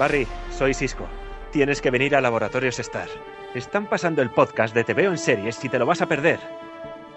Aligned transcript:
Barry, 0.00 0.26
soy 0.50 0.72
Cisco. 0.72 1.06
Tienes 1.52 1.82
que 1.82 1.90
venir 1.90 2.16
a 2.16 2.22
Laboratorios 2.22 2.78
Star. 2.78 3.10
Están 3.54 3.84
pasando 3.84 4.22
el 4.22 4.30
podcast 4.30 4.74
de 4.74 4.82
Te 4.82 4.94
veo 4.94 5.10
en 5.10 5.18
series 5.18 5.62
y 5.62 5.68
te 5.68 5.78
lo 5.78 5.84
vas 5.84 6.00
a 6.00 6.06
perder. 6.06 6.40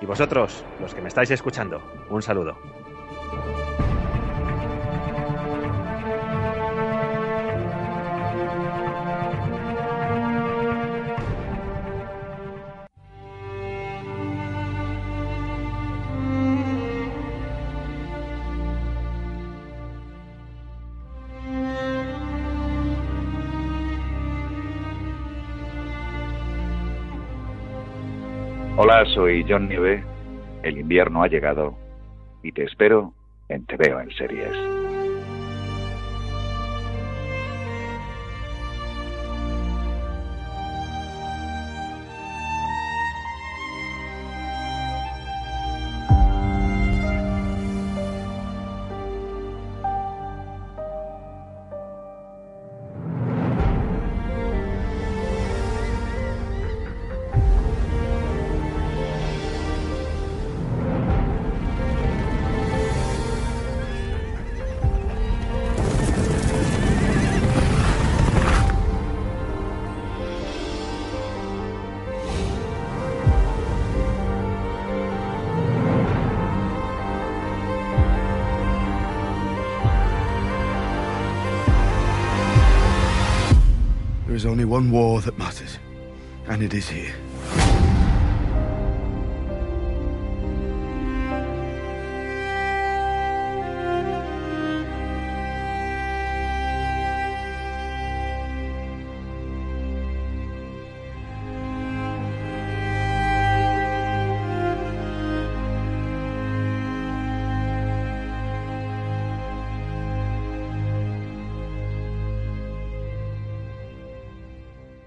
Y 0.01 0.05
vosotros, 0.05 0.65
los 0.81 0.93
que 0.93 1.01
me 1.01 1.07
estáis 1.07 1.31
escuchando, 1.31 1.81
un 2.09 2.21
saludo. 2.21 2.57
Soy 29.23 29.45
John 29.47 29.69
Nieve. 29.69 30.03
El 30.63 30.77
invierno 30.77 31.23
ha 31.23 31.27
llegado 31.27 31.73
y 32.43 32.51
te 32.51 32.65
espero 32.65 33.13
en 33.47 33.65
Te 33.65 33.77
veo 33.77 34.01
en 34.01 34.11
series. 34.11 34.82
One 84.73 84.89
war 84.89 85.21
that 85.21 85.37
matters, 85.37 85.77
and 86.47 86.63
it 86.63 86.73
is 86.73 86.89
here. 86.89 87.13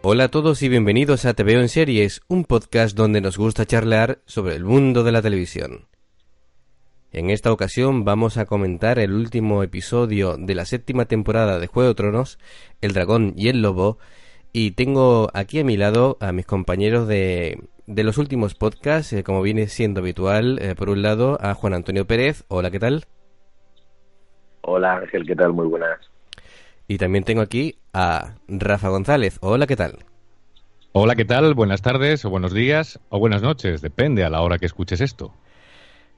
Hola 0.09 0.27
a 0.27 0.29
todos 0.29 0.63
y 0.63 0.69
bienvenidos 0.69 1.25
a 1.25 1.35
Te 1.35 1.43
Veo 1.43 1.59
en 1.59 1.69
Series, 1.69 2.21
un 2.29 2.45
podcast 2.45 2.97
donde 2.97 3.21
nos 3.21 3.37
gusta 3.37 3.67
charlar 3.67 4.21
sobre 4.25 4.55
el 4.55 4.65
mundo 4.65 5.03
de 5.03 5.11
la 5.11 5.21
televisión. 5.21 5.89
En 7.11 7.29
esta 7.29 7.51
ocasión 7.51 8.05
vamos 8.05 8.37
a 8.37 8.47
comentar 8.47 9.01
el 9.01 9.13
último 9.13 9.65
episodio 9.65 10.37
de 10.37 10.55
la 10.55 10.65
séptima 10.65 11.07
temporada 11.07 11.59
de 11.59 11.67
Juego 11.67 11.89
de 11.89 11.97
Tronos, 11.97 12.39
El 12.81 12.93
Dragón 12.93 13.35
y 13.37 13.49
el 13.49 13.63
Lobo, 13.63 13.99
y 14.53 14.71
tengo 14.71 15.29
aquí 15.35 15.59
a 15.59 15.65
mi 15.65 15.77
lado 15.77 16.19
a 16.21 16.31
mis 16.31 16.47
compañeros 16.47 17.09
de, 17.09 17.65
de 17.89 18.05
los 18.05 18.17
últimos 18.17 18.55
podcasts, 18.55 19.13
eh, 19.13 19.25
como 19.25 19.43
viene 19.43 19.67
siendo 19.67 20.03
habitual, 20.03 20.61
eh, 20.63 20.77
por 20.77 20.89
un 20.89 21.03
lado 21.03 21.37
a 21.43 21.53
Juan 21.55 21.75
Antonio 21.75 22.07
Pérez, 22.07 22.45
hola, 22.47 22.71
¿qué 22.71 22.79
tal? 22.79 23.07
Hola 24.61 24.99
Ángel, 24.99 25.27
¿qué 25.27 25.35
tal? 25.35 25.53
Muy 25.53 25.67
buenas. 25.67 25.99
Y 26.89 26.99
también 26.99 27.25
tengo 27.25 27.43
aquí 27.43 27.79
a 27.97 28.35
Rafa 28.47 28.91
González. 28.91 29.39
Hola, 29.41 29.67
¿qué 29.67 29.75
tal? 29.75 30.05
Hola, 30.93 31.17
¿qué 31.17 31.25
tal? 31.25 31.55
Buenas 31.55 31.81
tardes 31.81 32.27
o 32.27 32.31
buenos 32.31 32.53
días 32.53 33.01
o 33.09 33.19
buenas 33.19 33.41
noches, 33.41 33.81
depende 33.81 34.23
a 34.23 34.29
la 34.29 34.43
hora 34.43 34.59
que 34.59 34.67
escuches 34.67 35.01
esto. 35.01 35.33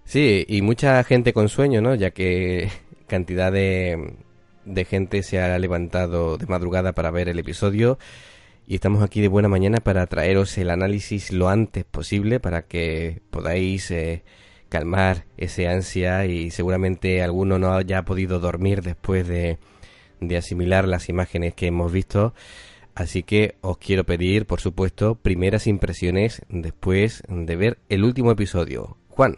Sí, 0.03 0.45
y 0.49 0.61
mucha 0.63 1.05
gente 1.05 1.33
con 1.33 1.49
sueño, 1.49 1.81
¿no? 1.81 1.95
Ya 1.95 2.11
que 2.11 2.69
cantidad 3.07 3.53
de, 3.53 4.17
de 4.65 4.85
gente 4.87 5.23
se 5.23 5.41
ha 5.41 5.57
levantado 5.61 6.37
de 6.37 6.47
madrugada 6.47 6.95
para 6.95 7.13
ver 7.13 7.29
el 7.29 7.39
episodio 7.39 7.97
y 8.67 8.75
estamos 8.75 9.01
aquí 9.05 9.21
de 9.21 9.29
buena 9.29 9.49
mañana 9.49 9.79
para 9.79 10.05
traeros 10.09 10.59
el 10.59 10.71
análisis 10.71 11.33
lo 11.33 11.49
antes 11.49 11.85
posible 11.85 12.41
para 12.41 12.63
que 12.63 13.23
podáis 13.31 13.93
eh, 13.93 14.25
calmar 14.69 15.27
ese 15.37 15.69
ansia 15.69 16.27
y 16.27 16.51
seguramente 16.51 17.23
alguno 17.23 17.61
no 17.61 17.73
haya 17.73 18.05
podido 18.05 18.41
dormir 18.41 18.83
después 18.83 19.29
de 19.29 19.59
de 20.21 20.37
asimilar 20.37 20.87
las 20.87 21.09
imágenes 21.09 21.55
que 21.55 21.67
hemos 21.67 21.93
visto. 21.93 22.35
Así 22.95 23.23
que 23.23 23.55
os 23.61 23.79
quiero 23.79 24.05
pedir, 24.05 24.45
por 24.45 24.61
supuesto, 24.61 25.15
primeras 25.15 25.67
impresiones 25.67 26.43
después 26.49 27.23
de 27.29 27.57
ver 27.57 27.79
el 27.89 28.03
último 28.03 28.33
episodio. 28.33 28.97
Juan. 29.11 29.37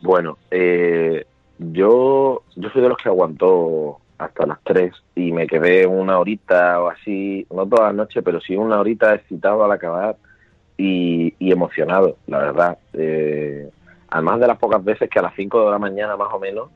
Bueno, 0.00 0.38
eh, 0.50 1.24
yo, 1.58 2.42
yo 2.56 2.70
soy 2.70 2.82
de 2.82 2.88
los 2.88 2.98
que 2.98 3.08
aguantó 3.08 3.98
hasta 4.18 4.46
las 4.46 4.58
3 4.64 4.92
y 5.14 5.32
me 5.32 5.46
quedé 5.46 5.86
una 5.86 6.18
horita 6.18 6.80
o 6.80 6.88
así, 6.88 7.46
no 7.50 7.66
toda 7.66 7.86
la 7.86 7.92
noche, 7.92 8.22
pero 8.22 8.40
sí 8.40 8.56
una 8.56 8.80
horita 8.80 9.14
excitado 9.14 9.64
al 9.64 9.72
acabar 9.72 10.16
y, 10.76 11.34
y 11.38 11.52
emocionado, 11.52 12.16
la 12.26 12.38
verdad. 12.38 12.78
Eh, 12.92 13.70
además 14.10 14.40
de 14.40 14.46
las 14.48 14.58
pocas 14.58 14.82
veces 14.84 15.08
que 15.08 15.18
a 15.18 15.22
las 15.22 15.34
5 15.34 15.64
de 15.64 15.70
la 15.70 15.78
mañana 15.78 16.16
más 16.16 16.32
o 16.32 16.40
menos 16.40 16.70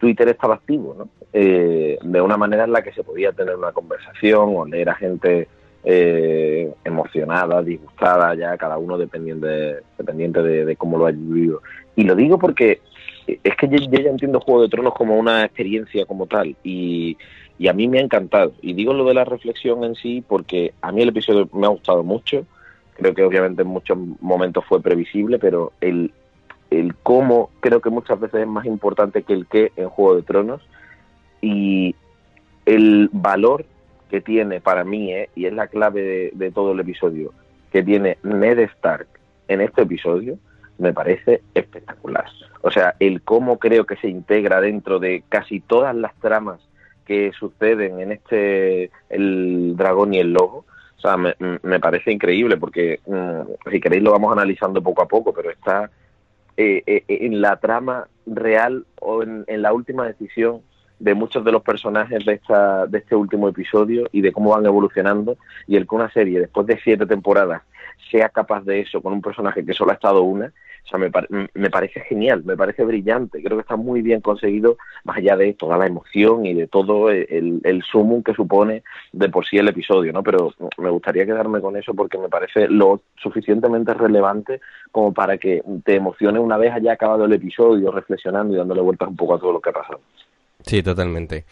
Twitter 0.00 0.28
estaba 0.28 0.54
activo, 0.54 0.96
¿no? 0.98 1.08
Eh, 1.32 1.98
de 2.02 2.20
una 2.20 2.36
manera 2.36 2.64
en 2.64 2.72
la 2.72 2.82
que 2.82 2.92
se 2.92 3.04
podía 3.04 3.30
tener 3.32 3.54
una 3.54 3.70
conversación 3.70 4.56
o 4.56 4.64
leer 4.64 4.88
a 4.88 4.94
gente 4.94 5.46
eh, 5.84 6.72
emocionada, 6.84 7.62
disgustada, 7.62 8.34
ya 8.34 8.56
cada 8.56 8.78
uno 8.78 8.98
dependiente, 8.98 9.46
de, 9.46 9.76
dependiente 9.96 10.42
de, 10.42 10.76
cómo 10.76 10.98
lo 10.98 11.06
haya 11.06 11.18
vivido. 11.18 11.62
Y 11.94 12.04
lo 12.04 12.16
digo 12.16 12.38
porque 12.38 12.80
es 13.26 13.56
que 13.56 13.68
yo, 13.68 13.76
yo, 13.76 14.00
ya 14.00 14.10
entiendo 14.10 14.40
Juego 14.40 14.62
de 14.62 14.68
Tronos 14.68 14.94
como 14.94 15.16
una 15.16 15.44
experiencia 15.44 16.04
como 16.06 16.26
tal 16.26 16.56
y, 16.64 17.16
y 17.58 17.68
a 17.68 17.72
mí 17.72 17.86
me 17.86 17.98
ha 17.98 18.02
encantado. 18.02 18.52
Y 18.62 18.72
digo 18.72 18.94
lo 18.94 19.04
de 19.04 19.14
la 19.14 19.24
reflexión 19.24 19.84
en 19.84 19.94
sí 19.94 20.24
porque 20.26 20.72
a 20.80 20.90
mí 20.90 21.02
el 21.02 21.10
episodio 21.10 21.48
me 21.52 21.66
ha 21.66 21.70
gustado 21.70 22.02
mucho. 22.02 22.46
Creo 22.94 23.14
que 23.14 23.22
obviamente 23.22 23.62
en 23.62 23.68
muchos 23.68 23.96
momentos 24.20 24.64
fue 24.66 24.82
previsible, 24.82 25.38
pero 25.38 25.72
el, 25.80 26.10
el 26.70 26.94
cómo 26.94 27.50
creo 27.60 27.80
que 27.80 27.90
muchas 27.90 28.18
veces 28.18 28.42
es 28.42 28.46
más 28.46 28.64
importante 28.64 29.22
que 29.22 29.32
el 29.32 29.46
qué 29.46 29.72
en 29.76 29.88
Juego 29.88 30.16
de 30.16 30.22
Tronos 30.22 30.62
y 31.40 31.94
el 32.64 33.10
valor 33.12 33.64
que 34.10 34.20
tiene 34.20 34.60
para 34.60 34.84
mí, 34.84 35.12
¿eh? 35.12 35.30
y 35.34 35.46
es 35.46 35.52
la 35.52 35.68
clave 35.68 36.30
de, 36.32 36.50
todo 36.50 36.72
el 36.72 36.80
episodio, 36.80 37.32
que 37.72 37.82
tiene 37.82 38.18
Ned 38.22 38.58
Stark 38.58 39.06
en 39.48 39.60
este 39.60 39.82
episodio, 39.82 40.38
me 40.78 40.92
parece 40.92 41.42
espectacular. 41.54 42.26
O 42.62 42.70
sea, 42.70 42.94
el 42.98 43.22
cómo 43.22 43.58
creo 43.58 43.86
que 43.86 43.96
se 43.96 44.08
integra 44.08 44.60
dentro 44.60 44.98
de 44.98 45.22
casi 45.28 45.60
todas 45.60 45.94
las 45.94 46.14
tramas 46.16 46.60
que 47.06 47.32
suceden 47.38 48.00
en 48.00 48.12
este 48.12 48.90
El 49.08 49.76
Dragón 49.76 50.14
y 50.14 50.18
el 50.18 50.32
Lobo, 50.32 50.64
O 50.96 51.00
sea, 51.00 51.16
me, 51.16 51.34
me 51.62 51.80
parece 51.80 52.12
increíble 52.12 52.56
porque 52.56 53.00
mm, 53.06 53.70
si 53.70 53.80
queréis 53.80 54.02
lo 54.02 54.12
vamos 54.12 54.32
analizando 54.32 54.82
poco 54.82 55.02
a 55.02 55.08
poco, 55.08 55.32
pero 55.32 55.50
está 55.50 55.90
eh, 56.56 56.82
eh, 56.86 57.04
en 57.08 57.40
la 57.40 57.56
trama 57.58 58.08
real 58.26 58.86
o 59.00 59.22
en, 59.22 59.44
en, 59.46 59.62
la 59.62 59.72
última 59.72 60.06
decisión 60.06 60.60
de 60.98 61.14
muchos 61.14 61.44
de 61.44 61.52
los 61.52 61.62
personajes 61.62 62.24
de, 62.24 62.34
esta, 62.34 62.86
de 62.86 62.98
este 62.98 63.16
último 63.16 63.48
episodio 63.48 64.08
y 64.12 64.20
de 64.20 64.32
cómo 64.32 64.50
van 64.50 64.66
evolucionando. 64.66 65.36
Y 65.66 65.76
el 65.76 65.88
que 65.88 65.94
una 65.94 66.10
serie 66.10 66.40
después 66.40 66.66
de 66.66 66.78
siete 66.82 67.06
temporadas 67.06 67.62
sea 68.10 68.28
capaz 68.28 68.62
de 68.64 68.80
eso 68.80 69.00
con 69.00 69.12
un 69.12 69.22
personaje 69.22 69.64
que 69.64 69.72
solo 69.72 69.90
ha 69.92 69.94
estado 69.94 70.22
una, 70.22 70.52
o 70.84 70.88
sea, 70.88 70.98
me, 70.98 71.10
me, 71.54 71.70
parece 71.70 72.00
genial, 72.00 72.42
me 72.44 72.56
parece 72.56 72.84
brillante, 72.84 73.42
creo 73.42 73.56
que 73.56 73.62
está 73.62 73.76
muy 73.76 74.02
bien 74.02 74.20
conseguido, 74.20 74.76
más 75.04 75.18
allá 75.18 75.36
de 75.36 75.52
toda 75.54 75.78
la 75.78 75.86
emoción 75.86 76.46
y 76.46 76.54
de 76.54 76.66
todo 76.66 77.10
el, 77.10 77.60
el 77.62 77.82
sumum 77.82 78.22
que 78.22 78.34
supone 78.34 78.82
de 79.12 79.28
por 79.28 79.46
sí 79.46 79.58
el 79.58 79.68
episodio, 79.68 80.12
¿no? 80.12 80.22
Pero 80.22 80.52
me 80.78 80.90
gustaría 80.90 81.26
quedarme 81.26 81.60
con 81.60 81.76
eso 81.76 81.94
porque 81.94 82.18
me 82.18 82.28
parece 82.28 82.68
lo 82.68 83.00
suficientemente 83.16 83.94
relevante 83.94 84.60
como 84.90 85.12
para 85.12 85.38
que 85.38 85.62
te 85.84 85.96
emocione 85.96 86.38
una 86.38 86.56
vez 86.56 86.72
haya 86.72 86.92
acabado 86.92 87.24
el 87.24 87.32
episodio, 87.32 87.90
reflexionando 87.90 88.54
y 88.54 88.56
dándole 88.56 88.80
vueltas 88.80 89.08
un 89.08 89.16
poco 89.16 89.34
a 89.34 89.40
todo 89.40 89.52
lo 89.52 89.60
que 89.60 89.70
ha 89.70 89.74
pasado. 89.74 90.00
Sí, 90.62 90.82
totalmente. 90.82 91.44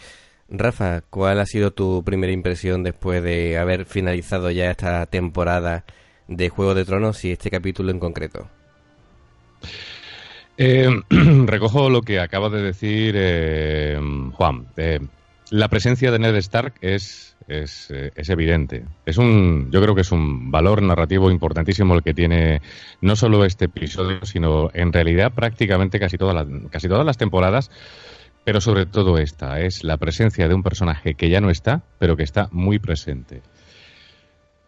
Rafa, 0.51 1.03
¿cuál 1.11 1.41
ha 1.41 1.47
sido 1.47 1.73
tu 1.73 2.03
primera 2.05 2.33
impresión 2.33 2.83
después 2.83 3.23
de 3.23 3.59
haber 3.59 3.85
finalizado 3.85 4.51
ya 4.51 4.71
esta 4.71 5.05
temporada 5.07 5.85
de 6.27 6.49
Juego 6.49 6.75
de 6.75 6.85
Tronos 6.85 7.25
y 7.25 7.33
este 7.33 7.51
capítulo 7.51 7.91
en 7.91 7.99
concreto? 7.99 8.49
Eh, 10.57 10.89
recojo 11.47 11.89
lo 11.89 12.03
que 12.03 12.19
acaba 12.19 12.49
de 12.49 12.63
decir 12.63 13.15
eh, 13.17 13.99
Juan. 14.33 14.67
Eh, 14.77 14.99
la 15.51 15.69
presencia 15.69 16.11
de 16.11 16.19
Ned 16.19 16.35
Stark 16.37 16.75
es, 16.81 17.37
es, 17.47 17.91
evidente. 18.29 18.85
Es 19.07 19.17
un, 19.17 19.71
yo 19.71 19.81
creo 19.81 19.95
que 19.95 20.03
es 20.03 20.13
un 20.13 20.51
valor 20.51 20.83
narrativo 20.83 21.31
importantísimo 21.31 21.95
el 21.95 22.03
que 22.03 22.13
tiene 22.13 22.61
no 23.01 23.17
solo 23.17 23.45
este 23.45 23.67
episodio, 23.67 24.25
sino 24.25 24.71
en 24.75 24.93
realidad 24.93 25.33
prácticamente 25.33 25.99
casi, 25.99 26.19
todas 26.19 26.35
las, 26.35 26.47
casi 26.71 26.89
todas 26.89 27.07
las 27.07 27.17
temporadas, 27.17 27.71
pero 28.45 28.61
sobre 28.61 28.85
todo 28.85 29.17
esta. 29.17 29.61
Es 29.61 29.85
la 29.85 29.97
presencia 29.97 30.49
de 30.49 30.55
un 30.55 30.63
personaje 30.63 31.15
que 31.15 31.31
ya 31.31 31.41
no 31.41 31.51
está, 31.51 31.83
pero 31.99 32.17
que 32.17 32.25
está 32.25 32.49
muy 32.51 32.79
presente. 32.79 33.43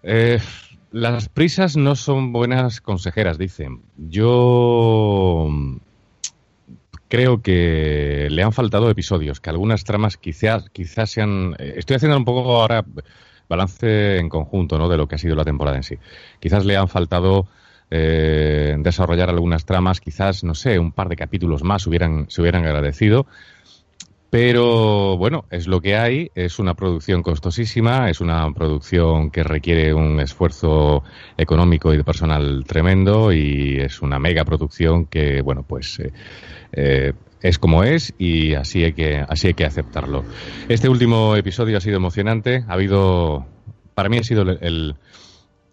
Eh, 0.02 0.38
las 0.92 1.28
prisas 1.28 1.76
no 1.76 1.94
son 1.96 2.32
buenas 2.32 2.81
consejeras, 2.81 3.38
dicen. 3.38 3.82
Yo 3.96 5.48
creo 7.08 7.42
que 7.42 8.28
le 8.31 8.42
han 8.42 8.52
faltado 8.52 8.90
episodios, 8.90 9.40
que 9.40 9.50
algunas 9.50 9.84
tramas 9.84 10.16
quizás, 10.16 10.70
quizás 10.70 11.10
sean... 11.10 11.54
Eh, 11.58 11.75
estoy 11.76 11.96
haciendo 11.96 12.16
un 12.16 12.25
poco 12.25 12.56
ahora 12.60 12.84
balance 13.48 14.19
en 14.19 14.28
conjunto 14.28 14.78
¿no? 14.78 14.88
de 14.88 14.96
lo 14.96 15.08
que 15.08 15.16
ha 15.16 15.19
sido 15.19 15.34
la 15.34 15.44
temporada 15.44 15.76
en 15.76 15.82
sí. 15.82 15.98
Quizás 16.38 16.64
le 16.64 16.76
han 16.76 16.88
faltado 16.88 17.48
eh, 17.90 18.76
desarrollar 18.78 19.28
algunas 19.28 19.64
tramas, 19.64 20.00
quizás, 20.00 20.44
no 20.44 20.54
sé, 20.54 20.78
un 20.78 20.93
par 20.93 21.08
de 21.08 21.16
capítulos 21.16 21.64
más 21.64 21.86
hubieran, 21.86 22.26
se 22.31 22.40
hubieran 22.40 22.64
agradecido. 22.64 23.26
Pero 24.31 25.17
bueno, 25.17 25.44
es 25.50 25.67
lo 25.67 25.81
que 25.81 25.97
hay, 25.97 26.31
es 26.37 26.61
una 26.61 26.75
producción 26.75 27.23
costosísima, 27.23 28.09
es 28.11 28.21
una 28.21 28.49
producción 28.53 29.32
que 29.32 29.43
requiere 29.43 29.93
un 29.93 30.21
esfuerzo 30.21 31.03
económico 31.37 31.93
y 31.93 31.97
de 31.97 32.05
personal 32.05 32.62
tremendo 32.65 33.32
y 33.32 33.79
es 33.81 34.03
una 34.03 34.21
mega 34.21 34.44
producción 34.44 35.06
que, 35.06 35.43
bueno, 35.43 35.65
pues 35.67 35.99
eh, 35.99 36.12
eh, 36.73 37.12
es 37.43 37.59
como 37.59 37.82
es 37.82 38.15
y 38.19 38.55
así 38.55 38.85
hay, 38.85 38.93
que, 38.93 39.17
así 39.17 39.49
hay 39.49 39.55
que 39.55 39.65
aceptarlo. 39.65 40.25
Este 40.69 40.88
último 40.88 41.35
episodio 41.35 41.77
ha 41.77 41.81
sido 41.81 41.97
emocionante, 41.97 42.65
ha 42.69 42.75
habido, 42.75 43.47
para 43.94 44.09
mí 44.09 44.19
ha 44.19 44.23
sido 44.23 44.43
el, 44.43 44.94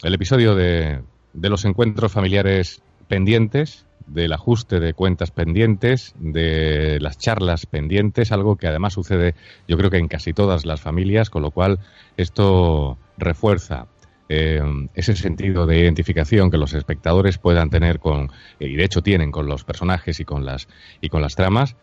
el 0.03 0.13
episodio 0.13 0.55
de, 0.55 1.01
de 1.33 1.49
los 1.49 1.63
encuentros 1.65 2.11
familiares 2.11 2.81
pendientes, 3.07 3.86
del 4.07 4.33
ajuste 4.33 4.79
de 4.79 4.93
cuentas 4.93 5.31
pendientes, 5.31 6.13
de 6.17 6.97
las 7.01 7.17
charlas 7.17 7.65
pendientes, 7.65 8.31
algo 8.31 8.55
que 8.55 8.67
además 8.67 8.93
sucede 8.93 9.35
yo 9.67 9.77
creo 9.77 9.89
que 9.89 9.97
en 9.97 10.07
casi 10.07 10.33
todas 10.33 10.65
las 10.65 10.81
familias, 10.81 11.29
con 11.29 11.41
lo 11.41 11.51
cual 11.51 11.79
esto 12.15 12.97
refuerza 13.17 13.87
eh, 14.29 14.61
ese 14.93 15.15
sentido 15.15 15.65
de 15.65 15.79
identificación 15.79 16.51
que 16.51 16.57
los 16.57 16.73
espectadores 16.73 17.37
puedan 17.37 17.69
tener 17.69 17.99
con, 17.99 18.31
y 18.59 18.75
de 18.75 18.83
hecho 18.83 19.01
tienen 19.01 19.31
con 19.31 19.47
los 19.47 19.63
personajes 19.63 20.19
y 20.19 20.25
con 20.25 20.45
las, 20.45 20.67
y 21.01 21.09
con 21.09 21.21
las 21.21 21.35
tramas. 21.35 21.75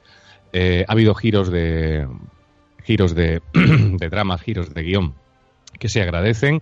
Eh, 0.52 0.84
ha 0.86 0.92
habido 0.92 1.14
giros 1.14 1.50
de, 1.50 2.06
giros 2.84 3.14
de, 3.14 3.42
de 3.52 4.10
tramas, 4.10 4.42
giros 4.42 4.72
de 4.72 4.82
guion 4.82 5.14
que 5.78 5.88
se 5.88 6.02
agradecen. 6.02 6.60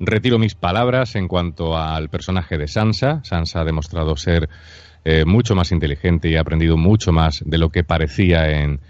Retiro 0.00 0.38
mis 0.38 0.54
palabras 0.54 1.16
en 1.16 1.28
cuanto 1.28 1.76
al 1.76 2.08
personaje 2.08 2.56
de 2.56 2.68
Sansa. 2.68 3.20
Sansa 3.24 3.60
ha 3.60 3.64
demostrado 3.64 4.16
ser 4.16 4.48
eh, 5.10 5.24
mucho 5.24 5.54
más 5.54 5.72
inteligente 5.72 6.28
y 6.28 6.36
ha 6.36 6.42
aprendido 6.42 6.76
mucho 6.76 7.12
más 7.12 7.42
de 7.42 7.56
lo 7.56 7.70
que 7.70 7.82
parecía 7.82 8.60
en, 8.60 8.80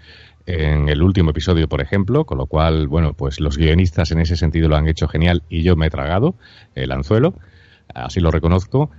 en 0.45 0.89
el 0.89 1.01
último 1.01 1.29
episodio, 1.29 1.69
por 1.69 1.79
ejemplo, 1.79 2.25
con 2.25 2.37
lo 2.37 2.45
cual, 2.45 2.89
bueno, 2.89 3.13
pues 3.13 3.39
los 3.39 3.57
guionistas 3.57 4.11
en 4.11 4.19
ese 4.19 4.35
sentido 4.35 4.67
lo 4.67 4.75
han 4.75 4.89
hecho 4.89 5.07
genial 5.07 5.43
y 5.47 5.63
yo 5.63 5.77
me 5.77 5.87
he 5.87 5.89
tragado 5.89 6.35
el 6.75 6.91
anzuelo, 6.91 7.35
así 7.93 8.19
lo 8.19 8.31
reconozco. 8.31 8.91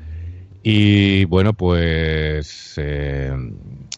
Y 0.62 1.26
bueno, 1.26 1.52
pues 1.52 2.72
eh, 2.78 3.32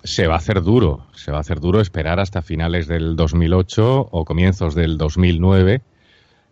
se 0.03 0.27
va 0.27 0.35
a 0.35 0.39
hacer 0.39 0.61
duro, 0.61 1.07
se 1.15 1.31
va 1.31 1.39
a 1.39 1.43
hacer 1.43 1.61
duro 1.61 1.81
esperar 1.81 2.19
hasta 2.19 2.43
finales 2.43 2.89
del 2.89 3.15
2008 3.15 4.09
o 4.11 4.25
comienzos 4.25 4.75
del 4.75 4.99
2009 4.99 5.81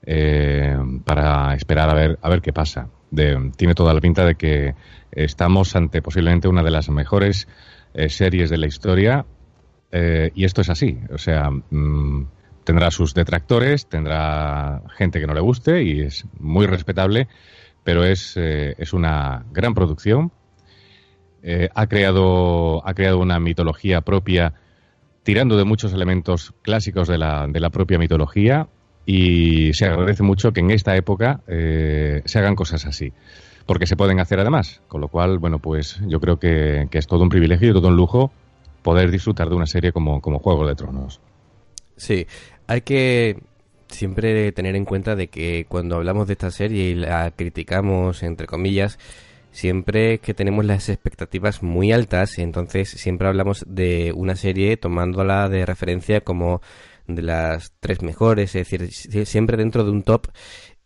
eh, 0.07 0.77
para 1.05 1.55
esperar 1.55 1.91
a 1.91 1.95
ver, 1.95 2.19
a 2.23 2.29
ver 2.29 2.41
qué 2.41 2.53
pasa. 2.53 2.89
tiene 3.11 3.75
toda 3.75 3.93
la 3.93 4.01
pinta 4.01 4.25
de 4.25 4.35
que 4.35 4.75
estamos 5.13 5.77
ante 5.77 6.01
posiblemente 6.01 6.49
una 6.49 6.63
de 6.63 6.71
las 6.71 6.89
mejores 6.89 7.49
eh, 7.93 8.09
series 8.09 8.51
de 8.51 8.59
la 8.59 8.67
historia 8.67 9.27
eh, 9.93 10.31
y 10.35 10.45
esto 10.45 10.61
es 10.63 10.71
así. 10.71 10.99
O 11.13 11.19
sea, 11.19 11.51
mm, 11.51 12.29
tendrá 12.65 12.91
sus 12.91 13.15
detractores, 13.15 13.89
tendrá 13.89 14.83
gente 14.97 15.21
que 15.21 15.27
no 15.27 15.35
le 15.35 15.41
guste 15.41 15.83
y 15.83 16.01
es 16.01 16.25
muy 16.39 16.67
respetable, 16.67 17.29
pero 17.85 18.05
es, 18.05 18.37
es 18.37 18.93
una 18.93 19.45
gran 19.53 19.75
producción. 19.75 20.33
ha, 21.75 21.87
creado, 21.87 22.87
ha 22.87 22.95
creado 22.95 23.19
una 23.19 23.41
mitología 23.41 24.03
propia 24.03 24.55
tirando 25.23 25.57
de 25.57 25.65
muchos 25.65 25.93
elementos 25.93 26.55
clásicos 26.63 27.09
de 27.09 27.19
la, 27.19 27.47
de 27.49 27.61
la 27.61 27.71
propia 27.71 27.99
mitología 27.99 28.69
y 29.07 29.73
se 29.75 29.87
agradece 29.87 30.23
mucho 30.23 30.53
que 30.53 30.61
en 30.61 30.71
esta 30.71 30.97
época 30.97 31.41
se 31.47 32.39
hagan 32.39 32.55
cosas 32.55 32.87
así 32.87 33.13
porque 33.71 33.87
se 33.87 33.97
pueden 33.97 34.19
hacer 34.19 34.41
además. 34.41 34.83
Con 34.89 35.01
lo 35.01 35.07
cual, 35.07 35.39
bueno, 35.39 35.61
pues 35.61 36.01
yo 36.09 36.19
creo 36.19 36.41
que, 36.41 36.89
es 36.91 37.07
todo 37.07 37.23
un 37.23 37.29
privilegio 37.29 37.71
y 37.71 37.73
todo 37.73 37.87
un 37.87 37.95
lujo 37.95 38.33
poder 38.83 39.13
disfrutar 39.13 39.49
de 39.49 39.55
una 39.55 39.67
serie 39.67 39.93
como, 39.93 40.21
como 40.21 40.41
Juego 40.41 40.67
de 40.67 40.75
Tronos. 40.75 41.21
Sí, 41.97 42.27
hay 42.67 42.81
que 42.81 43.39
siempre 43.87 44.51
tener 44.51 44.75
en 44.75 44.85
cuenta 44.85 45.15
de 45.15 45.29
que 45.29 45.67
cuando 45.69 45.95
hablamos 45.95 46.27
de 46.27 46.33
esta 46.33 46.51
serie 46.51 46.91
y 46.91 46.95
la 46.97 47.31
criticamos, 47.31 48.25
entre 48.25 48.49
comillas, 48.49 48.99
siempre 49.53 50.19
que 50.19 50.35
tenemos 50.35 50.65
las 50.65 50.89
expectativas 50.89 51.63
muy 51.63 51.93
altas, 51.93 52.39
entonces 52.39 52.89
siempre 52.89 53.29
hablamos 53.29 53.65
de 53.69 54.13
una 54.17 54.35
serie 54.35 54.77
tomándola 54.79 55.49
de 55.49 55.65
referencia 55.65 56.23
como 56.23 56.61
de 57.15 57.23
las 57.23 57.73
tres 57.81 58.03
mejores, 58.03 58.55
es 58.55 58.69
decir, 58.69 59.27
siempre 59.27 59.57
dentro 59.57 59.85
de 59.85 59.91
un 59.91 60.03
top 60.03 60.29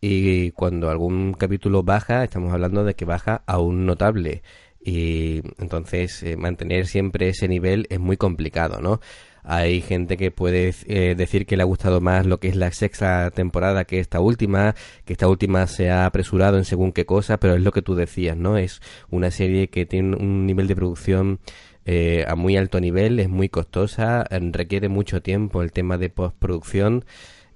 y 0.01 0.51
cuando 0.51 0.89
algún 0.89 1.33
capítulo 1.33 1.83
baja, 1.83 2.23
estamos 2.23 2.53
hablando 2.53 2.83
de 2.83 2.95
que 2.95 3.05
baja 3.05 3.43
a 3.47 3.59
un 3.59 3.85
notable. 3.85 4.43
Y 4.79 5.41
entonces 5.57 6.21
eh, 6.21 6.37
mantener 6.37 6.85
siempre 6.85 7.29
ese 7.29 7.47
nivel 7.47 7.87
es 7.89 7.99
muy 7.99 8.17
complicado, 8.17 8.81
¿no? 8.81 8.99
Hay 9.43 9.81
gente 9.81 10.17
que 10.17 10.29
puede 10.31 10.73
eh, 10.85 11.15
decir 11.15 11.45
que 11.45 11.55
le 11.57 11.63
ha 11.63 11.65
gustado 11.65 12.01
más 12.01 12.25
lo 12.25 12.39
que 12.39 12.49
es 12.49 12.55
la 12.55 12.71
sexta 12.71 13.31
temporada 13.31 13.85
que 13.85 13.99
esta 13.99 14.19
última, 14.19 14.75
que 15.05 15.13
esta 15.13 15.27
última 15.27 15.65
se 15.67 15.89
ha 15.89 16.05
apresurado 16.05 16.57
en 16.57 16.65
según 16.65 16.91
qué 16.91 17.05
cosa, 17.05 17.37
pero 17.39 17.55
es 17.55 17.61
lo 17.61 17.71
que 17.71 17.81
tú 17.81 17.95
decías, 17.95 18.37
¿no? 18.37 18.57
Es 18.57 18.81
una 19.09 19.31
serie 19.31 19.69
que 19.69 19.87
tiene 19.87 20.17
un 20.17 20.45
nivel 20.45 20.67
de 20.67 20.75
producción 20.75 21.39
eh, 21.85 22.25
a 22.27 22.35
muy 22.35 22.57
alto 22.57 22.79
nivel, 22.79 23.19
es 23.19 23.29
muy 23.29 23.49
costosa, 23.49 24.25
requiere 24.51 24.89
mucho 24.89 25.21
tiempo 25.21 25.61
el 25.61 25.71
tema 25.71 25.97
de 25.97 26.09
postproducción 26.09 27.05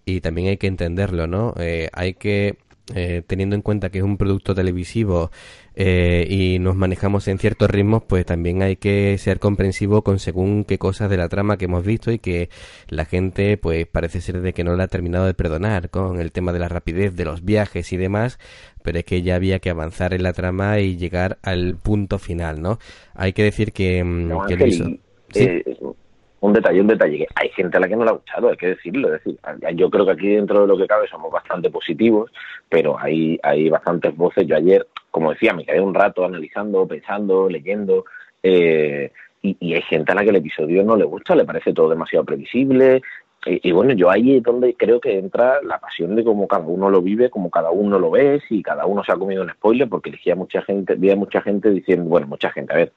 y 0.06 0.22
también 0.22 0.50
hay 0.50 0.58
que 0.58 0.68
entenderlo, 0.68 1.28
¿no? 1.28 1.54
Eh, 1.58 1.90
hay 1.94 2.14
que, 2.14 2.58
eh, 2.96 3.24
teniendo 3.26 3.56
en 3.56 3.62
cuenta 3.62 3.90
que 3.90 4.00
es 4.00 4.04
un 4.04 4.18
producto 4.18 4.56
televisivo 4.56 5.32
eh, 5.82 6.28
y 6.30 6.60
nos 6.60 6.76
manejamos 6.76 7.30
en 7.30 7.38
ciertos 7.38 7.70
ritmos, 7.70 8.04
pues 8.04 8.26
también 8.26 8.62
hay 8.62 8.76
que 8.76 9.18
ser 9.18 9.40
comprensivo 9.40 10.02
con 10.02 10.20
según 10.20 10.66
qué 10.66 10.78
cosas 10.78 11.10
de 11.10 11.16
la 11.16 11.30
trama 11.30 11.56
que 11.56 11.66
hemos 11.66 11.86
visto 11.86 12.12
y 12.12 12.20
que 12.20 12.50
la 12.90 13.06
gente, 13.06 13.56
pues 13.56 13.88
parece 13.88 14.20
ser 14.20 14.42
de 14.42 14.52
que 14.52 14.66
no 14.66 14.76
la 14.76 14.84
ha 14.84 14.88
terminado 14.90 15.26
de 15.26 15.34
perdonar 15.34 15.90
con 15.90 16.20
el 16.20 16.34
tema 16.34 16.52
de 16.52 16.60
la 16.60 16.68
rapidez 16.68 17.16
de 17.16 17.24
los 17.24 17.46
viajes 17.46 17.94
y 17.94 17.98
demás, 17.98 18.40
pero 18.84 19.00
es 19.00 19.06
que 19.06 19.22
ya 19.22 19.36
había 19.36 19.60
que 19.60 19.70
avanzar 19.70 20.14
en 20.14 20.24
la 20.24 20.34
trama 20.34 20.82
y 20.82 20.98
llegar 20.98 21.38
al 21.44 21.78
punto 21.78 22.20
final, 22.20 22.62
¿no? 22.62 22.78
Hay 23.14 23.32
que 23.32 23.44
decir 23.44 23.72
que, 23.72 24.04
mm, 24.04 24.48
que 24.48 24.94
¿Sí? 25.32 25.48
Un 26.42 26.54
detalle, 26.54 26.82
un 26.82 26.88
detalle, 26.88 27.18
que 27.20 27.28
hay 27.36 27.50
gente 27.50 27.78
a 27.78 27.80
la 27.80 27.88
que 27.88 27.96
no 27.96 28.04
le 28.04 28.12
ha 28.12 28.14
gustado, 28.14 28.50
hay 28.50 28.58
que 28.58 28.68
decirlo, 28.68 29.14
es 29.14 29.24
decir, 29.24 29.40
yo 29.76 29.90
creo 29.90 30.06
que 30.06 30.12
aquí 30.12 30.30
dentro 30.30 30.62
de 30.62 30.68
lo 30.68 30.78
que 30.78 30.88
cabe 30.88 31.08
somos 31.08 31.32
bastante 31.32 31.70
positivos, 31.70 32.32
pero 32.70 32.98
hay, 33.00 33.40
hay 33.44 33.70
bastantes 33.70 34.16
voces, 34.16 34.48
yo 34.48 34.56
ayer, 34.56 34.88
como 35.12 35.32
decía, 35.32 35.54
me 35.54 35.66
quedé 35.66 35.82
un 35.82 35.94
rato 35.94 36.26
analizando, 36.26 36.88
pensando, 36.88 37.50
leyendo, 37.50 38.06
eh, 38.44 39.12
y, 39.42 39.56
y, 39.60 39.74
hay 39.74 39.82
gente 39.84 40.12
a 40.12 40.16
la 40.16 40.24
que 40.24 40.30
el 40.30 40.36
episodio 40.38 40.84
no 40.84 40.96
le 40.96 41.06
gusta, 41.06 41.36
le 41.36 41.46
parece 41.46 41.74
todo 41.74 41.90
demasiado 41.90 42.26
previsible, 42.26 43.02
y, 43.46 43.72
bueno, 43.72 43.94
yo 43.94 44.10
ahí 44.10 44.36
es 44.36 44.44
donde 44.44 44.76
creo 44.76 45.00
que 45.00 45.18
entra 45.18 45.62
la 45.64 45.80
pasión 45.80 46.14
de 46.16 46.26
cómo 46.26 46.46
cada 46.46 46.66
uno 46.66 46.90
lo 46.90 47.02
vive, 47.02 47.30
cómo 47.30 47.50
cada 47.50 47.72
uno 47.72 47.98
lo 47.98 48.12
ve, 48.12 48.42
si 48.50 48.62
cada 48.62 48.86
uno 48.86 49.02
se 49.04 49.14
ha 49.14 49.16
comido 49.16 49.44
un 49.44 49.50
spoiler, 49.50 49.88
porque 49.88 50.10
elegía 50.10 50.36
mucha 50.36 50.62
gente, 50.62 50.96
vi 50.96 51.16
mucha 51.16 51.42
gente 51.42 51.70
diciendo, 51.70 52.10
bueno, 52.10 52.28
mucha 52.28 52.52
gente, 52.52 52.74
a 52.74 52.78
ver, 52.78 52.92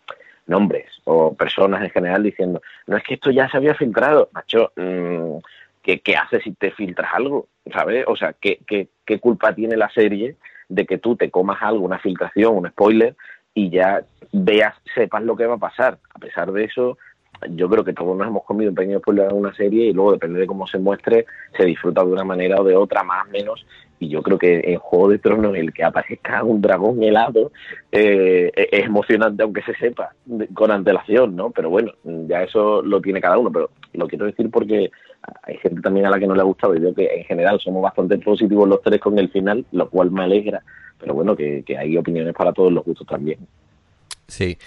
nombres 0.47 0.87
o 1.05 1.35
personas 1.35 1.83
en 1.83 1.91
general 1.91 2.23
diciendo, 2.23 2.61
no 2.87 2.97
es 2.97 3.03
que 3.05 3.15
esto 3.15 3.31
ya 3.31 3.49
se 3.49 3.57
había 3.57 3.75
filtrado, 3.75 4.29
macho, 4.33 4.73
mmm, 4.77 5.39
¿qué, 5.83 6.01
¿qué, 6.01 6.17
haces 6.17 6.43
si 6.43 6.53
te 6.53 6.71
filtras 6.71 7.11
algo? 7.15 7.49
¿Sabes? 7.73 8.05
O 8.07 8.17
sea, 8.17 8.35
¿qué, 8.41 8.61
qué, 8.67 8.89
¿qué 9.05 9.19
culpa 9.19 9.55
tiene 9.55 9.77
la 9.77 9.91
serie 9.91 10.37
de 10.69 10.87
que 10.87 10.99
tú 10.99 11.17
te 11.17 11.31
comas 11.31 11.63
algo, 11.63 11.85
una 11.85 11.99
filtración, 11.99 12.57
un 12.57 12.69
spoiler, 12.69 13.17
y 13.55 13.71
ya 13.71 14.03
veas, 14.33 14.75
sepas 14.95 15.23
lo 15.23 15.37
que 15.37 15.47
va 15.47 15.55
a 15.55 15.59
pasar? 15.59 15.99
A 16.15 16.19
pesar 16.19 16.53
de 16.53 16.65
eso, 16.65 16.99
yo 17.51 17.69
creo 17.69 17.85
que 17.85 17.93
todos 17.93 18.17
nos 18.17 18.27
hemos 18.27 18.45
comido 18.45 18.71
un 18.71 18.77
pequeño 18.77 18.99
spoiler 18.99 19.29
de 19.29 19.35
una 19.35 19.55
serie 19.55 19.87
y 19.87 19.93
luego 19.93 20.13
depende 20.13 20.41
de 20.41 20.47
cómo 20.47 20.67
se 20.67 20.79
muestre, 20.79 21.27
se 21.57 21.65
disfruta 21.65 22.05
de 22.05 22.13
una 22.13 22.25
manera 22.25 22.61
o 22.61 22.65
de 22.65 22.77
otra, 22.77 23.03
más 23.03 23.27
o 23.27 23.31
menos. 23.31 23.67
Y 24.03 24.09
yo 24.09 24.21
creo 24.21 24.37
que 24.37 24.61
en 24.65 24.79
Juego 24.81 25.11
de 25.11 25.19
Tronos 25.19 25.55
el 25.57 25.73
que 25.73 25.85
aparezca 25.85 26.43
un 26.43 26.61
dragón 26.61 27.01
helado 27.05 27.53
eh, 27.93 28.51
es 28.57 28.85
emocionante 28.85 29.45
aunque 29.45 29.63
se 29.63 29.77
sepa 29.77 30.13
con 30.55 30.73
antelación, 30.73 31.37
¿no? 31.37 31.51
Pero 31.51 31.71
bueno, 31.71 31.93
ya 32.03 32.43
eso 32.43 32.83
lo 32.83 33.01
tiene 33.01 33.21
cada 33.21 33.39
uno. 33.39 33.53
Pero 33.53 33.71
lo 33.93 34.09
quiero 34.09 34.27
decir 34.27 34.51
porque 34.51 34.91
hay 35.45 35.57
gente 35.59 35.81
también 35.81 36.07
a 36.07 36.11
la 36.11 36.19
que 36.19 36.27
no 36.27 36.35
le 36.35 36.41
ha 36.41 36.45
gustado 36.45 36.75
y 36.75 36.81
yo 36.81 36.93
que 36.93 37.07
en 37.07 37.25
general 37.25 37.61
somos 37.61 37.81
bastante 37.81 38.19
positivos 38.19 38.69
los 38.69 38.83
tres 38.83 39.01
con 39.01 39.17
el 39.21 39.31
final, 39.31 39.65
lo 39.71 39.89
cual 39.89 40.11
me 40.11 40.25
alegra. 40.25 40.65
Pero 40.99 41.15
bueno, 41.15 41.37
que, 41.37 41.63
que 41.65 41.79
hay 41.79 41.97
opiniones 41.97 42.35
para 42.35 42.53
todos 42.53 42.73
los 42.73 42.85
gustos 42.85 43.07
también. 43.07 43.39
Sí, 44.27 44.59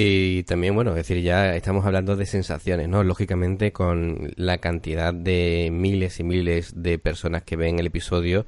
y 0.00 0.44
también, 0.44 0.76
bueno, 0.76 0.90
es 0.90 0.96
decir, 0.96 1.20
ya 1.24 1.56
estamos 1.56 1.84
hablando 1.84 2.14
de 2.14 2.24
sensaciones, 2.24 2.88
¿no? 2.88 3.02
Lógicamente, 3.02 3.72
con 3.72 4.30
la 4.36 4.58
cantidad 4.58 5.12
de 5.12 5.70
miles 5.72 6.20
y 6.20 6.22
miles 6.22 6.80
de 6.80 7.00
personas 7.00 7.42
que 7.42 7.56
ven 7.56 7.80
el 7.80 7.86
episodio, 7.86 8.46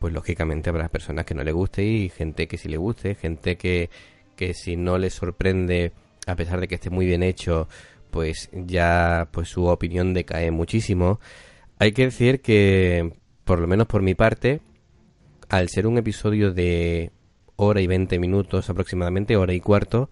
pues 0.00 0.12
lógicamente 0.14 0.70
habrá 0.70 0.88
personas 0.88 1.26
que 1.26 1.34
no 1.34 1.44
le 1.44 1.52
guste 1.52 1.84
y 1.84 2.08
gente 2.08 2.48
que 2.48 2.56
sí 2.56 2.68
le 2.68 2.78
guste, 2.78 3.14
gente 3.14 3.56
que, 3.56 3.90
que 4.34 4.54
si 4.54 4.76
no 4.76 4.98
le 4.98 5.10
sorprende, 5.10 5.92
a 6.26 6.34
pesar 6.34 6.58
de 6.58 6.66
que 6.66 6.76
esté 6.76 6.90
muy 6.90 7.06
bien 7.06 7.22
hecho, 7.22 7.68
pues 8.10 8.48
ya 8.52 9.28
pues 9.30 9.50
su 9.50 9.66
opinión 9.66 10.14
decae 10.14 10.50
muchísimo. 10.50 11.20
Hay 11.78 11.92
que 11.92 12.06
decir 12.06 12.40
que, 12.40 13.12
por 13.44 13.60
lo 13.60 13.66
menos 13.66 13.86
por 13.86 14.00
mi 14.00 14.14
parte, 14.14 14.62
al 15.50 15.68
ser 15.68 15.86
un 15.86 15.98
episodio 15.98 16.52
de 16.52 17.12
hora 17.56 17.82
y 17.82 17.86
veinte 17.86 18.18
minutos 18.18 18.70
aproximadamente, 18.70 19.36
hora 19.36 19.52
y 19.52 19.60
cuarto, 19.60 20.08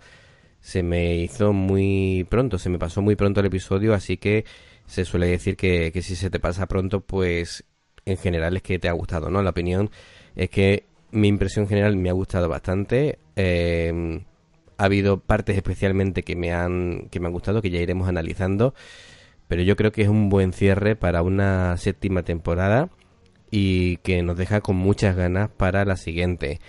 se 0.61 0.83
me 0.83 1.17
hizo 1.17 1.55
muy 1.55 2.27
pronto, 2.29 2.59
se 2.59 2.69
me 2.69 2.79
pasó 2.79 3.01
muy 3.01 3.17
pronto 3.17 3.41
el 3.41 3.47
episodio, 3.47 3.95
así 3.95 4.19
que 4.19 4.45
se 4.85 5.07
suele 5.07 5.29
decir 5.29 5.57
que, 5.57 5.93
si 6.03 6.15
se 6.15 6.29
te 6.29 6.41
pasa 6.41 6.67
pronto, 6.67 7.01
pues 7.01 7.65
en 8.11 8.17
general 8.17 8.57
es 8.57 8.63
que 8.63 8.79
te 8.79 8.89
ha 8.89 8.93
gustado, 8.93 9.31
¿no? 9.31 9.43
La 9.43 9.51
opinión 9.51 9.91
es 10.37 10.51
que 10.51 10.85
mi 11.11 11.29
impresión 11.29 11.69
general 11.69 11.97
me 11.97 12.11
ha 12.11 12.13
gustado 12.13 12.49
bastante. 12.49 13.19
Eh, 13.37 14.23
ha 14.77 14.85
habido 14.85 15.21
partes 15.21 15.57
especialmente 15.57 16.23
que 16.23 16.37
me 16.37 16.53
han 16.53 17.09
que 17.11 17.21
me 17.21 17.27
han 17.27 17.33
gustado, 17.33 17.63
que 17.63 17.71
ya 17.71 17.81
iremos 17.81 18.09
analizando, 18.09 18.75
pero 19.49 19.63
yo 19.63 19.77
creo 19.77 19.93
que 19.93 20.03
es 20.03 20.09
un 20.09 20.29
buen 20.29 20.53
cierre 20.53 20.97
para 20.97 21.23
una 21.23 21.77
séptima 21.77 22.23
temporada 22.23 22.91
y 23.51 23.97
que 23.99 24.23
nos 24.23 24.37
deja 24.37 24.61
con 24.61 24.77
muchas 24.77 25.17
ganas 25.17 25.51
para 25.51 25.85
la 25.85 25.97
siguiente 25.97 26.61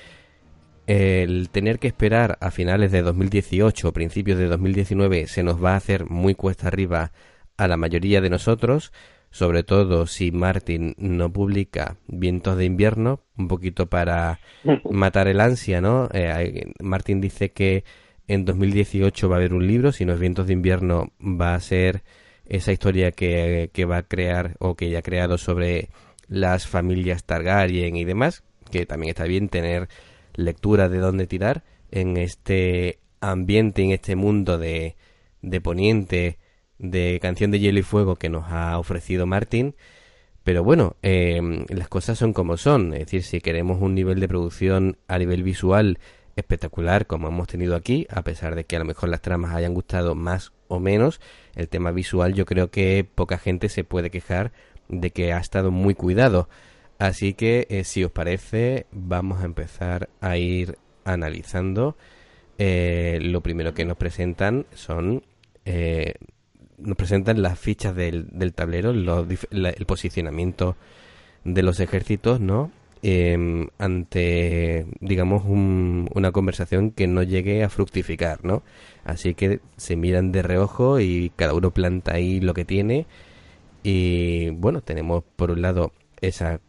el 0.89 1.51
tener 1.51 1.77
que 1.77 1.87
esperar 1.87 2.39
a 2.41 2.49
finales 2.49 2.91
de 2.91 3.03
2018 3.03 3.87
o 3.87 3.93
principios 3.93 4.39
de 4.39 4.47
2019 4.47 5.27
se 5.27 5.43
nos 5.43 5.63
va 5.63 5.73
a 5.73 5.75
hacer 5.75 6.09
muy 6.09 6.33
cuesta 6.33 6.67
arriba 6.67 7.11
a 7.57 7.67
la 7.67 7.77
mayoría 7.77 8.21
de 8.21 8.31
nosotros, 8.31 8.91
sobre 9.31 9.63
todo 9.63 10.07
si 10.07 10.31
Martin 10.31 10.95
no 10.97 11.31
publica 11.31 11.97
Vientos 12.07 12.57
de 12.57 12.65
invierno, 12.65 13.21
un 13.37 13.47
poquito 13.47 13.87
para 13.87 14.39
matar 14.89 15.27
el 15.27 15.39
ansia, 15.39 15.81
¿no? 15.81 16.09
Eh, 16.13 16.71
Martin 16.79 17.21
dice 17.21 17.51
que 17.51 17.83
en 18.27 18.45
2018 18.45 19.29
va 19.29 19.35
a 19.35 19.39
haber 19.39 19.53
un 19.53 19.67
libro, 19.67 19.91
si 19.91 20.05
no 20.05 20.13
es 20.13 20.19
Vientos 20.19 20.47
de 20.47 20.53
invierno 20.53 21.11
va 21.19 21.55
a 21.55 21.59
ser 21.59 22.03
esa 22.45 22.71
historia 22.71 23.11
que, 23.11 23.69
que 23.73 23.85
va 23.85 23.97
a 23.97 24.03
crear 24.03 24.55
o 24.59 24.75
que 24.75 24.89
ya 24.89 24.99
ha 24.99 25.03
creado 25.03 25.37
sobre 25.37 25.89
las 26.27 26.67
familias 26.67 27.23
Targaryen 27.23 27.95
y 27.95 28.05
demás, 28.05 28.43
que 28.71 28.85
también 28.85 29.09
está 29.09 29.25
bien 29.25 29.49
tener 29.49 29.87
lectura 30.35 30.89
de 30.89 30.99
dónde 30.99 31.27
tirar 31.27 31.63
en 31.91 32.17
este 32.17 32.99
ambiente, 33.21 33.83
en 33.83 33.91
este 33.91 34.15
mundo 34.15 34.57
de, 34.57 34.95
de 35.41 35.61
poniente, 35.61 36.39
de 36.79 37.19
canción 37.21 37.51
de 37.51 37.59
hielo 37.59 37.79
y 37.79 37.83
fuego 37.83 38.15
que 38.15 38.29
nos 38.29 38.45
ha 38.51 38.79
ofrecido 38.79 39.27
Martín. 39.27 39.75
Pero 40.43 40.63
bueno, 40.63 40.95
em, 41.01 41.65
las 41.69 41.89
cosas 41.89 42.17
son 42.17 42.33
como 42.33 42.57
son. 42.57 42.93
Es 42.93 43.01
decir, 43.01 43.23
si 43.23 43.41
queremos 43.41 43.81
un 43.81 43.93
nivel 43.93 44.19
de 44.19 44.27
producción 44.27 44.97
a 45.07 45.17
nivel 45.19 45.43
visual 45.43 45.99
espectacular 46.35 47.05
como 47.05 47.27
hemos 47.27 47.47
tenido 47.47 47.75
aquí, 47.75 48.07
a 48.09 48.23
pesar 48.23 48.55
de 48.55 48.63
que 48.63 48.75
a 48.77 48.79
lo 48.79 48.85
mejor 48.85 49.09
las 49.09 49.21
tramas 49.21 49.53
hayan 49.53 49.73
gustado 49.73 50.15
más 50.15 50.53
o 50.69 50.79
menos, 50.79 51.19
el 51.55 51.67
tema 51.67 51.91
visual 51.91 52.33
yo 52.33 52.45
creo 52.45 52.71
que 52.71 53.05
poca 53.13 53.37
gente 53.37 53.69
se 53.69 53.83
puede 53.83 54.09
quejar 54.09 54.53
de 54.87 55.11
que 55.11 55.33
ha 55.33 55.39
estado 55.39 55.71
muy 55.71 55.95
cuidado. 55.95 56.49
Así 56.97 57.33
que, 57.33 57.67
eh, 57.69 57.83
si 57.83 58.03
os 58.03 58.11
parece, 58.11 58.87
vamos 58.91 59.41
a 59.41 59.45
empezar 59.45 60.09
a 60.19 60.37
ir 60.37 60.77
analizando. 61.05 61.95
Eh, 62.57 63.19
lo 63.21 63.41
primero 63.41 63.73
que 63.73 63.85
nos 63.85 63.97
presentan 63.97 64.65
son. 64.73 65.23
Eh, 65.65 66.15
nos 66.79 66.97
presentan 66.97 67.41
las 67.41 67.59
fichas 67.59 67.95
del, 67.95 68.27
del 68.31 68.53
tablero, 68.53 68.91
el 68.91 69.85
posicionamiento 69.85 70.75
de 71.43 71.63
los 71.63 71.79
ejércitos, 71.79 72.39
¿no? 72.39 72.71
Em, 73.01 73.69
ante, 73.77 74.85
digamos, 74.99 75.43
una 75.45 76.31
conversación 76.33 76.91
que 76.91 77.07
no 77.07 77.23
llegue 77.23 77.63
a 77.63 77.69
fructificar, 77.69 78.43
¿no? 78.43 78.61
Así 79.05 79.35
que 79.35 79.61
se 79.77 79.95
miran 79.95 80.33
de 80.33 80.41
reojo 80.41 80.99
y 80.99 81.31
cada 81.35 81.53
uno 81.53 81.71
planta 81.71 82.13
ahí 82.13 82.41
lo 82.41 82.53
que 82.53 82.65
tiene. 82.65 83.07
Y 83.83 84.49
bueno, 84.51 84.81
tenemos 84.81 85.23
por 85.35 85.51
un 85.51 85.61
lado 85.61 85.93
esa 86.19 86.59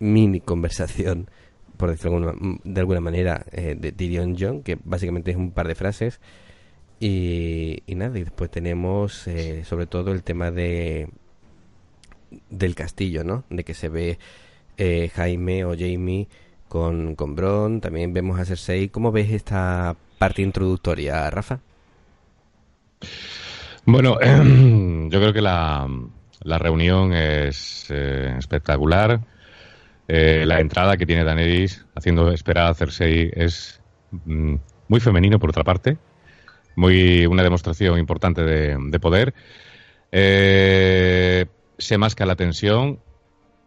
mini 0.00 0.40
conversación, 0.40 1.30
por 1.76 1.90
decirlo 1.90 2.34
de 2.64 2.80
alguna 2.80 3.00
manera, 3.00 3.46
eh, 3.52 3.76
de 3.78 3.92
Tyrion 3.92 4.36
John, 4.38 4.62
que 4.62 4.78
básicamente 4.84 5.30
es 5.30 5.36
un 5.36 5.52
par 5.52 5.68
de 5.68 5.76
frases. 5.76 6.20
Y, 7.00 7.82
nada, 7.88 8.18
y 8.18 8.24
después 8.24 8.50
tenemos 8.50 9.26
eh, 9.28 9.64
sobre 9.64 9.86
todo 9.86 10.12
el 10.12 10.22
tema 10.22 10.50
de 10.50 11.08
del 12.50 12.74
castillo, 12.74 13.24
¿no? 13.24 13.44
De 13.48 13.64
que 13.64 13.72
se 13.72 13.88
ve 13.88 14.18
eh, 14.76 15.10
Jaime 15.14 15.64
o 15.64 15.70
Jamie 15.70 16.28
con, 16.68 17.14
con 17.14 17.34
Bron, 17.34 17.80
también 17.80 18.12
vemos 18.12 18.38
a 18.38 18.44
Cersei. 18.44 18.88
¿Cómo 18.88 19.12
ves 19.12 19.30
esta 19.30 19.96
parte 20.18 20.42
introductoria, 20.42 21.30
Rafa? 21.30 21.60
Bueno, 23.86 24.18
yo 24.20 25.20
creo 25.20 25.32
que 25.32 25.40
la, 25.40 25.88
la 26.42 26.58
reunión 26.58 27.12
es 27.12 27.90
espectacular. 27.90 29.20
Eh, 30.10 30.44
la 30.46 30.60
entrada 30.60 30.96
que 30.96 31.04
tiene 31.04 31.22
Daenerys 31.22 31.84
haciendo 31.94 32.32
esperar 32.32 32.70
a 32.70 32.74
Cersei 32.74 33.30
es 33.34 33.78
mm, 34.10 34.54
muy 34.88 35.00
femenino 35.00 35.38
por 35.38 35.50
otra 35.50 35.64
parte, 35.64 35.98
muy 36.78 37.26
una 37.26 37.42
demostración 37.42 37.98
importante 37.98 38.42
de, 38.42 39.00
poder. 39.00 39.34
Eh, 40.12 41.46
se 41.76 41.98
masca 41.98 42.24
la 42.24 42.36
tensión. 42.36 43.00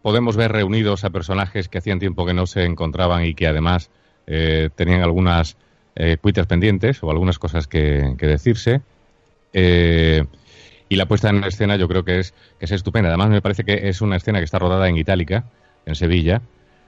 Podemos 0.00 0.36
ver 0.36 0.50
reunidos 0.50 1.04
a 1.04 1.10
personajes 1.10 1.68
que 1.68 1.78
hacían 1.78 2.00
tiempo 2.00 2.26
que 2.26 2.34
no 2.34 2.46
se 2.46 2.64
encontraban 2.64 3.24
y 3.24 3.34
que 3.34 3.46
además 3.46 3.90
eh, 4.26 4.70
tenían 4.74 5.02
algunas 5.02 5.56
eh, 5.94 6.16
pendientes 6.48 7.02
o 7.02 7.10
algunas 7.10 7.38
cosas 7.38 7.66
que, 7.66 8.16
decirse. 8.18 8.80
y 9.52 10.96
la 10.96 11.06
puesta 11.06 11.28
en 11.28 11.44
escena 11.44 11.76
yo 11.76 11.88
creo 11.88 12.04
que 12.04 12.18
es, 12.18 12.32
que 12.58 12.64
es 12.64 12.72
estupenda. 12.72 13.10
Además 13.10 13.28
me 13.28 13.42
parece 13.42 13.64
que 13.64 13.88
es 13.88 14.00
una 14.00 14.16
escena 14.16 14.38
que 14.38 14.46
está 14.46 14.58
rodada 14.58 14.88
en 14.88 14.96
itálica 14.96 15.44
en 15.84 15.94
Sevilla. 15.94 16.40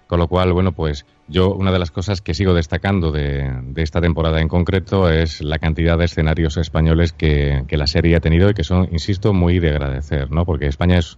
Con 0.06 0.18
lo 0.18 0.28
cual, 0.28 0.52
bueno, 0.52 0.72
pues 0.72 1.06
yo 1.28 1.54
una 1.54 1.72
de 1.72 1.78
las 1.78 1.90
cosas 1.90 2.20
que 2.20 2.34
sigo 2.34 2.52
destacando 2.52 3.10
de, 3.10 3.50
esta 3.76 4.00
temporada 4.00 4.40
en 4.40 4.48
concreto 4.48 5.08
es 5.08 5.40
la 5.40 5.58
cantidad 5.58 5.96
de 5.96 6.04
escenarios 6.04 6.56
españoles 6.58 7.12
que, 7.12 7.64
la 7.70 7.86
serie 7.86 8.16
ha 8.16 8.20
tenido 8.20 8.50
y 8.50 8.54
que 8.54 8.64
son, 8.64 8.88
insisto, 8.92 9.32
muy 9.32 9.58
de 9.58 9.70
agradecer, 9.70 10.30
¿no? 10.30 10.44
Porque 10.44 10.66
España 10.66 10.98
es, 10.98 11.16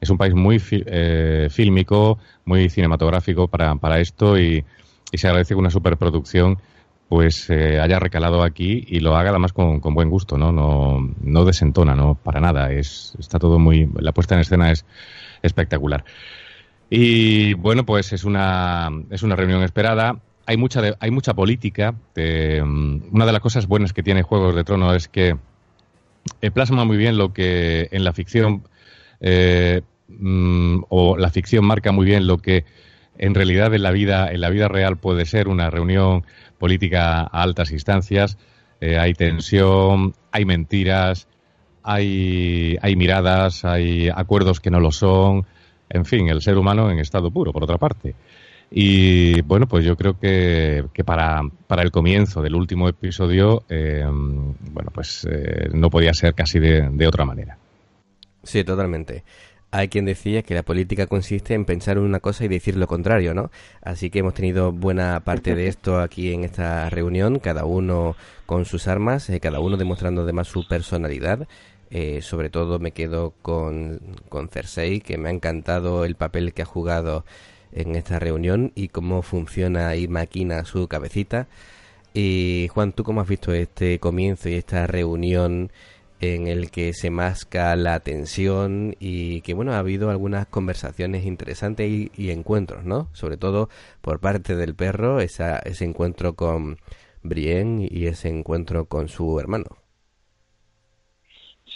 es 0.00 0.10
un 0.10 0.18
país 0.18 0.34
muy 0.34 0.62
eh, 0.70 1.48
fílmico, 1.50 2.18
muy 2.44 2.68
cinematográfico 2.68 3.48
para, 3.48 3.74
para 3.76 4.00
esto 4.00 4.38
y, 4.38 4.64
se 5.12 5.28
agradece 5.28 5.54
una 5.54 5.70
superproducción 5.70 6.58
pues 7.08 7.48
eh, 7.48 7.80
haya 7.80 7.98
recalado 7.98 8.42
aquí 8.42 8.84
y 8.86 9.00
lo 9.00 9.16
haga 9.16 9.30
además 9.30 9.54
con, 9.54 9.80
con, 9.80 9.94
buen 9.94 10.10
gusto, 10.10 10.36
¿no? 10.36 10.52
No, 10.52 10.98
no 11.22 11.44
desentona, 11.46 11.94
no 11.94 12.16
para 12.16 12.40
nada. 12.40 12.70
Es, 12.70 13.16
está 13.18 13.38
todo 13.38 13.58
muy, 13.58 13.88
la 13.98 14.12
puesta 14.12 14.34
en 14.34 14.42
escena 14.42 14.72
es 14.72 14.84
espectacular. 15.42 16.04
Y 16.88 17.54
bueno, 17.54 17.84
pues 17.84 18.12
es 18.12 18.24
una, 18.24 18.90
es 19.10 19.22
una 19.22 19.36
reunión 19.36 19.62
esperada. 19.62 20.20
Hay 20.46 20.56
mucha, 20.56 20.82
hay 21.00 21.10
mucha 21.10 21.34
política. 21.34 21.92
Mm, 21.92 23.12
una 23.12 23.26
de 23.26 23.32
las 23.32 23.40
cosas 23.40 23.66
buenas 23.66 23.92
que 23.92 24.02
tiene 24.02 24.22
Juegos 24.22 24.54
de 24.54 24.64
Tronos 24.64 24.94
es 24.96 25.08
que 25.08 25.36
eh, 26.40 26.50
plasma 26.50 26.84
muy 26.84 26.96
bien 26.96 27.16
lo 27.16 27.32
que 27.32 27.88
en 27.90 28.04
la 28.04 28.12
ficción 28.12 28.62
eh, 29.20 29.82
mm, 30.08 30.84
o 30.88 31.16
la 31.16 31.30
ficción 31.30 31.64
marca 31.64 31.92
muy 31.92 32.06
bien 32.06 32.26
lo 32.26 32.38
que 32.38 32.64
en 33.18 33.34
realidad 33.34 33.72
en 33.74 33.82
la 33.82 33.92
vida 33.92 34.30
en 34.30 34.40
la 34.40 34.50
vida 34.50 34.68
real 34.68 34.98
puede 34.98 35.24
ser 35.24 35.48
una 35.48 35.70
reunión 35.70 36.24
política 36.58 37.20
a 37.20 37.42
altas 37.42 37.72
instancias. 37.72 38.38
Eh, 38.80 38.98
hay 38.98 39.14
tensión, 39.14 40.14
hay 40.32 40.44
mentiras, 40.44 41.28
hay, 41.82 42.76
hay 42.82 42.96
miradas, 42.96 43.64
hay 43.64 44.08
acuerdos 44.08 44.60
que 44.60 44.70
no 44.70 44.80
lo 44.80 44.92
son. 44.92 45.46
En 45.88 46.04
fin, 46.04 46.28
el 46.28 46.40
ser 46.42 46.58
humano 46.58 46.90
en 46.90 46.98
estado 46.98 47.30
puro, 47.30 47.52
por 47.52 47.64
otra 47.64 47.78
parte. 47.78 48.14
Y 48.70 49.40
bueno, 49.42 49.66
pues 49.66 49.84
yo 49.84 49.96
creo 49.96 50.18
que, 50.18 50.84
que 50.92 51.04
para, 51.04 51.40
para, 51.66 51.82
el 51.82 51.92
comienzo 51.92 52.42
del 52.42 52.56
último 52.56 52.88
episodio, 52.88 53.62
eh, 53.68 54.04
bueno, 54.04 54.90
pues 54.92 55.26
eh, 55.30 55.68
no 55.72 55.88
podía 55.88 56.12
ser 56.12 56.34
casi 56.34 56.58
de, 56.58 56.88
de, 56.90 57.06
otra 57.06 57.24
manera. 57.24 57.58
Sí, 58.42 58.64
totalmente. 58.64 59.22
Hay 59.70 59.88
quien 59.88 60.04
decía 60.04 60.42
que 60.42 60.54
la 60.54 60.62
política 60.62 61.06
consiste 61.06 61.54
en 61.54 61.64
pensar 61.64 61.98
una 61.98 62.20
cosa 62.20 62.44
y 62.44 62.48
decir 62.48 62.76
lo 62.76 62.86
contrario, 62.86 63.34
¿no? 63.34 63.50
Así 63.82 64.10
que 64.10 64.20
hemos 64.20 64.34
tenido 64.34 64.72
buena 64.72 65.20
parte 65.20 65.54
de 65.54 65.68
esto 65.68 66.00
aquí 66.00 66.32
en 66.32 66.44
esta 66.44 66.88
reunión, 66.88 67.38
cada 67.38 67.64
uno 67.64 68.16
con 68.46 68.64
sus 68.64 68.88
armas, 68.88 69.28
eh, 69.30 69.38
cada 69.38 69.60
uno 69.60 69.76
demostrando 69.76 70.22
además 70.22 70.48
su 70.48 70.66
personalidad. 70.66 71.46
Eh, 71.90 72.20
sobre 72.22 72.50
todo 72.50 72.78
me 72.78 72.92
quedo 72.92 73.32
con, 73.42 74.00
con 74.28 74.48
Cersei, 74.48 75.00
que 75.00 75.18
me 75.18 75.28
ha 75.28 75.32
encantado 75.32 76.04
el 76.04 76.16
papel 76.16 76.52
que 76.52 76.62
ha 76.62 76.66
jugado 76.66 77.24
en 77.72 77.94
esta 77.94 78.18
reunión 78.18 78.72
y 78.74 78.88
cómo 78.88 79.22
funciona 79.22 79.96
y 79.96 80.08
maquina 80.08 80.64
su 80.64 80.88
cabecita. 80.88 81.48
Y 82.14 82.68
Juan, 82.72 82.92
¿tú 82.92 83.04
cómo 83.04 83.20
has 83.20 83.28
visto 83.28 83.52
este 83.52 83.98
comienzo 84.00 84.48
y 84.48 84.54
esta 84.54 84.86
reunión 84.86 85.70
en 86.20 86.46
el 86.46 86.70
que 86.70 86.94
se 86.94 87.10
masca 87.10 87.76
la 87.76 88.00
tensión 88.00 88.96
y 88.98 89.42
que 89.42 89.54
bueno 89.54 89.74
ha 89.74 89.78
habido 89.78 90.10
algunas 90.10 90.46
conversaciones 90.46 91.26
interesantes 91.26 91.90
y, 91.90 92.30
encuentros, 92.30 92.84
¿no? 92.84 93.08
Sobre 93.12 93.36
todo 93.36 93.68
por 94.00 94.20
parte 94.20 94.56
del 94.56 94.74
perro, 94.74 95.20
esa, 95.20 95.58
ese 95.58 95.84
encuentro 95.84 96.34
con 96.34 96.78
Brienne 97.22 97.88
y 97.90 98.06
ese 98.06 98.28
encuentro 98.28 98.86
con 98.86 99.08
su 99.08 99.38
hermano. 99.38 99.85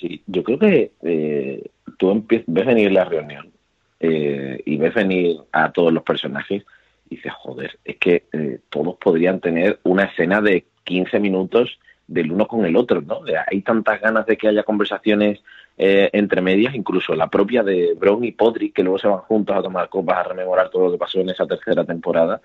Sí, 0.00 0.22
yo 0.26 0.42
creo 0.42 0.58
que 0.58 0.92
eh, 1.02 1.70
tú 1.98 2.24
ves 2.26 2.66
venir 2.66 2.90
la 2.90 3.04
reunión 3.04 3.50
eh, 3.98 4.62
y 4.64 4.76
ves 4.78 4.94
venir 4.94 5.36
a 5.52 5.70
todos 5.72 5.92
los 5.92 6.02
personajes 6.02 6.64
y 7.10 7.16
dices, 7.16 7.32
joder, 7.34 7.78
es 7.84 7.98
que 7.98 8.24
eh, 8.32 8.60
todos 8.70 8.96
podrían 8.96 9.40
tener 9.40 9.78
una 9.82 10.04
escena 10.04 10.40
de 10.40 10.64
15 10.84 11.20
minutos 11.20 11.78
del 12.06 12.32
uno 12.32 12.48
con 12.48 12.64
el 12.64 12.76
otro, 12.76 13.02
¿no? 13.02 13.20
Hay 13.46 13.60
tantas 13.60 14.00
ganas 14.00 14.26
de 14.26 14.36
que 14.36 14.48
haya 14.48 14.62
conversaciones 14.62 15.40
eh, 15.78 16.10
entre 16.12 16.42
medias, 16.42 16.74
incluso 16.74 17.14
la 17.14 17.28
propia 17.28 17.62
de 17.62 17.94
Bron 17.94 18.24
y 18.24 18.32
Podrick, 18.32 18.74
que 18.74 18.82
luego 18.82 18.98
se 18.98 19.08
van 19.08 19.20
juntos 19.20 19.56
a 19.56 19.62
tomar 19.62 19.88
copas 19.88 20.18
a 20.18 20.28
rememorar 20.28 20.68
todo 20.70 20.86
lo 20.86 20.92
que 20.92 20.98
pasó 20.98 21.20
en 21.20 21.30
esa 21.30 21.46
tercera 21.46 21.84
temporada, 21.84 22.40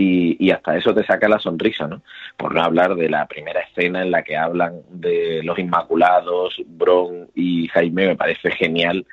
y, 0.00 0.36
y, 0.38 0.52
hasta 0.52 0.76
eso 0.76 0.94
te 0.94 1.04
saca 1.04 1.28
la 1.28 1.40
sonrisa, 1.40 1.88
¿no? 1.88 2.02
Por 2.36 2.54
no 2.54 2.62
hablar 2.62 2.94
de 2.94 3.10
la 3.10 3.26
primera 3.26 3.60
escena 3.60 4.00
en 4.02 4.12
la 4.12 4.22
que 4.22 4.36
hablan 4.36 4.80
de 4.90 5.42
los 5.42 5.58
Inmaculados, 5.58 6.54
Bron 6.66 7.28
y 7.34 7.66
Jaime, 7.66 8.06
me 8.06 8.16
parece 8.16 8.52
genial 8.52 9.04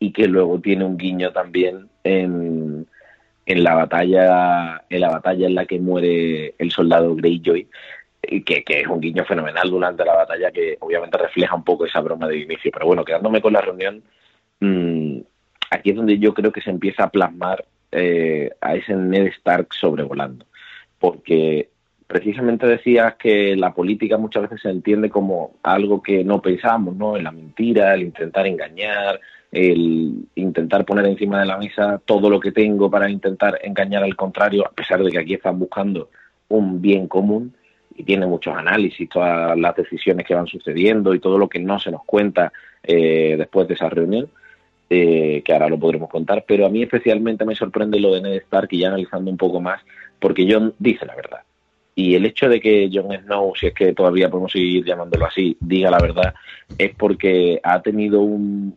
y 0.00 0.12
que 0.12 0.26
luego 0.26 0.58
tiene 0.58 0.84
un 0.84 0.96
guiño 0.96 1.30
también 1.30 1.88
en, 2.02 2.88
en 3.46 3.64
la 3.64 3.74
batalla 3.74 4.82
en 4.90 5.00
la 5.00 5.10
batalla 5.10 5.46
en 5.46 5.54
la 5.54 5.64
que 5.64 5.78
muere 5.78 6.54
el 6.58 6.72
soldado 6.72 7.14
Greyjoy 7.14 7.68
que, 8.20 8.64
que 8.64 8.80
es 8.80 8.86
un 8.86 9.00
guiño 9.00 9.24
fenomenal 9.24 9.70
durante 9.70 10.04
la 10.04 10.14
batalla 10.14 10.50
que 10.50 10.76
obviamente 10.80 11.18
refleja 11.18 11.54
un 11.54 11.64
poco 11.64 11.86
esa 11.86 12.00
broma 12.00 12.26
de 12.26 12.38
inicio 12.38 12.70
pero 12.72 12.86
bueno 12.86 13.04
quedándome 13.04 13.40
con 13.40 13.52
la 13.52 13.60
reunión 13.60 14.02
mmm, 14.58 15.18
aquí 15.70 15.90
es 15.90 15.96
donde 15.96 16.18
yo 16.18 16.34
creo 16.34 16.50
que 16.50 16.62
se 16.62 16.70
empieza 16.70 17.04
a 17.04 17.10
plasmar 17.10 17.64
eh, 17.92 18.50
a 18.60 18.74
ese 18.74 18.94
Ned 18.96 19.26
Stark 19.26 19.68
sobrevolando. 19.74 20.46
Porque 20.98 21.68
precisamente 22.06 22.66
decías 22.66 23.14
que 23.16 23.56
la 23.56 23.72
política 23.72 24.18
muchas 24.18 24.42
veces 24.42 24.60
se 24.62 24.70
entiende 24.70 25.10
como 25.10 25.52
algo 25.62 26.02
que 26.02 26.24
no 26.24 26.42
pensamos, 26.42 26.96
¿no? 26.96 27.16
En 27.16 27.24
la 27.24 27.32
mentira, 27.32 27.94
el 27.94 28.02
intentar 28.02 28.46
engañar, 28.46 29.20
el 29.50 30.26
intentar 30.34 30.84
poner 30.84 31.06
encima 31.06 31.40
de 31.40 31.46
la 31.46 31.58
mesa 31.58 32.00
todo 32.04 32.30
lo 32.30 32.40
que 32.40 32.52
tengo 32.52 32.90
para 32.90 33.10
intentar 33.10 33.58
engañar 33.62 34.02
al 34.02 34.16
contrario, 34.16 34.66
a 34.66 34.72
pesar 34.72 35.02
de 35.02 35.10
que 35.10 35.18
aquí 35.18 35.34
están 35.34 35.58
buscando 35.58 36.10
un 36.48 36.80
bien 36.80 37.08
común. 37.08 37.54
Y 37.94 38.04
tiene 38.04 38.24
muchos 38.26 38.56
análisis, 38.56 39.06
todas 39.08 39.58
las 39.58 39.76
decisiones 39.76 40.26
que 40.26 40.34
van 40.34 40.46
sucediendo 40.46 41.14
y 41.14 41.20
todo 41.20 41.36
lo 41.36 41.46
que 41.46 41.58
no 41.58 41.78
se 41.78 41.90
nos 41.90 42.04
cuenta 42.04 42.50
eh, 42.82 43.36
después 43.36 43.68
de 43.68 43.74
esa 43.74 43.90
reunión, 43.90 44.30
eh, 44.94 45.42
que 45.42 45.54
ahora 45.54 45.70
lo 45.70 45.78
podremos 45.78 46.10
contar, 46.10 46.44
pero 46.46 46.66
a 46.66 46.68
mí 46.68 46.82
especialmente 46.82 47.46
me 47.46 47.54
sorprende 47.54 47.98
lo 47.98 48.12
de 48.12 48.20
Ned 48.20 48.42
Stark 48.42 48.68
y 48.72 48.80
ya 48.80 48.88
analizando 48.88 49.30
un 49.30 49.38
poco 49.38 49.58
más, 49.58 49.80
porque 50.20 50.46
John 50.46 50.74
dice 50.78 51.06
la 51.06 51.16
verdad. 51.16 51.40
Y 51.94 52.14
el 52.14 52.26
hecho 52.26 52.46
de 52.46 52.60
que 52.60 52.90
Jon 52.92 53.10
Snow, 53.24 53.54
si 53.56 53.68
es 53.68 53.74
que 53.74 53.94
todavía 53.94 54.28
podemos 54.28 54.52
seguir 54.52 54.84
llamándolo 54.84 55.24
así, 55.24 55.56
diga 55.60 55.90
la 55.90 55.98
verdad, 55.98 56.34
es 56.76 56.94
porque 56.94 57.58
ha 57.62 57.80
tenido 57.80 58.20
un, 58.20 58.74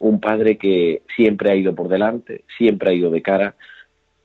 un 0.00 0.20
padre 0.20 0.58
que 0.58 1.02
siempre 1.14 1.52
ha 1.52 1.54
ido 1.54 1.72
por 1.72 1.88
delante, 1.88 2.42
siempre 2.58 2.90
ha 2.90 2.94
ido 2.94 3.10
de 3.10 3.22
cara. 3.22 3.54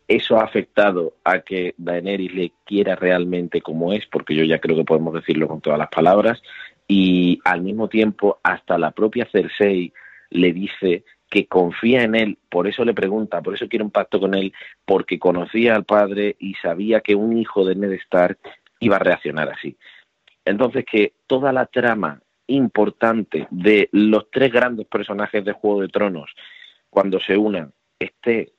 Eso 0.07 0.35
ha 0.37 0.45
afectado 0.45 1.13
a 1.23 1.41
que 1.41 1.75
Daenerys 1.77 2.33
le 2.33 2.53
quiera 2.65 2.95
realmente 2.95 3.61
como 3.61 3.93
es, 3.93 4.07
porque 4.07 4.33
yo 4.33 4.43
ya 4.45 4.57
creo 4.57 4.75
que 4.75 4.83
podemos 4.83 5.13
decirlo 5.13 5.47
con 5.47 5.61
todas 5.61 5.77
las 5.77 5.89
palabras, 5.89 6.41
y 6.87 7.39
al 7.45 7.61
mismo 7.61 7.87
tiempo 7.87 8.39
hasta 8.41 8.79
la 8.79 8.89
propia 8.89 9.27
Cersei 9.31 9.93
le 10.31 10.53
dice 10.53 11.03
que 11.29 11.47
confía 11.47 12.03
en 12.03 12.15
él, 12.15 12.37
por 12.49 12.67
eso 12.67 12.83
le 12.83 12.93
pregunta, 12.93 13.41
por 13.41 13.53
eso 13.53 13.67
quiere 13.67 13.85
un 13.85 13.91
pacto 13.91 14.19
con 14.19 14.33
él, 14.33 14.53
porque 14.85 15.19
conocía 15.19 15.75
al 15.75 15.85
padre 15.85 16.35
y 16.39 16.55
sabía 16.55 17.01
que 17.01 17.15
un 17.15 17.37
hijo 17.37 17.65
de 17.65 17.75
Ned 17.75 17.91
Stark 17.93 18.39
iba 18.79 18.95
a 18.95 18.99
reaccionar 18.99 19.49
así. 19.49 19.77
Entonces 20.43 20.85
que 20.85 21.13
toda 21.27 21.53
la 21.53 21.67
trama 21.67 22.21
importante 22.47 23.47
de 23.51 23.89
los 23.91 24.31
tres 24.31 24.51
grandes 24.51 24.87
personajes 24.87 25.45
de 25.45 25.53
Juego 25.53 25.81
de 25.81 25.89
Tronos 25.89 26.33
cuando 26.89 27.19
se 27.19 27.37
unan 27.37 27.71
esté 27.99 28.53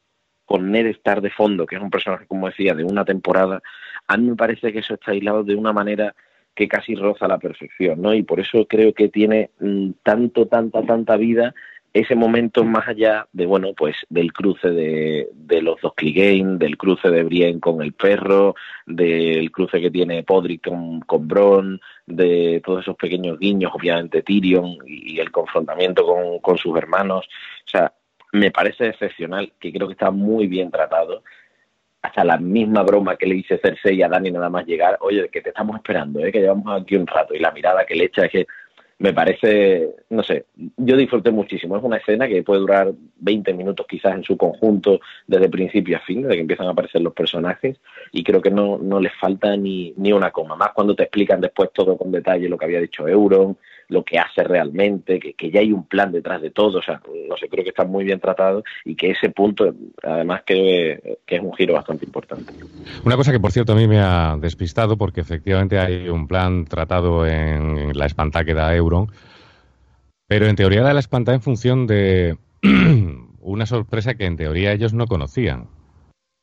con 0.45 0.71
Ned 0.71 0.87
Stark 0.87 1.23
de 1.23 1.31
fondo, 1.31 1.67
que 1.67 1.77
es 1.77 1.83
un 1.83 1.91
personaje, 1.91 2.27
como 2.27 2.49
decía, 2.49 2.75
de 2.75 2.85
una 2.85 3.05
temporada, 3.05 3.63
a 4.07 4.17
mí 4.17 4.29
me 4.29 4.37
parece 4.37 4.73
que 4.73 4.81
eso 4.81 4.95
está 4.95 5.13
aislado 5.13 5.45
de 5.45 5.55
una 5.55 5.73
manera 5.73 6.15
que 6.55 6.69
casi 6.69 6.95
roza 6.95 7.29
la 7.29 7.39
perfección, 7.39 8.03
¿no? 8.03 8.13
Y 8.15 8.23
por 8.23 8.41
eso 8.41 8.67
creo 8.67 8.93
que 8.93 9.09
tiene 9.09 9.51
mm, 9.61 9.91
tanto, 10.03 10.47
tanta, 10.47 10.83
tanta 10.83 11.17
vida 11.17 11.55
ese 11.93 12.15
momento 12.15 12.65
más 12.65 12.87
allá 12.87 13.27
de, 13.33 13.47
bueno, 13.47 13.73
pues 13.77 13.97
del 14.09 14.33
cruce 14.33 14.71
de, 14.71 15.29
de 15.33 15.63
los 15.63 15.81
dos 15.81 15.95
Clegane, 15.95 16.57
del 16.57 16.77
cruce 16.77 17.11
de 17.11 17.25
Brienne 17.25 17.61
con 17.61 17.83
el 17.83 17.93
perro, 17.95 18.55
del 18.87 19.51
cruce 19.51 19.81
que 19.81 19.91
tiene 19.91 20.23
Podrick 20.23 20.69
con, 20.69 21.01
con 21.01 21.27
Bron, 21.27 21.81
de 22.07 22.63
todos 22.65 22.83
esos 22.83 22.97
pequeños 22.97 23.39
guiños, 23.39 23.73
obviamente 23.75 24.23
Tyrion 24.23 24.79
y, 24.87 25.19
el 25.19 25.33
confrontamiento 25.33 26.07
con, 26.07 26.39
con 26.39 26.57
sus 26.59 26.77
hermanos. 26.79 27.27
O 27.67 27.69
sea, 27.69 27.93
me 28.33 28.53
parece 28.53 28.87
excepcional, 28.89 29.53
que 29.59 29.73
creo 29.73 29.89
que 29.89 29.95
está 29.95 30.13
muy 30.13 30.47
bien 30.47 30.71
tratado. 30.71 31.25
Hasta 32.03 32.25
la 32.25 32.39
misma 32.39 32.83
broma 32.83 33.17
que 33.17 33.27
le 33.27 33.35
dice 33.35 33.59
Cersei 33.59 34.01
a 34.03 34.09
Dani 34.09 34.31
nada 34.31 34.49
más 34.49 34.65
llegar, 34.65 34.97
oye, 35.01 35.29
que 35.29 35.43
te 35.43 35.51
estamos 35.51 35.77
esperando, 35.77 36.21
¿eh? 36.21 36.31
que 36.31 36.41
llevamos 36.41 36.81
aquí 36.81 36.97
un 36.97 37.07
rato, 37.07 37.35
y 37.35 37.41
la 37.41 37.51
mirada 37.51 37.85
que 37.85 37.97
le 37.97 38.05
echa 38.05 38.25
es 38.25 38.31
que 38.31 38.47
me 39.01 39.15
parece, 39.15 39.95
no 40.11 40.23
sé, 40.23 40.45
yo 40.77 40.95
disfruté 40.95 41.31
muchísimo. 41.31 41.75
Es 41.75 41.83
una 41.83 41.97
escena 41.97 42.29
que 42.29 42.43
puede 42.43 42.61
durar 42.61 42.93
20 43.21 43.55
minutos 43.55 43.87
quizás 43.89 44.15
en 44.15 44.23
su 44.23 44.37
conjunto, 44.37 45.01
desde 45.27 45.49
principio 45.49 45.97
a 45.97 46.01
fin, 46.01 46.21
desde 46.21 46.35
que 46.35 46.43
empiezan 46.43 46.67
a 46.67 46.73
aparecer 46.73 47.01
los 47.01 47.15
personajes, 47.15 47.79
y 48.13 48.23
creo 48.23 48.43
que 48.43 48.51
no, 48.51 48.77
no 48.77 49.01
les 49.01 49.15
falta 49.19 49.57
ni, 49.57 49.95
ni 49.97 50.13
una 50.13 50.31
coma. 50.31 50.55
Más 50.55 50.73
cuando 50.75 50.95
te 50.95 51.05
explican 51.05 51.41
después 51.41 51.71
todo 51.73 51.97
con 51.97 52.13
detalle 52.13 52.47
lo 52.51 52.59
que 52.59 52.67
había 52.67 52.81
dicho 52.81 53.09
Euron, 53.09 53.57
lo 53.91 54.05
que 54.05 54.19
hace 54.19 54.43
realmente, 54.43 55.21
que, 55.21 55.35
que 55.35 55.51
ya 55.51 55.61
hay 55.61 55.73
un 55.73 55.85
plan 55.85 56.13
detrás 56.13 56.41
de 56.41 56.51
todo. 56.51 56.79
O 56.79 56.83
sea, 56.83 57.01
no 57.29 57.37
sé, 57.37 57.49
creo 57.49 57.65
que 57.65 57.71
está 57.71 57.85
muy 57.85 58.05
bien 58.05 58.21
tratado 58.21 58.63
y 58.85 58.95
que 58.95 59.11
ese 59.11 59.31
punto, 59.31 59.75
además, 60.03 60.43
creo 60.47 60.99
que, 61.27 61.37
es 61.37 61.41
un 61.41 61.53
giro 61.55 61.75
bastante 61.75 62.07
importante. 62.07 62.53
Una 63.05 63.17
cosa 63.17 63.33
que, 63.33 63.41
por 63.41 63.53
cierto, 63.53 63.73
a 63.73 63.77
mí 63.77 63.87
me 63.87 63.99
ha 63.99 64.37
despistado, 64.41 64.97
porque 64.97 65.21
efectivamente 65.21 65.79
hay 65.79 66.09
un 66.09 66.27
plan 66.27 66.65
tratado 66.65 67.27
en 67.27 67.97
la 67.97 68.07
espanta 68.07 68.45
que 68.45 68.55
da 68.55 68.75
Euron, 68.75 69.09
pero 70.27 70.47
en 70.47 70.57
teoría 70.57 70.83
da 70.83 70.95
la 70.95 71.01
espanta 71.01 71.35
en 71.35 71.43
función 71.43 71.87
de 71.87 72.39
una 73.41 73.67
sorpresa 73.67 74.15
que 74.15 74.27
en 74.27 74.37
teoría 74.37 74.73
ellos 74.73 74.95
no 74.95 75.07
conocían, 75.07 75.69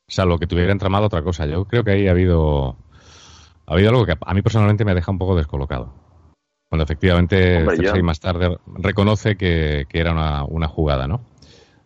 salvo 0.06 0.38
que 0.38 0.46
tuvieran 0.46 0.78
tramado 0.78 1.06
otra 1.06 1.22
cosa. 1.22 1.46
Yo 1.46 1.64
creo 1.64 1.84
que 1.84 1.92
ahí 1.92 2.08
ha 2.08 2.10
habido 2.10 2.76
ha 3.66 3.74
habido 3.74 3.90
algo 3.90 4.06
que 4.06 4.14
a 4.18 4.34
mí 4.34 4.42
personalmente 4.42 4.84
me 4.84 4.94
deja 4.94 5.10
un 5.10 5.18
poco 5.18 5.36
descolocado. 5.36 6.07
Cuando 6.68 6.84
efectivamente 6.84 7.64
Cersei 7.76 8.02
más 8.02 8.20
tarde 8.20 8.56
reconoce 8.76 9.36
que, 9.36 9.86
era 9.92 10.12
una, 10.46 10.68
jugada, 10.68 11.06
¿no? 11.06 11.22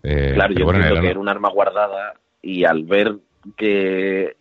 Eh, 0.03 0.33
claro, 0.35 0.55
yo 0.55 0.67
creo 0.67 1.01
que 1.01 1.09
era 1.09 1.21
un 1.21 1.29
arma 1.29 1.49
guardada 1.51 2.15
y 2.41 2.65
al 2.65 2.83
ver 2.85 3.17
que 3.57 4.37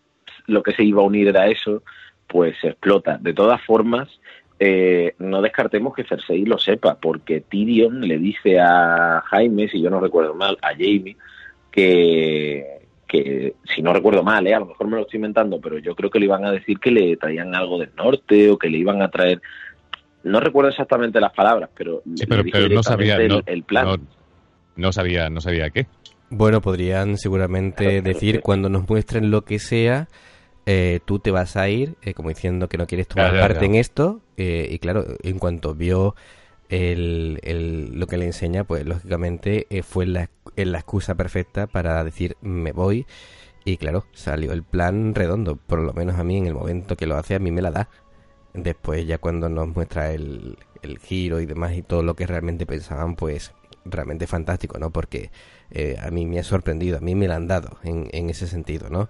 lo 0.47 0.63
que 0.63 0.73
se 0.73 0.84
iba 0.84 1.01
a 1.01 1.06
unir 1.06 1.27
era 1.27 1.47
eso, 1.47 1.84
pues 2.27 2.56
se 2.60 2.69
explota. 2.69 3.19
De 3.19 3.34
todas 3.34 3.62
formas, 3.63 4.10
eh, 4.60 5.15
no 5.19 5.41
descartemos 5.41 5.93
que 5.93 6.04
Cersei 6.04 6.45
lo 6.45 6.58
sepa, 6.58 6.95
porque 6.99 7.41
Tyrion 7.41 8.01
le 8.01 8.17
dice 8.17 8.60
a 8.60 9.21
Jaime, 9.25 9.67
si 9.67 9.82
yo 9.82 9.89
no 9.89 9.99
recuerdo 9.99 10.34
mal, 10.34 10.58
a 10.62 10.69
Jamie, 10.69 11.17
que, 11.71 12.82
que 13.08 13.56
si 13.63 13.82
no 13.82 13.93
recuerdo 13.93 14.23
mal, 14.23 14.45
¿eh? 14.47 14.54
a 14.54 14.60
lo 14.60 14.67
mejor 14.67 14.88
me 14.88 14.97
lo 14.97 15.01
estoy 15.01 15.17
inventando, 15.17 15.60
pero 15.60 15.77
yo 15.80 15.95
creo 15.95 16.10
que 16.10 16.19
le 16.19 16.25
iban 16.25 16.45
a 16.45 16.51
decir 16.51 16.80
que 16.80 16.91
le 16.91 17.17
traían 17.17 17.56
algo 17.56 17.80
del 17.80 17.91
norte 17.95 18.49
o 18.49 18.58
que 18.58 18.69
le 18.69 18.77
iban 18.77 19.01
a 19.01 19.10
traer. 19.10 19.41
No 20.23 20.39
recuerdo 20.39 20.69
exactamente 20.69 21.19
las 21.19 21.34
palabras, 21.34 21.69
pero, 21.75 22.03
pero, 22.27 22.69
no 22.69 22.84
sabía 22.84 23.15
el, 23.17 23.63
plan. 23.63 23.99
No, 24.75 24.91
sabía, 24.91 25.29
no 25.29 25.41
sabía 25.41 25.69
qué. 25.69 25.88
Bueno, 26.29 26.62
podrían 26.62 27.17
seguramente 27.17 28.01
decir 28.01 28.41
cuando 28.41 28.69
nos 28.69 28.88
muestren 28.88 29.31
lo 29.31 29.43
que 29.43 29.60
sea, 29.60 30.07
eh, 30.65 30.99
tú 31.05 31.19
te 31.19 31.31
vas 31.31 31.57
a 31.57 31.67
ir, 31.69 31.95
eh, 32.03 32.13
como 32.13 32.29
diciendo 32.29 32.69
que 32.69 32.77
no 32.77 32.88
quieres 32.88 33.07
tomar 33.07 33.38
parte 33.39 33.65
en 33.65 33.75
esto, 33.75 34.21
eh, 34.38 34.67
y 34.71 34.79
claro, 34.79 35.05
en 35.23 35.39
cuanto 35.39 35.75
vio 35.75 36.15
el, 36.69 37.39
lo 37.93 38.07
que 38.07 38.17
le 38.17 38.25
enseña, 38.25 38.63
pues 38.63 38.86
lógicamente 38.86 39.67
fue 39.84 40.05
la, 40.05 40.29
la 40.55 40.77
excusa 40.77 41.15
perfecta 41.15 41.67
para 41.67 42.03
decir 42.03 42.38
me 42.41 42.71
voy, 42.71 43.05
y 43.65 43.77
claro, 43.77 44.05
salió 44.13 44.53
el 44.53 44.63
plan 44.63 45.13
redondo, 45.13 45.55
por 45.55 45.79
lo 45.79 45.93
menos 45.93 46.17
a 46.17 46.23
mí 46.23 46.38
en 46.38 46.47
el 46.47 46.53
momento 46.53 46.95
que 46.95 47.07
lo 47.07 47.17
hace, 47.17 47.36
a 47.36 47.39
mí 47.39 47.51
me 47.51 47.62
la 47.62 47.71
da. 47.71 47.89
Después 48.53 49.05
ya 49.05 49.17
cuando 49.17 49.49
nos 49.49 49.67
muestra 49.69 50.11
el, 50.11 50.57
el 50.81 50.99
giro 50.99 51.39
y 51.39 51.45
demás 51.45 51.73
y 51.73 51.81
todo 51.81 52.03
lo 52.03 52.15
que 52.15 52.27
realmente 52.27 52.65
pensaban, 52.65 53.15
pues 53.15 53.53
realmente 53.85 54.27
fantástico, 54.27 54.77
¿no? 54.77 54.91
Porque 54.91 55.31
a 56.01 56.11
mí 56.11 56.25
me 56.25 56.39
ha 56.39 56.43
sorprendido, 56.43 56.97
a 56.97 57.01
mí 57.01 57.15
me 57.15 57.27
la 57.27 57.37
han 57.37 57.47
dado 57.47 57.77
en, 57.83 58.09
en 58.11 58.29
ese 58.29 58.47
sentido, 58.47 58.89
¿no? 58.89 59.09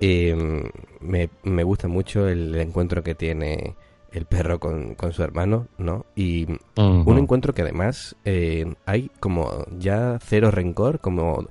Em, 0.00 0.64
me, 1.00 1.30
me, 1.44 1.62
gusta 1.62 1.86
mucho 1.86 2.26
el 2.26 2.56
encuentro 2.56 3.04
que 3.04 3.14
tiene 3.14 3.76
el 4.12 4.26
perro 4.26 4.58
con, 4.58 4.96
su 5.12 5.22
hermano, 5.22 5.68
¿no? 5.78 6.06
Y 6.14 6.46
un 6.76 7.18
encuentro 7.18 7.54
que 7.54 7.62
además 7.62 8.16
eh, 8.24 8.74
hay 8.84 9.10
como 9.20 9.64
ya 9.78 10.18
cero 10.20 10.50
rencor, 10.50 11.00
como, 11.00 11.48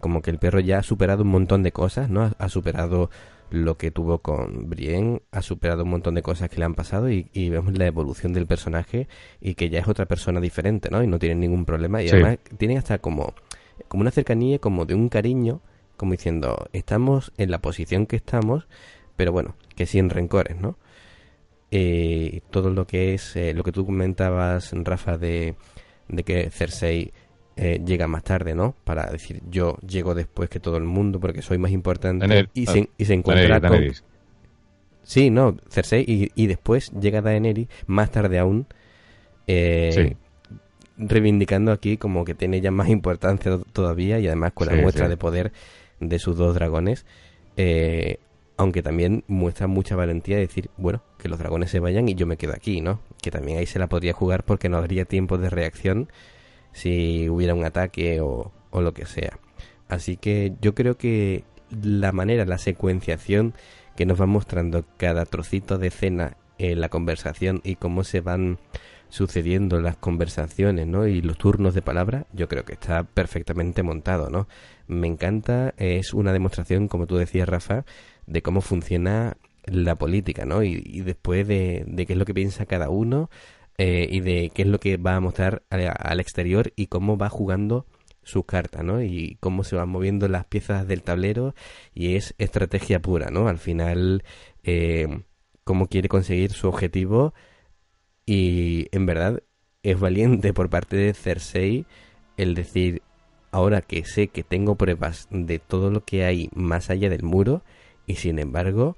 como 0.00 0.22
que 0.22 0.30
el 0.30 0.38
perro 0.38 0.60
ya 0.60 0.78
ha 0.78 0.82
superado 0.82 1.22
un 1.22 1.30
montón 1.30 1.62
de 1.62 1.72
cosas, 1.72 2.10
¿no? 2.10 2.30
Ha, 2.38 2.48
superado 2.48 3.08
lo 3.50 3.76
que 3.76 3.90
tuvo 3.90 4.18
con 4.18 4.68
Brienne, 4.68 5.22
ha 5.30 5.42
superado 5.42 5.84
un 5.84 5.90
montón 5.90 6.14
de 6.14 6.22
cosas 6.22 6.48
que 6.48 6.58
le 6.58 6.64
han 6.64 6.74
pasado 6.74 7.10
y, 7.10 7.28
vemos 7.34 7.76
la 7.76 7.86
evolución 7.86 8.32
del 8.32 8.46
personaje 8.46 9.08
y 9.40 9.54
que 9.54 9.70
ya 9.70 9.80
es 9.80 9.88
otra 9.88 10.06
persona 10.06 10.40
diferente, 10.40 10.90
¿no? 10.90 11.02
Y 11.02 11.06
no 11.06 11.18
tiene 11.18 11.36
ningún 11.36 11.64
problema 11.64 12.02
y 12.02 12.08
además 12.08 12.38
tiene 12.58 12.78
hasta 12.78 12.98
como, 12.98 13.34
como 13.88 14.00
una 14.00 14.10
cercanía, 14.10 14.58
como 14.58 14.86
de 14.86 14.94
un 14.94 15.08
cariño 15.08 15.60
como 15.96 16.12
diciendo, 16.12 16.68
estamos 16.72 17.32
en 17.38 17.50
la 17.50 17.60
posición 17.60 18.06
que 18.06 18.16
estamos, 18.16 18.66
pero 19.16 19.32
bueno, 19.32 19.56
que 19.76 19.86
sin 19.86 20.10
rencores, 20.10 20.56
¿no? 20.60 20.76
Eh, 21.70 22.40
todo 22.50 22.70
lo 22.70 22.86
que 22.86 23.14
es, 23.14 23.36
eh, 23.36 23.54
lo 23.54 23.62
que 23.64 23.72
tú 23.72 23.86
comentabas, 23.86 24.72
Rafa, 24.72 25.18
de, 25.18 25.54
de 26.08 26.22
que 26.22 26.50
Cersei 26.50 27.12
eh, 27.56 27.80
llega 27.84 28.06
más 28.08 28.24
tarde, 28.24 28.54
¿no? 28.54 28.74
Para 28.84 29.10
decir, 29.10 29.42
yo 29.50 29.78
llego 29.86 30.14
después 30.14 30.48
que 30.48 30.60
todo 30.60 30.76
el 30.76 30.84
mundo 30.84 31.20
porque 31.20 31.42
soy 31.42 31.58
más 31.58 31.70
importante 31.70 32.48
y, 32.54 32.66
se, 32.66 32.90
y 32.98 33.04
se 33.04 33.14
encuentra 33.14 33.60
con... 33.60 33.80
Sí, 35.02 35.30
no, 35.30 35.56
Cersei 35.68 36.02
y, 36.06 36.30
y, 36.34 36.46
después 36.46 36.90
llega 36.98 37.20
Daenerys 37.20 37.68
más 37.86 38.10
tarde 38.10 38.38
aún 38.38 38.66
sí. 39.46 40.16
reivindicando 40.96 41.72
aquí 41.72 41.98
como 41.98 42.24
que 42.24 42.34
tiene 42.34 42.62
ya 42.62 42.70
más 42.70 42.88
importancia 42.88 43.58
todavía 43.72 44.18
y 44.18 44.26
además 44.26 44.52
con 44.54 44.68
la 44.68 44.76
muestra 44.76 45.08
de 45.08 45.18
poder 45.18 45.52
de 46.00 46.18
sus 46.18 46.36
dos 46.36 46.54
dragones, 46.54 47.04
eh, 47.56 48.18
aunque 48.56 48.82
también 48.82 49.24
muestra 49.26 49.66
mucha 49.66 49.96
valentía 49.96 50.36
de 50.36 50.42
decir, 50.42 50.70
bueno, 50.76 51.02
que 51.18 51.28
los 51.28 51.38
dragones 51.38 51.70
se 51.70 51.80
vayan 51.80 52.08
y 52.08 52.14
yo 52.14 52.26
me 52.26 52.36
quedo 52.36 52.52
aquí, 52.52 52.80
¿no? 52.80 53.00
Que 53.20 53.30
también 53.30 53.58
ahí 53.58 53.66
se 53.66 53.78
la 53.78 53.88
podría 53.88 54.12
jugar 54.12 54.44
porque 54.44 54.68
no 54.68 54.76
habría 54.76 55.04
tiempo 55.04 55.38
de 55.38 55.50
reacción 55.50 56.08
si 56.74 57.30
hubiera 57.30 57.54
un 57.54 57.64
ataque 57.64 58.20
o, 58.20 58.52
o 58.68 58.82
lo 58.82 58.92
que 58.92 59.06
sea. 59.06 59.38
Así 59.88 60.18
que 60.18 60.52
yo 60.60 60.74
creo 60.74 60.98
que 60.98 61.44
la 61.82 62.12
manera, 62.12 62.44
la 62.44 62.58
secuenciación 62.58 63.54
que 63.96 64.04
nos 64.04 64.20
va 64.20 64.26
mostrando 64.26 64.84
cada 64.98 65.24
trocito 65.24 65.78
de 65.78 65.86
escena 65.86 66.36
en 66.58 66.82
la 66.82 66.90
conversación 66.90 67.62
y 67.64 67.76
cómo 67.76 68.04
se 68.04 68.20
van 68.20 68.58
sucediendo 69.08 69.80
las 69.80 69.96
conversaciones, 69.96 70.86
¿no? 70.86 71.06
Y 71.06 71.22
los 71.22 71.38
turnos 71.38 71.74
de 71.74 71.82
palabra, 71.82 72.26
yo 72.32 72.48
creo 72.48 72.64
que 72.64 72.72
está 72.72 73.04
perfectamente 73.04 73.82
montado, 73.82 74.28
¿no? 74.28 74.48
me 74.86 75.06
encanta, 75.06 75.74
es 75.76 76.12
una 76.12 76.32
demostración, 76.32 76.88
como 76.88 77.06
tú 77.06 77.16
decías, 77.16 77.48
Rafa, 77.48 77.84
de 78.26 78.42
cómo 78.42 78.60
funciona 78.60 79.36
la 79.64 79.96
política, 79.96 80.44
¿no? 80.44 80.62
Y, 80.62 81.00
después 81.00 81.48
de, 81.48 81.86
qué 82.06 82.12
es 82.12 82.18
lo 82.18 82.26
que 82.26 82.34
piensa 82.34 82.66
cada 82.66 82.90
uno 82.90 83.30
eh, 83.78 84.08
y 84.10 84.20
de 84.20 84.50
qué 84.54 84.62
es 84.62 84.68
lo 84.68 84.78
que 84.78 84.96
va 84.96 85.16
a 85.16 85.20
mostrar 85.20 85.64
al, 85.70 86.20
exterior 86.20 86.72
y 86.76 86.86
cómo 86.86 87.18
va 87.18 87.28
jugando 87.28 87.86
sus 88.22 88.44
cartas, 88.46 88.84
¿no? 88.84 89.02
Y 89.02 89.36
cómo 89.40 89.64
se 89.64 89.76
van 89.76 89.88
moviendo 89.88 90.28
las 90.28 90.46
piezas 90.46 90.86
del 90.86 91.02
tablero 91.02 91.54
y 91.92 92.16
es 92.16 92.34
estrategia 92.38 93.00
pura, 93.00 93.30
¿no? 93.30 93.48
Al 93.48 93.58
final, 93.58 94.24
eh, 94.62 95.24
cómo 95.64 95.88
quiere 95.88 96.08
conseguir 96.08 96.52
su 96.52 96.68
objetivo 96.68 97.34
y 98.26 98.88
en 98.92 99.06
verdad 99.06 99.42
es 99.82 99.98
valiente 99.98 100.52
por 100.52 100.70
parte 100.70 100.96
de 100.96 101.14
Cersei 101.14 101.86
el 102.36 102.54
decir 102.54 103.02
ahora 103.50 103.82
que 103.82 104.04
sé 104.04 104.28
que 104.28 104.42
tengo 104.42 104.76
pruebas 104.76 105.28
de 105.30 105.58
todo 105.58 105.90
lo 105.90 106.04
que 106.04 106.24
hay 106.24 106.48
más 106.54 106.90
allá 106.90 107.08
del 107.10 107.22
muro 107.22 107.62
y 108.06 108.16
sin 108.16 108.38
embargo 108.38 108.96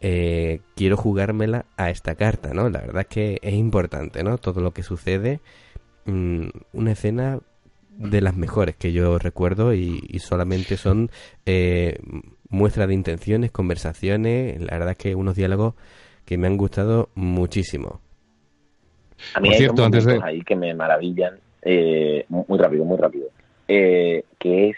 eh, 0.00 0.60
quiero 0.76 0.96
jugármela 0.96 1.66
a 1.76 1.90
esta 1.90 2.14
carta, 2.14 2.54
¿no? 2.54 2.70
La 2.70 2.80
verdad 2.80 3.02
es 3.02 3.08
que 3.08 3.38
es 3.42 3.54
importante, 3.54 4.22
¿no? 4.22 4.38
Todo 4.38 4.60
lo 4.60 4.72
que 4.72 4.82
sucede. 4.82 5.40
Mm, 6.06 6.48
una 6.72 6.92
escena 6.92 7.40
de 8.00 8.20
las 8.22 8.34
mejores 8.34 8.76
que 8.76 8.92
yo 8.92 9.18
recuerdo 9.18 9.74
y, 9.74 10.18
solamente 10.20 10.76
son 10.76 11.10
eh, 11.44 11.98
muestras 12.48 12.88
de 12.88 12.94
intenciones, 12.94 13.50
conversaciones, 13.50 14.60
la 14.60 14.72
verdad 14.72 14.92
es 14.92 14.96
que 14.96 15.14
unos 15.14 15.36
diálogos 15.36 15.74
que 16.24 16.38
me 16.38 16.46
han 16.46 16.56
gustado 16.56 17.10
muchísimo. 17.14 18.00
A 19.34 19.40
mí 19.40 19.50
hay 19.50 19.58
cierto, 19.58 19.84
antes 19.84 20.06
de... 20.06 20.18
ahí 20.22 20.40
que 20.42 20.56
me 20.56 20.74
maravillan, 20.74 21.38
eh, 21.62 22.24
muy 22.28 22.58
rápido, 22.58 22.84
muy 22.84 22.96
rápido. 22.96 23.28
Eh, 23.68 24.24
que 24.38 24.70
es 24.70 24.76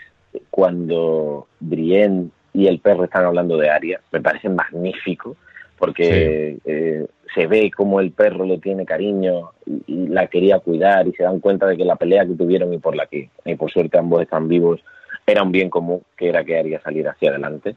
cuando 0.51 1.47
Brienne 1.61 2.31
y 2.55 2.67
el 2.67 2.79
perro 2.81 3.05
están 3.05 3.25
hablando 3.25 3.57
de 3.57 3.71
Aria. 3.71 4.01
Me 4.13 4.21
parece 4.21 4.49
magnífico 4.49 5.37
porque 5.79 6.59
eh, 6.65 7.07
se 7.35 7.47
ve 7.47 7.71
como 7.71 8.01
el 8.01 8.13
perro 8.13 8.45
le 8.45 8.59
tiene 8.59 8.87
cariño 8.87 9.51
y, 9.67 10.07
la 10.07 10.27
quería 10.27 10.61
cuidar 10.61 11.09
y 11.09 11.13
se 11.13 11.25
dan 11.25 11.41
cuenta 11.41 11.67
de 11.67 11.77
que 11.77 11.85
la 11.85 11.97
pelea 11.97 12.27
que 12.27 12.35
tuvieron 12.35 12.73
y 12.73 12.79
por 12.79 12.95
la 12.95 13.07
que, 13.07 13.31
y 13.45 13.55
por 13.55 13.71
suerte 13.71 13.99
ambos 13.99 14.23
están 14.23 14.47
vivos, 14.47 14.81
era 15.27 15.43
un 15.43 15.51
bien 15.51 15.71
común, 15.71 16.03
que 16.17 16.29
era 16.29 16.45
que 16.45 16.59
Aria 16.59 16.81
saliera 16.83 17.13
hacia 17.13 17.31
adelante. 17.31 17.75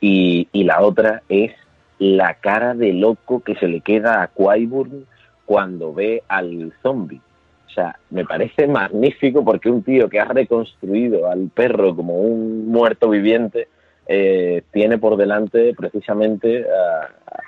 Y, 0.00 0.48
y 0.52 0.64
la 0.64 0.82
otra 0.82 1.22
es 1.28 1.52
la 1.98 2.34
cara 2.34 2.74
de 2.74 2.92
loco 2.92 3.40
que 3.40 3.56
se 3.56 3.66
le 3.66 3.80
queda 3.80 4.22
a 4.22 4.28
Qyburn 4.28 5.06
cuando 5.46 5.94
ve 5.94 6.22
al 6.28 6.72
zombie. 6.82 7.20
O 7.66 7.70
sea, 7.70 7.98
me 8.10 8.24
parece 8.24 8.66
magnífico 8.66 9.44
porque 9.44 9.70
un 9.70 9.82
tío 9.82 10.08
que 10.08 10.20
ha 10.20 10.26
reconstruido 10.26 11.30
al 11.30 11.50
perro 11.52 11.96
como 11.96 12.20
un 12.20 12.68
muerto 12.68 13.08
viviente 13.08 13.68
eh, 14.10 14.62
tiene 14.72 14.96
por 14.96 15.18
delante 15.18 15.74
precisamente 15.74 16.64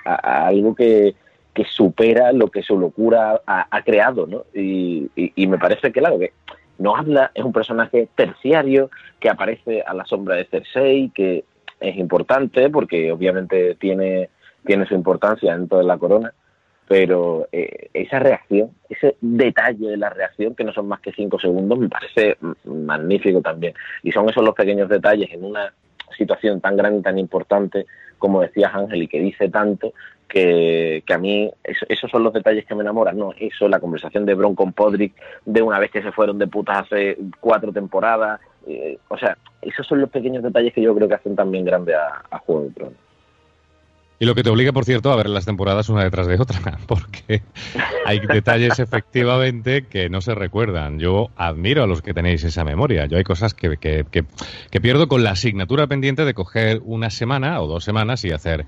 a, 0.05 0.47
algo 0.47 0.75
que, 0.75 1.15
supera 1.71 2.31
lo 2.31 2.49
que 2.49 2.61
su 2.61 2.79
locura 2.79 3.41
ha, 3.45 3.81
creado, 3.83 4.27
¿no? 4.27 4.45
Y, 4.53 5.09
me 5.47 5.57
parece 5.57 5.91
que, 5.91 5.99
claro, 5.99 6.19
que 6.19 6.33
no 6.77 6.95
habla, 6.95 7.31
es 7.33 7.43
un 7.43 7.51
personaje 7.51 8.07
terciario 8.15 8.91
que 9.19 9.29
aparece 9.29 9.81
a 9.81 9.93
la 9.93 10.05
sombra 10.05 10.35
de 10.35 10.45
Cersei, 10.45 11.11
que 11.13 11.43
es 11.79 11.97
importante 11.97 12.69
porque 12.69 13.11
obviamente 13.11 13.75
tiene, 13.75 14.29
tiene 14.65 14.85
su 14.85 14.93
importancia 14.93 15.55
dentro 15.55 15.79
de 15.79 15.83
la 15.83 15.97
corona, 15.97 16.33
pero 16.87 17.47
eh, 17.51 17.89
esa 17.93 18.19
reacción, 18.19 18.71
ese 18.89 19.15
detalle 19.21 19.89
de 19.89 19.97
la 19.97 20.09
reacción, 20.09 20.55
que 20.55 20.63
no 20.63 20.73
son 20.73 20.87
más 20.87 20.99
que 21.01 21.11
cinco 21.11 21.39
segundos, 21.39 21.77
me 21.79 21.89
parece 21.89 22.37
magnífico 22.65 23.41
también. 23.41 23.73
Y 24.03 24.11
son 24.11 24.29
esos 24.29 24.43
los 24.43 24.55
pequeños 24.55 24.89
detalles 24.89 25.31
en 25.31 25.43
una 25.43 25.73
situación 26.11 26.61
tan 26.61 26.77
grande 26.77 26.99
y 26.99 27.03
tan 27.03 27.17
importante, 27.17 27.85
como 28.17 28.41
decías 28.41 28.73
Ángel, 28.73 29.03
y 29.03 29.07
que 29.07 29.19
dice 29.19 29.49
tanto, 29.49 29.93
que, 30.27 31.03
a 31.13 31.17
mí 31.17 31.51
esos 31.89 32.09
son 32.09 32.23
los 32.23 32.33
detalles 32.33 32.65
que 32.65 32.73
me 32.73 32.81
enamoran, 32.81 33.17
¿no? 33.17 33.33
Eso, 33.37 33.67
la 33.67 33.79
conversación 33.79 34.25
de 34.25 34.33
Bron 34.33 34.55
con 34.55 34.71
Podrick, 34.71 35.13
de 35.45 35.61
una 35.61 35.79
vez 35.79 35.91
que 35.91 36.01
se 36.01 36.11
fueron 36.11 36.37
de 36.37 36.47
putas 36.47 36.85
hace 36.85 37.17
cuatro 37.39 37.73
temporadas, 37.73 38.39
eh, 38.67 38.97
o 39.09 39.17
sea, 39.17 39.37
esos 39.61 39.85
son 39.85 39.99
los 39.99 40.09
pequeños 40.09 40.43
detalles 40.43 40.73
que 40.73 40.81
yo 40.81 40.95
creo 40.95 41.07
que 41.07 41.15
hacen 41.15 41.35
también 41.35 41.65
grande 41.65 41.95
a, 41.95 42.23
a 42.29 42.37
Juego 42.39 42.63
de 42.63 42.69
Tronos. 42.71 43.10
Y 44.21 44.25
lo 44.25 44.35
que 44.35 44.43
te 44.43 44.51
obliga, 44.51 44.71
por 44.71 44.85
cierto, 44.85 45.11
a 45.11 45.15
ver 45.15 45.27
las 45.29 45.45
temporadas 45.45 45.89
una 45.89 46.03
detrás 46.03 46.27
de 46.27 46.35
otra, 46.35 46.77
porque 46.87 47.41
hay 48.05 48.19
detalles 48.19 48.77
efectivamente 48.77 49.87
que 49.87 50.09
no 50.09 50.21
se 50.21 50.35
recuerdan. 50.35 50.99
Yo 50.99 51.31
admiro 51.35 51.81
a 51.81 51.87
los 51.87 52.03
que 52.03 52.13
tenéis 52.13 52.43
esa 52.43 52.63
memoria. 52.63 53.07
Yo 53.07 53.17
hay 53.17 53.23
cosas 53.23 53.55
que, 53.55 53.77
que, 53.77 54.05
que, 54.11 54.79
pierdo 54.79 55.07
con 55.07 55.23
la 55.23 55.31
asignatura 55.31 55.87
pendiente 55.87 56.23
de 56.23 56.35
coger 56.35 56.81
una 56.85 57.09
semana 57.09 57.59
o 57.61 57.65
dos 57.65 57.83
semanas 57.83 58.23
y 58.23 58.29
hacer, 58.29 58.67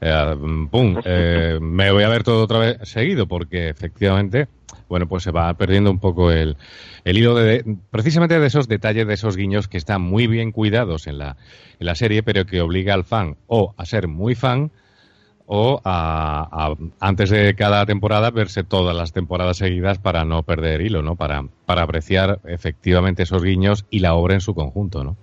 eh, 0.00 0.36
¡pum!, 0.70 0.96
eh, 1.04 1.58
me 1.60 1.92
voy 1.92 2.04
a 2.04 2.08
ver 2.08 2.22
todo 2.22 2.42
otra 2.42 2.60
vez 2.60 2.78
seguido, 2.84 3.26
porque 3.28 3.68
efectivamente, 3.68 4.48
bueno, 4.88 5.06
pues 5.06 5.22
se 5.22 5.32
va 5.32 5.52
perdiendo 5.52 5.90
un 5.90 5.98
poco 5.98 6.30
el, 6.30 6.56
el 7.04 7.18
hilo 7.18 7.34
de, 7.34 7.76
precisamente 7.90 8.40
de 8.40 8.46
esos 8.46 8.68
detalles, 8.68 9.06
de 9.06 9.12
esos 9.12 9.36
guiños 9.36 9.68
que 9.68 9.76
están 9.76 10.00
muy 10.00 10.28
bien 10.28 10.50
cuidados 10.50 11.06
en 11.06 11.18
la, 11.18 11.36
en 11.78 11.84
la 11.84 11.94
serie, 11.94 12.22
pero 12.22 12.46
que 12.46 12.62
obliga 12.62 12.94
al 12.94 13.04
fan 13.04 13.36
o 13.48 13.74
a 13.76 13.84
ser 13.84 14.08
muy 14.08 14.34
fan, 14.34 14.72
o 15.46 15.80
a, 15.84 16.74
antes 17.00 17.30
de 17.30 17.54
cada 17.54 17.84
temporada 17.86 18.30
verse 18.30 18.64
todas 18.64 18.96
las 18.96 19.12
temporadas 19.12 19.58
seguidas 19.58 19.98
para 19.98 20.24
no 20.24 20.42
perder 20.42 20.80
hilo, 20.80 21.02
¿no? 21.02 21.16
Para, 21.16 21.46
para 21.66 21.82
apreciar 21.82 22.40
efectivamente 22.44 23.24
esos 23.24 23.42
guiños 23.42 23.84
y 23.90 23.98
la 24.00 24.14
obra 24.14 24.34
en 24.34 24.40
su 24.40 24.54
conjunto, 24.54 25.04
¿no? 25.04 25.16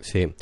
Sí. 0.00 0.34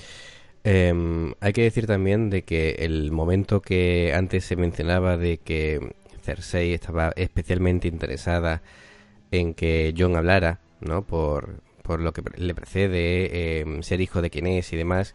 Em, 0.65 1.35
hay 1.41 1.53
que 1.53 1.63
decir 1.63 1.87
también 1.87 2.31
de 2.31 2.43
que 2.43 2.77
el 2.81 3.11
momento 3.11 3.63
que 3.63 4.13
antes 4.15 4.45
se 4.45 4.57
mencionaba 4.57 5.17
de 5.17 5.39
que 5.39 5.95
Cersei 6.23 6.73
estaba 6.73 7.13
especialmente 7.17 7.89
interesada 7.89 8.63
en 9.31 9.55
que 9.55 9.95
John 9.97 10.17
hablara, 10.17 10.61
¿no? 10.81 11.03
Por, 11.05 11.63
por 11.83 12.01
lo 12.01 12.13
que 12.13 12.23
le 12.37 12.55
precede, 12.55 13.61
em, 13.61 13.83
ser 13.83 14.01
hijo 14.01 14.23
de 14.23 14.31
quien 14.31 14.47
es 14.47 14.73
y 14.73 14.77
demás. 14.77 15.15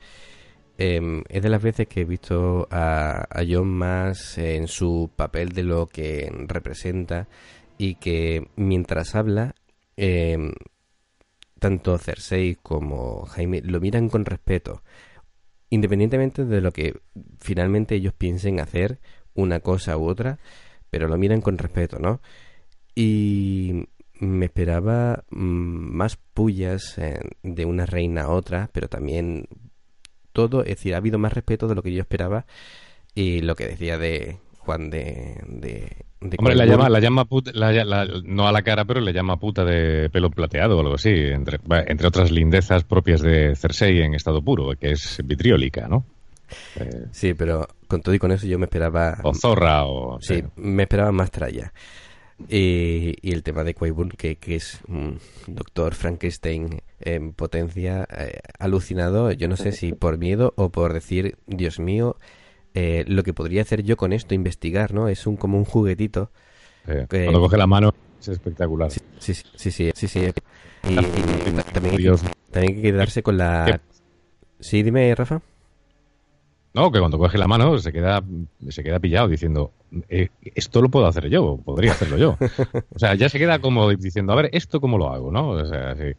Em, 0.80 1.24
es 1.30 1.42
de 1.42 1.50
las 1.50 1.62
veces 1.62 1.88
que 1.88 2.02
he 2.02 2.06
visto 2.06 2.68
a, 2.70 3.28
John 3.50 3.68
más 3.70 4.38
en 4.38 4.68
su 4.68 5.10
papel 5.16 5.50
de 5.50 5.64
lo 5.64 5.88
que 5.88 6.32
representa 6.48 7.28
y 7.80 7.96
que 7.96 8.50
mientras 8.56 9.16
habla, 9.16 9.56
em, 9.96 10.54
tanto 11.60 11.98
Cersei 11.98 12.56
como 12.62 13.26
Jaime 13.26 13.62
lo 13.62 13.80
miran 13.80 14.10
con 14.10 14.26
respeto, 14.26 14.84
independientemente 15.70 16.46
de 16.46 16.62
lo 16.62 16.72
que 16.72 17.00
finalmente 17.40 17.96
ellos 17.96 18.14
piensen 18.14 18.60
hacer, 18.60 19.00
una 19.34 19.60
cosa 19.62 19.98
u 19.98 20.08
otra, 20.08 20.40
pero 20.90 21.08
lo 21.08 21.18
miran 21.18 21.42
con 21.42 21.58
respeto, 21.58 22.00
¿no? 22.00 22.22
Y 22.96 23.88
me 24.20 24.46
esperaba 24.46 25.26
mm, 25.30 25.96
más 25.96 26.18
pullas 26.18 26.98
eh, 26.98 27.20
de 27.44 27.66
una 27.66 27.86
reina 27.86 28.24
a 28.24 28.30
otra, 28.30 28.70
pero 28.74 28.90
también 28.90 29.48
todo, 30.38 30.62
es 30.62 30.76
decir, 30.76 30.94
ha 30.94 30.98
habido 30.98 31.18
más 31.18 31.34
respeto 31.34 31.68
de 31.68 31.74
lo 31.74 31.82
que 31.82 31.92
yo 31.92 32.00
esperaba 32.00 32.46
y 33.16 33.42
lo 33.42 33.56
que 33.56 33.66
decía 33.66 33.98
de 33.98 34.38
Juan 34.60 34.92
de... 34.92 35.42
de, 35.48 36.06
Hombre, 36.38 36.56
la 36.56 36.68
llama, 36.68 36.90
la 36.90 37.00
llama 37.00 37.26
puta, 37.26 37.52
no 38.24 38.48
a 38.48 38.52
la 38.52 38.62
cara, 38.62 38.86
pero 38.86 39.02
le 39.02 39.14
llama 39.14 39.38
puta 39.38 39.66
de 39.66 40.12
pelo 40.12 40.30
plateado 40.30 40.78
o 40.78 40.82
algo 40.82 40.94
así, 40.94 41.10
entre, 41.10 41.60
entre 41.88 42.08
otras 42.08 42.30
lindezas 42.30 42.84
propias 42.84 43.22
de 43.22 43.56
Cersei 43.56 44.02
en 44.04 44.14
estado 44.14 44.44
puro, 44.44 44.76
que 44.80 44.92
es 44.92 45.20
vitriólica, 45.26 45.88
¿no? 45.88 46.06
Eh, 46.76 47.08
sí, 47.12 47.34
pero 47.34 47.68
con 47.88 48.04
todo 48.04 48.14
y 48.14 48.20
con 48.20 48.32
eso 48.32 48.46
yo 48.46 48.60
me 48.60 48.66
esperaba... 48.66 49.18
O 49.24 49.34
zorra 49.34 49.86
o... 49.86 50.20
Sí, 50.22 50.44
me 50.56 50.84
esperaba 50.84 51.12
más 51.12 51.32
tralla. 51.32 51.74
Y, 52.48 53.16
el 53.24 53.42
tema 53.44 53.64
de 53.64 53.74
Quayburn, 53.74 54.12
que, 54.12 54.36
que, 54.36 54.56
es 54.56 54.80
un 54.88 55.20
doctor 55.48 55.96
Frankenstein 55.96 56.82
en 57.00 57.34
potencia, 57.34 58.08
eh, 58.16 58.40
alucinado, 58.60 59.32
yo 59.32 59.48
no 59.48 59.58
sé 59.58 59.72
si 59.72 59.94
por 59.94 60.18
miedo 60.18 60.54
o 60.56 60.70
por 60.70 60.94
decir, 60.94 61.38
Dios 61.48 61.80
mío, 61.80 62.16
eh, 62.76 63.06
lo 63.08 63.24
que 63.24 63.34
podría 63.34 63.64
hacer 63.64 63.84
yo 63.84 63.98
con 63.98 64.14
esto, 64.14 64.36
investigar, 64.36 64.94
¿no? 64.94 65.08
Es 65.08 65.26
un 65.26 65.36
como 65.36 65.58
un 65.58 65.66
juguetito. 65.66 66.32
cuando 66.86 67.40
coge 67.40 67.58
la 67.58 67.68
mano 67.68 67.94
es 68.20 68.28
espectacular. 68.28 68.92
Sí, 68.92 69.00
sí, 69.20 69.34
sí, 69.34 69.72
sí. 69.72 69.92
sí, 69.96 70.08
sí. 70.08 70.28
Y, 70.88 70.96
también, 71.74 71.96
también 72.52 72.74
hay 72.74 72.76
que 72.76 72.82
quedarse 72.82 73.24
con 73.24 73.38
la... 73.38 73.82
Sí, 74.60 74.84
dime, 74.84 75.14
Rafa. 75.16 75.42
No, 76.78 76.92
que 76.92 77.00
cuando 77.00 77.18
coge 77.18 77.40
la 77.40 77.48
mano 77.48 77.80
se 77.80 77.92
queda, 77.92 78.24
se 78.70 78.84
queda 78.84 79.00
pillado 79.00 79.28
diciendo, 79.28 79.72
eh, 80.10 80.30
esto 80.54 80.80
lo 80.80 80.90
puedo 80.90 81.08
hacer 81.08 81.28
yo, 81.28 81.58
podría 81.58 81.94
hacerlo 81.94 82.18
yo. 82.18 82.38
o 82.96 83.00
sea, 83.00 83.16
ya 83.16 83.30
se 83.30 83.40
queda 83.40 83.58
como 83.58 83.90
diciendo, 83.90 84.32
a 84.32 84.36
ver, 84.36 84.52
¿esto 84.54 84.80
cómo 84.80 85.00
lo 85.00 85.12
hago? 85.12 85.32
¿no? 85.32 85.50
O 85.50 85.66
sea, 85.66 85.96
sí. 85.96 86.14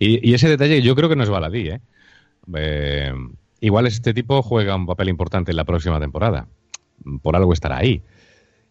y, 0.00 0.34
ese 0.34 0.48
detalle 0.48 0.82
yo 0.82 0.96
creo 0.96 1.08
que 1.08 1.14
no 1.14 1.22
es 1.22 1.30
baladí, 1.30 1.68
¿eh? 1.68 1.80
¿eh? 2.56 3.12
Igual 3.60 3.86
este 3.86 4.12
tipo 4.12 4.42
juega 4.42 4.74
un 4.74 4.84
papel 4.84 5.10
importante 5.10 5.52
en 5.52 5.58
la 5.58 5.64
próxima 5.64 6.00
temporada. 6.00 6.48
Por 7.22 7.36
algo 7.36 7.52
estará 7.52 7.76
ahí. 7.76 8.02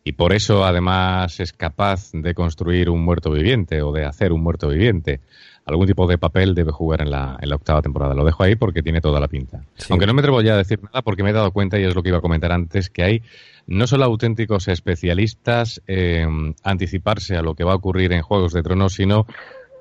Y 0.04 0.14
por 0.14 0.34
eso, 0.34 0.66
además, 0.66 1.40
es 1.40 1.54
capaz 1.54 2.12
de 2.12 2.34
construir 2.34 2.90
un 2.90 3.04
muerto 3.04 3.32
viviente 3.32 3.82
o 3.82 3.92
de 3.92 4.06
hacer 4.06 4.34
un 4.34 4.42
muerto 4.42 4.68
viviente 4.68 5.22
algún 5.66 5.88
tipo 5.88 6.08
de 6.08 6.18
papel 6.18 6.56
debe 6.56 6.72
jugar 6.72 7.02
en 7.02 7.12
la, 7.12 7.38
en 7.42 7.50
la 7.50 7.56
octava 7.56 7.82
temporada. 7.82 8.14
Lo 8.14 8.26
dejo 8.26 8.44
ahí 8.44 8.56
porque 8.56 8.82
tiene 8.82 9.02
toda 9.02 9.20
la 9.20 9.28
pinta. 9.28 9.64
Aunque 9.90 10.06
no 10.06 10.14
me 10.14 10.20
atrevo 10.20 10.42
ya 10.42 10.54
a 10.54 10.58
decir 10.58 10.82
nada 10.84 11.02
porque 11.02 11.24
me 11.24 11.30
he 11.30 11.34
dado 11.34 11.52
cuenta, 11.52 11.80
y 11.80 11.84
es 11.84 11.96
lo 11.96 12.04
que 12.04 12.10
iba 12.10 12.18
a 12.18 12.22
comentar 12.22 12.52
antes, 12.52 12.90
que 12.90 13.04
hay 13.04 13.22
no 13.66 13.88
solo 13.88 14.04
auténticos 14.06 14.68
especialistas 14.68 15.82
en 15.88 16.56
anticiparse 16.64 17.38
a 17.38 17.42
lo 17.42 17.56
que 17.56 17.64
va 17.64 17.74
a 17.74 17.76
ocurrir 17.76 18.12
en 18.12 18.22
Juegos 18.22 18.52
de 18.54 18.62
Tronos, 18.62 18.94
sino 18.94 19.26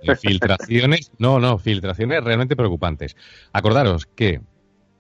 filtraciones, 0.21 1.11
no, 1.19 1.41
no, 1.41 1.59
filtraciones 1.59 2.23
realmente 2.23 2.57
preocupantes. 2.57 3.17
Acordaros 3.53 4.07
que 4.07 4.41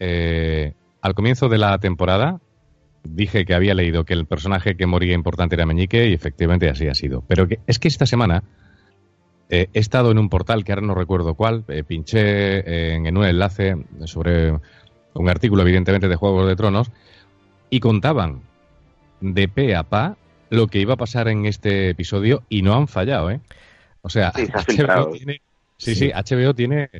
eh, 0.00 0.74
al 1.00 1.14
comienzo 1.14 1.48
de 1.48 1.58
la 1.58 1.78
temporada 1.78 2.40
dije 3.04 3.44
que 3.44 3.54
había 3.54 3.74
leído 3.74 4.04
que 4.04 4.14
el 4.14 4.26
personaje 4.26 4.76
que 4.76 4.86
moría 4.86 5.14
importante 5.14 5.54
era 5.54 5.66
Meñique 5.66 6.08
y 6.08 6.12
efectivamente 6.12 6.68
así 6.68 6.88
ha 6.88 6.94
sido. 6.94 7.22
Pero 7.26 7.48
que, 7.48 7.60
es 7.66 7.78
que 7.78 7.88
esta 7.88 8.06
semana 8.06 8.44
eh, 9.48 9.68
he 9.72 9.78
estado 9.78 10.10
en 10.10 10.18
un 10.18 10.28
portal 10.28 10.64
que 10.64 10.72
ahora 10.72 10.86
no 10.86 10.94
recuerdo 10.94 11.34
cuál, 11.34 11.64
eh, 11.68 11.84
pinché 11.84 12.94
en, 12.94 13.16
un 13.16 13.24
enlace 13.24 13.76
sobre 14.04 14.52
un 15.14 15.28
artículo, 15.28 15.62
evidentemente, 15.62 16.08
de 16.08 16.16
Juegos 16.16 16.48
de 16.48 16.56
Tronos, 16.56 16.90
y 17.68 17.80
contaban 17.80 18.42
de 19.20 19.48
pe 19.48 19.76
a 19.76 19.82
pa 19.84 20.16
lo 20.50 20.68
que 20.68 20.80
iba 20.80 20.94
a 20.94 20.96
pasar 20.96 21.28
en 21.28 21.46
este 21.46 21.90
episodio 21.90 22.44
y 22.48 22.62
no 22.62 22.74
han 22.74 22.88
fallado, 22.88 23.30
¿eh? 23.30 23.40
O 24.02 24.08
sea, 24.08 24.32
HBO 24.32 25.12
tiene, 25.12 25.42
sí, 25.76 25.94
sí, 25.94 26.10
HBO 26.10 26.54
tiene, 26.54 26.90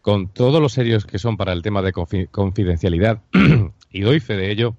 con 0.00 0.28
todos 0.28 0.60
los 0.60 0.72
serios 0.72 1.06
que 1.06 1.18
son 1.18 1.36
para 1.36 1.52
el 1.52 1.62
tema 1.62 1.82
de 1.82 1.92
confidencialidad, 1.92 3.22
y 3.90 4.00
doy 4.00 4.20
fe 4.20 4.36
de 4.36 4.50
ello, 4.50 4.76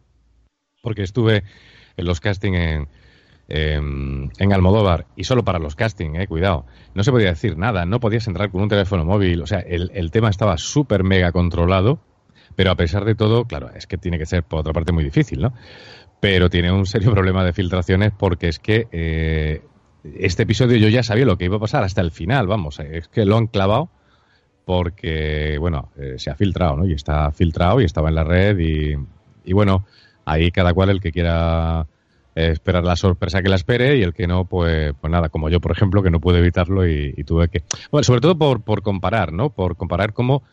porque 0.81 1.03
estuve 1.03 1.43
en 1.97 2.05
los 2.05 2.19
castings 2.19 2.87
en, 3.49 4.31
en 4.37 4.53
Almodóvar 4.53 5.07
y 5.15 5.23
solo 5.23 5.43
para 5.43 5.59
los 5.59 5.75
castings, 5.75 6.19
eh, 6.19 6.27
cuidado, 6.27 6.65
no 6.93 7.03
se 7.03 7.11
podía 7.11 7.29
decir 7.29 7.57
nada, 7.57 7.85
no 7.85 7.99
podías 7.99 8.27
entrar 8.27 8.51
con 8.51 8.61
un 8.61 8.69
teléfono 8.69 9.03
móvil, 9.03 9.41
o 9.41 9.47
sea, 9.47 9.59
el, 9.59 9.91
el 9.93 10.11
tema 10.11 10.29
estaba 10.29 10.57
súper 10.57 11.03
mega 11.03 11.31
controlado, 11.31 11.99
pero 12.55 12.71
a 12.71 12.75
pesar 12.75 13.05
de 13.05 13.15
todo, 13.15 13.45
claro, 13.45 13.71
es 13.75 13.87
que 13.87 13.97
tiene 13.97 14.17
que 14.17 14.25
ser 14.25 14.43
por 14.43 14.59
otra 14.59 14.73
parte 14.73 14.91
muy 14.91 15.03
difícil, 15.03 15.41
¿no? 15.41 15.53
Pero 16.19 16.49
tiene 16.49 16.71
un 16.71 16.85
serio 16.85 17.11
problema 17.13 17.43
de 17.43 17.53
filtraciones 17.53 18.11
porque 18.17 18.47
es 18.47 18.59
que 18.59 18.87
eh, 18.91 19.63
este 20.03 20.43
episodio 20.43 20.77
yo 20.77 20.87
ya 20.87 21.03
sabía 21.03 21.25
lo 21.25 21.37
que 21.37 21.45
iba 21.45 21.57
a 21.57 21.61
pasar 21.61 21.83
hasta 21.83 22.01
el 22.01 22.11
final, 22.11 22.47
vamos, 22.47 22.79
es 22.79 23.07
que 23.07 23.25
lo 23.25 23.35
han 23.37 23.47
clavado 23.47 23.89
porque, 24.63 25.57
bueno, 25.59 25.91
eh, 25.97 26.13
se 26.17 26.29
ha 26.29 26.35
filtrado, 26.35 26.77
¿no? 26.77 26.85
Y 26.85 26.93
está 26.93 27.31
filtrado 27.31 27.81
y 27.81 27.85
estaba 27.85 28.09
en 28.09 28.15
la 28.15 28.23
red 28.23 28.59
y, 28.59 28.93
y 29.43 29.53
bueno, 29.53 29.85
ahí 30.31 30.51
cada 30.51 30.73
cual 30.73 30.89
el 30.89 31.01
que 31.01 31.11
quiera 31.11 31.87
esperar 32.35 32.83
la 32.83 32.95
sorpresa 32.95 33.41
que 33.41 33.49
la 33.49 33.55
espere 33.55 33.97
y 33.97 34.03
el 34.03 34.13
que 34.13 34.27
no, 34.27 34.45
pues, 34.45 34.93
pues 34.99 35.11
nada, 35.11 35.29
como 35.29 35.49
yo, 35.49 35.59
por 35.59 35.71
ejemplo, 35.71 36.01
que 36.01 36.11
no 36.11 36.19
pude 36.19 36.39
evitarlo 36.39 36.87
y, 36.87 37.13
tuve 37.25 37.49
que... 37.49 37.63
Bueno, 37.91 38.03
sobre 38.03 38.21
todo 38.21 38.37
por, 38.37 38.61
por 38.61 38.81
comparar, 38.81 39.33
¿no? 39.33 39.49
Por 39.49 39.75
comparar 39.75 40.13
cómo, 40.13 40.43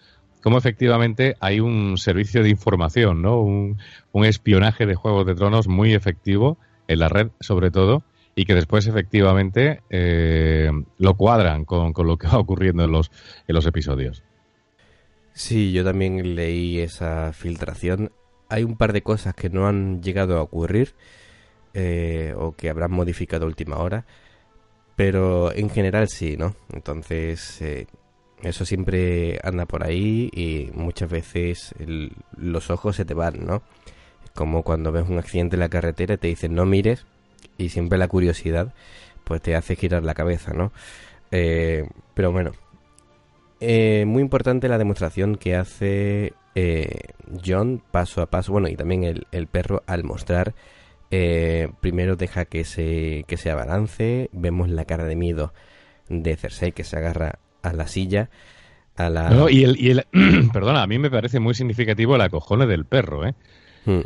cómo 0.42 0.58
efectivamente 0.58 1.36
hay 1.40 1.60
un 1.60 1.96
servicio 1.98 2.42
de 2.42 2.48
información, 2.48 3.22
¿no? 3.22 3.40
Un, 3.40 3.76
espionaje 4.24 4.86
de 4.86 4.94
Juegos 4.94 5.26
de 5.26 5.34
Tronos 5.34 5.68
muy 5.68 5.94
efectivo 5.94 6.58
en 6.88 6.98
la 7.00 7.08
red, 7.08 7.28
sobre 7.40 7.70
todo, 7.70 8.02
y 8.34 8.46
que 8.46 8.54
después 8.54 8.86
efectivamente 8.86 9.82
eh, 9.90 10.70
lo 10.98 11.14
cuadran 11.14 11.64
con, 11.64 11.92
con, 11.92 12.06
lo 12.06 12.16
que 12.16 12.26
va 12.26 12.38
ocurriendo 12.38 12.84
en 12.84 12.92
los, 12.92 13.10
en 13.46 13.54
los 13.54 13.66
episodios. 13.66 14.22
Sí, 15.34 15.72
yo 15.72 15.84
también 15.84 16.34
leí 16.34 16.78
esa 16.78 17.32
filtración. 17.34 18.10
Hay 18.48 18.64
un 18.64 18.76
par 18.76 18.92
de 18.92 19.02
cosas 19.02 19.34
que 19.34 19.50
no 19.50 19.66
han 19.66 20.02
llegado 20.02 20.38
a 20.38 20.42
ocurrir 20.42 20.94
eh, 21.78 22.32
o 22.38 22.52
que 22.52 22.70
habrán 22.70 22.90
modificado 22.90 23.44
a 23.44 23.48
última 23.48 23.76
hora, 23.76 24.06
pero 24.96 25.52
en 25.52 25.68
general 25.68 26.08
sí, 26.08 26.34
¿no? 26.38 26.56
Entonces, 26.72 27.60
eh, 27.60 27.86
eso 28.42 28.64
siempre 28.64 29.38
anda 29.42 29.66
por 29.66 29.84
ahí 29.84 30.30
y 30.32 30.70
muchas 30.72 31.10
veces 31.10 31.74
los 32.34 32.70
ojos 32.70 32.96
se 32.96 33.04
te 33.04 33.12
van, 33.12 33.44
¿no? 33.44 33.62
Como 34.34 34.62
cuando 34.62 34.90
ves 34.90 35.06
un 35.06 35.18
accidente 35.18 35.56
en 35.56 35.60
la 35.60 35.68
carretera 35.68 36.14
y 36.14 36.16
te 36.16 36.28
dicen 36.28 36.54
no 36.54 36.64
mires 36.64 37.04
y 37.58 37.68
siempre 37.68 37.98
la 37.98 38.08
curiosidad 38.08 38.72
pues 39.24 39.42
te 39.42 39.54
hace 39.54 39.76
girar 39.76 40.02
la 40.02 40.14
cabeza, 40.14 40.54
¿no? 40.54 40.72
Eh, 41.30 41.86
pero 42.14 42.32
bueno, 42.32 42.52
muy 43.60 44.22
importante 44.22 44.66
la 44.68 44.78
demostración 44.78 45.36
que 45.36 45.56
hace 45.56 46.32
eh, 46.56 47.12
John 47.44 47.82
paso 47.90 48.22
a 48.22 48.30
paso, 48.30 48.50
bueno, 48.50 48.68
y 48.68 48.76
también 48.76 49.04
el, 49.04 49.26
el 49.30 49.46
perro 49.46 49.82
al 49.86 50.04
mostrar, 50.04 50.54
eh, 51.10 51.68
primero 51.82 52.16
deja 52.16 52.46
que 52.46 52.64
se, 52.64 53.24
que 53.28 53.36
se 53.36 53.50
abalance, 53.50 54.30
vemos 54.32 54.70
la 54.70 54.86
cara 54.86 55.04
de 55.04 55.16
miedo 55.16 55.52
de 56.08 56.34
Cersei 56.34 56.72
que 56.72 56.82
se 56.82 56.96
agarra 56.96 57.38
a 57.62 57.74
la 57.74 57.86
silla. 57.86 58.30
A 58.96 59.10
la... 59.10 59.28
No, 59.28 59.50
y 59.50 59.64
el, 59.64 59.78
y 59.78 59.90
el 59.90 60.06
perdona, 60.52 60.82
a 60.82 60.86
mí 60.86 60.98
me 60.98 61.10
parece 61.10 61.40
muy 61.40 61.52
significativo 61.52 62.14
el 62.14 62.22
acojone 62.22 62.66
del 62.66 62.86
perro, 62.86 63.26
¿eh? 63.26 63.34
Hmm. 63.84 64.04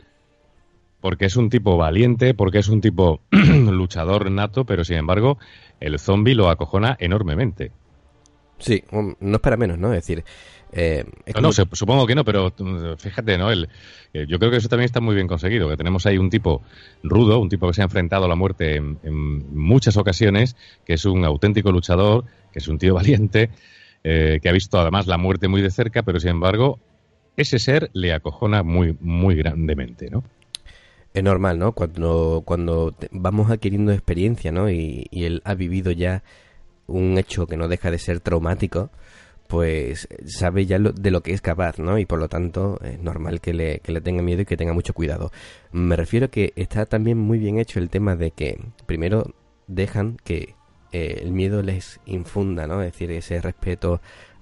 Porque 1.01 1.27
es 1.27 1.37
un 1.37 1.51
tipo 1.51 1.77
valiente, 1.77 2.35
porque 2.35 2.59
es 2.59 2.69
un 2.69 2.81
tipo 2.81 3.21
luchador 3.31 4.29
nato, 4.29 4.65
pero 4.65 4.83
sin 4.83 4.97
embargo, 4.97 5.39
el 5.79 6.01
zombie 6.01 6.35
lo 6.35 6.51
acojona 6.51 6.97
enormemente. 6.99 7.71
Sí, 8.61 8.85
um, 8.93 9.15
no 9.21 9.37
es 9.37 9.41
para 9.41 9.57
menos, 9.57 9.79
¿no? 9.79 9.93
Es 9.93 10.07
decir, 10.07 10.23
eh, 10.73 11.05
es 11.27 11.35
No, 11.35 11.41
no, 11.41 11.53
supongo 11.53 12.07
que 12.07 12.15
no, 12.15 12.25
pero 12.25 12.53
mm, 12.57 12.97
fíjate, 12.97 13.39
¿no? 13.39 13.51
El, 13.51 13.69
eh, 14.13 14.27
yo 14.29 14.39
creo 14.39 14.51
que 14.51 14.59
eso 14.59 14.69
también 14.69 14.85
está 14.85 15.01
muy 15.01 15.15
bien 15.15 15.27
conseguido, 15.27 15.69
que 15.69 15.77
tenemos 15.77 16.07
ahí 16.07 16.19
un 16.19 16.31
tipo 16.31 16.63
rudo, 17.03 17.41
un 17.41 17.49
tipo 17.49 17.67
que 17.67 17.75
se 17.75 17.81
ha 17.81 17.85
enfrentado 17.85 18.27
a 18.27 18.29
la 18.29 18.37
muerte 18.37 18.77
en, 18.77 18.99
en 19.03 19.57
muchas 19.57 19.97
ocasiones, 19.97 20.57
que 20.85 20.95
es 20.95 21.05
un 21.07 21.25
auténtico 21.25 21.73
luchador, 21.73 22.25
que 22.53 22.61
es 22.61 22.69
un 22.69 22.79
tío 22.79 22.95
valiente, 23.01 23.51
eh, 24.05 24.39
que 24.43 24.49
ha 24.49 24.53
visto 24.53 24.79
además 24.79 25.07
la 25.07 25.19
muerte 25.19 25.49
muy 25.49 25.63
de 25.63 25.71
cerca, 25.71 26.03
pero 26.03 26.21
sin 26.21 26.31
embargo, 26.31 26.79
ese 27.37 27.59
ser 27.59 27.91
le 27.95 28.13
acojona 28.13 28.63
muy, 28.63 28.97
muy 29.01 29.35
grandemente, 29.35 30.11
¿no? 30.11 30.23
es 31.13 31.25
normal, 31.25 31.59
¿no? 31.59 31.73
Cuando, 31.73 32.43
cuando 32.45 32.95
vamos 33.11 33.51
adquiriendo 33.51 33.91
experiencia, 33.91 34.53
¿no? 34.53 34.71
Y, 34.71 35.09
y 35.11 35.25
él 35.25 35.43
ha 35.45 35.55
vivido 35.55 35.91
ya 35.91 36.23
un 36.91 37.17
hecho 37.19 37.47
que 37.47 37.57
no 37.57 37.69
deja 37.69 37.91
de 37.91 37.99
ser 37.99 38.21
traumático, 38.21 38.91
pues 39.47 40.07
sabe 40.27 40.67
ya 40.67 40.79
lo- 40.79 40.93
de 40.93 41.11
lo 41.11 41.23
que 41.23 41.33
es 41.33 41.41
capaz, 41.41 41.79
¿no? 41.79 41.99
Y 41.99 42.07
por 42.07 42.19
lo 42.21 42.29
tanto 42.29 42.79
es 42.85 43.01
normal 43.01 43.41
que 43.41 43.53
le, 43.53 43.81
que 43.81 43.91
le 43.93 44.01
tenga 44.01 44.23
miedo 44.23 44.43
y 44.43 44.45
que 44.45 44.57
tenga 44.57 44.73
mucho 44.73 44.95
cuidado. 44.95 45.33
Me 45.73 45.97
refiero 45.97 46.31
que 46.31 46.53
está 46.57 46.87
también 46.87 47.19
muy 47.19 47.39
bien 47.39 47.59
hecho 47.59 47.79
el 47.81 47.91
tema 47.91 48.15
de 48.15 48.31
que 48.31 48.61
primero 48.87 49.35
dejan 49.67 50.19
que 50.25 50.55
eh, 50.93 51.21
el 51.23 51.33
miedo 51.33 51.63
les 51.63 52.01
infunda, 52.07 52.67
¿no? 52.67 52.81
Es 52.83 52.93
decir, 52.93 53.11
ese 53.11 53.41
respeto 53.41 54.01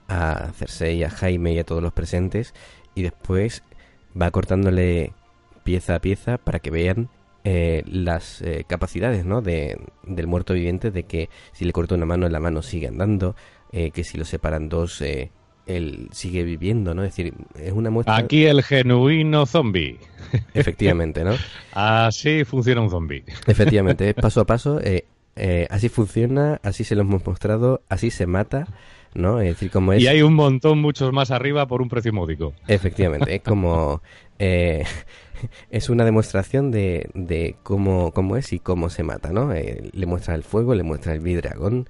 a 0.09 0.51
Cersei, 0.55 1.03
a 1.05 1.11
Jaime 1.11 1.53
y 1.55 1.59
a 1.59 1.65
todos 1.65 1.83
los 1.83 1.93
presentes 1.93 2.53
y 2.95 3.03
después 3.03 3.63
va 4.21 4.31
cortándole 4.31 5.13
pieza 5.65 5.95
a 5.97 6.01
pieza 6.01 6.39
para 6.39 6.59
que 6.61 6.71
vean 6.71 7.09
eh, 7.45 7.83
las 7.87 8.43
eh, 8.43 8.65
capacidades 8.67 9.25
¿no? 9.25 9.41
de, 9.41 9.79
del 10.03 10.27
muerto 10.27 10.55
viviente 10.55 10.91
de 10.91 11.05
que 11.05 11.31
si 11.53 11.65
le 11.65 11.73
corta 11.73 11.95
una 11.95 12.05
mano 12.05 12.29
la 12.29 12.41
mano 12.41 12.63
sigue 12.63 12.89
andando 12.89 13.37
eh, 13.73 13.91
que 13.91 14.05
si 14.05 14.19
lo 14.19 14.25
separan 14.25 14.69
dos 14.69 15.03
él 15.67 16.09
sigue 16.13 16.43
viviendo 16.43 16.95
no 16.95 17.05
es 17.05 17.11
decir 17.15 17.35
es 17.55 17.73
una 17.73 17.91
muestra 17.91 18.17
Aquí 18.17 18.45
el 18.45 18.63
genuino 18.63 19.47
zombie. 19.47 19.99
efectivamente 20.53 21.23
no 21.25 21.35
Así 21.73 22.45
funciona 22.45 22.81
un 22.81 22.91
zombie. 22.91 23.25
efectivamente 23.47 24.13
paso 24.15 24.41
a 24.41 24.47
paso 24.47 24.81
así 25.71 25.89
funciona 25.89 26.61
así 26.65 26.85
se 26.85 26.97
lo 26.97 27.03
hemos 27.03 27.25
mostrado 27.25 27.83
así 27.89 28.11
se 28.11 28.27
mata 28.27 28.67
no 29.15 29.41
es 29.41 29.49
decir 29.49 29.71
como 29.71 29.93
es 29.93 30.03
Y 30.03 30.07
hay 30.07 30.23
un 30.23 30.35
montón, 30.35 30.81
muchos 30.81 31.13
más 31.13 31.31
arriba, 31.31 31.67
por 31.67 31.83
un 31.83 31.89
precio 31.89 32.13
módico. 32.13 32.53
Efectivamente, 32.67 33.35
es 33.37 33.43
como... 33.43 34.03
eh, 34.39 34.85
es 35.71 35.89
una 35.89 36.05
demostración 36.05 36.71
de, 36.71 37.11
de 37.15 37.57
cómo, 37.63 38.13
cómo 38.13 38.37
es 38.37 38.53
y 38.53 38.59
cómo 38.59 38.91
se 38.91 39.03
mata, 39.03 39.33
¿no? 39.33 39.53
Eh, 39.53 39.91
le 39.93 40.07
muestra 40.07 40.35
el 40.35 40.43
fuego, 40.43 40.75
le 40.75 40.83
muestra 40.83 41.13
el 41.13 41.21
vidragón 41.21 41.87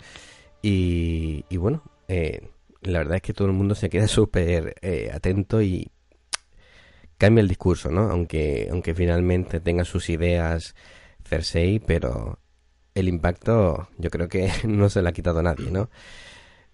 y, 0.63 1.45
y 1.49 1.57
bueno, 1.57 1.83
eh, 2.09 2.49
la 2.83 2.99
verdad 2.99 3.17
es 3.17 3.23
que 3.23 3.35
todo 3.35 3.49
el 3.49 3.55
mundo 3.55 3.75
se 3.75 3.91
queda 3.91 4.07
súper 4.09 4.75
eh, 4.83 5.11
atento 5.13 5.63
y 5.63 5.91
cambia 7.17 7.43
el 7.43 7.49
discurso, 7.49 7.91
¿no? 7.91 8.11
Aunque, 8.11 8.69
aunque 8.71 8.95
finalmente 8.95 9.61
tenga 9.61 9.85
sus 9.85 10.09
ideas 10.09 10.75
Cersei, 11.25 11.81
pero 11.81 12.39
el 12.95 13.09
impacto 13.09 13.89
yo 13.99 14.11
creo 14.11 14.29
que 14.29 14.49
no 14.67 14.89
se 14.89 15.03
lo 15.03 15.09
ha 15.09 15.13
quitado 15.13 15.43
nadie, 15.43 15.71
¿no? 15.71 15.91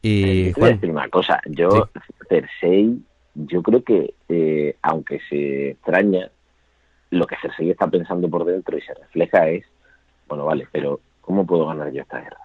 Y 0.03 0.49
Eh, 0.49 0.53
Juan, 0.53 0.75
decir 0.75 0.91
una 0.91 1.09
cosa, 1.09 1.41
yo, 1.47 1.89
Cersei, 2.29 2.99
yo 3.35 3.63
creo 3.63 3.83
que, 3.83 4.15
eh, 4.29 4.77
aunque 4.83 5.19
se 5.29 5.71
extraña, 5.71 6.31
lo 7.15 7.27
que 7.27 7.37
Cersei 7.41 7.71
está 7.71 7.87
pensando 7.87 8.29
por 8.29 8.45
dentro 8.45 8.77
y 8.77 8.81
se 8.83 8.95
refleja 8.95 9.49
es, 9.49 9.65
bueno, 10.29 10.45
vale, 10.45 10.67
pero 10.71 11.01
¿cómo 11.21 11.47
puedo 11.47 11.67
ganar 11.67 11.93
yo 11.93 12.03
esta 12.03 12.21
guerra? 12.21 12.41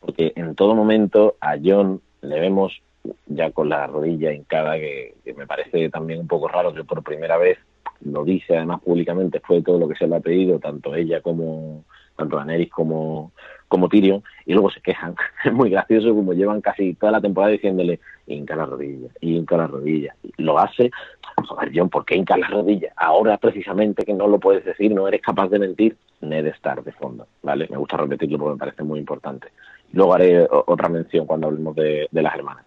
Porque 0.00 0.32
en 0.34 0.54
todo 0.54 0.74
momento 0.74 1.36
a 1.40 1.56
John 1.62 2.00
le 2.22 2.40
vemos 2.40 2.80
ya 3.26 3.50
con 3.50 3.68
la 3.68 3.86
rodilla 3.86 4.32
hincada, 4.32 4.74
que, 4.74 5.14
que 5.24 5.34
me 5.34 5.46
parece 5.46 5.88
también 5.90 6.20
un 6.20 6.28
poco 6.28 6.48
raro 6.48 6.72
que 6.72 6.84
por 6.84 7.02
primera 7.02 7.36
vez 7.36 7.58
lo 8.04 8.24
dice 8.24 8.56
además 8.56 8.80
públicamente, 8.80 9.40
fue 9.40 9.62
todo 9.62 9.78
lo 9.78 9.88
que 9.88 9.94
se 9.94 10.06
le 10.06 10.16
ha 10.16 10.20
pedido, 10.20 10.58
tanto 10.58 10.94
ella 10.94 11.20
como, 11.20 11.84
tanto 12.16 12.36
Daenerys 12.36 12.70
como, 12.70 13.32
como 13.72 13.88
Tyrion, 13.88 14.22
y 14.44 14.52
luego 14.52 14.70
se 14.70 14.82
quejan. 14.82 15.14
Es 15.46 15.50
muy 15.50 15.70
gracioso 15.70 16.14
como 16.14 16.34
llevan 16.34 16.60
casi 16.60 16.92
toda 16.92 17.12
la 17.12 17.22
temporada 17.22 17.52
diciéndole, 17.52 18.00
hinca 18.26 18.54
la 18.54 18.66
rodilla, 18.66 19.08
hinca 19.22 19.56
la 19.56 19.66
rodilla. 19.66 20.14
Lo 20.36 20.58
hace, 20.58 20.90
joder, 21.48 21.72
John, 21.74 21.88
¿por 21.88 22.04
qué 22.04 22.16
hinca 22.16 22.36
la 22.36 22.48
rodilla? 22.48 22.92
Ahora 22.96 23.38
precisamente 23.38 24.04
que 24.04 24.12
no 24.12 24.28
lo 24.28 24.38
puedes 24.38 24.62
decir, 24.62 24.92
no 24.92 25.08
eres 25.08 25.22
capaz 25.22 25.48
de 25.48 25.58
mentir, 25.58 25.96
Ned 26.20 26.48
Stark 26.48 26.84
de 26.84 26.92
fondo, 26.92 27.26
¿vale? 27.42 27.66
Me 27.70 27.78
gusta 27.78 27.96
repetirlo 27.96 28.36
porque 28.36 28.52
me 28.52 28.58
parece 28.58 28.82
muy 28.82 29.00
importante. 29.00 29.48
Luego 29.94 30.12
haré 30.12 30.46
otra 30.50 30.90
mención 30.90 31.26
cuando 31.26 31.46
hablemos 31.46 31.74
de, 31.74 32.08
de 32.10 32.22
las 32.22 32.34
hermanas. 32.34 32.66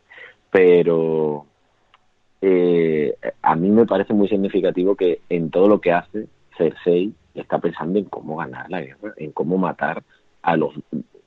Pero 0.49 1.45
eh, 2.41 3.15
a 3.43 3.55
mí 3.55 3.69
me 3.69 3.85
parece 3.85 4.13
muy 4.13 4.27
significativo 4.27 4.95
que 4.95 5.21
en 5.29 5.51
todo 5.51 5.67
lo 5.67 5.79
que 5.79 5.91
hace, 5.91 6.27
Cersei 6.57 7.13
está 7.35 7.59
pensando 7.59 7.99
en 7.99 8.05
cómo 8.05 8.37
ganar 8.37 8.71
la 8.71 8.81
guerra, 8.81 9.13
en 9.17 9.31
cómo 9.33 9.59
matar 9.59 10.03
a 10.45 10.55
los, 10.55 10.73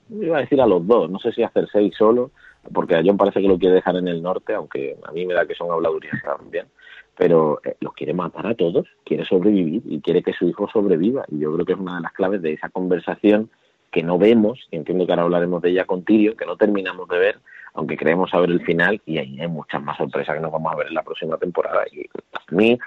iba 0.09 0.37
a 0.37 0.41
decir 0.41 0.61
a 0.61 0.65
los 0.65 0.85
dos, 0.87 1.09
no 1.09 1.19
sé 1.19 1.31
si 1.33 1.43
a 1.43 1.49
Cersei 1.49 1.91
solo, 1.91 2.31
porque 2.73 2.95
a 2.95 3.01
John 3.05 3.17
parece 3.17 3.41
que 3.41 3.47
lo 3.47 3.59
quiere 3.59 3.75
dejar 3.75 3.97
en 3.97 4.07
el 4.07 4.21
norte, 4.21 4.53
aunque 4.53 4.97
a 5.03 5.11
mí 5.11 5.25
me 5.25 5.33
da 5.33 5.45
que 5.45 5.55
son 5.55 5.71
habladurías 5.71 6.21
también, 6.23 6.67
pero 7.17 7.59
eh, 7.65 7.75
los 7.81 7.93
quiere 7.93 8.13
matar 8.13 8.47
a 8.47 8.55
todos, 8.55 8.87
quiere 9.03 9.25
sobrevivir 9.25 9.81
y 9.85 9.99
quiere 9.99 10.23
que 10.23 10.33
su 10.33 10.47
hijo 10.47 10.69
sobreviva. 10.71 11.25
Y 11.27 11.39
yo 11.39 11.53
creo 11.53 11.65
que 11.65 11.73
es 11.73 11.79
una 11.79 11.97
de 11.97 12.01
las 12.01 12.13
claves 12.13 12.41
de 12.41 12.53
esa 12.53 12.69
conversación 12.69 13.49
que 13.91 14.03
no 14.03 14.17
vemos, 14.17 14.67
y 14.71 14.77
entiendo 14.77 15.05
que 15.05 15.11
ahora 15.11 15.23
hablaremos 15.23 15.61
de 15.61 15.71
ella 15.71 15.85
con 15.85 16.03
Tyrion, 16.03 16.37
que 16.37 16.45
no 16.45 16.55
terminamos 16.55 17.09
de 17.09 17.17
ver, 17.17 17.39
aunque 17.73 17.97
creemos 17.97 18.29
saber 18.29 18.51
el 18.51 18.61
final, 18.61 19.01
y 19.05 19.17
ahí 19.17 19.41
hay 19.41 19.47
muchas 19.47 19.83
más 19.83 19.97
sorpresas 19.97 20.35
que 20.35 20.41
nos 20.41 20.51
vamos 20.51 20.71
a 20.71 20.77
ver 20.77 20.87
en 20.87 20.93
la 20.93 21.03
próxima 21.03 21.37
temporada. 21.37 21.83
Y 21.91 22.05
a 22.33 22.55
mí 22.55 22.79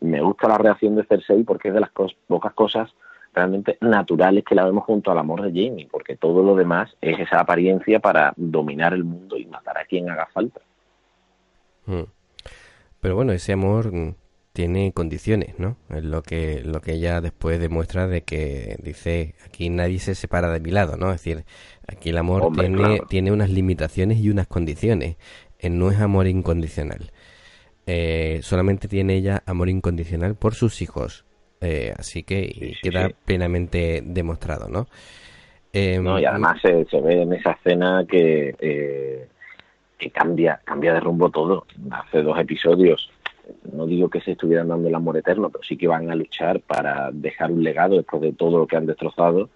me 0.00 0.20
gusta 0.20 0.48
la 0.48 0.58
reacción 0.58 0.96
de 0.96 1.04
Cersei 1.04 1.44
porque 1.44 1.68
es 1.68 1.74
de 1.74 1.80
las 1.80 1.90
pocas 1.90 2.52
cosas 2.54 2.90
realmente 3.36 3.76
naturales 3.82 4.44
que 4.44 4.54
la 4.54 4.64
vemos 4.64 4.84
junto 4.84 5.12
al 5.12 5.18
amor 5.18 5.42
de 5.42 5.50
Jamie, 5.50 5.86
porque 5.90 6.16
todo 6.16 6.42
lo 6.42 6.56
demás 6.56 6.90
es 7.02 7.20
esa 7.20 7.40
apariencia 7.40 8.00
para 8.00 8.32
dominar 8.36 8.94
el 8.94 9.04
mundo 9.04 9.36
y 9.36 9.44
matar 9.44 9.76
a 9.78 9.84
quien 9.84 10.08
haga 10.10 10.26
falta. 10.32 10.60
Mm. 11.84 12.04
Pero 13.00 13.14
bueno, 13.14 13.32
ese 13.32 13.52
amor 13.52 13.92
mm, 13.92 14.14
tiene 14.54 14.92
condiciones, 14.92 15.58
¿no? 15.58 15.76
Es 15.90 16.02
lo 16.02 16.22
que, 16.22 16.62
lo 16.64 16.80
que 16.80 16.94
ella 16.94 17.20
después 17.20 17.60
demuestra 17.60 18.06
de 18.06 18.22
que 18.22 18.76
dice, 18.82 19.34
aquí 19.44 19.68
nadie 19.68 19.98
se 19.98 20.14
separa 20.14 20.50
de 20.50 20.60
mi 20.60 20.70
lado, 20.70 20.96
¿no? 20.96 21.12
Es 21.12 21.22
decir, 21.22 21.44
aquí 21.86 22.08
el 22.08 22.16
amor 22.16 22.42
Hombre, 22.42 22.68
tiene, 22.68 22.78
claro. 22.78 23.06
tiene 23.06 23.32
unas 23.32 23.50
limitaciones 23.50 24.18
y 24.18 24.30
unas 24.30 24.46
condiciones. 24.46 25.16
Eh, 25.58 25.68
no 25.68 25.90
es 25.90 26.00
amor 26.00 26.26
incondicional. 26.26 27.12
Eh, 27.84 28.40
solamente 28.42 28.88
tiene 28.88 29.16
ella 29.16 29.42
amor 29.44 29.68
incondicional 29.68 30.36
por 30.36 30.54
sus 30.54 30.80
hijos. 30.80 31.25
Eh, 31.60 31.94
así 31.96 32.22
que 32.22 32.40
y 32.44 32.52
Sí, 32.58 32.74
sí, 32.74 32.90
queda 32.90 33.08
sí. 33.08 33.14
plenamente 33.24 34.02
demostrado, 34.04 34.68
¿no? 34.68 34.86
Eh, 35.72 35.98
¿no? 36.00 36.18
Y 36.18 36.24
además 36.24 36.60
se, 36.62 36.84
se 36.86 37.00
ve 37.00 37.22
en 37.22 37.32
esa 37.32 37.52
escena 37.52 38.04
que, 38.08 38.54
eh, 38.58 39.28
que 39.98 40.10
cambia, 40.10 40.60
cambia 40.64 40.94
de 40.94 41.00
rumbo 41.00 41.30
todo. 41.30 41.66
Hace 41.90 42.22
dos 42.22 42.38
episodios, 42.38 43.10
no 43.72 43.86
digo 43.86 44.08
que 44.08 44.20
se 44.20 44.32
estuvieran 44.32 44.68
dando 44.68 44.88
el 44.88 44.94
amor 44.94 45.16
eterno, 45.16 45.50
pero 45.50 45.62
sí 45.64 45.76
que 45.76 45.88
van 45.88 46.10
a 46.10 46.14
luchar 46.14 46.60
para 46.60 47.10
dejar 47.12 47.50
un 47.52 47.62
legado 47.62 47.96
después 47.96 48.22
de 48.22 48.32
todo 48.32 48.58
lo 48.58 48.66
que 48.66 48.76
han 48.76 48.86
destrozado. 48.86 49.50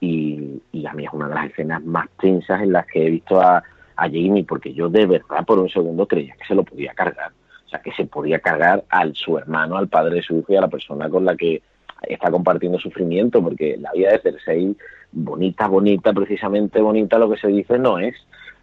Y, 0.00 0.60
y 0.72 0.84
a 0.86 0.92
mí 0.94 1.04
es 1.04 1.12
una 1.12 1.28
de 1.28 1.34
las 1.34 1.46
escenas 1.46 1.82
más 1.84 2.08
tensas 2.20 2.60
en 2.60 2.72
las 2.72 2.86
que 2.86 3.06
he 3.06 3.10
visto 3.10 3.40
a, 3.40 3.58
a 3.58 4.04
Jamie, 4.06 4.44
porque 4.44 4.74
yo 4.74 4.88
de 4.88 5.06
verdad 5.06 5.44
por 5.46 5.58
un 5.58 5.68
segundo 5.68 6.06
creía 6.06 6.34
que 6.36 6.44
se 6.46 6.54
lo 6.54 6.64
podía 6.64 6.92
cargar. 6.92 7.30
O 7.72 7.74
sea, 7.74 7.80
que 7.80 7.92
se 7.92 8.04
podía 8.04 8.38
cargar 8.38 8.84
al 8.90 9.14
su 9.14 9.38
hermano, 9.38 9.78
al 9.78 9.88
padre 9.88 10.16
de 10.16 10.22
su 10.22 10.36
hijo 10.36 10.52
y 10.52 10.56
a 10.56 10.60
la 10.60 10.68
persona 10.68 11.08
con 11.08 11.24
la 11.24 11.34
que 11.34 11.62
está 12.02 12.30
compartiendo 12.30 12.78
sufrimiento, 12.78 13.42
porque 13.42 13.78
la 13.80 13.90
vida 13.92 14.10
de 14.10 14.18
Cersei, 14.18 14.76
bonita, 15.10 15.68
bonita, 15.68 16.12
precisamente 16.12 16.82
bonita, 16.82 17.16
lo 17.18 17.30
que 17.30 17.38
se 17.38 17.48
dice 17.48 17.78
no 17.78 17.98
es. 17.98 18.14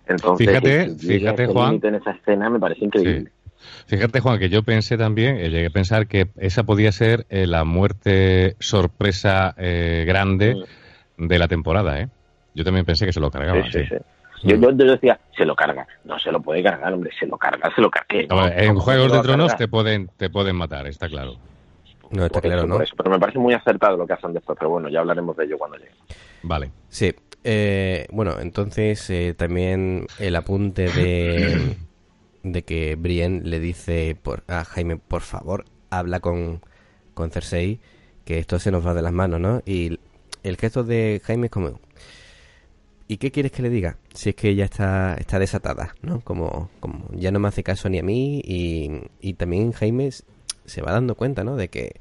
Entonces, 0.08 0.48
Fíjate, 0.48 0.90
llegue 0.96 1.20
fíjate, 1.20 1.48
Juan. 1.48 1.80
en 1.82 1.96
esa 1.96 2.12
escena 2.12 2.52
me 2.52 2.60
parece 2.60 2.86
increíble. 2.86 3.32
Fíjate, 3.88 4.20
Juan, 4.20 4.38
que 4.38 4.50
yo 4.50 4.62
pensé 4.62 4.96
también, 4.96 5.38
eh, 5.38 5.50
llegué 5.50 5.66
a 5.66 5.72
pensar 5.72 6.06
que 6.06 6.28
esa 6.38 6.64
podía 6.64 6.92
ser 6.92 7.26
eh, 7.30 7.48
la 7.48 7.64
muerte 7.64 8.56
sorpresa 8.60 9.56
eh, 9.58 10.04
grande 10.08 10.56
Mm. 11.18 11.28
de 11.28 11.40
la 11.40 11.48
temporada, 11.48 12.00
¿eh? 12.00 12.10
Yo 12.54 12.64
también 12.64 12.86
pensé 12.86 13.08
que 13.08 13.14
se 13.14 13.20
lo 13.20 13.32
cargaba. 13.32 13.64
Sí, 13.64 13.80
sí, 13.80 13.86
sí. 13.90 13.96
Yo, 14.44 14.56
yo, 14.56 14.72
yo 14.72 14.86
decía, 14.86 15.20
se 15.36 15.46
lo 15.46 15.56
carga. 15.56 15.88
No 16.06 16.18
se 16.20 16.32
lo 16.32 16.42
puede 16.42 16.64
cargar, 16.64 16.94
hombre, 16.94 17.12
se 17.20 17.26
lo 17.28 17.38
carga, 17.38 17.74
se 17.76 17.82
lo 17.82 17.90
carga. 17.90 18.26
No, 18.30 18.48
en 18.48 18.76
Juegos 18.76 19.12
de 19.12 19.20
Tronos 19.22 19.56
te 19.56 19.68
pueden, 19.68 20.10
te 20.18 20.30
pueden 20.30 20.56
matar, 20.56 20.88
está 20.88 21.08
claro. 21.08 21.36
No, 22.12 22.26
está 22.26 22.42
claro, 22.42 22.66
¿no? 22.66 22.80
Pero 22.98 23.12
me 23.12 23.20
parece 23.20 23.38
muy 23.38 23.54
acertado 23.54 23.98
lo 23.98 24.08
que 24.08 24.14
hacen 24.14 24.34
después, 24.34 24.58
pero 24.58 24.72
bueno, 24.72 24.90
ya 24.90 25.00
hablaremos 25.00 25.38
de 25.38 25.46
ello 25.46 25.58
cuando 25.58 25.78
llegue. 25.78 25.92
Vale. 26.42 26.72
Sí. 26.88 27.14
Eh, 27.44 28.08
bueno, 28.12 28.40
entonces 28.40 29.10
eh, 29.10 29.34
también 29.38 30.08
el 30.18 30.36
apunte 30.36 30.90
de, 30.90 31.78
de 32.44 32.64
que 32.64 32.96
Brienne 32.96 33.42
le 33.44 33.60
dice 33.60 34.18
por, 34.22 34.44
a 34.48 34.66
Jaime, 34.66 34.98
por 34.98 35.22
favor, 35.22 35.66
habla 35.90 36.20
con, 36.20 36.62
con 37.14 37.30
Cersei, 37.30 37.80
que 38.26 38.40
esto 38.40 38.60
se 38.60 38.72
nos 38.72 38.86
va 38.86 38.94
de 38.94 39.02
las 39.02 39.14
manos, 39.14 39.40
¿no? 39.40 39.62
Y 39.66 40.00
el 40.44 40.58
gesto 40.58 40.84
de 40.84 41.22
Jaime 41.24 41.48
es 41.48 41.52
como, 41.52 41.80
¿y 43.10 43.18
qué 43.18 43.32
quieres 43.32 43.52
que 43.52 43.64
le 43.64 43.72
diga? 43.72 43.98
Si 44.14 44.30
es 44.30 44.36
que 44.36 44.50
ella 44.50 44.66
está, 44.66 45.16
está 45.16 45.40
desatada, 45.40 45.96
¿no? 46.04 46.22
Como, 46.22 46.70
como 46.80 47.10
ya 47.12 47.32
no 47.32 47.40
me 47.40 47.48
hace 47.48 47.64
caso 47.64 47.90
ni 47.90 47.98
a 47.98 48.04
mí 48.04 48.40
y, 48.46 49.02
y 49.20 49.34
también 49.34 49.72
Jaime 49.72 50.12
se 50.12 50.82
va 50.82 50.92
dando 50.92 51.16
cuenta, 51.16 51.44
¿no? 51.44 51.56
De 51.56 51.68
que 51.70 52.00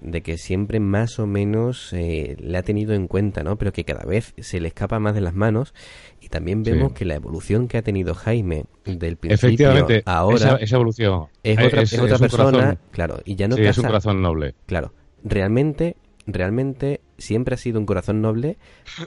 de 0.00 0.22
que 0.22 0.36
siempre 0.36 0.80
más 0.80 1.20
o 1.20 1.26
menos 1.26 1.92
eh, 1.92 2.36
le 2.40 2.58
ha 2.58 2.64
tenido 2.64 2.94
en 2.94 3.06
cuenta, 3.06 3.44
¿no? 3.44 3.56
Pero 3.56 3.72
que 3.72 3.84
cada 3.84 4.04
vez 4.04 4.34
se 4.38 4.58
le 4.58 4.66
escapa 4.68 4.98
más 4.98 5.14
de 5.14 5.20
las 5.20 5.34
manos 5.34 5.72
y 6.20 6.28
también 6.28 6.64
vemos 6.64 6.92
que 6.92 7.04
la 7.04 7.14
evolución 7.14 7.68
que 7.68 7.78
ha 7.78 7.82
tenido 7.82 8.12
Jaime 8.14 8.64
del 8.84 9.16
principio 9.16 9.86
ahora 10.04 10.58
esa, 10.60 10.74
evolución 10.74 11.28
es 11.44 11.58
otra, 11.58 11.82
es, 11.82 11.96
otra 11.96 12.18
persona, 12.18 12.78
claro, 12.90 13.20
y 13.24 13.36
ya 13.36 13.46
no 13.46 13.56
es 13.56 13.78
un 13.78 13.84
corazón 13.84 14.20
noble. 14.20 14.56
Claro, 14.66 14.92
realmente 15.22 15.96
realmente 16.26 17.00
siempre 17.18 17.54
ha 17.54 17.58
sido 17.58 17.78
un 17.78 17.86
corazón 17.86 18.20
noble 18.20 18.58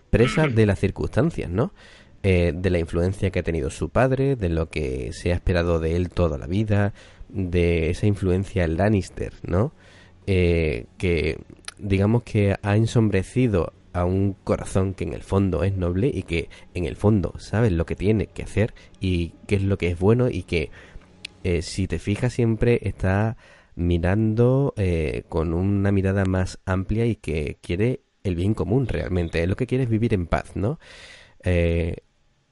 presa 0.10 0.48
de 0.48 0.66
las 0.66 0.80
circunstancias, 0.80 1.50
¿no? 1.50 1.74
Eh, 2.24 2.52
de 2.56 2.70
la 2.70 2.80
influencia 2.80 3.30
que 3.30 3.40
ha 3.40 3.44
tenido 3.44 3.70
su 3.70 3.90
padre, 3.90 4.36
de 4.36 4.50
lo 4.50 4.70
que 4.70 5.14
se 5.14 5.32
ha 5.32 5.36
esperado 5.36 5.80
de 5.80 5.96
él 5.96 6.10
toda 6.10 6.38
la 6.38 6.48
vida, 6.48 6.94
de 7.30 7.90
esa 7.90 8.08
influencia 8.08 8.68
Lannister, 8.68 9.34
¿no? 9.44 9.74
Eh, 10.26 10.86
que 10.98 11.40
digamos 11.78 12.24
que 12.24 12.56
ha 12.62 12.76
ensombrecido 12.76 13.74
a 13.94 14.06
un 14.06 14.34
corazón 14.44 14.94
que 14.94 15.04
en 15.04 15.14
el 15.14 15.24
fondo 15.24 15.64
es 15.64 15.76
noble 15.76 16.12
y 16.14 16.24
que 16.24 16.50
en 16.74 16.86
el 16.86 16.96
fondo 16.96 17.34
sabe 17.40 17.72
lo 17.72 17.86
que 17.86 17.96
tiene 17.96 18.28
que 18.28 18.44
hacer 18.44 18.74
y 19.00 19.34
qué 19.48 19.56
es 19.56 19.64
lo 19.64 19.78
que 19.78 19.88
es 19.88 20.00
bueno 20.00 20.30
y 20.30 20.44
que 20.44 20.70
eh, 21.44 21.62
si 21.62 21.88
te 21.88 21.98
fijas 21.98 22.34
siempre 22.34 22.80
está 22.84 23.38
mirando 23.78 24.74
eh, 24.76 25.24
con 25.30 25.54
una 25.54 25.92
mirada 25.94 26.26
más 26.26 26.60
amplia 26.66 27.06
y 27.06 27.16
que 27.16 27.58
quiere 27.62 28.02
el 28.24 28.36
bien 28.36 28.54
común 28.54 28.88
realmente. 28.88 29.42
Es 29.42 29.48
lo 29.48 29.56
que 29.56 29.68
quiere 29.68 29.86
es 29.86 29.90
vivir 29.90 30.14
en 30.14 30.28
paz, 30.28 30.56
¿no? 30.56 30.80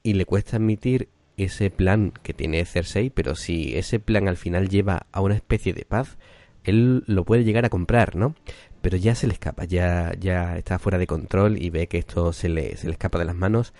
y 0.02 0.14
le 0.14 0.24
cuesta 0.24 0.56
admitir 0.56 1.10
ese 1.36 1.70
plan 1.70 2.12
que 2.22 2.32
tiene 2.32 2.64
Cersei, 2.64 3.10
pero 3.10 3.34
si 3.34 3.76
ese 3.76 4.00
plan 4.00 4.28
al 4.28 4.36
final 4.36 4.68
lleva 4.68 5.06
a 5.12 5.20
una 5.20 5.34
especie 5.34 5.74
de 5.74 5.84
paz, 5.84 6.16
él 6.64 7.04
lo 7.06 7.24
puede 7.24 7.44
llegar 7.44 7.64
a 7.64 7.70
comprar, 7.70 8.16
¿no? 8.16 8.34
Pero 8.82 8.96
ya 8.96 9.14
se 9.14 9.26
le 9.26 9.34
escapa, 9.34 9.64
ya, 9.64 10.12
ya 10.18 10.56
está 10.56 10.78
fuera 10.78 10.98
de 10.98 11.06
control 11.06 11.60
y 11.62 11.70
ve 11.70 11.88
que 11.88 11.98
esto 11.98 12.32
se 12.32 12.48
le, 12.48 12.76
se 12.76 12.86
le 12.86 12.92
escapa 12.92 13.18
de 13.18 13.24
las 13.24 13.36
manos. 13.36 13.74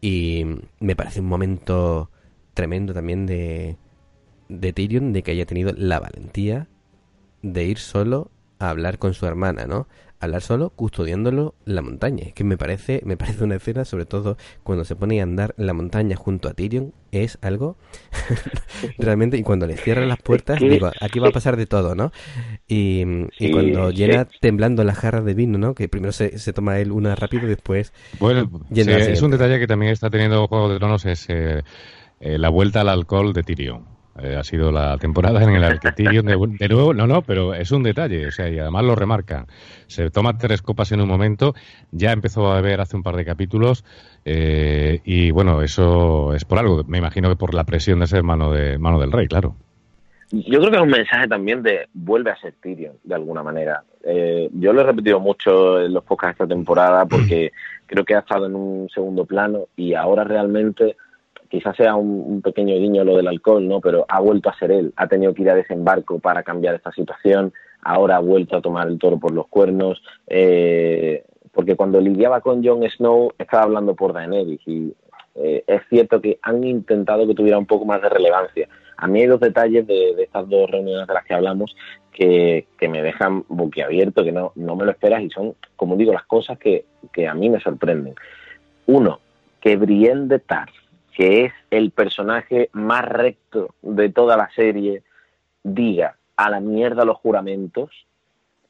Y 0.00 0.44
me 0.80 0.96
parece 0.96 1.20
un 1.20 1.26
momento 1.26 2.10
tremendo 2.54 2.94
también 2.94 3.26
de, 3.26 3.76
de 4.50 4.72
Tyrion, 4.72 5.12
de 5.12 5.22
que 5.22 5.30
haya 5.30 5.46
tenido 5.46 5.72
la 5.76 6.00
valentía 6.00 6.68
de 7.42 7.64
ir 7.64 7.78
solo 7.78 8.30
a 8.58 8.70
hablar 8.70 8.98
con 8.98 9.14
su 9.14 9.26
hermana, 9.26 9.66
¿no? 9.66 9.86
hablar 10.20 10.42
solo 10.42 10.70
custodiándolo 10.70 11.54
la 11.64 11.82
montaña. 11.82 12.24
Es 12.26 12.34
que 12.34 12.44
me 12.44 12.58
parece, 12.58 13.00
me 13.04 13.16
parece 13.16 13.42
una 13.42 13.56
escena, 13.56 13.84
sobre 13.84 14.04
todo 14.04 14.36
cuando 14.62 14.84
se 14.84 14.94
pone 14.94 15.20
a 15.20 15.22
andar 15.22 15.54
en 15.58 15.66
la 15.66 15.72
montaña 15.72 16.14
junto 16.14 16.48
a 16.48 16.52
Tyrion, 16.52 16.92
es 17.10 17.38
algo 17.40 17.76
realmente, 18.98 19.38
y 19.38 19.42
cuando 19.42 19.66
le 19.66 19.76
cierran 19.76 20.08
las 20.08 20.20
puertas, 20.20 20.60
digo, 20.60 20.90
aquí 21.00 21.18
va 21.18 21.28
a 21.28 21.32
pasar 21.32 21.56
de 21.56 21.66
todo, 21.66 21.94
¿no? 21.94 22.12
Y, 22.68 23.04
cuando 23.50 23.90
llena 23.90 24.28
temblando 24.40 24.84
las 24.84 24.98
jarras 24.98 25.24
de 25.24 25.34
vino, 25.34 25.58
¿no? 25.58 25.74
Que 25.74 25.88
primero 25.88 26.12
se, 26.12 26.38
se 26.38 26.52
toma 26.52 26.78
él 26.78 26.92
una 26.92 27.16
rápido 27.16 27.46
y 27.46 27.48
después... 27.48 27.92
Bueno, 28.20 28.48
es 28.70 29.22
un 29.22 29.30
detalle 29.30 29.58
que 29.58 29.66
también 29.66 29.92
está 29.92 30.10
teniendo 30.10 30.46
Juego 30.46 30.70
de 30.70 30.78
Tronos, 30.78 31.06
es 31.06 31.26
eh, 31.30 31.62
eh, 32.20 32.38
la 32.38 32.50
vuelta 32.50 32.82
al 32.82 32.90
alcohol 32.90 33.32
de 33.32 33.42
Tyrion. 33.42 33.99
Eh, 34.18 34.36
ha 34.36 34.42
sido 34.42 34.72
la 34.72 34.98
temporada 34.98 35.42
en 35.42 35.50
el 35.50 35.78
que 35.78 35.92
Tyrion 35.92 36.26
de, 36.26 36.68
nuevo, 36.68 36.92
no, 36.92 37.06
no, 37.06 37.22
pero 37.22 37.54
es 37.54 37.70
un 37.70 37.84
detalle, 37.84 38.26
o 38.26 38.30
sea, 38.30 38.48
y 38.48 38.58
además 38.58 38.84
lo 38.84 38.96
remarcan. 38.96 39.46
Se 39.86 40.10
toma 40.10 40.36
tres 40.36 40.62
copas 40.62 40.90
en 40.92 41.00
un 41.00 41.08
momento, 41.08 41.54
ya 41.92 42.10
empezó 42.10 42.50
a 42.50 42.60
beber 42.60 42.80
hace 42.80 42.96
un 42.96 43.04
par 43.04 43.16
de 43.16 43.24
capítulos, 43.24 43.84
eh, 44.24 45.00
y 45.04 45.30
bueno, 45.30 45.62
eso 45.62 46.34
es 46.34 46.44
por 46.44 46.58
algo, 46.58 46.82
me 46.84 46.98
imagino 46.98 47.28
que 47.28 47.36
por 47.36 47.54
la 47.54 47.64
presión 47.64 48.00
de 48.00 48.08
ser 48.08 48.24
mano, 48.24 48.52
de, 48.52 48.78
mano 48.78 48.98
del 48.98 49.12
rey, 49.12 49.28
claro. 49.28 49.54
Yo 50.32 50.60
creo 50.60 50.70
que 50.70 50.76
es 50.76 50.82
un 50.82 50.90
mensaje 50.90 51.26
también 51.26 51.62
de 51.62 51.88
vuelve 51.92 52.30
a 52.30 52.36
ser 52.36 52.54
Tyrion, 52.60 52.96
de 53.02 53.14
alguna 53.14 53.42
manera. 53.42 53.82
Eh, 54.04 54.48
yo 54.52 54.72
lo 54.72 54.80
he 54.80 54.84
repetido 54.84 55.18
mucho 55.18 55.80
en 55.80 55.92
los 55.92 56.04
podcasts 56.04 56.38
de 56.38 56.44
esta 56.44 56.54
temporada 56.54 57.04
porque 57.06 57.52
creo 57.86 58.04
que 58.04 58.14
ha 58.14 58.20
estado 58.20 58.46
en 58.46 58.54
un 58.54 58.88
segundo 58.90 59.24
plano 59.24 59.66
y 59.76 59.94
ahora 59.94 60.22
realmente 60.22 60.96
quizás 61.50 61.76
sea 61.76 61.96
un, 61.96 62.40
pequeño 62.40 62.76
guiño 62.76 63.04
lo 63.04 63.16
del 63.16 63.26
alcohol, 63.26 63.66
¿no? 63.66 63.80
Pero 63.80 64.06
ha 64.08 64.20
vuelto 64.20 64.48
a 64.48 64.56
ser 64.56 64.70
él, 64.70 64.92
ha 64.96 65.08
tenido 65.08 65.34
que 65.34 65.42
ir 65.42 65.50
a 65.50 65.54
desembarco 65.54 66.20
para 66.20 66.42
cambiar 66.42 66.76
esta 66.76 66.92
situación, 66.92 67.52
ahora 67.82 68.16
ha 68.16 68.20
vuelto 68.20 68.56
a 68.56 68.62
tomar 68.62 68.86
el 68.86 68.98
toro 68.98 69.18
por 69.18 69.32
los 69.32 69.48
cuernos, 69.48 70.00
eh, 70.28 71.24
porque 71.52 71.74
cuando 71.74 72.00
lidiaba 72.00 72.40
con 72.40 72.64
Jon 72.64 72.88
Snow 72.88 73.32
estaba 73.36 73.64
hablando 73.64 73.94
por 73.94 74.12
Daenerys 74.12 74.60
y 74.66 74.94
eh, 75.34 75.64
es 75.66 75.82
cierto 75.90 76.20
que 76.20 76.38
han 76.42 76.62
intentado 76.62 77.26
que 77.26 77.34
tuviera 77.34 77.58
un 77.58 77.66
poco 77.66 77.84
más 77.84 78.00
de 78.00 78.08
relevancia. 78.08 78.68
A 78.96 79.08
mí 79.08 79.20
hay 79.20 79.26
dos 79.26 79.40
detalles 79.40 79.86
de, 79.86 80.10
estas 80.22 80.48
dos 80.48 80.70
reuniones 80.70 81.08
de 81.08 81.14
las 81.14 81.24
que 81.24 81.34
hablamos 81.34 81.74
que, 82.12 82.66
me 82.82 83.02
dejan 83.02 83.44
boquiabierto, 83.48 84.22
que 84.22 84.32
no, 84.32 84.52
no 84.54 84.76
me 84.76 84.84
lo 84.84 84.92
esperas 84.92 85.22
y 85.22 85.30
son, 85.30 85.54
como 85.74 85.96
digo, 85.96 86.12
las 86.12 86.26
cosas 86.26 86.58
que, 86.58 86.84
que 87.12 87.26
a 87.26 87.34
mí 87.34 87.48
me 87.48 87.60
sorprenden. 87.60 88.14
Uno, 88.86 89.18
que 89.60 89.76
Brienne 89.76 90.28
de 90.28 90.38
Tarth 90.38 90.74
que 91.14 91.46
es 91.46 91.52
el 91.70 91.90
personaje 91.90 92.70
más 92.72 93.04
recto 93.04 93.74
de 93.82 94.08
toda 94.08 94.36
la 94.36 94.50
serie, 94.54 95.02
diga 95.62 96.16
a 96.36 96.50
la 96.50 96.60
mierda 96.60 97.04
los 97.04 97.18
juramentos, 97.18 97.90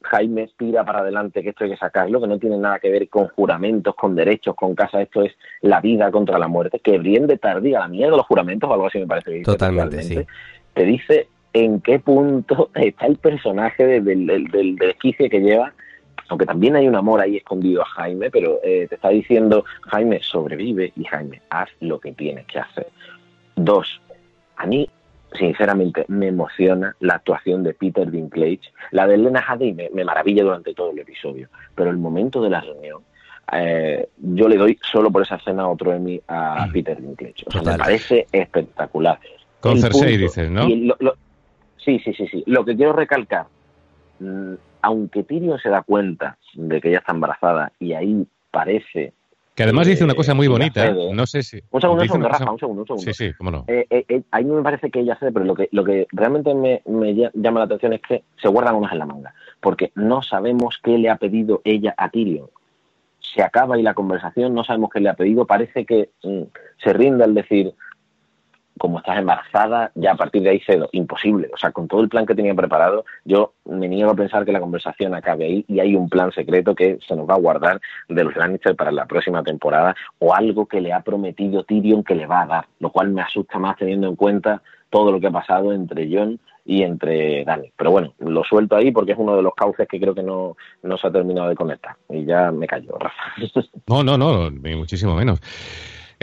Jaime 0.03 0.49
tira 0.57 0.83
para 0.83 0.99
adelante 0.99 1.43
que 1.43 1.49
esto 1.49 1.63
hay 1.63 1.71
que 1.71 1.77
sacarlo, 1.77 2.19
que 2.19 2.27
no 2.27 2.39
tiene 2.39 2.57
nada 2.57 2.79
que 2.79 2.89
ver 2.89 3.07
con 3.07 3.27
juramentos, 3.27 3.95
con 3.95 4.15
derechos, 4.15 4.55
con 4.55 4.73
casa, 4.73 5.01
esto 5.01 5.21
es 5.21 5.33
la 5.61 5.79
vida 5.79 6.09
contra 6.11 6.39
la 6.39 6.47
muerte, 6.47 6.79
que 6.79 6.97
de 6.97 7.37
tardía 7.37 7.79
la 7.79 7.87
mierda 7.87 8.17
los 8.17 8.25
juramentos 8.25 8.69
o 8.69 8.73
algo 8.73 8.87
así 8.87 8.99
me 8.99 9.07
parece 9.07 9.31
que 9.31 9.41
Totalmente, 9.43 10.01
sí. 10.01 10.25
Te 10.73 10.85
dice 10.85 11.27
en 11.53 11.81
qué 11.81 11.99
punto 11.99 12.71
está 12.75 13.05
el 13.05 13.17
personaje 13.17 13.85
del, 13.85 14.25
del, 14.25 14.47
del, 14.47 14.75
del 14.75 14.95
que 14.97 15.39
lleva 15.39 15.73
aunque 16.31 16.45
también 16.45 16.77
hay 16.77 16.87
un 16.87 16.95
amor 16.95 17.19
ahí 17.19 17.35
escondido 17.35 17.81
a 17.81 17.85
Jaime, 17.85 18.31
pero 18.31 18.59
eh, 18.63 18.87
te 18.87 18.95
está 18.95 19.09
diciendo, 19.09 19.65
Jaime, 19.81 20.21
sobrevive 20.23 20.93
y 20.95 21.03
Jaime, 21.03 21.41
haz 21.49 21.67
lo 21.81 21.99
que 21.99 22.13
tienes 22.13 22.45
que 22.47 22.57
hacer. 22.57 22.87
Dos, 23.57 24.01
a 24.55 24.65
mí, 24.65 24.89
sinceramente, 25.37 26.05
me 26.07 26.27
emociona 26.27 26.95
la 27.01 27.15
actuación 27.15 27.63
de 27.63 27.73
Peter 27.73 28.09
Dinklage. 28.09 28.61
La 28.91 29.07
de 29.07 29.15
Elena 29.15 29.43
Hadley 29.45 29.73
me, 29.73 30.05
maravilla 30.05 30.43
durante 30.43 30.73
todo 30.73 30.91
el 30.91 30.99
episodio, 30.99 31.49
pero 31.75 31.89
el 31.89 31.97
momento 31.97 32.41
de 32.41 32.49
la 32.49 32.61
reunión, 32.61 33.01
eh, 33.51 34.07
yo 34.17 34.47
le 34.47 34.55
doy 34.55 34.79
solo 34.89 35.11
por 35.11 35.23
esa 35.23 35.35
escena 35.35 35.67
otro 35.67 35.91
Emmy 35.91 36.21
a 36.29 36.65
mm. 36.65 36.71
Peter 36.71 37.01
Dinklage. 37.01 37.43
O 37.47 37.51
sea, 37.51 37.61
me 37.73 37.77
parece 37.77 38.25
espectacular. 38.31 39.19
Con 39.59 39.81
Cersei 39.81 40.15
dices, 40.15 40.49
¿no? 40.49 40.65
sí, 41.75 41.99
sí, 41.99 42.13
sí, 42.13 42.25
sí. 42.27 42.41
Lo 42.45 42.63
que 42.63 42.77
quiero 42.77 42.93
recalcar, 42.93 43.47
mm, 44.21 44.53
aunque 44.81 45.23
Tyrion 45.23 45.59
se 45.59 45.69
da 45.69 45.81
cuenta 45.81 46.37
de 46.53 46.81
que 46.81 46.89
ella 46.89 46.99
está 46.99 47.13
embarazada 47.13 47.71
y 47.79 47.93
ahí 47.93 48.25
parece 48.51 49.13
que 49.55 49.63
además 49.63 49.85
dice 49.85 50.05
una 50.05 50.15
cosa 50.15 50.33
muy 50.33 50.47
bonita, 50.47 50.87
¿eh? 50.87 50.95
no 51.13 51.27
sé 51.27 51.43
si... 51.43 51.61
Un 51.71 51.81
segundo, 51.81 52.03
un 52.03 52.07
segundo, 52.07 52.29
Rafa, 52.29 52.51
un 52.51 52.59
segundo, 52.59 52.81
un 52.81 52.87
segundo. 52.87 53.03
Sí, 53.03 53.13
sí, 53.13 53.33
cómo 53.33 53.51
no. 53.51 53.65
Eh, 53.67 53.85
eh, 53.89 54.05
eh, 54.07 54.21
ahí 54.31 54.45
me 54.45 54.61
parece 54.61 54.89
que 54.89 55.01
ella 55.01 55.17
cede, 55.19 55.33
pero 55.33 55.43
lo 55.43 55.55
que, 55.55 55.67
lo 55.73 55.83
que 55.83 56.07
realmente 56.13 56.55
me, 56.55 56.81
me, 56.85 57.13
llama 57.33 57.59
la 57.59 57.65
atención 57.65 57.91
es 57.91 58.01
que 58.01 58.23
se 58.41 58.47
guardan 58.47 58.75
unas 58.75 58.93
en 58.93 58.99
la 58.99 59.05
manga, 59.05 59.33
porque 59.59 59.91
no 59.95 60.21
sabemos 60.21 60.79
qué 60.81 60.97
le 60.97 61.09
ha 61.09 61.17
pedido 61.17 61.61
ella 61.65 61.93
a 61.97 62.09
Tyrion. 62.09 62.47
Se 63.35 63.43
acaba 63.43 63.75
ahí 63.75 63.83
la 63.83 63.93
conversación, 63.93 64.53
no 64.53 64.63
sabemos 64.63 64.89
qué 64.89 65.01
le 65.01 65.09
ha 65.09 65.15
pedido, 65.15 65.45
parece 65.45 65.85
que 65.85 66.11
mm, 66.23 66.43
se 66.81 66.93
rinde 66.93 67.25
al 67.25 67.33
decir, 67.33 67.73
como 68.81 68.97
estás 68.97 69.19
embarazada, 69.19 69.91
ya 69.93 70.13
a 70.13 70.15
partir 70.15 70.41
de 70.41 70.49
ahí 70.49 70.59
cedo. 70.65 70.89
Imposible. 70.91 71.51
O 71.53 71.57
sea, 71.57 71.71
con 71.71 71.87
todo 71.87 72.01
el 72.01 72.09
plan 72.09 72.25
que 72.25 72.33
tenía 72.33 72.55
preparado, 72.55 73.05
yo 73.23 73.53
me 73.65 73.87
niego 73.87 74.09
a 74.09 74.15
pensar 74.15 74.43
que 74.43 74.51
la 74.51 74.59
conversación 74.59 75.13
acabe 75.13 75.45
ahí 75.45 75.65
y 75.67 75.79
hay 75.79 75.95
un 75.95 76.09
plan 76.09 76.31
secreto 76.31 76.73
que 76.73 76.97
se 77.07 77.15
nos 77.15 77.29
va 77.29 77.35
a 77.35 77.39
guardar 77.39 77.79
de 78.09 78.23
los 78.23 78.35
Lannister 78.35 78.75
para 78.75 78.91
la 78.91 79.05
próxima 79.05 79.43
temporada 79.43 79.95
o 80.17 80.33
algo 80.33 80.65
que 80.65 80.81
le 80.81 80.93
ha 80.93 81.01
prometido 81.01 81.63
Tyrion 81.63 82.03
que 82.03 82.15
le 82.15 82.25
va 82.25 82.41
a 82.41 82.47
dar, 82.47 82.65
lo 82.79 82.91
cual 82.91 83.09
me 83.09 83.21
asusta 83.21 83.59
más 83.59 83.77
teniendo 83.77 84.07
en 84.07 84.15
cuenta 84.15 84.63
todo 84.89 85.11
lo 85.11 85.19
que 85.19 85.27
ha 85.27 85.31
pasado 85.31 85.73
entre 85.73 86.09
John 86.11 86.39
y 86.65 86.81
entre 86.81 87.45
Dani. 87.45 87.71
Pero 87.77 87.91
bueno, 87.91 88.15
lo 88.17 88.43
suelto 88.43 88.77
ahí 88.77 88.91
porque 88.91 89.11
es 89.11 89.19
uno 89.19 89.35
de 89.35 89.43
los 89.43 89.53
cauces 89.53 89.87
que 89.87 89.99
creo 89.99 90.15
que 90.15 90.23
no, 90.23 90.57
no 90.81 90.97
se 90.97 91.05
ha 91.05 91.11
terminado 91.11 91.49
de 91.49 91.55
conectar. 91.55 91.97
Y 92.09 92.25
ya 92.25 92.51
me 92.51 92.65
callo, 92.65 92.97
Rafa. 92.97 93.21
No, 93.87 94.03
no, 94.03 94.17
no, 94.17 94.49
muchísimo 94.49 95.15
menos. 95.15 95.39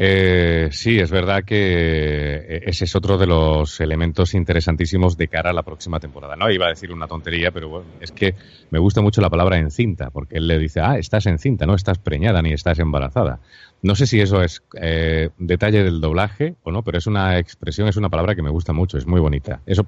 Eh, 0.00 0.68
sí, 0.70 1.00
es 1.00 1.10
verdad 1.10 1.42
que 1.44 1.56
eh, 1.56 2.62
ese 2.66 2.84
es 2.84 2.94
otro 2.94 3.18
de 3.18 3.26
los 3.26 3.80
elementos 3.80 4.32
interesantísimos 4.32 5.16
de 5.16 5.26
cara 5.26 5.50
a 5.50 5.52
la 5.52 5.64
próxima 5.64 5.98
temporada. 5.98 6.36
No 6.36 6.48
iba 6.52 6.66
a 6.66 6.68
decir 6.68 6.92
una 6.92 7.08
tontería, 7.08 7.50
pero 7.50 7.68
bueno, 7.68 7.86
es 8.00 8.12
que 8.12 8.36
me 8.70 8.78
gusta 8.78 9.00
mucho 9.00 9.20
la 9.20 9.28
palabra 9.28 9.58
encinta, 9.58 10.10
porque 10.10 10.36
él 10.36 10.46
le 10.46 10.56
dice, 10.56 10.78
ah, 10.80 10.96
estás 10.98 11.26
encinta, 11.26 11.66
no 11.66 11.74
estás 11.74 11.98
preñada 11.98 12.40
ni 12.42 12.52
estás 12.52 12.78
embarazada. 12.78 13.40
No 13.82 13.96
sé 13.96 14.06
si 14.06 14.20
eso 14.20 14.40
es 14.40 14.62
eh, 14.80 15.30
detalle 15.36 15.82
del 15.82 16.00
doblaje 16.00 16.54
o 16.62 16.70
no, 16.70 16.84
pero 16.84 16.98
es 16.98 17.08
una 17.08 17.36
expresión, 17.36 17.88
es 17.88 17.96
una 17.96 18.08
palabra 18.08 18.36
que 18.36 18.42
me 18.42 18.50
gusta 18.50 18.72
mucho, 18.72 18.98
es 18.98 19.06
muy 19.08 19.20
bonita. 19.20 19.62
Eso 19.66 19.84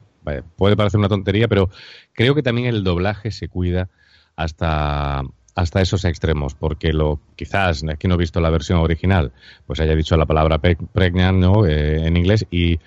puede 0.56 0.74
parecer 0.74 0.98
una 0.98 1.08
tontería, 1.08 1.46
pero 1.46 1.70
creo 2.14 2.34
que 2.34 2.42
también 2.42 2.66
el 2.66 2.82
doblaje 2.82 3.30
se 3.30 3.46
cuida 3.46 3.88
hasta 4.34 5.22
hasta 5.60 5.80
esos 5.80 6.04
extremos, 6.04 6.54
porque 6.54 6.92
lo 6.92 7.20
quizás 7.36 7.84
que 7.98 8.08
no 8.08 8.14
he 8.14 8.18
visto 8.18 8.40
la 8.40 8.50
versión 8.50 8.78
original, 8.78 9.32
pues 9.66 9.80
haya 9.80 9.94
dicho 9.94 10.16
la 10.16 10.26
palabra 10.26 10.58
pregnant 10.58 11.38
¿no? 11.38 11.66
Eh, 11.66 12.06
en 12.06 12.16
inglés 12.16 12.46
y 12.50 12.78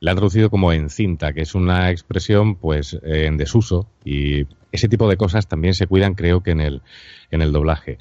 la 0.00 0.12
han 0.12 0.16
traducido 0.16 0.50
como 0.50 0.72
encinta, 0.72 1.32
que 1.32 1.40
es 1.40 1.54
una 1.54 1.90
expresión 1.90 2.56
pues 2.56 2.94
eh, 3.02 3.26
en 3.26 3.36
desuso 3.36 3.88
y 4.04 4.46
ese 4.70 4.88
tipo 4.88 5.08
de 5.08 5.16
cosas 5.16 5.48
también 5.48 5.74
se 5.74 5.86
cuidan 5.86 6.14
creo 6.14 6.42
que 6.42 6.50
en 6.50 6.60
el, 6.60 6.82
en 7.30 7.42
el 7.42 7.52
doblaje. 7.52 7.98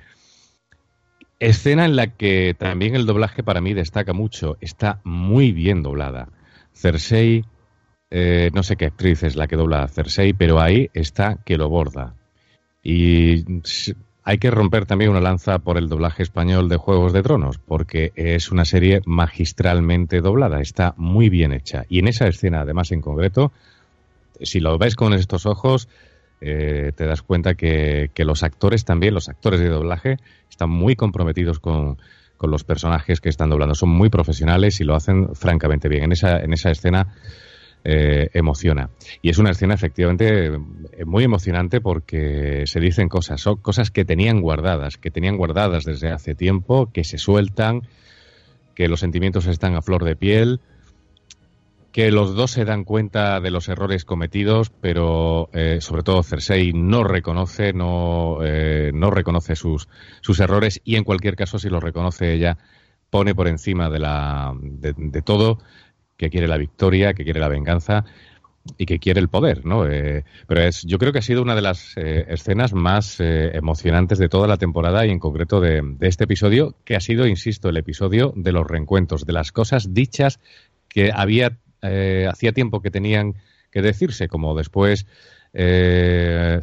Escena 1.39 1.85
en 1.85 1.95
la 1.95 2.07
que 2.07 2.55
también 2.57 2.95
el 2.95 3.05
doblaje 3.05 3.43
para 3.43 3.61
mí 3.61 3.73
destaca 3.73 4.11
mucho, 4.11 4.57
está 4.59 4.99
muy 5.03 5.51
bien 5.51 5.83
doblada. 5.83 6.29
Cersei, 6.73 7.45
eh, 8.09 8.49
no 8.53 8.63
sé 8.63 8.75
qué 8.75 8.85
actriz 8.85 9.23
es 9.23 9.35
la 9.35 9.47
que 9.47 9.55
dobla 9.55 9.83
a 9.83 9.87
Cersei, 9.87 10.33
pero 10.33 10.59
ahí 10.59 10.89
está 10.93 11.37
que 11.45 11.57
lo 11.57 11.69
borda. 11.69 12.15
Y 12.83 13.45
hay 14.27 14.39
que 14.39 14.51
romper 14.51 14.85
también 14.85 15.09
una 15.09 15.21
lanza 15.21 15.59
por 15.59 15.77
el 15.77 15.87
doblaje 15.87 16.21
español 16.21 16.67
de 16.67 16.75
Juegos 16.75 17.13
de 17.13 17.23
Tronos, 17.23 17.59
porque 17.59 18.11
es 18.17 18.51
una 18.51 18.65
serie 18.65 18.99
magistralmente 19.05 20.19
doblada, 20.19 20.59
está 20.59 20.93
muy 20.97 21.29
bien 21.29 21.53
hecha. 21.53 21.85
Y 21.87 21.99
en 21.99 22.09
esa 22.09 22.27
escena, 22.27 22.59
además 22.59 22.91
en 22.91 22.99
concreto, 22.99 23.53
si 24.41 24.59
lo 24.59 24.77
ves 24.77 24.97
con 24.97 25.13
estos 25.13 25.45
ojos, 25.45 25.87
eh, 26.41 26.91
te 26.93 27.05
das 27.05 27.21
cuenta 27.21 27.53
que, 27.53 28.11
los 28.17 28.43
actores 28.43 28.83
también, 28.83 29.13
los 29.13 29.29
actores 29.29 29.61
de 29.61 29.69
doblaje, 29.69 30.17
están 30.49 30.71
muy 30.71 30.97
comprometidos 30.97 31.59
con, 31.59 31.97
con 32.35 32.51
los 32.51 32.65
personajes 32.65 33.21
que 33.21 33.29
están 33.29 33.49
doblando. 33.49 33.75
Son 33.75 33.87
muy 33.87 34.09
profesionales 34.09 34.81
y 34.81 34.83
lo 34.83 34.95
hacen 34.95 35.35
francamente 35.35 35.87
bien. 35.87 36.03
En 36.03 36.11
esa, 36.11 36.39
en 36.39 36.51
esa 36.51 36.69
escena 36.69 37.15
eh, 37.89 38.29
emociona. 38.33 38.89
Y 39.21 39.29
es 39.29 39.37
una 39.37 39.51
escena 39.51 39.73
efectivamente 39.73 40.47
eh, 40.47 41.05
muy 41.05 41.23
emocionante 41.23 41.79
porque 41.79 42.63
se 42.65 42.81
dicen 42.81 43.07
cosas, 43.07 43.39
son 43.39 43.61
cosas 43.61 43.91
que 43.91 44.03
tenían 44.03 44.41
guardadas, 44.41 44.97
que 44.97 45.09
tenían 45.09 45.37
guardadas 45.37 45.85
desde 45.85 46.11
hace 46.11 46.35
tiempo, 46.35 46.91
que 46.91 47.05
se 47.05 47.17
sueltan, 47.17 47.87
que 48.75 48.89
los 48.89 48.99
sentimientos 48.99 49.47
están 49.47 49.75
a 49.75 49.81
flor 49.81 50.03
de 50.03 50.17
piel, 50.17 50.59
que 51.93 52.11
los 52.11 52.35
dos 52.35 52.51
se 52.51 52.65
dan 52.65 52.83
cuenta 52.83 53.39
de 53.39 53.51
los 53.51 53.69
errores 53.69 54.03
cometidos, 54.03 54.69
pero 54.69 55.49
eh, 55.53 55.77
sobre 55.79 56.03
todo 56.03 56.23
Cersei 56.23 56.73
no 56.73 57.05
reconoce, 57.05 57.71
no, 57.71 58.39
no 58.91 59.11
reconoce 59.11 59.55
sus, 59.55 59.87
sus 60.19 60.41
errores 60.41 60.81
y 60.83 60.97
en 60.97 61.05
cualquier 61.05 61.37
caso 61.37 61.57
si 61.57 61.69
los 61.69 61.81
reconoce 61.81 62.33
ella 62.33 62.57
pone 63.09 63.33
por 63.33 63.47
encima 63.47 63.89
de, 63.89 63.99
la, 63.99 64.53
de 64.59 65.21
todo 65.21 65.59
que 66.17 66.29
quiere 66.29 66.47
la 66.47 66.57
victoria, 66.57 67.13
que 67.13 67.23
quiere 67.23 67.39
la 67.39 67.47
venganza 67.47 68.03
y 68.77 68.85
que 68.85 68.99
quiere 68.99 69.21
el 69.21 69.29
poder, 69.29 69.65
¿no? 69.65 69.87
Eh, 69.87 70.25
pero 70.47 70.61
es, 70.61 70.83
yo 70.83 70.97
creo 70.97 71.13
que 71.13 71.19
ha 71.19 71.21
sido 71.21 71.41
una 71.41 71.55
de 71.55 71.61
las 71.61 71.95
eh, 71.95 72.25
escenas 72.27 72.73
más 72.73 73.19
eh, 73.19 73.51
emocionantes 73.55 74.17
de 74.17 74.27
toda 74.27 74.47
la 74.47 74.57
temporada 74.57 75.05
y 75.05 75.11
en 75.11 75.19
concreto 75.19 75.61
de, 75.61 75.95
este 76.01 76.25
episodio, 76.25 76.75
que 76.83 76.95
ha 76.95 76.99
sido, 76.99 77.27
insisto, 77.27 77.69
el 77.69 77.77
episodio 77.77 78.33
de 78.35 78.51
los 78.51 78.67
reencuentros, 78.67 79.25
de 79.25 79.33
las 79.33 79.51
cosas 79.51 79.93
dichas 79.93 80.39
que 80.89 81.11
había 81.13 81.57
hacía 82.27 82.51
tiempo 82.51 82.81
que 82.81 82.91
tenían 82.91 83.35
que 83.71 83.81
decirse, 83.81 84.27
como 84.27 84.57
después 84.57 85.05
eh, 85.53 86.59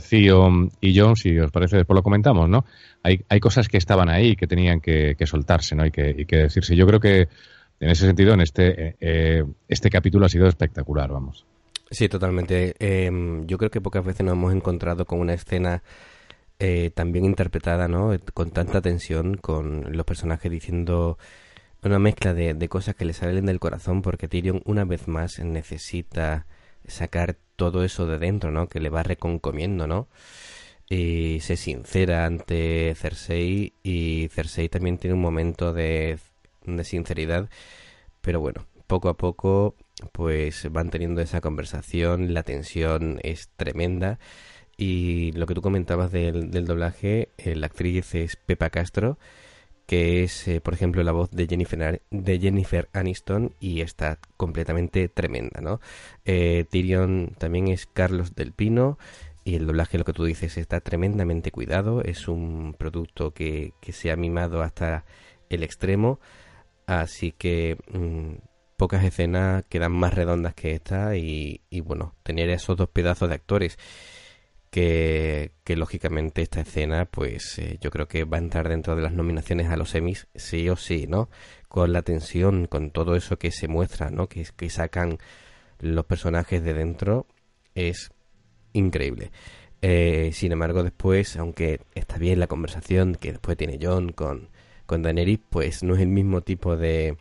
y 0.80 0.98
John, 0.98 1.16
si 1.16 1.38
os 1.38 1.50
parece, 1.50 1.76
después 1.76 1.94
lo 1.94 2.02
comentamos, 2.02 2.48
¿no? 2.48 2.64
Hay, 3.02 3.24
hay 3.28 3.40
cosas 3.40 3.68
que 3.68 3.76
estaban 3.76 4.08
ahí 4.08 4.36
que 4.36 4.46
tenían 4.46 4.80
que, 4.80 5.16
soltarse, 5.24 5.74
¿no? 5.74 5.86
Y 5.86 5.90
que, 5.90 6.14
y 6.18 6.26
que 6.26 6.36
decirse. 6.36 6.76
Yo 6.76 6.86
creo 6.86 7.00
que 7.00 7.28
en 7.80 7.90
ese 7.90 8.06
sentido, 8.06 8.34
en 8.34 8.40
este, 8.40 8.88
eh, 8.88 8.96
eh, 9.00 9.44
este 9.68 9.90
capítulo 9.90 10.26
ha 10.26 10.28
sido 10.28 10.46
espectacular, 10.46 11.10
vamos. 11.10 11.46
Sí, 11.90 12.08
totalmente. 12.08 12.74
Em, 12.78 13.46
yo 13.46 13.58
creo 13.58 13.70
que 13.70 13.80
pocas 13.80 14.04
veces 14.04 14.24
nos 14.24 14.32
hemos 14.32 14.54
encontrado 14.54 15.04
con 15.04 15.20
una 15.20 15.34
escena 15.34 15.82
eh, 16.58 16.90
tan 16.94 17.12
bien 17.12 17.24
interpretada, 17.24 17.88
¿no? 17.88 18.12
Con 18.32 18.50
tanta 18.50 18.80
tensión, 18.80 19.36
con 19.36 19.96
los 19.96 20.06
personajes 20.06 20.50
diciendo 20.50 21.18
una 21.82 21.98
mezcla 21.98 22.32
de, 22.32 22.54
de 22.54 22.68
cosas 22.68 22.94
que 22.94 23.04
le 23.04 23.12
salen 23.12 23.46
del 23.46 23.60
corazón, 23.60 24.02
porque 24.02 24.28
Tyrion 24.28 24.62
una 24.64 24.84
vez 24.84 25.06
más 25.06 25.38
necesita 25.40 26.46
sacar 26.86 27.36
todo 27.56 27.84
eso 27.84 28.06
de 28.06 28.18
dentro, 28.18 28.50
¿no? 28.50 28.68
Que 28.68 28.80
le 28.80 28.88
va 28.88 29.02
reconcomiendo, 29.02 29.86
¿no? 29.86 30.08
Y 30.88 31.40
se 31.40 31.56
sincera 31.56 32.26
ante 32.26 32.94
Cersei 32.94 33.74
y 33.82 34.28
Cersei 34.30 34.68
también 34.68 34.98
tiene 34.98 35.14
un 35.14 35.22
momento 35.22 35.72
de 35.72 36.18
de 36.66 36.84
sinceridad, 36.84 37.48
pero 38.20 38.40
bueno, 38.40 38.66
poco 38.86 39.08
a 39.08 39.16
poco 39.16 39.76
pues 40.12 40.70
van 40.70 40.90
teniendo 40.90 41.20
esa 41.20 41.40
conversación, 41.40 42.34
la 42.34 42.42
tensión 42.42 43.20
es 43.22 43.48
tremenda 43.56 44.18
y 44.76 45.32
lo 45.32 45.46
que 45.46 45.54
tú 45.54 45.62
comentabas 45.62 46.10
del, 46.10 46.50
doblaje, 46.64 47.28
eh, 47.38 47.54
la 47.54 47.66
actriz 47.66 48.14
es 48.14 48.36
Pepa 48.36 48.70
Castro, 48.70 49.18
que 49.86 50.24
es, 50.24 50.48
eh, 50.48 50.60
por 50.60 50.74
ejemplo, 50.74 51.02
la 51.02 51.12
voz 51.12 51.30
de 51.30 51.46
Jennifer, 51.46 52.02
de 52.10 52.38
Jennifer 52.40 52.88
Aniston 52.92 53.54
y 53.60 53.82
está 53.82 54.18
completamente 54.36 55.08
tremenda, 55.08 55.60
¿no? 55.60 55.80
Eh, 56.24 56.64
Tyrion 56.70 57.34
también 57.38 57.68
es 57.68 57.86
Carlos 57.86 58.34
del 58.34 58.52
Pino 58.52 58.98
y 59.44 59.56
el 59.56 59.66
doblaje, 59.66 59.98
lo 59.98 60.04
que 60.04 60.14
tú 60.14 60.24
dices, 60.24 60.56
está 60.56 60.80
tremendamente 60.80 61.50
cuidado, 61.52 62.02
es 62.02 62.28
un 62.28 62.74
producto 62.78 63.32
que, 63.32 63.74
que 63.80 63.92
se 63.92 64.10
ha 64.10 64.16
mimado 64.16 64.62
hasta 64.62 65.04
el 65.50 65.62
extremo. 65.62 66.18
Así 66.86 67.32
que 67.32 67.76
mm, 67.92 68.34
pocas 68.76 69.04
escenas 69.04 69.64
quedan 69.68 69.92
más 69.92 70.14
redondas 70.14 70.54
que 70.54 70.72
esta 70.72 71.16
y, 71.16 71.60
bueno, 71.84 72.14
tener 72.22 72.50
esos 72.50 72.76
dos 72.76 72.88
pedazos 72.88 73.28
de 73.28 73.34
actores 73.36 73.78
que, 74.70 75.52
que 75.64 75.76
lógicamente 75.76 76.42
esta 76.42 76.60
escena 76.60 77.04
pues 77.04 77.58
eh, 77.60 77.78
yo 77.80 77.90
creo 77.90 78.08
que 78.08 78.24
va 78.24 78.38
a 78.38 78.40
entrar 78.40 78.68
dentro 78.68 78.96
de 78.96 79.02
las 79.02 79.12
nominaciones 79.12 79.68
a 79.68 79.76
los 79.76 79.94
Emmys 79.94 80.26
sí 80.34 80.68
o 80.68 80.76
sí, 80.76 81.06
¿no? 81.06 81.30
Con 81.68 81.92
la 81.92 82.02
tensión, 82.02 82.66
con 82.66 82.90
todo 82.90 83.14
eso 83.14 83.38
que 83.38 83.52
se 83.52 83.68
muestra, 83.68 84.10
¿no? 84.10 84.28
Que, 84.28 84.44
que 84.56 84.70
sacan 84.70 85.18
los 85.78 86.04
personajes 86.06 86.62
de 86.64 86.74
dentro 86.74 87.26
es 87.74 88.10
increíble. 88.72 89.30
Eh, 89.82 90.30
sin 90.32 90.52
embargo, 90.52 90.82
después, 90.82 91.36
aunque 91.36 91.80
está 91.94 92.16
bien 92.16 92.40
la 92.40 92.46
conversación 92.46 93.14
que 93.14 93.32
después 93.32 93.56
tiene 93.56 93.78
John 93.80 94.12
con, 94.12 94.48
con 94.86 95.02
Daenerys 95.02 95.40
pues 95.50 95.82
no 95.82 95.94
es 95.94 96.00
el 96.00 96.08
mismo 96.08 96.40
tipo 96.40 96.76
de, 96.76 97.16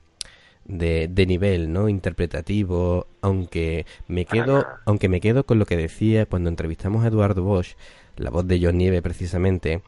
de, 0.65 1.25
nivel 1.25 1.71
no 1.71 1.89
interpretativo 1.89 3.07
aunque 3.21 3.85
me 4.07 4.25
quedo 4.25 4.65
aunque 4.85 5.09
me 5.09 5.21
quedo 5.21 5.45
con 5.45 5.59
lo 5.59 5.65
que 5.65 5.77
decía 5.77 6.25
cuando 6.25 6.49
entrevistamos 6.49 7.03
a 7.03 7.07
Eduardo 7.07 7.43
Bosch 7.43 7.75
la 8.17 8.29
voz 8.29 8.47
de 8.47 8.59
John 8.61 8.77
Nieve 8.77 9.01
precisamente 9.01 9.81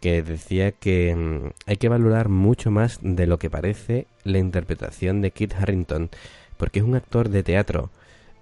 que 0.00 0.22
decía 0.22 0.72
que 0.72 1.14
mm, 1.14 1.50
hay 1.66 1.76
que 1.76 1.88
valorar 1.88 2.28
mucho 2.28 2.70
más 2.70 2.98
de 3.02 3.26
lo 3.26 3.38
que 3.38 3.50
parece 3.50 4.06
la 4.24 4.38
interpretación 4.38 5.20
de 5.20 5.30
Kit 5.30 5.54
Harrington 5.54 6.10
porque 6.56 6.80
es 6.80 6.84
un 6.84 6.94
actor 6.94 7.28
de 7.28 7.42
teatro 7.42 7.90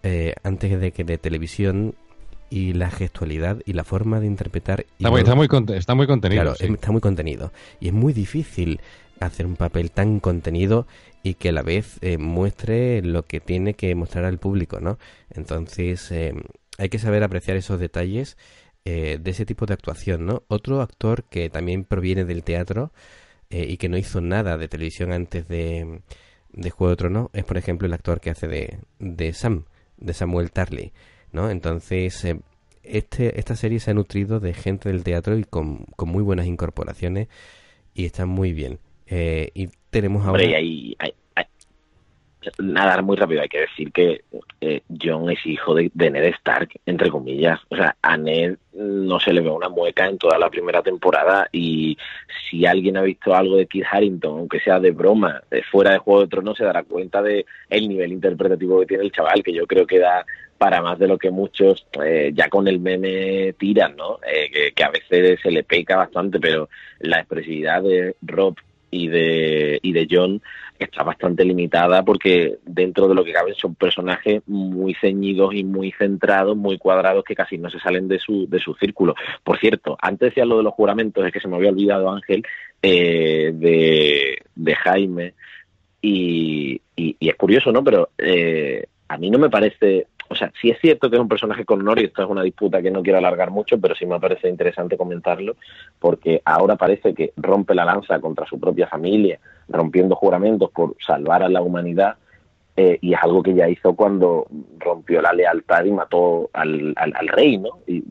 eh, 0.03 0.35
antes 0.43 0.81
de 0.81 0.91
que 0.91 1.05
de 1.05 1.19
televisión 1.19 1.95
y 2.53 2.75
la 2.75 2.91
gestualidad 2.91 3.63
y 3.65 3.73
la 3.73 3.83
forma 3.83 4.21
de 4.21 4.27
interpretar. 4.27 4.81
Está, 4.99 5.11
muy, 5.11 5.21
está, 5.21 5.35
muy, 5.35 5.49
está 5.75 5.95
muy 5.95 6.07
contenido. 6.07 6.43
Claro, 6.43 6.75
está 6.75 6.93
muy 6.93 7.01
contenido. 7.01 7.51
Y 7.81 7.89
es 7.89 7.95
muy 7.95 8.13
difícil 8.13 8.79
hacer 9.21 9.47
un 9.47 9.57
papel 9.57 9.91
tan 9.91 10.21
contenido 10.21 10.87
y 11.23 11.35
que 11.35 11.49
a 11.49 11.53
la 11.53 11.63
vez 11.63 11.97
eh, 12.03 12.19
muestre 12.19 13.01
lo 13.01 13.23
que 13.23 13.41
tiene 13.41 13.73
que 13.73 13.95
mostrar 13.95 14.27
al 14.27 14.37
público, 14.37 14.81
¿no? 14.81 14.99
Entonces 15.31 16.13
eh, 16.13 16.35
hay 16.77 16.91
que 16.91 16.99
saber 16.99 17.23
apreciar 17.23 17.57
esos 17.57 17.81
detalles 17.81 18.37
eh, 18.85 19.19
de 19.19 19.31
ese 19.31 19.47
tipo 19.47 19.65
de 19.65 19.73
actuación, 19.73 20.27
¿no? 20.27 20.43
Otro 20.49 20.83
actor 20.83 21.25
que 21.25 21.49
también 21.49 21.85
proviene 21.85 22.27
del 22.27 22.43
teatro 22.43 22.93
y 23.55 23.77
que 23.77 23.91
no 23.91 23.99
hizo 23.99 24.23
nada 24.23 24.57
de 24.57 24.67
televisión 24.67 25.13
antes 25.13 25.47
de, 25.47 26.01
de 26.53 26.71
Juego 26.71 26.89
de 26.89 26.97
Tronos 26.97 27.29
es, 27.35 27.45
por 27.45 27.59
ejemplo, 27.59 27.87
el 27.87 27.93
actor 27.93 28.19
que 28.19 28.31
hace 28.31 28.49
de, 28.49 28.79
de 28.99 29.35
Sam, 29.35 29.67
de 29.99 30.15
Samuel 30.15 30.51
Tarly. 30.51 30.95
¿No? 31.33 31.51
Entonces, 31.51 32.25
eh, 32.25 32.41
este, 32.83 33.39
esta 33.39 33.57
serie 33.57 33.81
se 33.81 33.91
ha 33.91 33.95
nutrido 33.95 34.41
de 34.41 34.55
gente 34.55 34.89
del 34.89 35.05
teatro 35.05 35.37
y 35.37 35.45
con, 35.45 35.87
muy 35.99 36.23
buenas 36.23 36.47
incorporaciones 36.47 37.29
y 37.95 38.05
está 38.05 38.27
muy 38.27 38.53
bien. 38.53 38.79
Eh, 39.07 39.51
y 39.55 39.69
tenemos 39.91 40.27
ahora... 40.27 40.43
nada, 42.59 43.01
muy 43.03 43.17
rápido, 43.17 43.41
hay 43.41 43.49
que 43.49 43.61
decir 43.61 43.93
que 43.93 44.23
eh, 44.61 44.83
John 45.01 45.31
es 45.31 45.47
hijo 45.47 45.75
de, 45.75 45.91
Ned 45.95 46.25
Stark, 46.39 46.71
entre 46.87 47.09
comillas. 47.09 47.61
O 47.69 47.77
sea, 47.77 47.97
a 48.03 48.17
Ned 48.17 48.57
no 48.73 49.21
se 49.21 49.33
le 49.33 49.43
ve 49.43 49.51
una 49.51 49.69
mueca 49.69 50.07
en 50.07 50.19
toda 50.19 50.39
la 50.39 50.51
primera 50.51 50.83
temporada 50.83 51.49
y 51.53 51.97
si 52.51 52.67
alguien 52.67 52.97
ha 52.97 53.03
visto 53.03 53.35
algo 53.35 53.57
de 53.57 53.67
Kit 53.67 53.85
Harrington, 53.91 54.41
aunque 54.41 54.61
sea 54.61 54.81
de 54.81 54.91
broma, 54.91 55.43
fuera 55.71 55.93
de 55.93 55.99
Juego 55.99 56.23
de 56.23 56.29
Tronos, 56.29 56.59
se 56.59 56.65
dará 56.65 56.83
cuenta 56.83 57.23
de 57.23 57.47
el 57.71 57.89
nivel 57.89 58.13
interpretativo 58.13 58.81
que 58.81 58.87
tiene 58.87 59.05
el 59.05 59.13
chaval, 59.13 59.43
que 59.43 59.53
yo 59.53 59.67
creo 59.67 59.87
que 59.87 59.99
da 59.99 60.27
para 60.63 60.81
más 60.81 60.97
de 60.97 61.09
lo 61.09 61.19
que 61.19 61.33
muchos 61.33 61.85
eh, 62.05 62.31
ya 62.33 62.49
con 62.49 62.69
el 62.69 62.79
meme 62.79 63.53
tiran, 63.55 63.97
¿no? 63.97 64.21
Eh, 64.25 64.73
que, 64.73 64.85
a 64.85 64.91
veces 64.91 65.41
se 65.43 65.51
le 65.51 65.65
peca 65.65 65.97
bastante, 65.97 66.39
pero 66.39 66.69
la 67.01 67.19
expresividad 67.19 67.83
de 67.83 68.15
Rob 68.23 68.55
y 68.89 69.09
de, 69.09 69.81
y 69.83 69.93
de 69.93 70.07
John 70.09 70.41
está 70.79 71.03
bastante 71.03 71.45
limitada 71.45 72.05
porque 72.05 72.59
dentro 72.65 73.09
de 73.09 73.17
lo 73.17 73.25
que 73.25 73.33
caben 73.33 73.57
son 73.57 73.75
personajes 73.75 74.43
muy 74.47 74.95
ceñidos 74.95 75.53
y 75.53 75.65
muy 75.65 75.91
centrados, 75.99 76.57
muy 76.57 76.79
cuadrados 76.79 77.25
que 77.25 77.35
casi 77.35 77.59
no 77.59 77.69
se 77.69 77.81
salen 77.81 78.07
de 78.07 78.21
su, 78.21 78.49
de 78.49 78.61
su 78.61 78.73
círculo. 78.75 79.17
Por 79.43 79.59
cierto, 79.59 79.99
antes 80.01 80.29
decía 80.29 80.45
lo 80.45 80.59
de 80.59 80.63
los 80.63 80.75
juramentos, 80.75 81.27
es 81.27 81.33
que 81.33 81.41
se 81.41 81.49
me 81.49 81.57
había 81.57 81.71
olvidado 81.71 82.09
Ángel, 82.09 82.45
eh, 82.81 83.51
de, 83.53 84.39
de 84.55 84.75
Jaime, 84.77 85.35
y, 86.01 86.81
y, 86.95 87.17
es 87.19 87.35
curioso, 87.35 87.73
¿no? 87.73 87.83
Pero 87.83 88.11
eh, 88.17 88.87
a 89.13 89.19
mí 89.19 89.29
no 89.29 89.39
me 89.39 89.51
parece 89.51 90.07
o 90.33 90.35
sea, 90.35 90.51
sí 90.61 90.71
es 90.71 90.81
cierto 90.81 91.11
que 91.11 91.17
es 91.17 91.23
un 91.23 91.29
personaje 91.29 91.65
con 91.65 91.81
honor 91.81 92.01
y 92.01 92.07
esto 92.07 92.23
es 92.23 92.29
una 92.29 92.43
disputa 92.43 92.81
que 92.81 92.91
no 92.91 93.03
quiero 93.03 93.19
alargar 93.19 93.51
mucho, 93.51 93.79
pero 93.79 93.95
sí 93.95 94.07
me 94.07 94.19
parece 94.19 94.49
interesante 94.49 94.97
comentarlo 94.97 95.57
porque 95.99 96.41
ahora 96.45 96.77
parece 96.77 97.15
que 97.15 97.33
rompe 97.37 97.75
la 97.75 97.85
lanza 97.85 98.19
contra 98.19 98.47
su 98.47 98.59
propia 98.59 98.87
familia, 98.87 99.39
rompiendo 99.69 100.17
juramentos 100.17 100.71
por 100.71 100.97
salvar 101.07 101.43
a 101.43 101.49
la 101.49 101.61
humanidad 101.61 102.17
eh, 102.75 102.99
y 103.03 103.13
es 103.13 103.23
algo 103.23 103.43
que 103.43 103.53
ya 103.53 103.69
hizo 103.69 103.95
cuando 103.95 104.47
rompió 104.79 105.21
la 105.21 105.35
lealtad 105.35 105.85
y 105.85 105.91
mató 105.91 106.49
al, 106.55 106.95
al, 106.97 107.29
rey, 107.29 107.59
¿no? 107.59 107.81
Y 107.87 108.03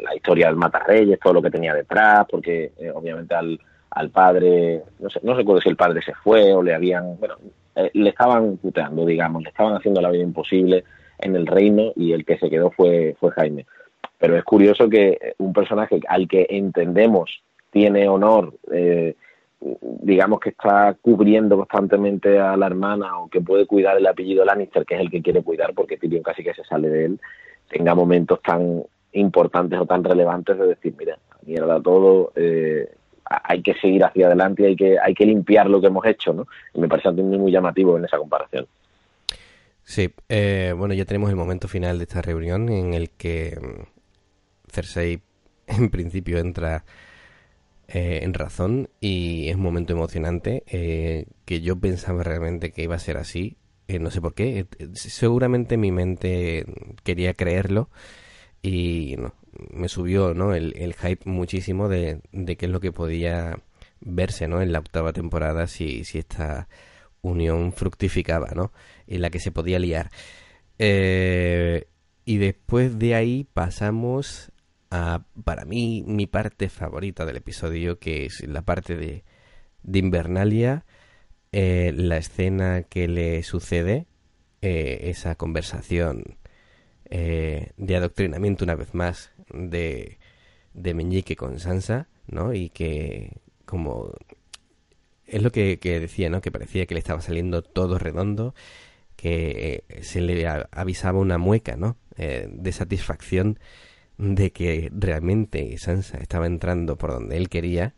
la, 0.00 0.14
historia 0.14 0.46
del 0.46 0.56
matarreyes, 0.56 1.18
todo 1.18 1.32
lo 1.34 1.42
que 1.42 1.50
tenía 1.50 1.74
detrás, 1.74 2.24
porque 2.30 2.70
eh, 2.78 2.92
obviamente 2.94 3.34
al, 3.34 3.58
al 3.90 4.10
padre, 4.10 4.84
no 5.00 5.10
sé, 5.10 5.18
no 5.24 5.34
recuerdo 5.34 5.60
si 5.60 5.68
el 5.68 5.76
padre 5.76 6.00
se 6.02 6.14
fue 6.14 6.52
o 6.52 6.62
le 6.62 6.74
habían, 6.74 7.18
bueno, 7.18 7.34
eh, 7.74 7.90
le 7.94 8.10
estaban 8.10 8.56
puteando, 8.58 9.04
digamos, 9.04 9.42
le 9.42 9.48
estaban 9.48 9.74
haciendo 9.74 10.00
la 10.00 10.10
vida 10.10 10.22
imposible 10.22 10.84
en 11.18 11.36
el 11.36 11.46
reino 11.46 11.92
y 11.96 12.12
el 12.12 12.24
que 12.24 12.38
se 12.38 12.50
quedó 12.50 12.70
fue, 12.70 13.16
fue 13.18 13.30
Jaime. 13.32 13.66
Pero 14.18 14.36
es 14.36 14.44
curioso 14.44 14.88
que 14.88 15.34
un 15.38 15.52
personaje 15.52 16.00
al 16.08 16.26
que 16.26 16.46
entendemos 16.50 17.42
tiene 17.70 18.08
honor, 18.08 18.54
eh, 18.72 19.14
digamos 19.60 20.40
que 20.40 20.50
está 20.50 20.96
cubriendo 21.00 21.56
constantemente 21.56 22.38
a 22.38 22.56
la 22.56 22.66
hermana 22.66 23.18
o 23.18 23.28
que 23.28 23.40
puede 23.40 23.66
cuidar 23.66 23.96
el 23.96 24.06
apellido 24.06 24.44
Lannister, 24.44 24.84
que 24.84 24.94
es 24.94 25.00
el 25.00 25.10
que 25.10 25.22
quiere 25.22 25.42
cuidar 25.42 25.74
porque 25.74 25.96
Tyrion 25.96 26.22
casi 26.22 26.42
que 26.42 26.54
se 26.54 26.64
sale 26.64 26.88
de 26.88 27.04
él, 27.06 27.20
tenga 27.68 27.94
momentos 27.94 28.40
tan 28.42 28.82
importantes 29.12 29.78
o 29.78 29.86
tan 29.86 30.04
relevantes 30.04 30.58
de 30.58 30.66
decir, 30.66 30.94
mira, 30.98 31.18
mierda 31.44 31.80
todo, 31.80 32.32
eh, 32.36 32.88
hay 33.24 33.62
que 33.62 33.74
seguir 33.74 34.04
hacia 34.04 34.26
adelante 34.26 34.66
hay 34.66 34.76
que, 34.76 34.98
hay 34.98 35.14
que 35.14 35.26
limpiar 35.26 35.68
lo 35.68 35.80
que 35.80 35.88
hemos 35.88 36.06
hecho, 36.06 36.32
¿no? 36.32 36.46
Y 36.72 36.80
me 36.80 36.88
parece 36.88 37.10
muy 37.10 37.52
llamativo 37.52 37.98
en 37.98 38.04
esa 38.04 38.16
comparación. 38.16 38.66
Sí, 39.88 40.14
eh, 40.28 40.74
bueno, 40.76 40.92
ya 40.92 41.06
tenemos 41.06 41.30
el 41.30 41.36
momento 41.36 41.66
final 41.66 41.96
de 41.96 42.04
esta 42.04 42.20
reunión 42.20 42.68
en 42.68 42.92
el 42.92 43.08
que 43.08 43.58
mm, 43.58 44.70
Cersei 44.70 45.22
en 45.66 45.88
principio 45.88 46.38
entra 46.38 46.84
eh, 47.88 48.20
en 48.22 48.34
razón 48.34 48.90
y 49.00 49.48
es 49.48 49.56
un 49.56 49.62
momento 49.62 49.94
emocionante 49.94 50.62
eh, 50.66 51.26
que 51.46 51.62
yo 51.62 51.76
pensaba 51.80 52.22
realmente 52.22 52.70
que 52.70 52.82
iba 52.82 52.96
a 52.96 52.98
ser 52.98 53.16
así, 53.16 53.56
no 53.88 54.10
sé 54.10 54.20
por 54.20 54.34
qué, 54.34 54.66
seguramente 54.92 55.78
mi 55.78 55.90
mente 55.90 56.66
quería 57.02 57.32
creerlo 57.32 57.88
y 58.60 59.16
no, 59.18 59.34
me 59.70 59.88
subió 59.88 60.34
¿no? 60.34 60.54
el, 60.54 60.74
el 60.76 60.94
hype 60.94 61.30
muchísimo 61.30 61.88
de, 61.88 62.20
de 62.32 62.56
qué 62.56 62.66
es 62.66 62.72
lo 62.72 62.80
que 62.80 62.92
podía 62.92 63.58
verse 64.00 64.48
¿no? 64.48 64.60
en 64.60 64.72
la 64.72 64.80
octava 64.80 65.14
temporada 65.14 65.66
si, 65.66 66.04
si 66.04 66.18
unión 67.28 67.72
fructificaba, 67.72 68.48
¿no? 68.54 68.72
En 69.06 69.22
la 69.22 69.30
que 69.30 69.40
se 69.40 69.52
podía 69.52 69.78
liar. 69.78 70.10
Eh, 70.78 71.86
y 72.24 72.38
después 72.38 72.98
de 72.98 73.14
ahí 73.14 73.46
pasamos 73.52 74.52
a, 74.90 75.24
para 75.44 75.64
mí, 75.64 76.04
mi 76.06 76.26
parte 76.26 76.68
favorita 76.68 77.24
del 77.26 77.36
episodio, 77.36 77.98
que 77.98 78.26
es 78.26 78.46
la 78.46 78.62
parte 78.62 78.96
de, 78.96 79.24
de 79.82 79.98
Invernalia, 79.98 80.84
eh, 81.52 81.92
la 81.94 82.18
escena 82.18 82.82
que 82.82 83.08
le 83.08 83.42
sucede, 83.42 84.06
eh, 84.60 84.98
esa 85.04 85.34
conversación 85.34 86.38
de 87.10 87.96
adoctrinamiento 87.96 88.64
una 88.64 88.74
vez 88.74 88.92
más 88.92 89.32
de, 89.50 90.18
de 90.74 90.92
Meñique 90.92 91.36
con 91.36 91.58
Sansa, 91.58 92.08
¿no? 92.26 92.52
Y 92.52 92.68
que 92.68 93.40
como 93.64 94.12
es 95.28 95.42
lo 95.42 95.52
que, 95.52 95.78
decía, 95.78 96.30
¿no? 96.30 96.40
Que 96.40 96.50
parecía 96.50 96.86
que 96.86 96.94
le 96.94 97.00
estaba 97.00 97.20
saliendo 97.20 97.62
todo 97.62 97.98
redondo, 97.98 98.54
que 99.16 99.84
eh, 99.88 100.02
se 100.02 100.20
le 100.20 100.46
avisaba 100.46 101.18
una 101.18 101.38
mueca, 101.38 101.76
¿no? 101.76 101.96
Eh, 102.16 102.48
de 102.50 102.72
satisfacción 102.72 103.58
de 104.18 104.52
que 104.52 104.90
realmente 104.92 105.76
Sansa 105.78 106.18
estaba 106.18 106.46
entrando 106.46 106.98
por 106.98 107.12
donde 107.12 107.36
él 107.36 107.48
quería. 107.48 107.94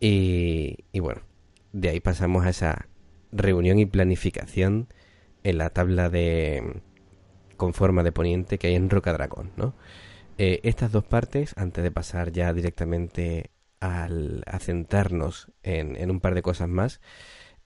Y, 0.00 0.84
y 0.92 1.00
bueno, 1.00 1.22
de 1.72 1.90
ahí 1.90 2.00
pasamos 2.00 2.46
a 2.46 2.50
esa 2.50 2.88
reunión 3.32 3.78
y 3.78 3.86
planificación 3.86 4.88
en 5.44 5.58
la 5.58 5.70
tabla 5.70 6.08
de 6.08 6.82
con 7.56 7.74
forma 7.74 8.02
de 8.02 8.12
poniente 8.12 8.58
que 8.58 8.68
hay 8.68 8.74
en 8.76 8.88
Roca 8.88 9.12
Dragón, 9.12 9.50
¿no? 9.56 9.74
Eh, 10.38 10.60
estas 10.62 10.92
dos 10.92 11.04
partes, 11.04 11.52
antes 11.56 11.82
de 11.82 11.90
pasar 11.90 12.30
ya 12.30 12.52
directamente 12.52 13.50
al 13.80 14.42
asentarnos 14.46 15.52
en, 15.62 15.96
en 15.96 16.10
un 16.10 16.20
par 16.20 16.34
de 16.34 16.42
cosas 16.42 16.68
más, 16.68 17.00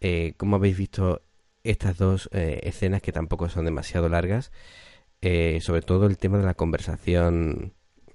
eh, 0.00 0.34
¿cómo 0.36 0.56
habéis 0.56 0.76
visto 0.76 1.22
estas 1.62 1.96
dos 1.96 2.28
eh, 2.32 2.60
escenas 2.64 3.02
que 3.02 3.12
tampoco 3.12 3.48
son 3.48 3.64
demasiado 3.64 4.08
largas? 4.08 4.50
Eh, 5.20 5.60
sobre 5.60 5.82
todo 5.82 6.06
el 6.06 6.18
tema 6.18 6.38
de 6.38 6.44
la 6.44 6.54
conversación, 6.54 7.74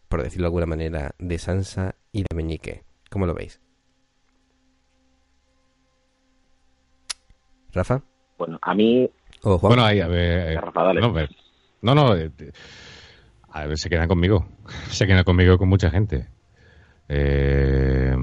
por 0.09 0.21
decirlo 0.21 0.43
de 0.43 0.47
alguna 0.47 0.65
manera, 0.65 1.15
de 1.17 1.37
Sansa 1.39 1.95
y 2.11 2.23
de 2.23 2.35
Meñique. 2.35 2.83
¿Cómo 3.09 3.25
lo 3.25 3.33
veis? 3.33 3.61
¿Rafa? 7.71 8.01
Bueno, 8.37 8.59
a 8.61 8.73
mí... 8.73 9.09
Bueno, 9.43 9.85
ahí, 9.85 10.01
a 10.01 10.07
ver... 10.07 10.59
No, 11.81 11.95
no, 11.95 12.15
a 13.49 13.65
ver, 13.65 13.77
se 13.77 13.89
quedan 13.89 14.07
conmigo. 14.07 14.45
Se 14.89 15.07
quedan 15.07 15.23
conmigo 15.23 15.57
con 15.57 15.69
mucha 15.69 15.89
gente. 15.89 16.27
Eh, 17.09 18.15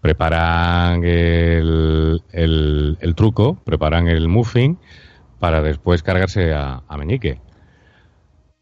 preparan 0.00 1.04
el, 1.04 2.22
truco, 3.16 3.62
preparan 3.64 4.08
el 4.08 4.28
muffin 4.28 4.78
para 5.38 5.62
después 5.62 6.02
cargarse 6.02 6.52
a, 6.52 6.82
Meñique. 6.98 7.40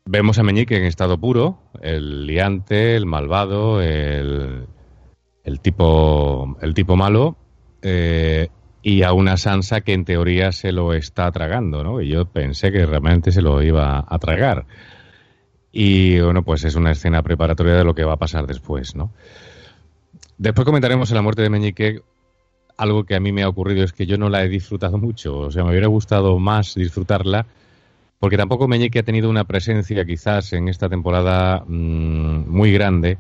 Vemos 0.04 0.38
a 0.38 0.42
Meñique 0.42 0.76
en 0.76 0.84
estado 0.84 1.18
puro, 1.18 1.58
el 1.80 2.26
liante, 2.26 2.96
el 2.96 3.06
malvado, 3.06 3.80
el, 3.80 4.66
el 5.44 5.61
tipo, 5.61 6.56
el 6.61 6.74
tipo 6.74 6.96
malo, 6.96 7.36
eh, 7.82 8.48
y 8.82 9.02
a 9.02 9.12
una 9.12 9.36
Sansa 9.36 9.82
que 9.82 9.92
en 9.92 10.04
teoría 10.04 10.52
se 10.52 10.72
lo 10.72 10.94
está 10.94 11.30
tragando, 11.32 11.84
¿no? 11.84 12.00
Y 12.00 12.08
yo 12.08 12.26
pensé 12.26 12.72
que 12.72 12.86
realmente 12.86 13.30
se 13.30 13.42
lo 13.42 13.62
iba 13.62 14.04
a 14.06 14.18
tragar. 14.18 14.66
Y 15.72 16.18
bueno, 16.20 16.42
pues 16.42 16.64
es 16.64 16.74
una 16.74 16.92
escena 16.92 17.22
preparatoria 17.22 17.74
de 17.74 17.84
lo 17.84 17.94
que 17.94 18.04
va 18.04 18.14
a 18.14 18.18
pasar 18.18 18.46
después, 18.46 18.96
¿no? 18.96 19.12
Después 20.41 20.64
comentaremos 20.64 21.11
en 21.11 21.16
la 21.16 21.22
muerte 21.22 21.43
de 21.43 21.51
Meñique. 21.51 22.01
Algo 22.78 23.05
que 23.05 23.14
a 23.14 23.20
mí 23.20 23.30
me 23.30 23.43
ha 23.43 23.49
ocurrido 23.51 23.84
es 23.84 23.93
que 23.93 24.07
yo 24.07 24.16
no 24.16 24.30
la 24.30 24.43
he 24.43 24.49
disfrutado 24.49 24.97
mucho. 24.97 25.36
O 25.36 25.51
sea, 25.51 25.64
me 25.64 25.68
hubiera 25.68 25.88
gustado 25.88 26.38
más 26.38 26.74
disfrutarla. 26.74 27.45
Porque 28.18 28.38
tampoco 28.38 28.66
Meñique 28.66 29.01
ha 29.01 29.03
tenido 29.03 29.28
una 29.28 29.45
presencia 29.45 30.03
quizás 30.07 30.55
en 30.55 30.68
esta 30.68 30.88
temporada 30.88 31.62
mm, 31.66 32.49
muy 32.49 32.72
grande. 32.72 33.18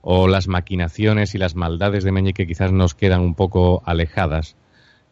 O 0.00 0.26
las 0.26 0.48
maquinaciones 0.48 1.36
y 1.36 1.38
las 1.38 1.54
maldades 1.54 2.02
de 2.02 2.10
Meñique 2.10 2.44
quizás 2.44 2.72
nos 2.72 2.96
quedan 2.96 3.20
un 3.20 3.36
poco 3.36 3.80
alejadas 3.86 4.56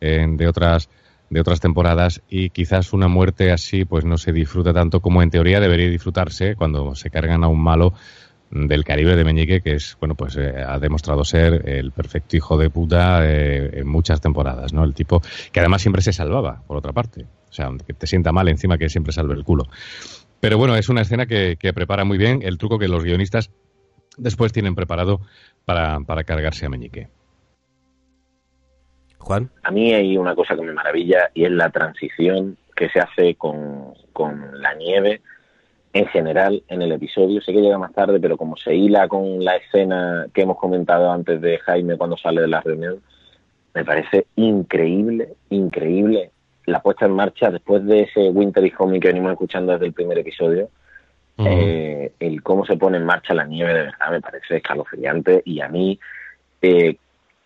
eh, 0.01 0.27
de 0.29 0.49
otras 0.49 0.89
de 1.29 1.41
otras 1.41 1.61
temporadas 1.61 2.23
y 2.29 2.51
quizás 2.51 2.93
una 2.93 3.07
muerte 3.07 3.53
así 3.53 3.85
pues 3.85 4.05
no 4.05 4.19
se 4.19 4.33
disfruta 4.33 4.73
tanto 4.73 4.99
como 4.99 5.23
en 5.23 5.31
teoría 5.31 5.61
debería 5.61 5.89
disfrutarse 5.89 6.57
cuando 6.57 6.97
se 6.97 7.09
cargan 7.09 7.45
a 7.45 7.49
un 7.49 7.61
malo 7.61 7.95
del 8.51 8.85
Caribe 8.85 9.15
de 9.15 9.25
Meñique, 9.25 9.61
que 9.61 9.75
es, 9.75 9.97
bueno, 10.01 10.15
pues 10.15 10.37
eh, 10.37 10.55
ha 10.57 10.79
demostrado 10.79 11.25
ser 11.25 11.69
el 11.69 11.93
perfecto 11.93 12.37
hijo 12.37 12.59
de 12.59 12.69
puta 12.69 13.25
eh, 13.25 13.81
en 13.81 13.89
muchas 13.89 14.21
temporadas, 14.21 14.73
¿no? 14.73 14.83
El 14.85 14.95
tipo 14.95 15.23
que 15.53 15.61
además 15.61 15.83
siempre 15.83 16.03
se 16.03 16.13
salvaba, 16.13 16.63
por 16.67 16.77
otra 16.77 16.93
parte. 16.93 17.27
O 17.49 17.53
sea, 17.53 17.71
que 17.87 17.95
te 17.95 18.07
sienta 18.07 18.33
mal 18.33 18.49
encima 18.49 18.79
que 18.79 18.89
siempre 18.89 19.13
salve 19.13 19.35
el 19.35 19.45
culo. 19.45 19.65
Pero 20.41 20.59
bueno, 20.59 20.77
es 20.77 20.89
una 20.89 21.03
escena 21.03 21.27
que, 21.27 21.57
prepara 21.75 22.05
muy 22.05 22.19
bien 22.19 22.41
el 22.43 22.59
truco 22.59 22.79
que 22.79 22.89
los 22.89 23.05
guionistas 23.05 23.51
después 24.17 24.53
tienen 24.53 24.75
preparado 24.75 25.21
para, 25.65 26.01
para 26.01 26.25
cargarse 26.25 26.67
a 26.67 26.69
Meñique. 26.69 27.09
Juan. 29.19 29.51
A 29.63 29.71
mí 29.71 29.93
hay 29.93 30.17
una 30.17 30.35
cosa 30.35 30.57
que 30.57 30.63
me 30.63 30.73
maravilla 30.73 31.31
y 31.35 31.45
es 31.45 31.53
la 31.53 31.71
transición 31.71 32.57
que 32.75 32.89
se 32.89 33.01
hace 33.01 33.35
con, 33.35 33.93
con 34.13 34.61
la 34.61 34.75
nieve 34.75 35.21
en 35.93 36.07
general 36.07 36.63
en 36.69 36.83
el 36.83 36.93
episodio. 36.93 37.41
Sé 37.41 37.53
que 37.53 37.61
llega 37.61 37.79
más 37.79 37.93
tarde, 37.93 38.21
pero 38.21 38.37
como 38.37 38.57
se 38.57 38.75
hila 38.75 39.09
con 39.09 39.45
la 39.45 39.57
escena 39.57 40.27
que 40.33 40.43
hemos 40.43 40.59
comentado 40.59 41.11
antes 41.11 41.41
de 41.41 41.59
Jaime 41.59 41.97
cuando 41.97 42.17
sale 42.17 42.41
de 42.43 42.49
la 42.49 42.61
reunión, 42.61 43.01
me 43.75 43.85
parece 43.85 44.27
increíble, 44.37 45.35
increíble 45.51 46.31
la 46.67 46.81
puesta 46.81 47.07
en 47.07 47.13
marcha 47.13 47.51
después 47.51 47.85
de 47.87 48.03
ese 48.03 48.31
Winter 48.31 48.65
y 48.65 48.73
Homie 48.79 49.01
que 49.01 49.09
venimos 49.09 49.33
escuchando 49.33 49.73
desde 49.73 49.87
el 49.87 49.93
primer 49.93 50.19
episodio. 50.19 50.69
eh, 51.47 52.13
el 52.21 52.43
cómo 52.43 52.67
se 52.67 52.77
pone 52.77 52.99
en 52.99 53.05
marcha 53.05 53.33
la 53.33 53.45
nieve 53.47 53.73
de 53.73 53.83
verdad 53.85 54.11
me 54.11 54.21
parece 54.21 54.57
escalofriante 54.59 55.41
y 55.47 55.61
a 55.63 55.69
mí 55.69 55.99
eh, 56.61 56.97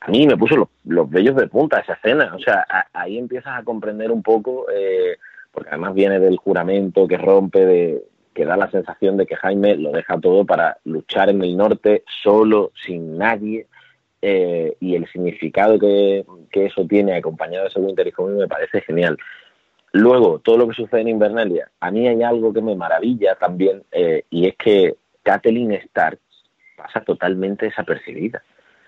a 0.01 0.11
mí 0.11 0.27
me 0.27 0.37
puso 0.37 0.57
los, 0.57 0.69
los 0.85 1.09
vellos 1.09 1.37
de 1.37 1.47
punta 1.47 1.79
esa 1.79 1.93
escena 1.93 2.35
o 2.35 2.39
sea 2.41 2.67
a- 2.69 2.87
ahí 2.93 3.17
empiezas 3.19 3.57
a 3.57 3.63
comprender 3.63 4.11
un 4.11 4.21
poco 4.23 4.67
eh, 4.75 5.17
porque 5.53 5.69
además 5.71 5.95
viene 5.95 6.19
del 6.19 6.39
juramento 6.39 7.07
que 7.07 7.17
rompe 7.19 7.65
de 7.65 8.03
que 8.35 8.45
da 8.45 8.57
la 8.57 8.71
sensación 8.71 9.17
de 9.17 9.27
que 9.27 9.37
Jaime 9.37 9.77
lo 9.77 9.93
deja 9.93 10.19
todo 10.21 10.45
para 10.45 10.79
luchar 10.85 11.31
en 11.31 11.43
el 11.43 11.57
norte 11.57 12.03
solo 12.23 12.73
sin 12.85 13.17
nadie 13.17 13.67
eh, 14.21 14.77
y 14.81 14.95
el 14.95 15.07
significado 15.09 15.79
que, 15.79 16.25
que 16.51 16.67
eso 16.67 16.87
tiene 16.87 17.17
acompañado 17.17 17.65
de 17.65 17.69
ese 17.69 17.81
Winter 17.81 18.07
is 18.07 18.15
me 18.19 18.49
parece 18.49 18.81
genial. 18.81 19.17
Luego, 19.93 20.41
todo 20.41 20.57
lo 20.57 20.67
que 20.67 20.75
sucede 20.75 21.03
en 21.03 21.09
Invernalia, 21.09 21.71
a 21.79 21.91
mí 21.91 22.09
hay 22.09 22.23
algo 22.23 22.53
que 22.53 22.61
me 22.61 22.75
maravilla 22.75 23.37
también 23.37 23.85
eh, 23.93 24.25
y 24.31 24.49
es 24.49 24.57
que 24.57 24.97
Kathleen 25.23 25.73
Stark 25.73 26.19
pasa 26.77 27.01
totalmente 27.03 27.67
desapercibida. 27.67 28.43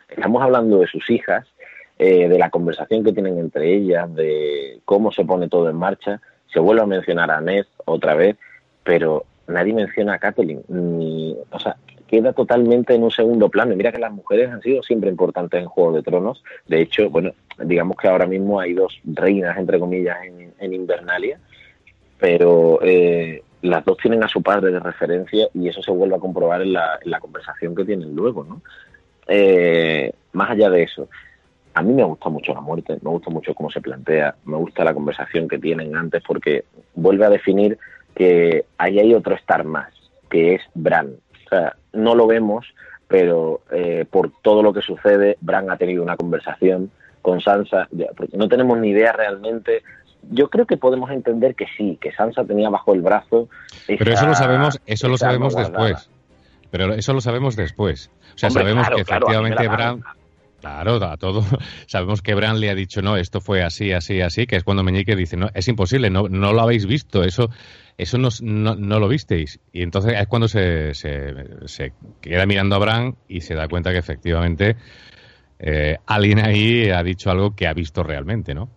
Estamos 0.09 0.43
hablando 0.43 0.81
de 0.81 0.87
sus 0.87 1.09
hijas, 1.11 1.47
eh, 1.99 2.29
de 2.29 2.39
la 2.39 2.51
conversación 2.51 3.05
que 3.05 3.13
tienen 3.13 3.39
entre 3.39 3.73
ellas, 3.73 4.13
de 4.15 4.81
cómo 4.85 5.13
se 5.13 5.25
pone 5.25 5.49
todo 5.49 5.69
en 5.71 5.77
marcha. 5.77 6.21
Se 6.53 6.61
vuelve 6.61 6.83
a 6.83 6.87
mencionar 6.87 7.31
a 7.31 7.41
Ned 7.41 7.67
otra 7.85 8.15
vez, 8.15 8.37
pero 8.83 9.27
nadie 9.49 9.75
menciona 9.75 10.15
a 10.15 10.19
Kathleen. 10.19 10.63
Ni, 10.69 11.37
o 11.51 11.59
sea, 11.59 11.77
queda 12.07 12.33
totalmente 12.33 12.95
en 12.95 13.03
un 13.03 13.11
segundo 13.11 13.49
plano. 13.49 13.75
Mira 13.77 13.93
que 13.93 13.99
las 13.99 14.13
mujeres 14.13 14.51
han 14.51 14.63
sido 14.63 14.83
siempre 14.83 15.11
importantes 15.11 15.61
en 15.61 15.67
Juego 15.67 15.93
de 15.93 16.03
Tronos. 16.03 16.43
De 16.67 16.81
hecho, 16.81 17.11
bueno, 17.11 17.33
digamos 17.59 17.97
que 17.97 18.09
ahora 18.09 18.27
mismo 18.27 18.61
hay 18.61 18.75
dos 18.75 19.01
reinas, 19.05 19.57
entre 19.59 19.79
comillas, 19.79 20.17
en, 20.25 20.53
en 20.59 20.73
Invernalia, 20.75 21.39
pero 22.19 22.79
eh, 22.83 23.43
las 23.63 23.85
dos 23.85 23.97
tienen 23.99 24.23
a 24.23 24.29
su 24.29 24.43
padre 24.43 24.71
de 24.71 24.81
referencia 24.81 25.49
y 25.55 25.69
eso 25.69 25.83
se 25.83 25.91
vuelve 25.91 26.17
a 26.17 26.21
comprobar 26.21 26.63
en 26.63 26.73
la, 26.73 26.99
en 27.03 27.11
la 27.11 27.21
conversación 27.21 27.75
que 27.75 27.85
tienen 27.85 28.15
luego, 28.15 28.45
¿no? 28.45 28.63
Eh, 29.29 30.13
más 30.33 30.51
allá 30.51 30.71
de 30.71 30.85
eso, 30.85 31.09
a 31.75 31.83
mí 31.83 31.93
me 31.93 32.05
gusta 32.05 32.29
mucho 32.29 32.55
la 32.55 32.61
muerte, 32.61 32.97
me 33.03 33.11
gusta 33.11 33.29
mucho 33.31 33.55
cómo 33.55 33.71
se 33.71 33.81
plantea, 33.81 34.37
me 34.45 34.57
gusta 34.57 34.85
la 34.85 34.95
conversación 34.95 35.49
que 35.49 35.59
tienen 35.59 35.97
antes 35.97 36.23
porque 36.27 36.65
vuelve 36.95 37.27
a 37.27 37.31
definir 37.31 37.77
que 38.17 38.65
ahí 38.79 38.99
hay 38.99 39.15
otro 39.15 39.35
estar 39.35 39.63
más, 39.65 39.93
que 40.31 40.55
es 40.55 40.63
Bran. 40.75 41.09
O 41.47 41.49
sea, 41.49 41.77
no 41.93 42.15
lo 42.15 42.27
vemos, 42.27 42.67
pero 43.07 43.61
eh, 43.71 44.07
por 44.11 44.33
todo 44.43 44.63
lo 44.63 44.73
que 44.73 44.81
sucede, 44.81 45.37
Bran 45.41 45.71
ha 45.71 45.77
tenido 45.77 46.03
una 46.03 46.17
conversación 46.17 46.91
con 47.23 47.41
Sansa, 47.41 47.89
porque 48.17 48.37
no 48.37 48.49
tenemos 48.49 48.79
ni 48.79 48.91
idea 48.91 49.13
realmente. 49.13 49.83
Yo 50.31 50.49
creo 50.49 50.67
que 50.67 50.77
podemos 50.77 51.11
entender 51.11 51.55
que 51.55 51.67
sí, 51.77 51.99
que 52.01 52.13
Sansa 52.13 52.45
tenía 52.45 52.71
bajo 52.71 52.95
el 52.95 53.03
brazo. 53.03 53.49
Pero 53.87 54.13
eso 54.13 54.27
lo 54.27 54.35
sabemos, 54.35 54.81
eso 54.87 55.09
lo 55.09 55.19
sabemos 55.19 55.53
guardada. 55.55 55.87
después. 55.87 56.11
Pero 56.71 56.95
eso 56.95 57.13
lo 57.13 57.21
sabemos 57.21 57.55
después. 57.55 58.11
O 58.35 58.39
sea, 58.39 58.49
Hombre, 58.49 58.63
sabemos 58.63 58.87
claro, 58.87 58.97
que 58.97 59.05
claro, 59.05 59.27
efectivamente 59.27 59.69
Bran, 59.69 60.03
claro, 60.61 61.05
a 61.05 61.17
todo, 61.17 61.45
sabemos 61.87 62.23
que 62.23 62.35
Bran 62.35 62.61
le 62.61 62.71
ha 62.71 62.75
dicho 62.75 63.03
no, 63.03 63.17
esto 63.17 63.41
fue 63.41 63.63
así, 63.63 63.93
así, 63.93 64.21
así, 64.21 64.47
que 64.47 64.57
es 64.57 64.65
cuando 64.65 64.83
Meñique 64.83 65.15
dice 65.17 65.37
no, 65.37 65.49
es 65.55 65.69
imposible, 65.69 66.11
no, 66.11 66.29
no 66.29 66.53
lo 66.53 66.61
habéis 66.61 66.87
visto, 66.87 67.23
eso, 67.23 67.51
eso 67.99 68.19
no, 68.19 68.29
no, 68.43 68.75
no 68.75 69.01
lo 69.01 69.09
visteis. 69.09 69.61
Y 69.73 69.83
entonces 69.83 70.15
es 70.21 70.27
cuando 70.27 70.49
se, 70.49 70.95
se, 70.95 71.35
se 71.67 71.93
queda 72.21 72.47
mirando 72.47 72.77
a 72.77 72.79
Bran 72.79 73.17
y 73.29 73.41
se 73.41 73.55
da 73.55 73.69
cuenta 73.69 73.93
que 73.93 73.99
efectivamente 73.99 74.77
eh, 75.59 75.97
alguien 76.07 76.41
ahí 76.41 76.91
ha 76.91 77.03
dicho 77.03 77.31
algo 77.31 77.55
que 77.57 77.67
ha 77.67 77.73
visto 77.73 78.03
realmente, 78.03 78.55
¿no? 78.55 78.69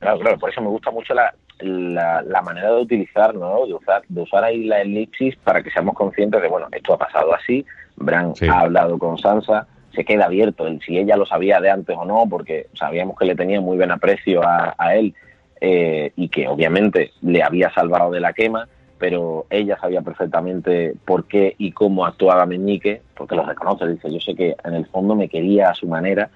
Claro, 0.00 0.18
claro, 0.18 0.38
por 0.38 0.50
eso 0.50 0.60
me 0.62 0.68
gusta 0.68 0.90
mucho 0.90 1.14
la, 1.14 1.32
la, 1.60 2.22
la 2.22 2.42
manera 2.42 2.70
de 2.70 2.82
utilizar, 2.82 3.34
¿no? 3.34 3.66
De 3.66 3.74
usar, 3.74 4.02
de 4.08 4.22
usar 4.22 4.44
ahí 4.44 4.64
la 4.64 4.80
elipsis 4.80 5.36
para 5.36 5.62
que 5.62 5.70
seamos 5.70 5.94
conscientes 5.94 6.40
de, 6.40 6.48
bueno, 6.48 6.68
esto 6.72 6.94
ha 6.94 6.98
pasado 6.98 7.34
así, 7.34 7.64
Bran 7.96 8.34
Sí. 8.34 8.48
ha 8.48 8.60
hablado 8.60 8.98
con 8.98 9.18
Sansa, 9.18 9.66
se 9.94 10.04
queda 10.04 10.24
abierto 10.24 10.66
el 10.66 10.80
si 10.80 10.96
ella 10.98 11.16
lo 11.16 11.26
sabía 11.26 11.60
de 11.60 11.70
antes 11.70 11.96
o 11.98 12.04
no, 12.04 12.24
porque 12.28 12.68
sabíamos 12.74 13.16
que 13.18 13.26
le 13.26 13.34
tenía 13.34 13.60
muy 13.60 13.76
buen 13.76 13.90
aprecio 13.90 14.42
a, 14.42 14.74
a 14.78 14.94
él 14.94 15.14
eh, 15.60 16.12
y 16.16 16.28
que 16.28 16.48
obviamente 16.48 17.12
le 17.22 17.42
había 17.42 17.72
salvado 17.72 18.10
de 18.10 18.20
la 18.20 18.32
quema, 18.32 18.68
pero 18.98 19.46
ella 19.50 19.78
sabía 19.80 20.02
perfectamente 20.02 20.94
por 21.04 21.24
qué 21.24 21.54
y 21.58 21.72
cómo 21.72 22.04
actuaba 22.04 22.46
Meñique, 22.46 23.02
porque 23.14 23.36
lo 23.36 23.44
reconoce, 23.44 23.86
dice, 23.86 24.12
yo 24.12 24.20
sé 24.20 24.34
que 24.34 24.54
en 24.64 24.74
el 24.74 24.86
fondo 24.86 25.14
me 25.14 25.28
quería 25.28 25.70
a 25.70 25.74
su 25.74 25.86
manera 25.86 26.30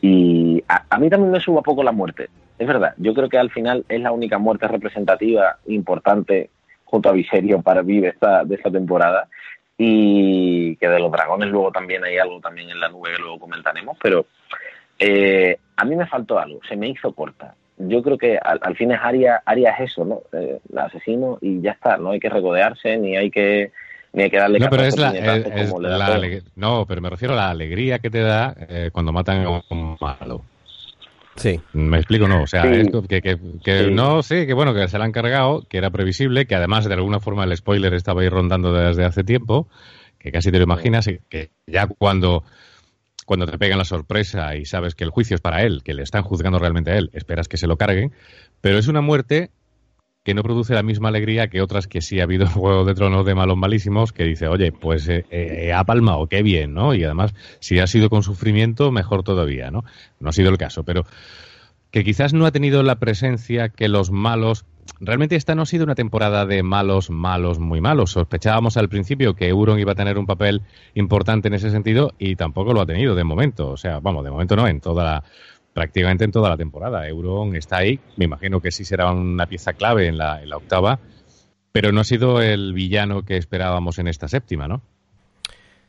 y 0.00 0.62
a, 0.68 0.84
a 0.90 0.98
mí 0.98 1.08
también 1.08 1.32
me 1.32 1.40
suba 1.40 1.62
poco 1.62 1.82
la 1.82 1.92
muerte. 1.92 2.28
Es 2.58 2.66
verdad, 2.66 2.94
yo 2.98 3.14
creo 3.14 3.28
que 3.28 3.38
al 3.38 3.50
final 3.50 3.86
es 3.88 4.00
la 4.02 4.12
única 4.12 4.36
muerte 4.36 4.68
representativa 4.68 5.56
importante 5.66 6.50
junto 6.84 7.08
a 7.08 7.12
Viserio 7.12 7.62
para 7.62 7.82
Vive 7.82 8.08
esta, 8.08 8.44
de 8.44 8.56
esta 8.56 8.70
temporada 8.70 9.28
y 9.78 10.76
que 10.76 10.88
de 10.88 10.98
los 10.98 11.10
dragones 11.10 11.48
luego 11.48 11.70
también 11.70 12.04
hay 12.04 12.18
algo 12.18 12.38
también 12.40 12.68
en 12.68 12.80
la 12.80 12.90
nube 12.90 13.12
que 13.12 13.22
luego 13.22 13.38
comentaremos, 13.38 13.96
pero 14.02 14.26
eh, 14.98 15.56
a 15.76 15.84
mí 15.86 15.96
me 15.96 16.06
faltó 16.06 16.38
algo, 16.38 16.60
se 16.68 16.76
me 16.76 16.88
hizo 16.88 17.14
corta. 17.14 17.54
Yo 17.88 18.02
creo 18.02 18.18
que 18.18 18.36
al, 18.38 18.58
al 18.62 18.76
fin 18.76 18.92
es 18.92 18.98
Aria, 19.02 19.42
Aria 19.46 19.70
es 19.72 19.90
eso, 19.92 20.04
¿no? 20.04 20.20
Eh, 20.32 20.60
el 20.70 20.78
asesino 20.78 21.38
y 21.40 21.60
ya 21.62 21.72
está, 21.72 21.96
no 21.96 22.10
hay 22.10 22.20
que 22.20 22.28
regodearse 22.28 22.96
ni 22.98 23.16
hay 23.16 23.30
que 23.30 23.72
ni 24.12 24.24
hay 24.24 24.30
que 24.30 24.36
darle 24.38 24.58
No, 24.58 24.68
pero 24.70 24.82
es 24.84 24.98
la, 24.98 25.10
es- 25.16 25.46
es 25.46 25.68
como 25.70 25.80
le 25.82 25.88
da 25.88 25.98
la 25.98 26.06
todo. 26.06 26.16
aleg- 26.18 26.42
no, 26.56 26.84
pero 26.86 27.00
me 27.00 27.08
refiero 27.10 27.34
a 27.34 27.36
la 27.36 27.50
alegría 27.50 28.00
que 28.00 28.10
te 28.10 28.20
da 28.20 28.54
eh, 28.68 28.90
cuando 28.92 29.12
matan 29.12 29.44
a 29.44 29.62
un 29.70 29.96
malo. 30.00 30.42
Sí. 31.36 31.58
Me 31.72 31.96
explico, 31.98 32.28
no. 32.28 32.42
O 32.42 32.46
sea, 32.46 32.64
Sí. 32.64 32.80
esto 32.80 33.02
que, 33.02 33.22
que, 33.22 33.38
que 33.64 33.84
Sí. 33.84 33.90
no, 33.92 34.22
sí, 34.22 34.46
que 34.46 34.52
bueno, 34.52 34.74
que 34.74 34.88
se 34.88 34.98
la 34.98 35.04
han 35.04 35.12
cargado, 35.12 35.62
que 35.68 35.78
era 35.78 35.88
previsible, 35.90 36.46
que 36.46 36.54
además 36.54 36.86
de 36.86 36.94
alguna 36.94 37.20
forma 37.20 37.44
el 37.44 37.56
spoiler 37.56 37.94
estaba 37.94 38.20
ahí 38.22 38.28
rondando 38.28 38.72
desde 38.74 39.04
hace 39.04 39.24
tiempo, 39.24 39.68
que 40.18 40.32
casi 40.32 40.50
te 40.50 40.58
lo 40.58 40.64
imaginas, 40.64 41.06
y 41.06 41.18
que 41.30 41.50
ya 41.66 41.86
cuando, 41.86 42.42
cuando 43.30 43.46
te 43.46 43.58
pegan 43.58 43.78
la 43.78 43.84
sorpresa 43.84 44.56
y 44.56 44.64
sabes 44.64 44.96
que 44.96 45.04
el 45.04 45.10
juicio 45.10 45.36
es 45.36 45.40
para 45.40 45.62
él, 45.62 45.82
que 45.84 45.94
le 45.94 46.02
están 46.02 46.24
juzgando 46.24 46.58
realmente 46.58 46.90
a 46.90 46.96
él, 46.96 47.10
esperas 47.12 47.46
que 47.46 47.58
se 47.58 47.68
lo 47.68 47.76
carguen, 47.76 48.10
pero 48.60 48.76
es 48.76 48.88
una 48.88 49.02
muerte 49.02 49.52
que 50.24 50.34
no 50.34 50.42
produce 50.42 50.74
la 50.74 50.82
misma 50.82 51.10
alegría 51.10 51.46
que 51.46 51.62
otras 51.62 51.86
que 51.86 52.00
sí 52.00 52.18
ha 52.18 52.24
habido 52.24 52.46
en 52.46 52.50
Juego 52.50 52.84
de 52.84 52.92
Tronos 52.92 53.24
de 53.24 53.36
malos 53.36 53.56
malísimos, 53.56 54.12
que 54.12 54.24
dice, 54.24 54.48
oye, 54.48 54.72
pues 54.72 55.08
eh, 55.08 55.26
eh, 55.30 55.72
ha 55.72 55.84
palmado, 55.84 56.26
qué 56.26 56.42
bien, 56.42 56.74
¿no? 56.74 56.92
Y 56.92 57.04
además, 57.04 57.32
si 57.60 57.78
ha 57.78 57.86
sido 57.86 58.10
con 58.10 58.24
sufrimiento, 58.24 58.90
mejor 58.90 59.22
todavía, 59.22 59.70
¿no? 59.70 59.84
No 60.18 60.30
ha 60.30 60.32
sido 60.32 60.50
el 60.50 60.58
caso, 60.58 60.82
pero 60.82 61.06
que 61.92 62.02
quizás 62.02 62.34
no 62.34 62.46
ha 62.46 62.50
tenido 62.50 62.82
la 62.82 62.98
presencia 62.98 63.68
que 63.68 63.86
los 63.86 64.10
malos. 64.10 64.64
Realmente 64.98 65.36
esta 65.36 65.54
no 65.54 65.62
ha 65.62 65.66
sido 65.66 65.84
una 65.84 65.94
temporada 65.94 66.44
de 66.44 66.62
malos, 66.62 67.10
malos, 67.10 67.58
muy 67.58 67.80
malos. 67.80 68.12
Sospechábamos 68.12 68.76
al 68.76 68.88
principio 68.88 69.34
que 69.34 69.48
Euron 69.48 69.78
iba 69.78 69.92
a 69.92 69.94
tener 69.94 70.18
un 70.18 70.26
papel 70.26 70.62
importante 70.94 71.48
en 71.48 71.54
ese 71.54 71.70
sentido 71.70 72.12
y 72.18 72.36
tampoco 72.36 72.74
lo 72.74 72.80
ha 72.82 72.86
tenido 72.86 73.14
de 73.14 73.24
momento. 73.24 73.70
O 73.70 73.76
sea, 73.76 74.00
vamos, 74.00 74.24
de 74.24 74.30
momento 74.30 74.56
no, 74.56 74.66
en 74.66 74.80
toda 74.80 75.04
la, 75.04 75.24
prácticamente 75.72 76.24
en 76.24 76.32
toda 76.32 76.50
la 76.50 76.56
temporada. 76.56 77.08
Euron 77.08 77.56
está 77.56 77.78
ahí, 77.78 78.00
me 78.16 78.26
imagino 78.26 78.60
que 78.60 78.70
sí 78.70 78.84
será 78.84 79.10
una 79.10 79.46
pieza 79.46 79.72
clave 79.72 80.06
en 80.06 80.18
la, 80.18 80.42
en 80.42 80.50
la 80.50 80.56
octava, 80.56 80.98
pero 81.72 81.92
no 81.92 82.00
ha 82.00 82.04
sido 82.04 82.42
el 82.42 82.72
villano 82.72 83.24
que 83.24 83.36
esperábamos 83.36 83.98
en 83.98 84.08
esta 84.08 84.28
séptima, 84.28 84.68
¿no? 84.68 84.82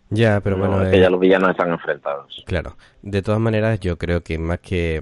Ya, 0.10 0.42
pero 0.42 0.58
No, 0.58 0.68
bueno, 0.68 0.84
es 0.84 0.90
que 0.90 0.98
eh, 0.98 1.02
ya 1.02 1.10
los 1.10 1.20
villanos 1.20 1.52
están 1.52 1.72
enfrentados. 1.72 2.44
Claro, 2.46 2.76
de 3.02 3.22
todas 3.22 3.40
maneras 3.40 3.80
yo 3.80 3.98
creo 3.98 4.22
que 4.22 4.38
más 4.38 4.60
que 4.60 5.02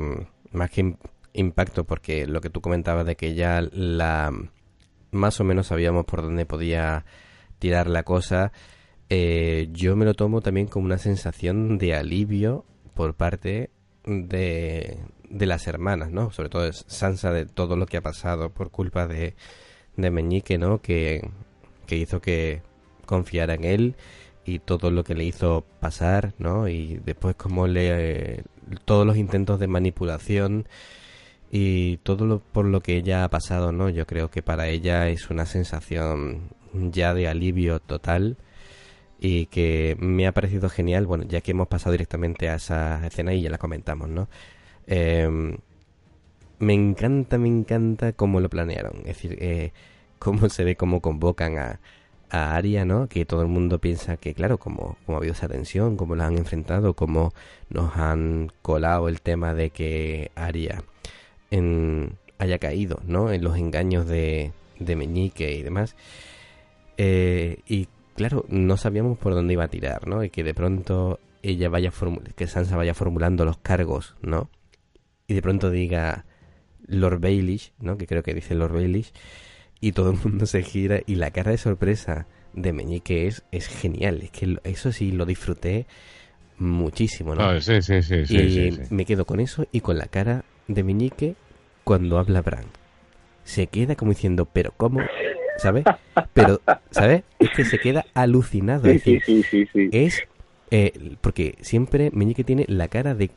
más 0.51 0.69
que 0.69 0.95
impacto, 1.33 1.83
porque 1.83 2.25
lo 2.27 2.41
que 2.41 2.49
tú 2.49 2.61
comentabas 2.61 3.05
de 3.05 3.15
que 3.15 3.33
ya 3.33 3.61
la 3.71 4.31
más 5.11 5.39
o 5.39 5.43
menos 5.43 5.67
sabíamos 5.67 6.05
por 6.05 6.21
dónde 6.21 6.45
podía 6.45 7.05
tirar 7.57 7.87
la 7.87 8.03
cosa, 8.03 8.51
eh, 9.09 9.69
yo 9.71 9.95
me 9.95 10.05
lo 10.05 10.13
tomo 10.13 10.41
también 10.41 10.67
como 10.67 10.85
una 10.85 10.97
sensación 10.97 11.77
de 11.77 11.95
alivio 11.95 12.65
por 12.93 13.15
parte 13.15 13.71
de, 14.05 14.99
de 15.29 15.45
las 15.45 15.67
hermanas, 15.67 16.11
¿no? 16.11 16.31
Sobre 16.31 16.49
todo 16.49 16.71
Sansa 16.71 17.31
de 17.31 17.45
todo 17.45 17.75
lo 17.75 17.85
que 17.85 17.97
ha 17.97 18.01
pasado 18.01 18.49
por 18.51 18.71
culpa 18.71 19.07
de, 19.07 19.35
de 19.97 20.11
Meñique, 20.11 20.57
¿no? 20.57 20.81
Que, 20.81 21.27
que 21.87 21.95
hizo 21.95 22.21
que 22.21 22.61
confiara 23.05 23.55
en 23.55 23.63
él 23.63 23.95
y 24.45 24.59
todo 24.59 24.91
lo 24.91 25.03
que 25.03 25.15
le 25.15 25.23
hizo 25.23 25.65
pasar, 25.79 26.33
¿no? 26.37 26.67
Y 26.67 26.99
después 27.03 27.35
como 27.35 27.67
le 27.67 28.43
todos 28.85 29.05
los 29.05 29.17
intentos 29.17 29.59
de 29.59 29.67
manipulación 29.67 30.67
y 31.51 31.97
todo 31.97 32.25
lo 32.25 32.39
por 32.39 32.65
lo 32.65 32.81
que 32.81 32.97
ella 32.97 33.23
ha 33.23 33.29
pasado, 33.29 33.71
¿no? 33.71 33.89
Yo 33.89 34.05
creo 34.05 34.29
que 34.29 34.43
para 34.43 34.67
ella 34.67 35.09
es 35.09 35.29
una 35.29 35.45
sensación 35.45 36.51
ya 36.73 37.13
de 37.13 37.27
alivio 37.27 37.79
total 37.79 38.37
y 39.19 39.47
que 39.47 39.97
me 39.99 40.27
ha 40.27 40.33
parecido 40.33 40.69
genial, 40.69 41.05
bueno, 41.05 41.25
ya 41.27 41.41
que 41.41 41.51
hemos 41.51 41.67
pasado 41.67 41.91
directamente 41.93 42.49
a 42.49 42.55
esa 42.55 43.05
escena 43.05 43.33
y 43.33 43.41
ya 43.41 43.49
la 43.49 43.57
comentamos, 43.57 44.09
¿no? 44.09 44.29
Em, 44.87 45.57
me 46.59 46.73
encanta, 46.73 47.37
me 47.37 47.47
encanta 47.49 48.13
cómo 48.13 48.39
lo 48.39 48.49
planearon. 48.49 48.99
Es 48.99 49.05
decir, 49.07 49.37
eh, 49.41 49.73
cómo 50.19 50.49
se 50.49 50.63
ve 50.63 50.75
cómo 50.75 51.01
convocan 51.01 51.57
a, 51.57 51.79
Aria, 52.31 52.85
¿no? 52.85 53.07
Que 53.09 53.25
todo 53.25 53.41
el 53.41 53.47
mundo 53.47 53.79
piensa 53.79 54.17
que, 54.17 54.35
claro, 54.35 54.59
como, 54.59 54.97
como 55.05 55.17
ha 55.17 55.19
habido 55.19 55.33
esa 55.33 55.47
tensión, 55.47 55.97
cómo 55.97 56.15
la 56.15 56.27
han 56.27 56.37
enfrentado, 56.37 56.93
cómo 56.95 57.33
nos 57.69 57.95
han 57.97 58.51
colado 58.61 59.09
el 59.09 59.21
tema 59.21 59.55
de 59.55 59.71
que 59.71 60.31
Aria 60.35 60.83
en, 61.51 62.17
haya 62.37 62.57
caído, 62.57 63.01
¿no? 63.05 63.31
En 63.31 63.43
los 63.43 63.57
engaños 63.57 64.07
de, 64.07 64.51
de 64.79 64.95
Meñique 64.95 65.51
y 65.53 65.61
demás. 65.61 65.95
Eh, 66.97 67.59
y 67.67 67.87
claro, 68.15 68.45
no 68.49 68.77
sabíamos 68.77 69.17
por 69.17 69.33
dónde 69.33 69.53
iba 69.53 69.65
a 69.65 69.69
tirar, 69.69 70.07
¿no? 70.07 70.23
Y 70.23 70.29
que 70.29 70.43
de 70.43 70.53
pronto 70.53 71.19
ella 71.43 71.69
vaya 71.69 71.91
que 72.35 72.47
Sansa 72.47 72.75
vaya 72.75 72.93
formulando 72.93 73.45
los 73.45 73.57
cargos, 73.57 74.15
¿no? 74.21 74.49
Y 75.27 75.33
de 75.33 75.41
pronto 75.41 75.69
diga 75.69 76.25
Lord 76.87 77.19
Baelish, 77.19 77.73
¿no? 77.79 77.97
Que 77.97 78.07
creo 78.07 78.23
que 78.23 78.33
dice 78.33 78.55
Lord 78.55 78.73
Baelish 78.73 79.11
y 79.79 79.91
todo 79.91 80.11
el 80.11 80.17
mundo 80.23 80.45
se 80.45 80.63
gira 80.63 81.01
y 81.05 81.15
la 81.15 81.31
cara 81.31 81.51
de 81.51 81.57
sorpresa 81.57 82.27
de 82.53 82.73
Meñique 82.73 83.27
es, 83.27 83.43
es 83.51 83.67
genial. 83.67 84.21
Es 84.23 84.31
que 84.31 84.57
eso 84.63 84.91
sí 84.91 85.11
lo 85.11 85.25
disfruté 85.25 85.85
muchísimo, 86.57 87.35
¿no? 87.35 87.43
Ah, 87.43 87.61
sí, 87.61 87.81
sí, 87.81 88.01
sí, 88.01 88.35
y 88.35 88.93
me 88.93 89.05
quedo 89.05 89.25
con 89.25 89.39
eso 89.39 89.65
y 89.71 89.81
con 89.81 89.97
la 89.97 90.07
cara 90.07 90.43
de 90.69 90.83
Meñique 90.83 91.35
cuando 91.83 92.17
habla 92.17 92.41
Bran. 92.41 92.65
Se 93.43 93.67
queda 93.67 93.95
como 93.95 94.11
diciendo, 94.11 94.47
pero 94.51 94.73
¿cómo? 94.77 95.01
¿Sabes? 95.57 95.83
Pero, 96.33 96.61
¿sabes? 96.91 97.23
Es 97.39 97.49
que 97.49 97.65
se 97.65 97.79
queda 97.79 98.05
alucinado. 98.13 98.87
es 98.87 99.03
decir, 99.03 99.57
es 99.91 100.23
eh, 100.71 101.15
porque 101.19 101.55
siempre 101.61 102.11
Meñique 102.13 102.43
tiene 102.43 102.65
la 102.67 102.87
cara 102.87 103.15
de 103.15 103.31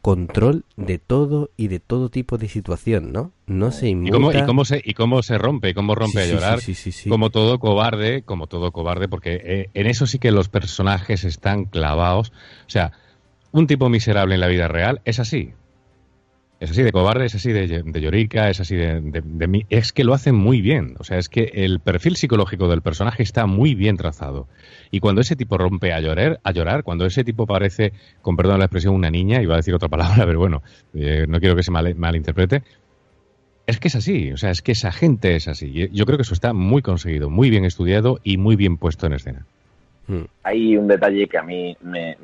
control 0.00 0.64
de 0.76 0.98
todo 0.98 1.50
y 1.56 1.68
de 1.68 1.80
todo 1.80 2.08
tipo 2.08 2.38
de 2.38 2.48
situación, 2.48 3.12
¿no? 3.12 3.32
No 3.46 3.72
se 3.72 3.88
inmuta. 3.88 4.08
¿Y 4.08 4.12
cómo, 4.12 4.32
y 4.32 4.42
cómo 4.44 4.64
se 4.64 4.80
y 4.82 4.94
cómo 4.94 5.22
se 5.22 5.36
rompe, 5.38 5.74
cómo 5.74 5.94
rompe 5.94 6.22
a 6.22 6.26
llorar, 6.26 6.60
como 7.08 7.30
todo 7.30 7.58
cobarde, 7.58 8.22
como 8.22 8.46
todo 8.46 8.72
cobarde, 8.72 9.08
porque 9.08 9.40
eh, 9.44 9.70
en 9.74 9.86
eso 9.86 10.06
sí 10.06 10.18
que 10.18 10.30
los 10.30 10.48
personajes 10.48 11.24
están 11.24 11.64
clavados. 11.64 12.32
O 12.66 12.70
sea, 12.70 12.92
un 13.52 13.66
tipo 13.66 13.88
miserable 13.88 14.34
en 14.34 14.40
la 14.40 14.48
vida 14.48 14.68
real 14.68 15.02
es 15.04 15.18
así. 15.18 15.52
Es 16.60 16.72
así 16.72 16.82
de 16.82 16.90
cobarde, 16.90 17.26
es 17.26 17.34
así 17.36 17.52
de, 17.52 17.68
llorica, 18.00 18.50
es 18.50 18.58
así 18.58 18.74
de, 18.74 19.00
de, 19.00 19.66
Es 19.70 19.92
que 19.92 20.02
lo 20.02 20.12
hacen 20.12 20.34
muy 20.34 20.60
bien. 20.60 20.96
O 20.98 21.04
sea, 21.04 21.16
es 21.18 21.28
que 21.28 21.52
el 21.54 21.78
perfil 21.78 22.16
psicológico 22.16 22.68
del 22.68 22.82
personaje 22.82 23.22
está 23.22 23.46
muy 23.46 23.76
bien 23.76 23.96
trazado. 23.96 24.48
Y 24.90 24.98
cuando 24.98 25.20
ese 25.20 25.36
tipo 25.36 25.56
rompe 25.56 25.92
a 25.92 26.00
llorar, 26.00 26.40
a 26.42 26.50
llorar 26.50 26.82
cuando 26.82 27.06
ese 27.06 27.22
tipo 27.22 27.46
parece, 27.46 27.92
con 28.22 28.36
perdón 28.36 28.58
la 28.58 28.64
expresión, 28.64 28.94
una 28.94 29.10
niña, 29.10 29.40
iba 29.40 29.54
a 29.54 29.58
decir 29.58 29.72
otra 29.72 29.88
palabra, 29.88 30.16
pero 30.26 30.40
bueno, 30.40 30.62
eh, 30.94 31.26
no 31.28 31.38
quiero 31.38 31.54
que 31.54 31.62
se 31.62 31.70
mal, 31.70 31.94
malinterprete, 31.94 32.64
es 33.66 33.78
que 33.78 33.86
es 33.86 33.94
así. 33.94 34.32
O 34.32 34.36
sea, 34.36 34.50
es 34.50 34.60
que 34.60 34.72
esa 34.72 34.90
gente 34.90 35.36
es 35.36 35.46
así. 35.46 35.88
Yo 35.92 36.06
creo 36.06 36.18
que 36.18 36.22
eso 36.22 36.34
está 36.34 36.54
muy 36.54 36.82
conseguido, 36.82 37.30
muy 37.30 37.50
bien 37.50 37.66
estudiado 37.66 38.18
y 38.24 38.36
muy 38.36 38.56
bien 38.56 38.78
puesto 38.78 39.06
en 39.06 39.12
escena. 39.12 39.46
Hmm. 40.08 40.24
Hay 40.42 40.74
un 40.76 40.88
detalle 40.88 41.28
que 41.28 41.36
a 41.36 41.42
mí 41.42 41.76
me, 41.82 42.16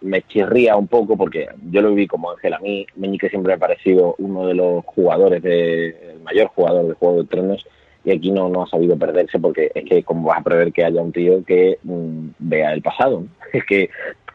me, 0.00 0.22
chirría 0.28 0.76
un 0.76 0.86
poco 0.86 1.16
porque 1.16 1.48
yo 1.68 1.82
lo 1.82 1.92
vi 1.92 2.06
como 2.06 2.30
Ángel. 2.30 2.54
A 2.54 2.60
mí 2.60 2.86
Meñique 2.94 3.28
siempre 3.28 3.50
me 3.50 3.54
ha 3.54 3.58
parecido 3.58 4.14
uno 4.18 4.46
de 4.46 4.54
los 4.54 4.84
jugadores, 4.84 5.42
de, 5.42 5.88
el 6.12 6.20
mayor 6.20 6.46
jugador 6.46 6.86
de 6.86 6.94
Juego 6.94 7.22
de 7.22 7.28
Tronos 7.28 7.66
y 8.04 8.12
aquí 8.12 8.30
no, 8.30 8.48
no 8.48 8.62
ha 8.62 8.68
sabido 8.68 8.96
perderse 8.96 9.38
porque 9.40 9.72
es 9.74 9.84
que 9.84 10.04
como 10.04 10.28
vas 10.28 10.38
a 10.38 10.44
prever 10.44 10.72
que 10.72 10.84
haya 10.84 11.00
un 11.00 11.10
tío 11.10 11.44
que 11.44 11.78
mm, 11.82 12.28
vea 12.38 12.72
el 12.72 12.82
pasado. 12.82 13.24
Es 13.52 13.64
que 13.64 13.88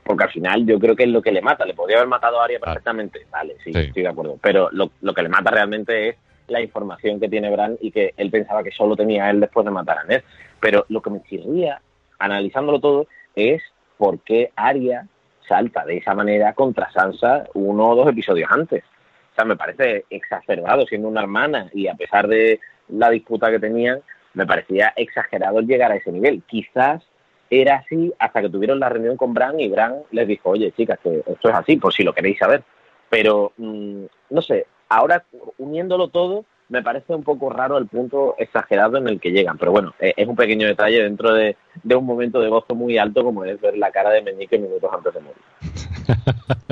porque 0.05 0.23
al 0.23 0.31
final 0.31 0.65
yo 0.65 0.79
creo 0.79 0.95
que 0.95 1.03
es 1.03 1.09
lo 1.09 1.21
que 1.21 1.31
le 1.31 1.41
mata. 1.41 1.65
Le 1.65 1.73
podría 1.73 1.97
haber 1.97 2.07
matado 2.07 2.39
a 2.39 2.45
Arya 2.45 2.59
perfectamente, 2.59 3.27
vale, 3.31 3.55
sí, 3.63 3.71
estoy 3.73 4.03
de 4.03 4.07
acuerdo. 4.07 4.39
Pero 4.41 4.69
lo, 4.71 4.91
lo 5.01 5.13
que 5.13 5.21
le 5.21 5.29
mata 5.29 5.51
realmente 5.51 6.09
es 6.09 6.15
la 6.47 6.61
información 6.61 7.19
que 7.19 7.29
tiene 7.29 7.51
Bran 7.51 7.77
y 7.79 7.91
que 7.91 8.13
él 8.17 8.31
pensaba 8.31 8.63
que 8.63 8.71
solo 8.71 8.95
tenía 8.95 9.29
él 9.29 9.39
después 9.39 9.65
de 9.65 9.71
matar 9.71 9.99
a 9.99 10.03
Ned. 10.05 10.23
Pero 10.59 10.85
lo 10.89 11.01
que 11.01 11.09
me 11.09 11.21
chirría 11.23 11.81
analizándolo 12.19 12.79
todo, 12.79 13.07
es 13.35 13.61
por 13.97 14.19
qué 14.19 14.51
Arya 14.55 15.07
salta 15.47 15.83
de 15.85 15.97
esa 15.97 16.13
manera 16.13 16.53
contra 16.53 16.91
Sansa 16.91 17.45
uno 17.53 17.89
o 17.89 17.95
dos 17.95 18.09
episodios 18.09 18.49
antes. 18.51 18.83
O 19.31 19.35
sea, 19.35 19.45
me 19.45 19.55
parece 19.55 20.05
exacerbado 20.09 20.85
siendo 20.85 21.07
una 21.07 21.21
hermana 21.21 21.69
y 21.73 21.87
a 21.87 21.95
pesar 21.95 22.27
de 22.27 22.59
la 22.89 23.09
disputa 23.09 23.49
que 23.49 23.59
tenían, 23.59 24.01
me 24.33 24.45
parecía 24.45 24.93
exagerado 24.95 25.61
llegar 25.61 25.91
a 25.91 25.95
ese 25.95 26.11
nivel. 26.11 26.43
Quizás 26.47 27.03
era 27.49 27.77
así 27.77 28.13
hasta 28.19 28.41
que 28.41 28.49
tuvieron 28.49 28.79
la 28.79 28.89
reunión 28.89 29.17
con 29.17 29.33
Bran 29.33 29.59
y 29.59 29.69
Bran 29.69 30.03
les 30.11 30.27
dijo, 30.27 30.51
oye 30.51 30.71
chicas, 30.71 30.99
que 31.03 31.23
esto 31.25 31.49
es 31.49 31.55
así, 31.55 31.77
por 31.77 31.93
si 31.93 32.03
lo 32.03 32.13
queréis 32.13 32.37
saber. 32.37 32.63
Pero, 33.09 33.53
mm, 33.57 34.03
no 34.29 34.41
sé, 34.41 34.67
ahora 34.87 35.23
uniéndolo 35.57 36.09
todo, 36.09 36.45
me 36.69 36.83
parece 36.83 37.13
un 37.13 37.23
poco 37.23 37.49
raro 37.49 37.77
el 37.77 37.87
punto 37.87 38.35
exagerado 38.37 38.97
en 38.97 39.07
el 39.07 39.19
que 39.19 39.31
llegan. 39.31 39.57
Pero 39.57 39.71
bueno, 39.71 39.93
eh, 39.99 40.13
es 40.15 40.27
un 40.27 40.35
pequeño 40.35 40.67
detalle 40.67 41.03
dentro 41.03 41.33
de, 41.33 41.57
un 41.83 42.05
momento 42.05 42.39
de 42.39 42.49
gozo 42.49 42.75
muy 42.75 42.97
alto 42.97 43.23
como 43.23 43.43
es 43.43 43.59
ver 43.59 43.77
la 43.77 43.91
cara 43.91 44.11
de 44.11 44.21
Meñique 44.21 44.57
minutos 44.57 44.89
antes 44.93 45.13
de 45.13 45.19
morir. 45.19 45.41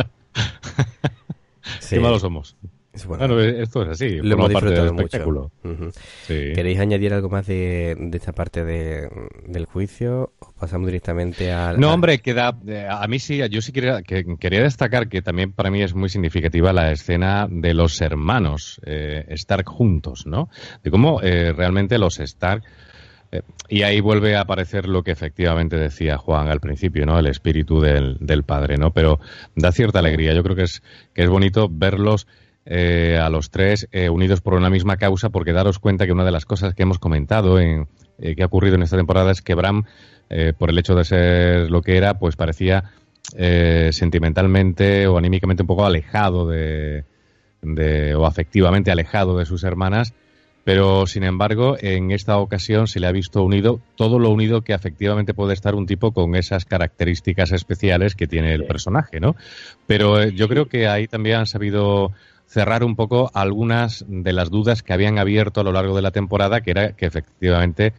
Qué 1.90 2.00
malos 2.00 2.22
somos. 2.22 2.56
Bueno, 3.06 3.40
esto 3.40 3.84
es 3.84 3.90
así. 3.90 4.20
Lo 4.22 4.36
hemos 4.36 4.50
disfrutado 4.50 4.94
mucho. 4.94 5.52
¿Queréis 6.28 6.80
añadir 6.80 7.14
algo 7.14 7.30
más 7.30 7.46
de, 7.46 8.10
esta 8.14 8.34
parte 8.34 8.64
del 8.64 9.66
juicio 9.66 10.34
o 10.40 10.54
pasamos 10.54 10.88
directamente 10.88 11.52
al... 11.52 11.80
No, 11.80 11.94
hombre, 11.94 12.20
queda... 12.20 12.58
Eh, 12.68 12.88
a 12.90 13.08
mí 13.08 13.20
sí, 13.20 13.42
yo 13.50 13.62
sí 13.62 13.72
quería, 13.72 14.02
que, 14.02 14.26
quería 14.40 14.64
destacar 14.64 15.08
que 15.10 15.22
también 15.22 15.52
para 15.52 15.70
mí 15.70 15.82
es 15.82 15.94
muy 15.94 16.10
significativa 16.10 16.74
la 16.74 16.92
escena 16.92 17.48
de 17.50 17.74
los 17.74 18.02
hermanos 18.02 18.82
eh, 18.86 19.26
Stark 19.30 19.68
juntos, 19.68 20.26
¿no? 20.26 20.50
De 20.84 20.92
cómo 20.92 21.22
eh, 21.22 21.54
realmente 21.54 21.98
los 21.98 22.20
Stark... 22.20 22.64
y 23.68 23.84
ahí 23.84 24.00
vuelve 24.00 24.36
a 24.36 24.42
aparecer 24.42 24.88
lo 24.88 25.04
que 25.04 25.12
efectivamente 25.12 25.76
decía 25.76 26.18
Juan 26.18 26.48
al 26.48 26.60
principio, 26.60 27.06
¿no? 27.06 27.20
El 27.20 27.28
espíritu 27.28 27.82
del, 27.82 28.18
del 28.20 28.44
padre, 28.44 28.78
¿no? 28.78 28.92
Pero 28.92 29.20
da 29.56 29.72
cierta 29.72 30.00
alegría. 30.00 30.34
Yo 30.34 30.44
creo 30.44 30.56
que 30.56 30.64
es, 30.64 30.82
que 31.14 31.24
es 31.24 31.30
bonito 31.30 31.68
verlos 31.70 32.28
eh, 32.70 33.18
a 33.18 33.30
los 33.30 33.50
tres 33.50 33.88
eh, 33.94 34.10
unidos 34.10 34.42
por 34.42 34.54
una 34.54 34.70
misma 34.70 34.98
causa, 34.98 35.30
porque 35.30 35.54
daros 35.54 35.80
cuenta 35.80 36.06
que 36.06 36.12
una 36.12 36.26
de 36.26 36.32
las 36.32 36.46
cosas 36.46 36.74
que 36.76 36.84
hemos 36.84 37.00
comentado 37.00 37.62
en, 37.62 37.88
eh, 38.20 38.36
que 38.36 38.44
ha 38.44 38.48
ocurrido 38.48 38.76
en 38.76 38.82
esta 38.82 38.98
temporada 38.98 39.32
es 39.32 39.42
que 39.42 39.56
Bram, 39.56 39.86
por 40.58 40.70
el 40.70 40.78
hecho 40.78 40.94
de 40.94 41.06
ser 41.06 41.72
lo 41.72 41.82
que 41.82 41.96
era, 41.96 42.20
pues 42.20 42.36
parecía 42.36 42.84
sentimentalmente 43.92 45.08
o 45.08 45.18
anímicamente 45.18 45.64
un 45.64 45.68
poco 45.68 45.86
alejado 45.86 46.46
de, 46.46 47.06
de, 47.62 48.14
o 48.16 48.26
afectivamente 48.26 48.92
alejado 48.92 49.38
de 49.38 49.46
sus 49.46 49.64
hermanas. 49.64 50.14
Pero, 50.66 51.08
sin 51.08 51.24
embargo, 51.24 51.78
en 51.80 52.12
esta 52.12 52.38
ocasión 52.40 52.88
se 52.88 53.00
le 53.00 53.08
ha 53.08 53.14
visto 53.14 53.42
unido 53.42 53.80
todo 53.96 54.20
lo 54.20 54.30
unido 54.30 54.64
que 54.64 54.74
efectivamente 54.74 55.34
puede 55.34 55.54
estar 55.54 55.76
un 55.76 55.86
tipo 55.86 56.12
con 56.12 56.36
esas 56.36 56.66
características 56.66 57.54
especiales 57.54 58.16
que 58.16 58.28
tiene 58.28 58.54
el 58.54 58.66
personaje, 58.66 59.22
¿no? 59.22 59.38
Pero 59.86 60.28
yo 60.28 60.50
creo 60.50 60.66
que 60.66 60.90
ahí 60.90 61.08
también 61.08 61.38
han 61.38 61.46
sabido 61.46 62.12
cerrar 62.48 62.84
un 62.84 62.96
poco 62.96 63.30
algunas 63.34 64.06
de 64.08 64.34
las 64.34 64.50
dudas 64.50 64.82
que 64.82 64.94
habían 64.94 65.20
abierto 65.20 65.62
a 65.62 65.64
lo 65.64 65.72
largo 65.72 65.96
de 65.96 66.02
la 66.02 66.12
temporada, 66.12 66.62
que 66.62 66.72
era 66.72 66.94
que 66.94 67.06
efectivamente 67.06 67.94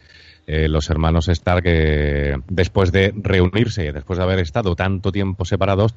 eh, 0.47 0.67
los 0.67 0.89
hermanos 0.89 1.29
Stark, 1.29 1.63
eh, 1.65 2.35
después 2.47 2.91
de 2.91 3.13
reunirse, 3.15 3.91
después 3.91 4.17
de 4.17 4.25
haber 4.25 4.39
estado 4.39 4.75
tanto 4.75 5.11
tiempo 5.11 5.45
separados, 5.45 5.95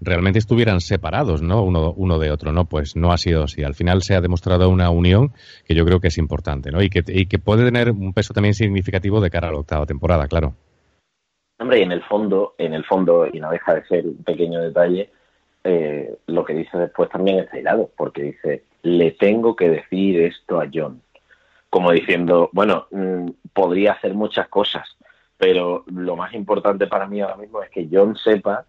realmente 0.00 0.38
estuvieran 0.38 0.80
separados, 0.80 1.40
¿no? 1.40 1.62
Uno, 1.62 1.92
uno 1.96 2.18
de 2.18 2.30
otro, 2.30 2.52
¿no? 2.52 2.66
Pues 2.66 2.96
no 2.96 3.12
ha 3.12 3.16
sido 3.16 3.44
así. 3.44 3.62
Al 3.62 3.74
final 3.74 4.02
se 4.02 4.14
ha 4.14 4.20
demostrado 4.20 4.68
una 4.68 4.90
unión 4.90 5.32
que 5.64 5.74
yo 5.74 5.86
creo 5.86 6.00
que 6.00 6.08
es 6.08 6.18
importante, 6.18 6.70
¿no? 6.70 6.82
Y 6.82 6.90
que, 6.90 7.02
y 7.06 7.26
que 7.26 7.38
puede 7.38 7.64
tener 7.64 7.90
un 7.90 8.12
peso 8.12 8.34
también 8.34 8.52
significativo 8.52 9.20
de 9.20 9.30
cara 9.30 9.48
a 9.48 9.52
la 9.52 9.58
octava 9.58 9.86
temporada, 9.86 10.28
claro. 10.28 10.54
Hombre, 11.58 11.78
y 11.78 11.82
en 11.82 11.92
el 11.92 12.02
fondo, 12.02 12.54
en 12.58 12.74
el 12.74 12.84
fondo, 12.84 13.26
y 13.32 13.40
no 13.40 13.50
deja 13.50 13.74
de 13.74 13.84
ser 13.86 14.06
un 14.06 14.22
pequeño 14.22 14.60
detalle, 14.60 15.10
eh, 15.64 16.14
lo 16.26 16.44
que 16.44 16.54
dice 16.54 16.76
después 16.76 17.08
también 17.08 17.38
es 17.38 17.52
airado, 17.52 17.90
porque 17.96 18.22
dice, 18.22 18.64
le 18.82 19.12
tengo 19.12 19.56
que 19.56 19.70
decir 19.70 20.20
esto 20.20 20.60
a 20.60 20.68
John. 20.72 21.00
Como 21.70 21.90
diciendo, 21.90 22.50
bueno, 22.52 22.86
mm, 22.90 23.30
podría 23.52 23.92
hacer 23.92 24.14
muchas 24.14 24.48
cosas, 24.48 24.86
pero 25.38 25.84
lo 25.86 26.16
más 26.16 26.34
importante 26.34 26.86
para 26.86 27.06
mí 27.06 27.20
ahora 27.20 27.36
mismo 27.36 27.62
es 27.62 27.70
que 27.70 27.88
John 27.90 28.14
sepa 28.16 28.66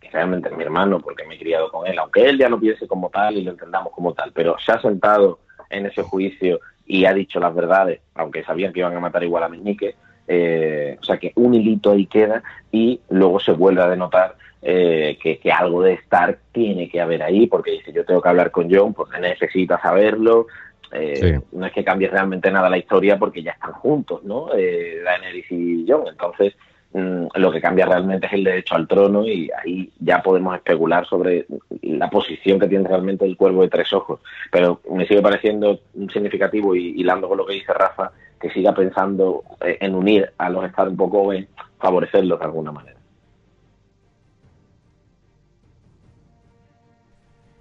que 0.00 0.10
realmente 0.10 0.48
es 0.48 0.56
mi 0.56 0.62
hermano, 0.62 1.00
porque 1.00 1.26
me 1.26 1.34
he 1.34 1.38
criado 1.38 1.70
con 1.70 1.86
él, 1.86 1.98
aunque 1.98 2.28
él 2.28 2.38
ya 2.38 2.48
no 2.48 2.60
piense 2.60 2.86
como 2.86 3.10
tal 3.10 3.36
y 3.36 3.42
lo 3.42 3.50
entendamos 3.50 3.92
como 3.92 4.14
tal, 4.14 4.32
pero 4.32 4.56
se 4.58 4.72
ha 4.72 4.80
sentado 4.80 5.40
en 5.68 5.86
ese 5.86 6.02
juicio 6.02 6.60
y 6.86 7.04
ha 7.04 7.12
dicho 7.12 7.40
las 7.40 7.54
verdades, 7.54 8.00
aunque 8.14 8.44
sabían 8.44 8.72
que 8.72 8.80
iban 8.80 8.96
a 8.96 9.00
matar 9.00 9.24
igual 9.24 9.42
a 9.42 9.48
Meñique, 9.48 9.96
eh, 10.28 10.96
o 11.00 11.04
sea 11.04 11.18
que 11.18 11.32
un 11.34 11.54
hilito 11.54 11.92
ahí 11.92 12.06
queda 12.06 12.42
y 12.70 13.00
luego 13.10 13.40
se 13.40 13.52
vuelve 13.52 13.82
a 13.82 13.88
denotar 13.88 14.36
eh, 14.68 15.16
que, 15.22 15.52
algo 15.52 15.82
de 15.82 15.92
Stark 15.92 16.40
tiene 16.50 16.88
que 16.88 17.00
haber 17.00 17.22
ahí, 17.22 17.46
porque 17.46 17.70
dice 17.70 17.92
yo 17.92 18.04
tengo 18.04 18.20
que 18.20 18.28
hablar 18.28 18.50
con 18.50 18.68
John, 18.68 18.92
porque 18.94 19.20
necesita 19.20 19.80
saberlo. 19.80 20.48
Eh, 20.90 21.40
no 21.52 21.66
es 21.66 21.72
que 21.72 21.84
cambie 21.84 22.08
realmente 22.08 22.50
nada 22.50 22.68
la 22.68 22.78
historia 22.78 23.16
porque 23.16 23.44
ya 23.44 23.52
están 23.52 23.74
juntos, 23.74 24.24
¿no? 24.24 24.48
Eh, 24.56 25.02
Daenerys 25.04 25.46
y 25.52 25.86
John. 25.88 26.08
Entonces, 26.08 26.56
mm, 26.94 27.26
lo 27.36 27.52
que 27.52 27.60
cambia 27.60 27.86
realmente 27.86 28.26
es 28.26 28.32
el 28.32 28.42
derecho 28.42 28.74
al 28.74 28.88
trono 28.88 29.24
y 29.24 29.48
ahí 29.56 29.88
ya 30.00 30.20
podemos 30.20 30.56
especular 30.56 31.06
sobre 31.06 31.46
la 31.82 32.10
posición 32.10 32.58
que 32.58 32.66
tiene 32.66 32.88
realmente 32.88 33.24
el 33.24 33.36
cuervo 33.36 33.62
de 33.62 33.68
tres 33.68 33.92
ojos. 33.92 34.18
Pero 34.50 34.80
me 34.90 35.06
sigue 35.06 35.22
pareciendo 35.22 35.78
significativo 36.12 36.74
y 36.74 37.00
hilando 37.00 37.28
con 37.28 37.38
lo 37.38 37.46
que 37.46 37.54
dice 37.54 37.72
Rafa, 37.72 38.10
que 38.40 38.50
siga 38.50 38.74
pensando 38.74 39.44
eh, 39.64 39.78
en 39.80 39.94
unir 39.94 40.32
a 40.38 40.50
los 40.50 40.64
estados 40.64 40.90
un 40.90 40.96
poco, 40.96 41.32
en 41.32 41.46
favorecerlos 41.78 42.40
de 42.40 42.44
alguna 42.44 42.72
manera. 42.72 42.95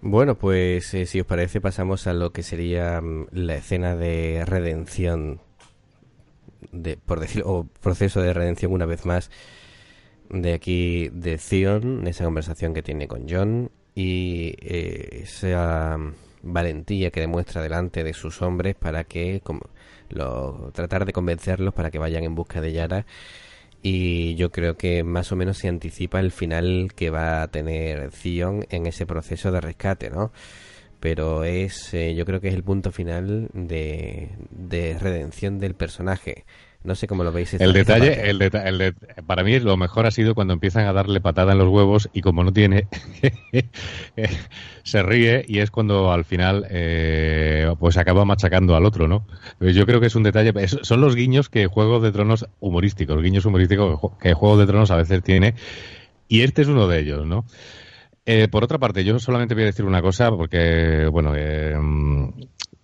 Bueno, 0.08 0.38
pues 0.38 0.94
eh, 0.94 1.08
si 1.08 1.20
os 1.20 1.26
parece 1.26 1.60
pasamos 1.62 2.06
a 2.06 2.14
lo 2.14 2.32
que 2.32 2.44
sería 2.44 3.02
mm, 3.02 3.26
la 3.32 3.56
escena 3.56 3.96
de 3.96 4.44
redención, 4.46 5.42
de, 6.72 6.96
por 6.96 7.20
decirlo, 7.20 7.50
o 7.52 7.64
proceso 7.82 8.22
de 8.22 8.32
redención 8.32 8.72
una 8.72 8.86
vez 8.86 9.04
más 9.08 9.32
de 10.30 10.54
aquí 10.54 11.10
de 11.10 11.40
Theon, 11.40 12.06
esa 12.06 12.24
conversación 12.24 12.76
que 12.76 12.84
tiene 12.84 13.08
con 13.08 13.26
John 13.28 13.72
y 13.96 14.54
eh, 14.62 15.22
esa 15.24 15.98
valentía 16.44 17.10
que 17.10 17.22
demuestra 17.22 17.64
delante 17.64 18.04
de 18.04 18.14
sus 18.14 18.44
hombres 18.44 18.76
para 18.76 19.06
que 19.06 19.42
como, 19.44 19.62
lo, 20.10 20.72
tratar 20.74 21.06
de 21.06 21.14
convencerlos 21.14 21.74
para 21.74 21.90
que 21.90 21.98
vayan 21.98 22.24
en 22.26 22.36
busca 22.36 22.62
de 22.62 22.74
Yara 22.74 23.08
y 23.88 24.34
yo 24.34 24.52
creo 24.52 24.78
que 24.78 25.04
más 25.04 25.32
o 25.32 25.36
menos 25.36 25.60
se 25.60 25.68
anticipa 25.68 26.20
el 26.20 26.32
final 26.32 26.92
que 26.96 27.12
va 27.12 27.44
a 27.44 27.50
tener 27.50 28.10
Theon 28.10 28.66
en 28.72 28.88
ese 28.88 29.06
proceso 29.06 29.52
de 29.52 29.62
rescate, 29.62 30.10
¿no? 30.10 30.32
Pero 31.00 31.44
es, 31.44 31.94
eh, 31.94 32.16
yo 32.16 32.26
creo 32.26 32.42
que 32.42 32.48
es 32.48 32.56
el 32.56 32.64
punto 32.64 32.92
final 32.92 33.48
de, 33.54 34.32
de 34.50 34.98
redención 34.98 35.60
del 35.60 35.76
personaje. 35.76 36.46
No 36.86 36.94
sé 36.96 37.08
cómo 37.08 37.24
lo 37.24 37.32
veis. 37.32 37.56
el 37.56 37.74
detalle, 37.74 38.30
el, 38.30 38.42
el 38.42 38.96
para 39.26 39.44
mí 39.44 39.60
lo 39.60 39.76
mejor 39.76 40.06
ha 40.06 40.12
sido 40.12 40.36
cuando 40.36 40.54
empiezan 40.54 40.86
a 40.86 40.94
darle 40.94 41.20
patada 41.20 41.54
en 41.54 41.58
los 41.58 41.68
huevos 41.68 42.10
y 42.14 42.22
como 42.22 42.44
no 42.44 42.54
tiene, 42.54 42.88
se 44.84 45.04
ríe 45.04 45.44
y 45.48 45.60
es 45.60 45.72
cuando 45.72 46.12
al 46.12 46.26
final 46.26 46.68
eh, 46.70 47.74
pues 47.80 47.98
acaba 47.98 48.24
machacando 48.24 48.76
al 48.76 48.86
otro, 48.86 49.08
¿no? 49.08 49.26
Pues 49.58 49.76
yo 49.76 49.86
creo 49.86 50.00
que 50.00 50.08
es 50.08 50.16
un 50.16 50.24
detalle, 50.24 50.54
son 50.68 51.02
los 51.02 51.16
guiños 51.16 51.50
que 51.50 51.66
Juego 51.66 52.00
de 52.00 52.12
Tronos 52.12 52.48
humorísticos, 52.60 53.22
guiños 53.22 53.46
humorísticos 53.46 54.12
que 54.22 54.34
Juego 54.34 54.58
de 54.58 54.68
Tronos 54.68 54.92
a 54.92 54.98
veces 54.98 55.24
tiene 55.24 55.56
y 56.28 56.42
este 56.42 56.62
es 56.62 56.68
uno 56.68 56.88
de 56.88 57.00
ellos, 57.00 57.26
¿no? 57.26 57.46
Eh, 58.28 58.48
por 58.48 58.64
otra 58.64 58.80
parte, 58.80 59.04
yo 59.04 59.20
solamente 59.20 59.54
voy 59.54 59.64
a 59.64 59.68
decir 59.68 59.86
una 59.86 60.02
cosa, 60.02 60.32
porque, 60.32 61.08
bueno, 61.12 61.34
eh, 61.36 61.76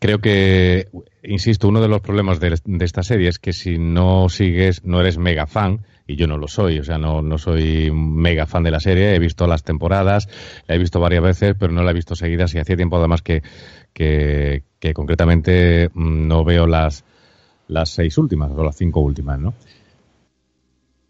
creo 0.02 0.20
que, 0.20 0.88
insisto, 1.22 1.68
uno 1.68 1.80
de 1.80 1.88
los 1.88 2.02
problemas 2.02 2.39
de, 2.39 2.58
esta 2.80 3.04
serie 3.04 3.30
es 3.30 3.38
que 3.38 3.54
si 3.54 3.78
no 3.78 4.30
sigues, 4.30 4.84
no 4.84 4.99
eres 4.99 5.20
mega 5.20 5.45
fan, 5.45 5.86
y 6.08 6.16
yo 6.16 6.26
no 6.26 6.39
lo 6.39 6.47
soy, 6.47 6.80
o 6.80 6.84
sea, 6.84 6.97
no, 6.97 7.22
no 7.22 7.38
soy 7.38 7.91
mega 7.91 8.47
fan 8.47 8.64
de 8.64 8.72
la 8.72 8.80
serie, 8.80 9.14
he 9.14 9.20
visto 9.20 9.45
las 9.45 9.64
temporadas, 9.64 10.28
la 10.68 10.74
he 10.74 10.80
visto 10.80 10.99
varias 10.99 11.22
veces, 11.22 11.56
pero 11.58 11.72
no 11.72 11.84
la 11.84 11.91
he 11.91 11.93
visto 11.93 12.16
seguidas 12.16 12.56
y 12.56 12.58
hacía 12.58 12.76
tiempo 12.76 12.97
además 12.97 13.22
que, 13.22 13.43
que, 13.93 14.64
concretamente 14.95 15.91
mm, 15.93 16.28
no 16.28 16.43
veo 16.43 16.66
las, 16.66 17.06
las 17.68 17.91
seis 17.91 18.18
últimas 18.18 18.49
o 18.56 18.64
las 18.64 18.76
cinco 18.76 19.02
últimas, 19.02 19.39
¿no? 19.39 19.54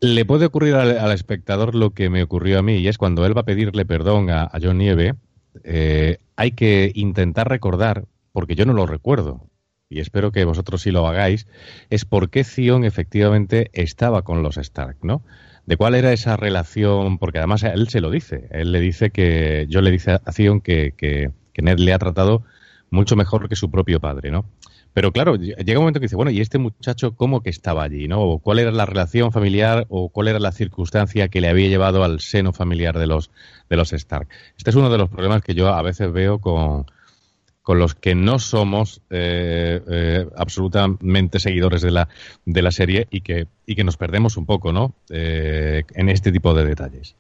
Le 0.02 0.26
puede 0.26 0.48
ocurrir 0.48 0.76
al, 0.76 1.12
espectador 1.14 1.76
lo 1.76 1.92
que 1.92 2.10
me 2.10 2.24
ocurrió 2.24 2.60
a 2.60 2.62
mí, 2.62 2.76
y 2.76 2.90
es 2.90 2.98
cuando 2.98 3.26
él 3.26 3.38
va 3.38 3.42
a 3.42 3.46
pedirle 3.46 3.86
perdón 3.86 4.30
a, 4.30 4.52
John 4.62 4.80
Nieve, 4.80 5.14
eh, 5.64 6.18
hay 6.36 6.52
que 6.52 6.92
intentar 6.94 7.48
recordar 7.48 8.04
porque 8.32 8.56
yo 8.56 8.66
no 8.66 8.74
lo 8.74 8.86
recuerdo, 8.86 9.50
y 9.92 10.00
espero 10.00 10.32
que 10.32 10.46
vosotros 10.46 10.82
sí 10.82 10.92
lo 10.92 11.06
hagáis, 11.06 11.48
es 11.90 12.06
por 12.06 12.30
qué 12.30 12.46
Zion 12.46 12.86
efectivamente 12.86 13.70
estaba 13.74 14.22
con 14.22 14.42
los 14.42 14.58
Stark, 14.58 14.98
¿no? 15.04 15.22
De 15.66 15.76
cuál 15.76 15.96
era 15.96 16.14
esa 16.14 16.38
relación, 16.38 17.18
porque 17.18 17.40
además 17.40 17.64
él 17.64 17.90
se 17.90 18.00
lo 18.00 18.10
dice, 18.10 18.48
él 18.52 18.72
le 18.72 18.80
dice 18.80 19.12
que, 19.12 19.68
yo 19.70 19.82
le 19.82 19.92
dice 19.92 20.12
a 20.24 20.32
Zion 20.32 20.62
que, 20.62 21.32
Ned 21.62 21.78
le 21.78 21.94
ha 21.94 22.00
tratado 22.00 22.44
mucho 22.90 23.16
mejor 23.16 23.48
que 23.50 23.56
su 23.56 23.70
propio 23.70 24.00
padre, 24.00 24.32
¿no? 24.32 24.46
Pero 24.94 25.12
claro, 25.12 25.36
llega 25.36 25.80
un 25.80 25.84
momento 25.84 26.00
que 26.00 26.06
dice, 26.06 26.16
bueno, 26.16 26.32
¿y 26.32 26.42
este 26.42 26.58
muchacho 26.58 27.16
cómo 27.16 27.42
que 27.42 27.50
estaba 27.50 27.84
allí? 27.84 28.10
¿no? 28.10 28.40
¿Cuál 28.40 28.60
era 28.60 28.72
la 28.72 28.86
relación 28.86 29.32
familiar 29.32 29.86
o 29.88 30.10
cuál 30.10 30.28
era 30.28 30.40
la 30.40 30.52
circunstancia 30.52 31.30
que 31.30 31.40
le 31.40 31.48
había 31.48 31.70
llevado 31.70 32.04
al 32.04 32.20
seno 32.20 32.52
familiar 32.52 32.98
de 32.98 33.08
los, 33.08 33.32
de 33.70 33.78
los 33.78 33.94
Stark? 33.94 34.28
Este 34.58 34.70
es 34.70 34.76
uno 34.76 34.90
de 34.90 34.98
los 34.98 35.10
problemas 35.10 35.44
que 35.44 35.54
yo 35.54 35.70
a 35.70 35.82
veces 35.82 36.12
veo 36.12 36.40
con, 36.40 36.88
con 37.72 37.80
los 37.80 37.96
que 37.96 38.16
no 38.16 38.38
somos 38.38 39.02
eh, 39.10 39.80
eh, 39.90 40.26
absolutamente 40.36 41.40
seguidores 41.40 41.82
de 41.82 41.92
la, 41.92 42.10
de 42.46 42.62
la 42.62 42.70
serie 42.70 43.08
y 43.12 43.22
que, 43.22 43.48
y 43.66 43.78
que 43.78 43.86
nos 43.86 43.96
perdemos 43.96 44.36
un 44.36 44.46
poco, 44.46 44.74
¿no? 44.74 44.92
Eh, 45.10 45.84
en 45.94 46.10
este 46.10 46.34
tipo 46.34 46.54
de 46.54 46.66
detalles. 46.66 47.16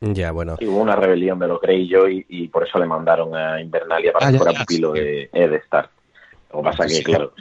Ya, 0.00 0.32
bueno. 0.32 0.56
hubo 0.62 0.80
una 0.80 0.96
rebelión 0.96 1.38
de 1.38 1.48
lo 1.48 1.60
creí 1.60 1.86
yo 1.86 2.08
y, 2.08 2.48
por 2.48 2.66
eso 2.66 2.78
le 2.78 2.86
mandaron 2.86 3.36
a 3.36 3.60
Invernalia 3.60 4.10
para 4.10 4.28
ah, 4.28 4.32
que 4.32 4.38
fuera 4.38 4.58
pupilo 4.58 4.92
de 4.92 5.28
Ed 5.34 5.52
Stark. 5.66 5.90
Lo 6.50 6.60
que 6.60 6.64
pasa 6.64 6.86
que, 6.86 7.02
claro, 7.02 7.34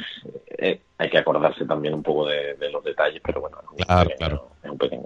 hay 0.98 1.10
que 1.10 1.18
acordarse 1.18 1.64
también 1.64 1.94
un 1.94 2.04
poco 2.04 2.28
de, 2.28 2.58
los 2.74 2.84
detalles, 2.84 3.22
pero 3.24 3.40
bueno, 3.40 3.60
claro, 3.78 4.10
claro. 4.18 4.50
es 4.62 4.70
un 4.70 4.78
pequeño. 4.78 5.04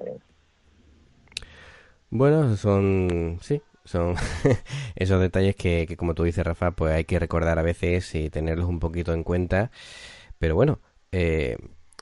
Bueno, 2.09 2.55
son, 2.57 3.37
sí, 3.41 3.61
son 3.85 4.15
esos 4.95 5.21
detalles 5.21 5.55
que, 5.55 5.85
que, 5.87 5.97
como 5.97 6.13
tú 6.13 6.23
dices, 6.23 6.45
Rafa, 6.45 6.71
pues 6.71 6.93
hay 6.93 7.05
que 7.05 7.19
recordar 7.19 7.59
a 7.59 7.63
veces 7.63 8.13
y 8.15 8.29
tenerlos 8.29 8.67
un 8.67 8.79
poquito 8.79 9.13
en 9.13 9.23
cuenta. 9.23 9.71
Pero 10.39 10.55
bueno, 10.55 10.79
eh, 11.11 11.57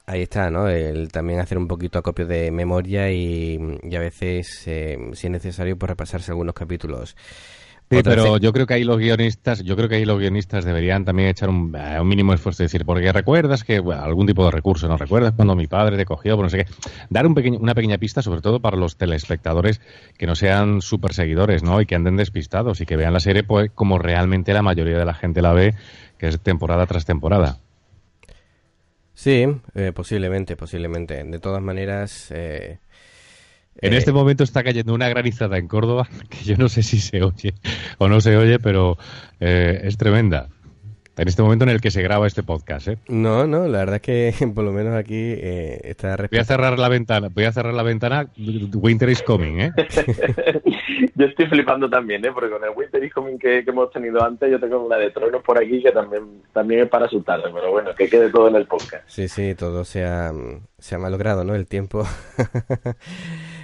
ahí 0.05 0.23
está, 0.23 0.49
¿no? 0.49 0.67
El 0.69 1.11
también 1.11 1.39
hacer 1.39 1.57
un 1.57 1.67
poquito 1.67 1.99
acopio 1.99 2.25
de 2.25 2.51
memoria 2.51 3.11
y, 3.11 3.59
a 3.95 3.99
veces, 3.99 4.63
eh, 4.67 4.97
si 5.13 5.27
es 5.27 5.31
necesario, 5.31 5.77
pues 5.77 5.89
repasarse 5.89 6.31
algunos 6.31 6.55
capítulos. 6.55 7.15
Sí, 7.91 8.01
pero 8.03 8.37
yo 8.37 8.53
creo 8.53 8.67
que 8.67 8.75
ahí 8.75 8.83
los 8.83 8.99
guionistas, 8.99 9.63
yo 9.63 9.75
creo 9.75 9.89
que 9.89 9.95
ahí 9.95 10.05
los 10.05 10.19
guionistas 10.19 10.63
deberían 10.63 11.05
también 11.05 11.29
echar 11.29 11.49
un, 11.49 11.75
eh, 11.75 11.99
mínimo 12.03 12.35
esfuerzo, 12.35 12.61
decir, 12.61 12.85
porque 12.85 13.11
recuerdas 13.11 13.63
que 13.63 13.77
algún 13.77 14.27
tipo 14.27 14.45
de 14.45 14.51
recurso, 14.51 14.87
¿no? 14.87 14.95
Recuerdas 14.95 15.33
cuando 15.35 15.55
mi 15.55 15.65
padre 15.65 15.97
te 15.97 16.05
cogió, 16.05 16.35
por 16.35 16.45
no 16.45 16.49
sé 16.49 16.65
qué. 16.65 16.71
Dar 17.09 17.25
un 17.25 17.33
pequeño, 17.33 17.57
una 17.57 17.73
pequeña 17.73 17.97
pista, 17.97 18.21
sobre 18.21 18.41
todo 18.41 18.59
para 18.59 18.77
los 18.77 18.95
telespectadores 18.95 19.81
que 20.19 20.27
no 20.27 20.35
sean 20.35 20.81
súper 20.81 21.13
seguidores, 21.13 21.63
¿no? 21.63 21.81
Y 21.81 21.87
que 21.87 21.95
anden 21.95 22.15
despistados 22.15 22.79
y 22.79 22.85
que 22.85 22.95
vean 22.95 23.11
la 23.11 23.19
serie 23.19 23.43
pues 23.43 23.71
como 23.73 23.97
realmente 23.97 24.53
la 24.53 24.61
mayoría 24.61 24.99
de 24.99 25.05
la 25.05 25.15
gente 25.15 25.41
la 25.41 25.53
ve, 25.53 25.73
que 26.19 26.27
es 26.27 26.39
temporada 26.41 26.85
tras 26.85 27.05
temporada. 27.05 27.57
Sí, 29.15 29.47
eh, 29.73 29.91
posiblemente, 29.95 30.55
posiblemente. 30.55 31.23
De 31.23 31.39
todas 31.39 31.61
maneras, 31.61 32.29
eh, 32.29 32.77
en 33.81 33.93
este 33.93 34.11
momento 34.11 34.43
está 34.43 34.63
cayendo 34.63 34.93
una 34.93 35.09
granizada 35.09 35.57
en 35.57 35.67
Córdoba 35.67 36.07
que 36.29 36.43
yo 36.43 36.55
no 36.57 36.69
sé 36.69 36.83
si 36.83 36.99
se 36.99 37.23
oye 37.23 37.53
o 37.97 38.07
no 38.07 38.21
se 38.21 38.37
oye, 38.37 38.59
pero 38.59 38.97
eh, 39.39 39.81
es 39.83 39.97
tremenda. 39.97 40.49
En 41.19 41.27
este 41.27 41.41
momento 41.41 41.65
en 41.65 41.71
el 41.71 41.81
que 41.81 41.91
se 41.91 42.01
graba 42.01 42.27
este 42.27 42.43
podcast, 42.43 42.87
¿eh? 42.87 42.97
No, 43.09 43.45
no, 43.45 43.67
la 43.67 43.79
verdad 43.79 43.95
es 43.95 44.01
que 44.01 44.47
por 44.55 44.63
lo 44.63 44.71
menos 44.71 44.95
aquí 44.95 45.17
eh, 45.17 45.81
está... 45.83 46.15
Voy 46.15 46.39
a 46.39 46.45
cerrar 46.45 46.79
la 46.79 46.87
ventana, 46.87 47.27
voy 47.29 47.43
a 47.43 47.51
cerrar 47.51 47.73
la 47.73 47.83
ventana, 47.83 48.29
Winter 48.37 49.09
is 49.09 49.21
coming, 49.21 49.59
¿eh? 49.59 49.71
yo 51.15 51.25
estoy 51.25 51.47
flipando 51.47 51.89
también, 51.89 52.23
¿eh? 52.23 52.31
Porque 52.33 52.49
con 52.49 52.63
el 52.63 52.69
Winter 52.69 53.03
is 53.03 53.13
coming 53.13 53.37
que, 53.37 53.65
hemos 53.67 53.91
tenido 53.91 54.23
antes, 54.23 54.49
yo 54.49 54.61
tengo 54.61 54.85
una 54.85 54.95
de 54.95 55.11
tronos 55.11 55.43
por 55.43 55.61
aquí 55.61 55.83
que 55.83 55.91
también, 55.91 56.23
también 56.53 56.83
es 56.83 56.87
para 56.89 57.07
asustarse, 57.07 57.49
pero 57.53 57.69
bueno, 57.69 57.93
que 57.93 58.09
quede 58.09 58.29
todo 58.29 58.47
en 58.47 58.55
el 58.55 58.65
podcast. 58.65 59.03
Sí, 59.07 59.27
sí, 59.27 59.55
todo 59.55 59.83
se 59.83 60.05
ha, 60.05 60.31
se 60.79 60.95
ha 60.95 60.99
malogrado, 60.99 61.43
¿no? 61.43 61.55
El 61.55 61.67
tiempo. 61.67 62.03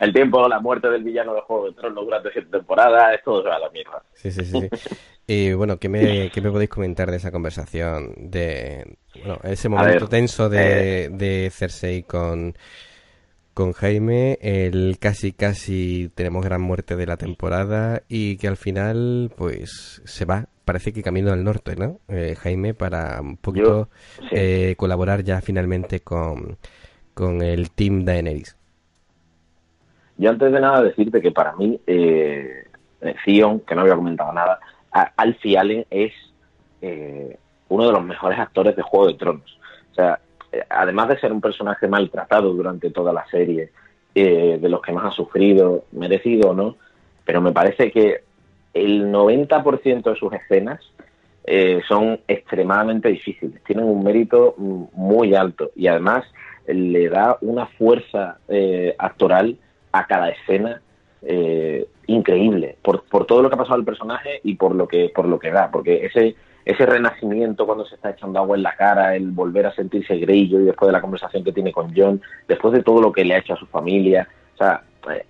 el 0.00 0.12
tiempo, 0.12 0.48
la 0.48 0.60
muerte 0.60 0.88
del 0.88 1.02
villano 1.02 1.34
de 1.34 1.40
Juego 1.42 1.66
de 1.66 1.72
Tronos 1.72 2.04
durante 2.04 2.32
siete 2.32 2.48
temporadas, 2.50 3.14
es 3.14 3.22
todo 3.22 3.42
se 3.42 3.48
va 3.48 3.56
a 3.56 3.60
la 3.60 3.70
mierda. 3.70 4.02
Sí, 4.14 4.30
sí, 4.30 4.44
sí. 4.44 4.68
Y 5.26 5.52
bueno, 5.54 5.78
¿qué 5.78 5.88
me, 5.88 6.30
¿qué 6.30 6.40
me 6.40 6.50
podéis 6.50 6.70
comentar 6.70 7.10
de 7.10 7.16
esa 7.16 7.30
conversación? 7.30 8.12
De 8.16 8.98
bueno, 9.18 9.38
ese 9.42 9.68
momento 9.68 10.08
tenso 10.08 10.48
de, 10.48 11.04
eh, 11.04 11.08
de 11.08 11.50
Cersei 11.50 12.02
con, 12.02 12.54
con 13.54 13.72
Jaime, 13.72 14.38
el 14.42 14.98
casi 15.00 15.32
casi 15.32 16.10
tenemos 16.14 16.44
gran 16.44 16.60
muerte 16.60 16.96
de 16.96 17.06
la 17.06 17.16
temporada 17.16 18.02
y 18.08 18.36
que 18.36 18.48
al 18.48 18.56
final 18.56 19.32
pues 19.36 20.02
se 20.04 20.24
va, 20.26 20.48
parece 20.64 20.92
que 20.92 21.02
camino 21.02 21.32
al 21.32 21.44
norte, 21.44 21.76
¿no? 21.76 21.98
Eh, 22.08 22.34
Jaime 22.36 22.74
para 22.74 23.20
un 23.20 23.36
poquito 23.36 23.88
eh, 24.30 24.74
colaborar 24.76 25.22
ya 25.22 25.40
finalmente 25.40 26.00
con, 26.00 26.56
con 27.14 27.42
el 27.42 27.70
team 27.70 28.04
Daenerys. 28.04 28.56
Yo 30.16 30.30
antes 30.30 30.52
de 30.52 30.60
nada 30.60 30.82
decirte 30.82 31.20
que 31.20 31.32
para 31.32 31.54
mí 31.56 31.80
eh, 31.86 32.64
Zion, 33.24 33.60
que 33.60 33.74
no 33.74 33.82
había 33.82 33.96
comentado 33.96 34.32
nada, 34.32 34.58
Alfie 35.16 35.58
Allen 35.58 35.86
es 35.90 36.12
eh, 36.80 37.36
uno 37.68 37.86
de 37.86 37.92
los 37.92 38.04
mejores 38.04 38.38
actores 38.38 38.76
de 38.76 38.82
Juego 38.82 39.08
de 39.08 39.14
Tronos. 39.14 39.58
O 39.90 39.94
sea, 39.94 40.20
eh, 40.52 40.62
además 40.68 41.08
de 41.08 41.18
ser 41.18 41.32
un 41.32 41.40
personaje 41.40 41.88
maltratado 41.88 42.52
durante 42.52 42.90
toda 42.90 43.12
la 43.12 43.26
serie, 43.26 43.70
eh, 44.14 44.58
de 44.60 44.68
los 44.68 44.80
que 44.80 44.92
más 44.92 45.06
ha 45.06 45.10
sufrido, 45.10 45.84
merecido 45.92 46.50
o 46.50 46.54
no, 46.54 46.76
pero 47.24 47.40
me 47.40 47.52
parece 47.52 47.90
que 47.90 48.22
el 48.74 49.12
90% 49.12 50.02
de 50.02 50.16
sus 50.16 50.32
escenas 50.32 50.80
son 51.86 52.20
extremadamente 52.26 53.08
difíciles, 53.10 53.62
tienen 53.64 53.84
un 53.84 54.02
mérito 54.02 54.54
muy 54.56 55.34
alto. 55.34 55.70
Y 55.76 55.86
además 55.86 56.24
le 56.66 57.08
da 57.10 57.36
una 57.42 57.66
fuerza 57.66 58.38
actoral 58.98 59.58
a 59.92 60.06
cada 60.06 60.30
escena 60.30 60.80
increíble. 62.06 62.76
Por, 62.82 63.04
por 63.04 63.26
todo 63.26 63.42
lo 63.42 63.50
que 63.50 63.56
ha 63.56 63.58
pasado 63.58 63.76
al 63.76 63.84
personaje 63.84 64.40
y 64.42 64.54
por 64.54 64.74
lo 64.74 64.88
que 64.88 65.10
por 65.14 65.26
lo 65.26 65.38
que 65.38 65.50
da. 65.50 65.70
Porque 65.70 66.06
ese 66.06 66.34
ese 66.64 66.86
renacimiento 66.86 67.66
cuando 67.66 67.84
se 67.84 67.94
está 67.94 68.10
echando 68.10 68.38
agua 68.38 68.56
en 68.56 68.62
la 68.62 68.74
cara 68.74 69.14
el 69.14 69.30
volver 69.30 69.66
a 69.66 69.74
sentirse 69.74 70.16
grillo 70.16 70.60
y 70.60 70.64
después 70.64 70.88
de 70.88 70.92
la 70.92 71.00
conversación 71.00 71.44
que 71.44 71.52
tiene 71.52 71.72
con 71.72 71.92
John 71.94 72.22
después 72.48 72.72
de 72.72 72.82
todo 72.82 73.02
lo 73.02 73.12
que 73.12 73.24
le 73.24 73.34
ha 73.34 73.38
hecho 73.38 73.54
a 73.54 73.58
su 73.58 73.66
familia 73.66 74.26
o 74.54 74.56
sea 74.56 74.82
eh, 75.10 75.24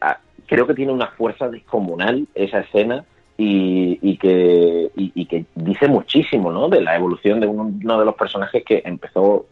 creo 0.46 0.66
que 0.66 0.74
tiene 0.74 0.92
una 0.92 1.08
fuerza 1.08 1.48
descomunal 1.48 2.26
esa 2.34 2.60
escena 2.60 3.04
y, 3.36 3.98
y 4.00 4.16
que 4.16 4.90
y, 4.96 5.26
que 5.26 5.44
dice 5.54 5.88
muchísimo 5.88 6.52
¿no? 6.52 6.68
de 6.68 6.80
la 6.80 6.96
evolución 6.96 7.40
de 7.40 7.46
uno, 7.46 7.98
de 7.98 8.04
los 8.04 8.14
personajes 8.14 8.62
que 8.64 8.82
empezó 8.84 9.46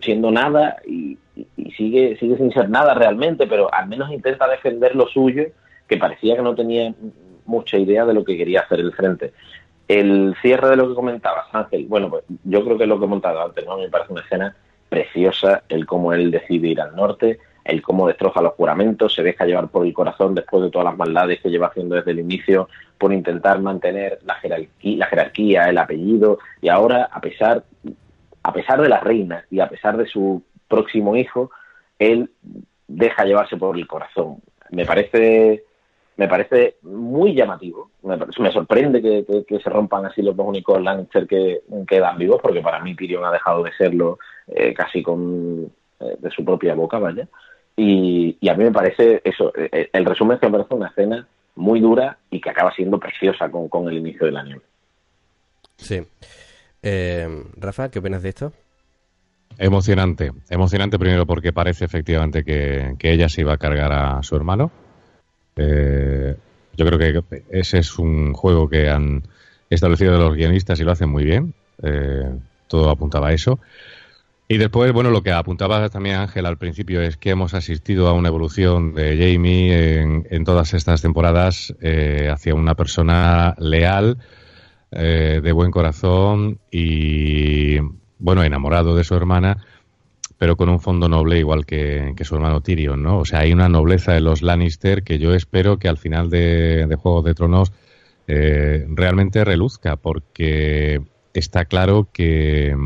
siendo 0.00 0.30
nada 0.30 0.76
y, 0.86 1.18
y, 1.56 1.70
sigue 1.72 2.16
sigue 2.18 2.36
sin 2.36 2.52
ser 2.52 2.70
nada 2.70 2.94
realmente 2.94 3.46
pero 3.46 3.72
al 3.72 3.88
menos 3.88 4.12
intenta 4.12 4.48
defender 4.48 4.94
lo 4.94 5.08
suyo 5.08 5.44
que 5.88 5.96
parecía 5.96 6.36
que 6.36 6.42
no 6.42 6.54
tenía 6.54 6.94
mucha 7.46 7.78
idea 7.78 8.04
de 8.04 8.14
lo 8.14 8.24
que 8.24 8.36
quería 8.36 8.60
hacer 8.60 8.80
el 8.80 8.92
frente. 8.92 9.32
El 9.88 10.34
cierre 10.42 10.70
de 10.70 10.76
lo 10.76 10.88
que 10.88 10.94
comentabas, 10.94 11.46
Ángel, 11.52 11.86
bueno, 11.86 12.10
pues 12.10 12.24
yo 12.44 12.64
creo 12.64 12.76
que 12.76 12.86
lo 12.86 12.98
que 12.98 13.04
he 13.04 13.08
montado 13.08 13.40
antes, 13.40 13.64
¿no? 13.64 13.78
Me 13.78 13.88
parece 13.88 14.12
una 14.12 14.22
escena 14.22 14.56
preciosa, 14.88 15.62
el 15.68 15.86
cómo 15.86 16.12
él 16.12 16.30
decide 16.30 16.68
ir 16.68 16.80
al 16.80 16.94
norte, 16.96 17.38
el 17.66 17.82
cómo 17.82 18.06
destroza 18.06 18.40
los 18.40 18.54
juramentos, 18.54 19.14
se 19.14 19.22
deja 19.22 19.44
llevar 19.44 19.68
por 19.68 19.86
el 19.86 19.92
corazón 19.92 20.34
después 20.34 20.62
de 20.62 20.70
todas 20.70 20.86
las 20.86 20.96
maldades 20.96 21.40
que 21.40 21.50
lleva 21.50 21.66
haciendo 21.66 21.96
desde 21.96 22.12
el 22.12 22.20
inicio 22.20 22.68
por 22.98 23.12
intentar 23.12 23.60
mantener 23.60 24.20
la 24.24 24.34
jerarquía, 24.36 24.98
la 24.98 25.06
jerarquía 25.06 25.64
el 25.68 25.78
apellido, 25.78 26.38
y 26.62 26.68
ahora, 26.68 27.08
a 27.10 27.20
pesar, 27.20 27.64
a 28.42 28.52
pesar 28.52 28.80
de 28.80 28.88
la 28.88 29.00
reina 29.00 29.44
y 29.50 29.60
a 29.60 29.68
pesar 29.68 29.96
de 29.96 30.06
su 30.06 30.42
próximo 30.68 31.16
hijo, 31.16 31.50
él 31.98 32.30
deja 32.86 33.24
llevarse 33.24 33.56
por 33.56 33.76
el 33.76 33.86
corazón. 33.86 34.36
Me 34.70 34.84
parece 34.84 35.64
me 36.16 36.28
parece 36.28 36.76
muy 36.82 37.34
llamativo. 37.34 37.90
Me, 38.02 38.50
sorprende 38.50 39.02
que, 39.02 39.58
se 39.62 39.70
rompan 39.70 40.06
así 40.06 40.22
los 40.22 40.34
dos 40.34 40.46
únicos 40.46 40.82
Lannister 40.82 41.26
que 41.26 41.60
quedan 41.86 42.16
vivos, 42.16 42.40
porque 42.40 42.62
para 42.62 42.80
mí 42.80 42.94
Tyrion 42.94 43.24
ha 43.24 43.32
dejado 43.32 43.62
de 43.62 43.72
serlo 43.72 44.18
eh, 44.46 44.72
casi 44.72 45.02
con 45.02 45.70
eh, 46.00 46.16
de 46.18 46.30
su 46.30 46.44
propia 46.44 46.74
boca, 46.74 46.98
vaya. 46.98 47.28
Y, 47.76 48.48
a 48.48 48.54
mí 48.54 48.64
me 48.64 48.72
parece 48.72 49.20
eso, 49.24 49.52
eh, 49.56 49.90
el 49.92 50.04
resumen 50.04 50.36
es 50.36 50.40
que 50.40 50.46
me 50.46 50.52
parece 50.52 50.74
una 50.74 50.88
escena 50.88 51.26
muy 51.56 51.80
dura 51.80 52.16
y 52.30 52.40
que 52.40 52.50
acaba 52.50 52.74
siendo 52.74 52.98
preciosa 52.98 53.50
con, 53.50 53.88
el 53.88 53.98
inicio 53.98 54.26
del 54.26 54.36
anime. 54.36 54.60
Sí. 55.76 56.02
Rafa, 57.56 57.90
¿qué 57.90 57.98
opinas 57.98 58.22
de 58.22 58.28
esto? 58.28 58.52
Emocionante, 59.58 60.32
emocionante 60.48 60.98
primero 60.98 61.26
porque 61.26 61.52
parece 61.52 61.84
efectivamente 61.84 62.44
que, 62.44 62.94
que 62.98 63.12
ella 63.12 63.28
se 63.28 63.40
iba 63.40 63.54
a 63.54 63.58
cargar 63.58 63.92
a 63.92 64.22
su 64.22 64.36
hermano, 64.36 64.70
eh, 65.56 66.36
yo 66.76 66.86
creo 66.86 66.98
que 66.98 67.42
ese 67.50 67.78
es 67.78 67.98
un 67.98 68.34
juego 68.34 68.68
que 68.68 68.90
han 68.90 69.22
establecido 69.70 70.18
los 70.18 70.34
guionistas 70.34 70.78
y 70.78 70.84
lo 70.84 70.92
hacen 70.92 71.08
muy 71.08 71.24
bien. 71.24 71.54
Eh, 71.82 72.30
todo 72.68 72.90
apuntaba 72.90 73.28
a 73.28 73.32
eso. 73.32 73.58
Y 74.48 74.58
después, 74.58 74.92
bueno, 74.92 75.10
lo 75.10 75.22
que 75.22 75.32
apuntaba 75.32 75.88
también 75.88 76.16
Ángel 76.16 76.46
al 76.46 76.56
principio 76.56 77.02
es 77.02 77.16
que 77.16 77.30
hemos 77.30 77.52
asistido 77.54 78.06
a 78.06 78.12
una 78.12 78.28
evolución 78.28 78.94
de 78.94 79.16
Jamie 79.16 80.00
en, 80.30 80.44
todas 80.44 80.72
estas 80.72 81.02
temporadas 81.02 81.74
eh, 81.80 82.28
hacia 82.32 82.54
una 82.54 82.74
persona 82.74 83.54
leal, 83.58 84.18
de 84.88 85.52
buen 85.52 85.72
corazón 85.72 86.58
y, 86.70 87.78
bueno, 88.18 88.44
enamorado 88.44 88.96
de 88.96 89.04
su 89.04 89.14
hermana 89.14 89.58
pero 90.38 90.56
con 90.56 90.68
un 90.68 90.80
fondo 90.80 91.08
noble 91.08 91.38
igual 91.38 91.64
que, 91.64 92.14
su 92.22 92.34
hermano 92.34 92.60
Tyrion, 92.60 93.02
¿no? 93.02 93.18
O 93.20 93.24
sea, 93.24 93.40
hay 93.40 93.52
una 93.52 93.68
nobleza 93.68 94.12
de 94.12 94.20
los 94.20 94.42
Lannister 94.42 95.02
que 95.02 95.18
yo 95.18 95.34
espero 95.34 95.78
que 95.78 95.88
al 95.88 95.96
final 95.96 96.28
de, 96.28 96.94
Juego 97.00 97.22
de 97.22 97.34
Tronos 97.34 97.72
eh, 98.26 98.86
realmente 98.88 99.44
reluzca, 99.44 99.96
porque 99.96 101.00
está 101.32 101.64
claro 101.64 102.08
que, 102.12 102.76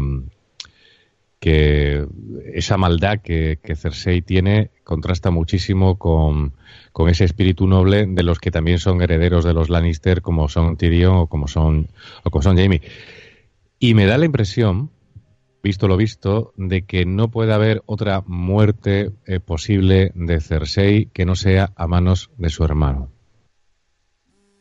que 1.40 2.06
esa 2.52 2.76
maldad 2.76 3.20
que, 3.20 3.58
Cersei 3.74 4.20
tiene 4.20 4.70
contrasta 4.84 5.30
muchísimo 5.30 5.98
con, 5.98 6.52
con, 6.92 7.08
ese 7.08 7.24
espíritu 7.24 7.66
noble 7.66 8.06
de 8.06 8.22
los 8.22 8.38
que 8.38 8.50
también 8.50 8.78
son 8.78 9.00
herederos 9.00 9.44
de 9.44 9.54
los 9.54 9.70
Lannister, 9.70 10.20
como 10.20 10.48
son 10.48 10.76
Tyrion 10.76 11.16
o 11.16 11.26
como 11.26 11.48
son, 11.48 11.88
o 12.22 12.30
como 12.30 12.42
son 12.42 12.58
Jaime. 12.58 12.82
Y 13.78 13.94
me 13.94 14.04
da 14.04 14.18
la 14.18 14.26
impresión, 14.26 14.90
visto 15.62 15.88
lo 15.88 15.96
visto, 15.96 16.52
de 16.56 16.82
que 16.82 17.06
no 17.06 17.30
puede 17.30 17.54
haber 17.54 17.82
otra 17.86 18.22
muerte 18.26 19.12
eh, 19.26 19.40
posible 19.40 20.12
de 20.14 20.40
Cersei 20.42 21.06
que 21.06 21.24
no 21.24 21.36
sea 21.36 21.72
a 21.74 21.86
manos 21.86 22.30
de 22.36 22.50
su 22.50 22.64
hermano. 22.64 23.10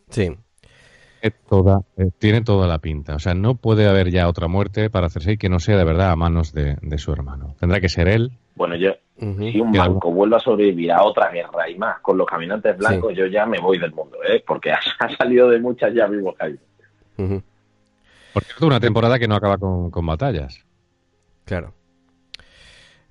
Sí. 0.10 0.32
Toda, 1.50 1.82
eh, 1.98 2.12
tiene 2.18 2.42
toda 2.42 2.68
la 2.68 2.80
pinta. 2.80 3.16
O 3.16 3.20
sea, 3.20 3.34
no 3.34 3.56
puede 3.56 3.88
haber 3.88 4.10
ya 4.10 4.28
otra 4.28 4.48
muerte 4.48 4.90
para 4.90 5.10
Cersei 5.10 5.38
que 5.38 5.50
no 5.50 5.60
sea 5.60 5.78
de 5.78 5.84
verdad 5.84 6.12
a 6.12 6.16
manos 6.16 6.54
de, 6.54 6.78
su 6.98 7.12
hermano. 7.12 7.56
Tendrá 7.60 7.82
que 7.82 7.90
ser 7.90 8.08
él. 8.08 8.32
Bueno, 8.56 8.76
yo, 8.76 8.92
si 9.18 9.60
un 9.60 9.72
blanco 9.72 10.12
vuelve 10.12 10.38
a 10.38 10.40
sobrevivir 10.40 10.92
a 10.92 11.04
otra 11.04 11.30
guerra 11.32 11.70
y 11.70 11.78
más 11.78 12.00
con 12.00 12.18
los 12.18 12.28
caminantes 12.28 12.78
blancos, 12.78 13.14
yo 13.16 13.26
ya 13.26 13.46
me 13.46 13.60
voy 13.60 13.80
del 13.80 13.92
mundo, 13.92 14.18
¿eh? 14.24 14.44
porque 14.46 14.72
ha, 15.00 15.18
salido 15.18 15.50
de 15.50 15.60
muchas 15.60 15.94
ya 15.94 16.08
vivos 16.08 16.36
ahí. 16.40 16.58
Porque 17.16 18.50
es 18.50 18.62
una 18.62 18.80
temporada 18.80 19.20
que 19.20 19.28
no 19.28 19.36
acaba 19.36 19.58
con, 19.58 19.92
con 19.92 20.06
batallas. 20.06 20.66
Claro. 21.46 21.74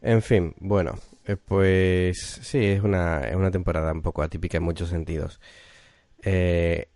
En 0.00 0.22
fin, 0.22 0.54
bueno, 0.60 0.94
eh, 1.26 1.36
pues 1.36 2.18
sí, 2.18 2.64
es 2.64 2.82
una, 2.82 3.20
es 3.20 3.36
una 3.36 3.50
temporada 3.50 3.92
un 3.92 4.00
poco 4.00 4.22
atípica 4.22 4.56
en 4.56 4.62
muchos 4.62 4.88
sentidos. 4.88 5.40
Eh, 6.24 6.87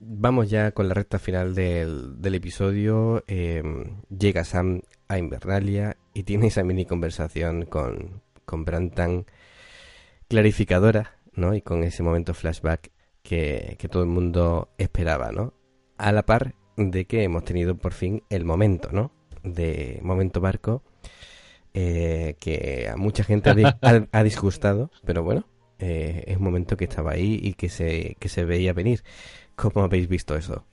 vamos 0.00 0.50
ya 0.50 0.72
con 0.72 0.88
la 0.88 0.94
recta 0.94 1.18
final 1.18 1.54
del, 1.54 2.20
del 2.20 2.34
episodio. 2.34 3.22
Em, 3.28 4.02
llega 4.08 4.44
Sam 4.44 4.82
a 5.08 5.18
Invernalia 5.18 5.96
y 6.14 6.24
tiene 6.24 6.48
esa 6.48 6.64
mini 6.64 6.86
conversación 6.86 7.66
con, 7.66 8.22
con 8.44 8.64
Brantan 8.64 9.26
clarificadora, 10.28 11.18
¿no? 11.34 11.54
Y 11.54 11.62
con 11.62 11.84
ese 11.84 12.02
momento 12.02 12.34
flashback 12.34 12.90
que, 13.22 13.76
que 13.78 13.88
todo 13.88 14.02
el 14.02 14.08
mundo 14.08 14.70
esperaba, 14.78 15.32
¿no? 15.32 15.54
A 15.98 16.12
la 16.12 16.24
par 16.24 16.54
de 16.76 17.04
que 17.04 17.22
hemos 17.22 17.44
tenido 17.44 17.76
por 17.76 17.92
fin 17.92 18.22
el 18.30 18.44
momento, 18.44 18.90
¿no? 18.92 19.12
De 19.42 20.00
momento 20.02 20.40
barco 20.40 20.82
eh, 21.74 22.36
que 22.40 22.88
a 22.88 22.96
mucha 22.96 23.22
gente 23.22 23.50
ha, 23.50 24.22
disgustado, 24.24 24.90
pero 25.04 25.22
bueno, 25.22 25.46
eh, 25.78 26.24
es 26.26 26.36
un 26.36 26.42
momento 26.44 26.76
que 26.76 26.84
estaba 26.84 27.12
ahí 27.12 27.38
y 27.42 27.54
que 27.54 27.68
se, 27.68 28.16
que 28.18 28.28
se 28.28 28.44
veía 28.44 28.72
venir. 28.72 29.02
¿Cómo 29.60 29.84
habéis 29.84 30.08
visto 30.08 30.36
eso? 30.36 30.64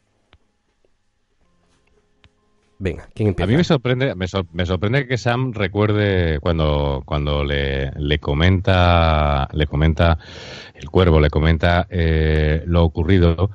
Venga, 2.80 3.10
¿quién 3.14 3.30
empieza? 3.30 3.46
A 3.46 3.52
mí 3.52 3.58
me 3.58 3.64
sorprende, 3.64 4.14
me, 4.16 4.66
sorprende 4.66 5.08
que 5.08 5.18
Sam 5.18 5.52
recuerde 5.52 6.40
cuando, 6.40 7.02
cuando 7.06 7.44
le, 7.44 7.92
le 7.98 8.20
comenta, 8.20 9.48
le 9.52 9.66
comenta 9.66 10.20
el 10.76 10.90
cuervo, 10.90 11.20
le 11.20 11.30
comenta 11.30 11.88
eh, 11.90 12.64
lo 12.66 12.84
ocurrido. 12.84 13.50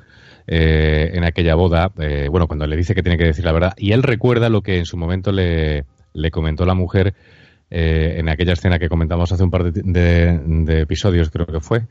en 0.45 1.25
aquella 1.25 1.55
boda, 1.55 1.93
bueno, 2.31 2.49
cuando 2.49 2.67
le 2.67 2.77
dice 2.77 2.95
que 2.95 3.03
tiene 3.03 3.17
que 3.17 3.27
decir 3.27 3.45
la 3.45 3.53
verdad, 3.53 3.75
y 3.77 3.93
él 3.93 4.03
recuerda 4.03 4.49
lo 4.49 4.61
que 4.63 4.77
en 4.77 4.87
su 4.87 4.97
momento 4.97 5.31
le, 5.31 5.85
le 6.13 6.31
comentó 6.31 6.67
la 6.67 6.75
mujer 6.75 7.15
eh, 7.71 8.17
en 8.19 8.29
aquella 8.29 8.53
escena 8.53 8.79
que 8.79 8.89
comentamos 8.89 9.33
hace 9.33 9.43
un 9.43 9.51
par 9.51 9.73
de, 9.73 10.81
episodios, 10.83 11.31
creo 11.31 11.47
que 11.47 11.61
fue, 11.61 11.87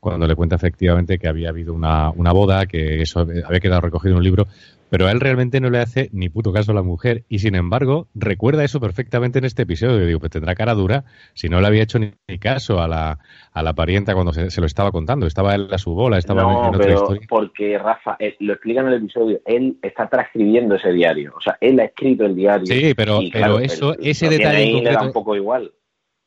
cuando 0.00 0.26
le 0.26 0.34
cuenta 0.34 0.56
efectivamente 0.56 1.18
que 1.18 1.28
había 1.28 1.50
habido 1.50 1.74
una, 1.74 2.10
una 2.10 2.32
boda, 2.32 2.66
que 2.66 3.02
eso 3.02 3.20
había 3.20 3.60
quedado 3.60 3.80
recogido 3.80 4.12
en 4.12 4.18
un 4.18 4.24
libro, 4.24 4.46
pero 4.90 5.06
a 5.06 5.12
él 5.12 5.20
realmente 5.20 5.60
no 5.60 5.70
le 5.70 5.78
hace 5.78 6.08
ni 6.12 6.28
puto 6.28 6.52
caso 6.52 6.72
a 6.72 6.74
la 6.74 6.82
mujer 6.82 7.24
y 7.28 7.40
sin 7.40 7.54
embargo 7.54 8.08
recuerda 8.14 8.64
eso 8.64 8.80
perfectamente 8.80 9.38
en 9.38 9.44
este 9.44 9.62
episodio. 9.62 9.98
Yo 9.98 10.06
digo, 10.06 10.20
pues 10.20 10.32
tendrá 10.32 10.54
cara 10.54 10.74
dura 10.74 11.04
si 11.34 11.48
no 11.48 11.60
le 11.60 11.66
había 11.66 11.82
hecho 11.82 11.98
ni, 11.98 12.12
caso 12.38 12.80
a 12.80 12.88
la, 12.88 13.18
a 13.52 13.62
la 13.62 13.74
parienta 13.74 14.14
cuando 14.14 14.32
se, 14.32 14.60
lo 14.60 14.66
estaba 14.66 14.90
contando. 14.90 15.26
Estaba 15.26 15.54
él 15.54 15.68
a 15.72 15.78
su 15.78 15.94
bola, 15.94 16.18
estaba 16.18 16.42
en 16.42 16.48
otra 16.48 16.78
pero 16.78 17.08
porque 17.28 17.78
Rafa, 17.78 18.16
eh, 18.18 18.36
lo 18.40 18.54
explica 18.54 18.80
en 18.80 18.88
el 18.88 18.94
episodio, 18.94 19.40
él 19.44 19.76
está 19.82 20.08
transcribiendo 20.08 20.76
ese 20.76 20.92
diario, 20.92 21.34
o 21.36 21.40
sea, 21.40 21.56
él 21.60 21.78
ha 21.80 21.84
escrito 21.84 22.24
el 22.24 22.34
diario. 22.34 22.66
Sí, 22.66 22.94
pero, 22.94 23.20
pero 23.32 23.58
eso, 23.58 23.94
ese 23.98 24.28
detalle 24.28 24.82
le 24.82 24.92
da 24.92 25.02
un 25.02 25.12
poco 25.12 25.36
igual. 25.36 25.72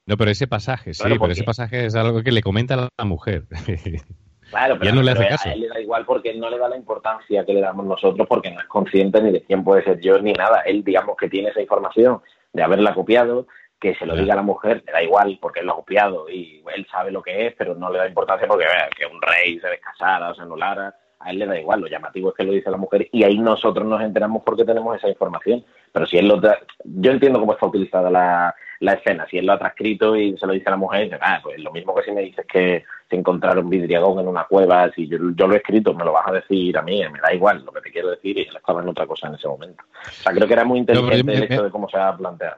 No, 0.05 0.17
pero 0.17 0.31
ese 0.31 0.47
pasaje, 0.47 0.93
sí, 0.93 1.03
pero 1.03 1.31
ese 1.31 1.43
pasaje 1.43 1.85
es 1.85 1.95
algo 1.95 2.23
que 2.23 2.31
le 2.31 2.41
comenta 2.41 2.73
a 2.75 2.89
la 2.97 3.05
mujer. 3.05 3.45
Claro, 4.51 4.77
pero, 4.77 4.93
no 4.93 5.01
le 5.01 5.11
hace 5.11 5.27
caso. 5.29 5.47
a 5.47 5.53
él 5.53 5.61
le 5.61 5.67
da 5.69 5.79
igual 5.79 6.05
porque 6.05 6.33
no 6.33 6.49
le 6.49 6.57
da 6.57 6.67
la 6.67 6.75
importancia 6.75 7.45
que 7.45 7.53
le 7.53 7.61
damos 7.61 7.85
nosotros 7.85 8.27
porque 8.27 8.51
no 8.51 8.59
es 8.59 8.67
consciente 8.67 9.21
ni 9.21 9.31
de 9.31 9.41
quién 9.43 9.63
puede 9.63 9.81
ser 9.81 10.01
yo 10.01 10.19
ni 10.19 10.33
nada. 10.33 10.59
Él, 10.65 10.83
digamos 10.83 11.15
que 11.15 11.29
tiene 11.29 11.49
esa 11.51 11.61
información 11.61 12.21
de 12.51 12.61
haberla 12.61 12.93
copiado, 12.93 13.47
que 13.79 13.95
se 13.95 14.05
lo 14.05 14.13
diga 14.13 14.33
a 14.33 14.35
la 14.35 14.41
mujer, 14.41 14.83
le 14.85 14.91
da 14.91 15.01
igual 15.01 15.39
porque 15.41 15.61
él 15.61 15.67
lo 15.67 15.71
ha 15.71 15.77
copiado 15.77 16.29
y 16.29 16.61
él 16.75 16.85
sabe 16.91 17.11
lo 17.11 17.23
que 17.23 17.47
es, 17.47 17.55
pero 17.57 17.75
no 17.75 17.89
le 17.91 17.99
da 17.99 18.07
importancia 18.07 18.45
porque 18.45 18.65
que 18.95 19.05
un 19.05 19.21
rey 19.21 19.57
se 19.57 19.69
descasara 19.69 20.31
o 20.31 20.35
se 20.35 20.41
anulara. 20.41 20.93
A 21.23 21.31
él 21.31 21.39
le 21.39 21.45
da 21.45 21.59
igual, 21.59 21.81
lo 21.81 21.87
llamativo 21.87 22.29
es 22.29 22.35
que 22.35 22.43
lo 22.43 22.51
dice 22.51 22.71
la 22.71 22.77
mujer 22.77 23.07
y 23.11 23.23
ahí 23.23 23.37
nosotros 23.37 23.87
nos 23.87 24.01
enteramos 24.01 24.43
porque 24.43 24.65
tenemos 24.65 24.95
esa 24.97 25.09
información. 25.09 25.63
Pero 25.91 26.05
si 26.05 26.17
él 26.17 26.27
lo 26.27 26.41
yo 26.83 27.11
entiendo 27.11 27.39
cómo 27.39 27.53
está 27.53 27.65
utilizada 27.65 28.09
la, 28.09 28.55
la 28.79 28.93
escena, 28.93 29.27
si 29.29 29.37
él 29.37 29.45
lo 29.45 29.53
ha 29.53 29.59
transcrito 29.59 30.15
y 30.15 30.37
se 30.37 30.47
lo 30.47 30.53
dice 30.53 30.67
a 30.67 30.71
la 30.71 30.77
mujer, 30.77 31.19
ah, 31.21 31.39
pues 31.43 31.59
lo 31.59 31.71
mismo 31.71 31.93
que 31.93 32.03
si 32.03 32.11
me 32.11 32.21
dices 32.21 32.45
que 32.51 32.83
se 33.09 33.15
encontraron 33.15 33.69
vidriagón 33.69 34.19
en 34.19 34.27
una 34.27 34.45
cueva, 34.45 34.89
si 34.91 35.07
yo, 35.07 35.17
lo 35.17 35.53
he 35.53 35.57
escrito, 35.57 35.93
me 35.93 36.05
lo 36.05 36.13
vas 36.13 36.27
a 36.27 36.31
decir 36.31 36.77
a 36.77 36.81
mí, 36.81 37.01
me 37.11 37.19
da 37.19 37.33
igual 37.33 37.63
lo 37.65 37.71
que 37.71 37.81
te 37.81 37.91
quiero 37.91 38.09
decir 38.09 38.37
y 38.37 38.41
él 38.41 38.55
estaba 38.55 38.81
en 38.81 38.89
otra 38.89 39.05
cosa 39.05 39.27
en 39.27 39.35
ese 39.35 39.47
momento. 39.47 39.83
O 40.07 40.11
sea, 40.11 40.33
creo 40.33 40.47
que 40.47 40.53
era 40.53 40.63
muy 40.63 40.79
inteligente 40.79 41.33
el 41.33 41.43
hecho 41.43 41.63
de 41.63 41.69
cómo 41.69 41.89
se 41.89 41.97
ha 41.97 42.15
planteado. 42.15 42.57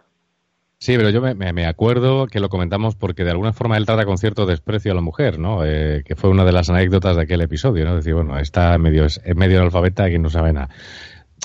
Sí, 0.84 0.98
pero 0.98 1.12
yo 1.12 1.22
me, 1.22 1.66
acuerdo 1.66 2.28
que 2.28 2.42
lo 2.42 2.50
comentamos 2.50 2.96
porque 2.96 3.24
de 3.24 3.32
alguna 3.32 3.54
forma 3.54 3.78
él 3.78 3.86
trata 3.86 4.04
con 4.04 4.18
cierto 4.18 4.46
desprecio 4.46 4.92
a 4.92 4.96
la 4.96 5.00
mujer, 5.00 5.40
¿no? 5.40 5.64
Eh, 5.64 6.04
que 6.06 6.18
fue 6.18 6.30
una 6.30 6.44
de 6.44 6.52
las 6.52 6.70
anécdotas 6.70 7.16
de 7.16 7.22
aquel 7.22 7.40
episodio, 7.40 7.86
¿no? 7.86 7.96
Decir, 7.96 8.14
bueno, 8.16 8.38
está 8.38 8.78
medio, 8.78 9.06
es 9.06 9.22
medio 9.34 9.60
analfabeta 9.60 10.10
y 10.10 10.20
no 10.20 10.30
sabe 10.30 10.52
nada. 10.52 10.68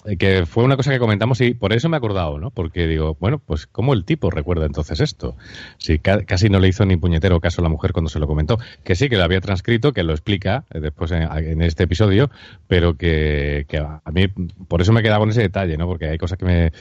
Eh, 0.05 0.17
que 0.17 0.47
fue 0.47 0.65
una 0.65 0.77
cosa 0.77 0.93
que 0.93 0.99
comentamos 0.99 1.41
y 1.41 1.55
por 1.55 1.73
eso 1.73 1.89
me 1.89 1.97
he 1.97 1.99
acordado, 1.99 2.39
¿no? 2.39 2.51
Porque 2.51 2.87
digo, 2.87 3.17
bueno, 3.21 3.39
pues 3.39 3.67
¿cómo 3.67 3.95
el 3.95 4.05
tipo 4.05 4.31
recuerda 4.31 4.67
entonces 4.67 5.01
esto? 5.01 5.37
Si 5.79 5.99
casi 5.99 6.49
no 6.49 6.61
le 6.61 6.69
hizo 6.69 6.85
ni 6.85 6.97
puñetero 6.97 7.41
caso 7.41 7.61
a 7.61 7.65
la 7.65 7.69
mujer 7.69 7.93
cuando 7.93 8.09
se 8.09 8.19
lo 8.19 8.27
comentó. 8.27 8.59
Que 8.85 8.95
sí, 8.95 9.09
que 9.09 9.17
lo 9.17 9.25
había 9.25 9.41
transcrito, 9.41 9.93
que 9.93 10.03
lo 10.03 10.13
explica 10.13 10.65
eh, 10.73 10.81
después 10.81 11.11
en, 11.13 11.63
este 11.63 11.85
episodio, 11.85 12.31
pero 12.67 12.97
que, 12.97 13.67
a 13.79 14.11
mí 14.13 14.29
por 14.69 14.81
eso 14.81 14.93
me 14.93 15.01
he 15.01 15.03
quedado 15.03 15.21
con 15.21 15.31
ese 15.31 15.43
detalle, 15.43 15.77
¿no? 15.77 15.87
Porque 15.87 16.07
hay 16.07 16.19
cosas 16.19 16.39
que 16.39 16.45
me, 16.45 16.73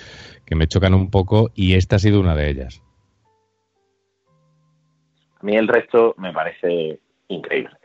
que 0.45 0.56
me 0.56 0.68
chocan 0.68 0.94
un 0.94 1.10
poco 1.10 1.52
y 1.56 1.73
esta 1.73 1.98
ha 1.98 1.99
sido 1.99 2.19
una 2.19 2.35
de 2.35 2.49
ellas. 2.49 2.81
A 5.39 5.45
mí 5.45 5.56
el 5.56 5.68
resto 5.68 6.15
me 6.18 6.34
parece 6.34 6.99
increíble. 7.27 7.77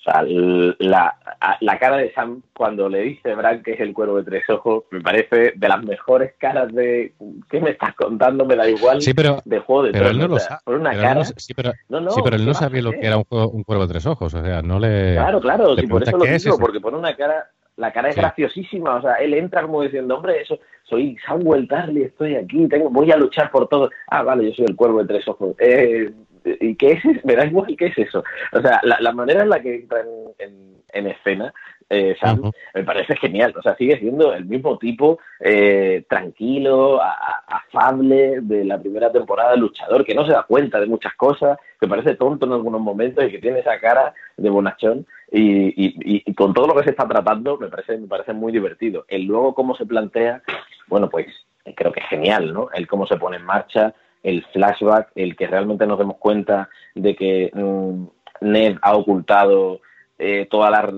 O 0.00 0.02
sea, 0.02 0.22
la, 0.22 1.14
la, 1.60 1.78
cara 1.78 1.98
de 1.98 2.10
Sam 2.14 2.40
cuando 2.54 2.88
le 2.88 3.00
dice 3.00 3.34
Bran 3.34 3.62
que 3.62 3.72
es 3.72 3.80
el 3.80 3.92
cuervo 3.92 4.16
de 4.16 4.24
tres 4.24 4.48
ojos 4.48 4.84
me 4.90 5.02
parece 5.02 5.52
de 5.54 5.68
las 5.68 5.82
mejores 5.82 6.32
caras 6.38 6.72
de 6.72 7.12
¿qué 7.50 7.60
me 7.60 7.70
estás 7.70 7.94
contando? 7.94 8.46
Me 8.46 8.56
da 8.56 8.66
igual 8.66 9.02
sí, 9.02 9.12
pero, 9.12 9.42
de 9.44 9.58
juego 9.58 9.82
de 9.82 9.92
pero 9.92 10.08
él 10.08 10.18
no 10.18 10.28
lo 10.28 10.38
sabe. 10.38 10.60
Por 10.64 10.76
una 10.76 10.92
cara. 10.96 11.22
sí, 11.24 11.52
pero, 11.54 11.72
sí, 11.72 12.20
pero 12.24 12.36
él 12.36 12.46
no 12.46 12.54
sabía 12.54 12.80
lo 12.80 12.92
que 12.92 13.06
era 13.06 13.18
un, 13.18 13.24
un, 13.28 13.62
cuervo 13.62 13.86
de 13.86 13.92
tres 13.92 14.06
ojos. 14.06 14.32
O 14.32 14.42
sea, 14.42 14.62
no 14.62 14.78
le. 14.78 15.14
Claro, 15.14 15.40
claro. 15.40 15.76
Sí, 15.76 15.86
por 15.86 16.02
eso 16.02 16.16
lo 16.16 16.24
digo, 16.24 16.58
porque 16.58 16.80
pone 16.80 16.96
una 16.96 17.14
cara. 17.16 17.50
La 17.76 17.92
cara 17.92 18.10
es 18.10 18.16
graciosísima. 18.16 18.96
O 18.96 19.02
sea, 19.02 19.14
él 19.14 19.32
entra 19.32 19.62
como 19.62 19.82
diciendo, 19.82 20.16
hombre, 20.16 20.42
eso, 20.42 20.58
soy 20.84 21.16
Samuel 21.26 21.66
Tarly, 21.66 22.02
estoy 22.02 22.34
aquí, 22.36 22.68
tengo, 22.68 22.90
voy 22.90 23.10
a 23.10 23.16
luchar 23.16 23.50
por 23.50 23.68
todo. 23.68 23.90
Ah, 24.08 24.22
vale, 24.22 24.50
yo 24.50 24.54
soy 24.54 24.66
el 24.68 24.76
cuervo 24.76 24.98
de 25.00 25.08
tres 25.08 25.26
ojos. 25.28 25.54
Eh, 25.58 26.10
¿Y 26.44 26.74
qué 26.76 26.92
es 26.92 27.24
Me 27.24 27.36
da 27.36 27.46
igual 27.46 27.74
qué 27.76 27.86
es 27.86 27.98
eso. 27.98 28.24
O 28.52 28.60
sea, 28.60 28.80
la, 28.82 29.12
manera 29.12 29.42
en 29.42 29.50
la 29.50 29.60
que 29.60 29.76
entra 29.76 30.02
en, 30.38 31.06
escena 31.06 31.52
eh, 31.88 32.16
Sam, 32.20 32.52
me 32.74 32.84
parece 32.84 33.16
genial. 33.16 33.52
O 33.56 33.62
sea, 33.62 33.76
sigue 33.76 33.98
siendo 33.98 34.32
el 34.32 34.44
mismo 34.44 34.78
tipo 34.78 35.18
eh, 35.40 36.04
tranquilo, 36.08 37.00
afable 37.02 38.40
de 38.42 38.64
la 38.64 38.80
primera 38.80 39.10
temporada, 39.10 39.56
luchador, 39.56 40.04
que 40.04 40.14
no 40.14 40.24
se 40.24 40.32
da 40.32 40.44
cuenta 40.44 40.78
de 40.78 40.86
muchas 40.86 41.14
cosas, 41.14 41.58
que 41.80 41.88
parece 41.88 42.14
tonto 42.14 42.46
en 42.46 42.52
algunos 42.52 42.80
momentos 42.80 43.24
y 43.24 43.30
que 43.30 43.38
tiene 43.38 43.58
esa 43.60 43.78
cara 43.80 44.14
de 44.36 44.50
bonachón. 44.50 45.06
Y, 45.32 45.72
y, 45.76 46.34
con 46.34 46.54
todo 46.54 46.68
lo 46.68 46.74
que 46.74 46.84
se 46.84 46.90
está 46.90 47.06
tratando, 47.06 47.58
me 47.58 47.68
parece, 47.68 47.98
me 47.98 48.06
parece 48.06 48.32
muy 48.32 48.52
divertido. 48.52 49.04
El 49.08 49.24
luego 49.24 49.54
cómo 49.54 49.74
se 49.74 49.86
plantea, 49.86 50.42
bueno, 50.86 51.08
pues 51.08 51.26
creo 51.74 51.92
que 51.92 52.00
es 52.00 52.06
genial, 52.06 52.52
¿no? 52.52 52.68
El 52.72 52.86
cómo 52.86 53.06
se 53.06 53.16
pone 53.16 53.36
en 53.36 53.44
marcha, 53.44 53.94
el 54.22 54.44
flashback, 54.52 55.10
el 55.14 55.36
que 55.36 55.46
realmente 55.46 55.86
nos 55.86 55.98
demos 55.98 56.16
cuenta 56.18 56.68
de 56.94 57.14
que 57.14 57.50
mm, 57.52 58.04
Ned 58.42 58.76
ha 58.82 58.96
ocultado 58.96 59.80
eh, 60.18 60.46
toda 60.50 60.70
la, 60.70 60.92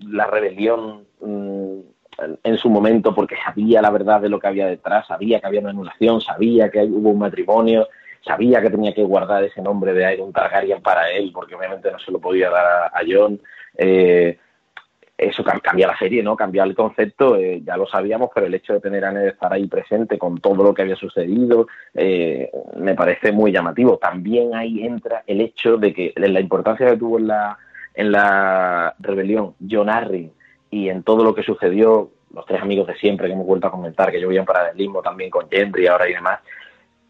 la 0.00 0.26
rebelión 0.26 1.04
mm, 1.20 1.78
en 2.42 2.58
su 2.58 2.70
momento 2.70 3.14
porque 3.14 3.36
sabía 3.44 3.82
la 3.82 3.90
verdad 3.90 4.20
de 4.20 4.28
lo 4.28 4.38
que 4.38 4.46
había 4.46 4.66
detrás, 4.66 5.06
sabía 5.06 5.40
que 5.40 5.46
había 5.46 5.60
una 5.60 5.70
anulación, 5.70 6.20
sabía 6.20 6.70
que 6.70 6.82
hubo 6.82 7.10
un 7.10 7.18
matrimonio, 7.18 7.88
sabía 8.24 8.60
que 8.60 8.70
tenía 8.70 8.94
que 8.94 9.02
guardar 9.02 9.44
ese 9.44 9.60
nombre 9.62 9.92
de 9.92 10.04
Aegon 10.04 10.32
Targaryen 10.32 10.82
para 10.82 11.10
él 11.10 11.30
porque 11.32 11.54
obviamente 11.54 11.90
no 11.90 11.98
se 11.98 12.12
lo 12.12 12.20
podía 12.20 12.50
dar 12.50 12.64
a, 12.64 12.86
a 12.86 13.00
Jon. 13.06 13.40
Eh, 13.76 14.38
eso 15.24 15.44
cambia 15.44 15.86
la 15.86 15.98
serie, 15.98 16.22
¿no? 16.22 16.36
Cambia 16.36 16.64
el 16.64 16.74
concepto, 16.74 17.36
eh, 17.36 17.62
ya 17.64 17.76
lo 17.76 17.86
sabíamos, 17.86 18.30
pero 18.34 18.46
el 18.46 18.54
hecho 18.54 18.74
de 18.74 18.80
tener 18.80 19.04
a 19.04 19.12
Ned 19.12 19.28
estar 19.28 19.52
ahí 19.52 19.66
presente 19.66 20.18
con 20.18 20.38
todo 20.38 20.62
lo 20.62 20.74
que 20.74 20.82
había 20.82 20.96
sucedido 20.96 21.66
eh, 21.94 22.50
me 22.76 22.94
parece 22.94 23.32
muy 23.32 23.52
llamativo. 23.52 23.98
También 23.98 24.54
ahí 24.54 24.84
entra 24.84 25.22
el 25.26 25.40
hecho 25.40 25.76
de 25.76 25.92
que 25.92 26.12
la 26.16 26.40
importancia 26.40 26.90
que 26.90 26.96
tuvo 26.96 27.18
en 27.18 27.28
la, 27.28 27.58
en 27.94 28.12
la 28.12 28.94
rebelión 28.98 29.54
John 29.68 29.90
Arryn 29.90 30.32
y 30.70 30.88
en 30.88 31.02
todo 31.02 31.24
lo 31.24 31.34
que 31.34 31.42
sucedió, 31.42 32.10
los 32.34 32.46
tres 32.46 32.62
amigos 32.62 32.86
de 32.86 32.96
siempre 32.96 33.26
que 33.26 33.34
hemos 33.34 33.46
vuelto 33.46 33.66
a 33.66 33.70
comentar, 33.70 34.10
que 34.10 34.20
yo 34.20 34.28
voy 34.28 34.38
en 34.38 34.44
paralelismo 34.44 35.02
también 35.02 35.30
con 35.30 35.48
Gendry 35.50 35.86
ahora 35.86 36.08
y 36.08 36.14
demás, 36.14 36.40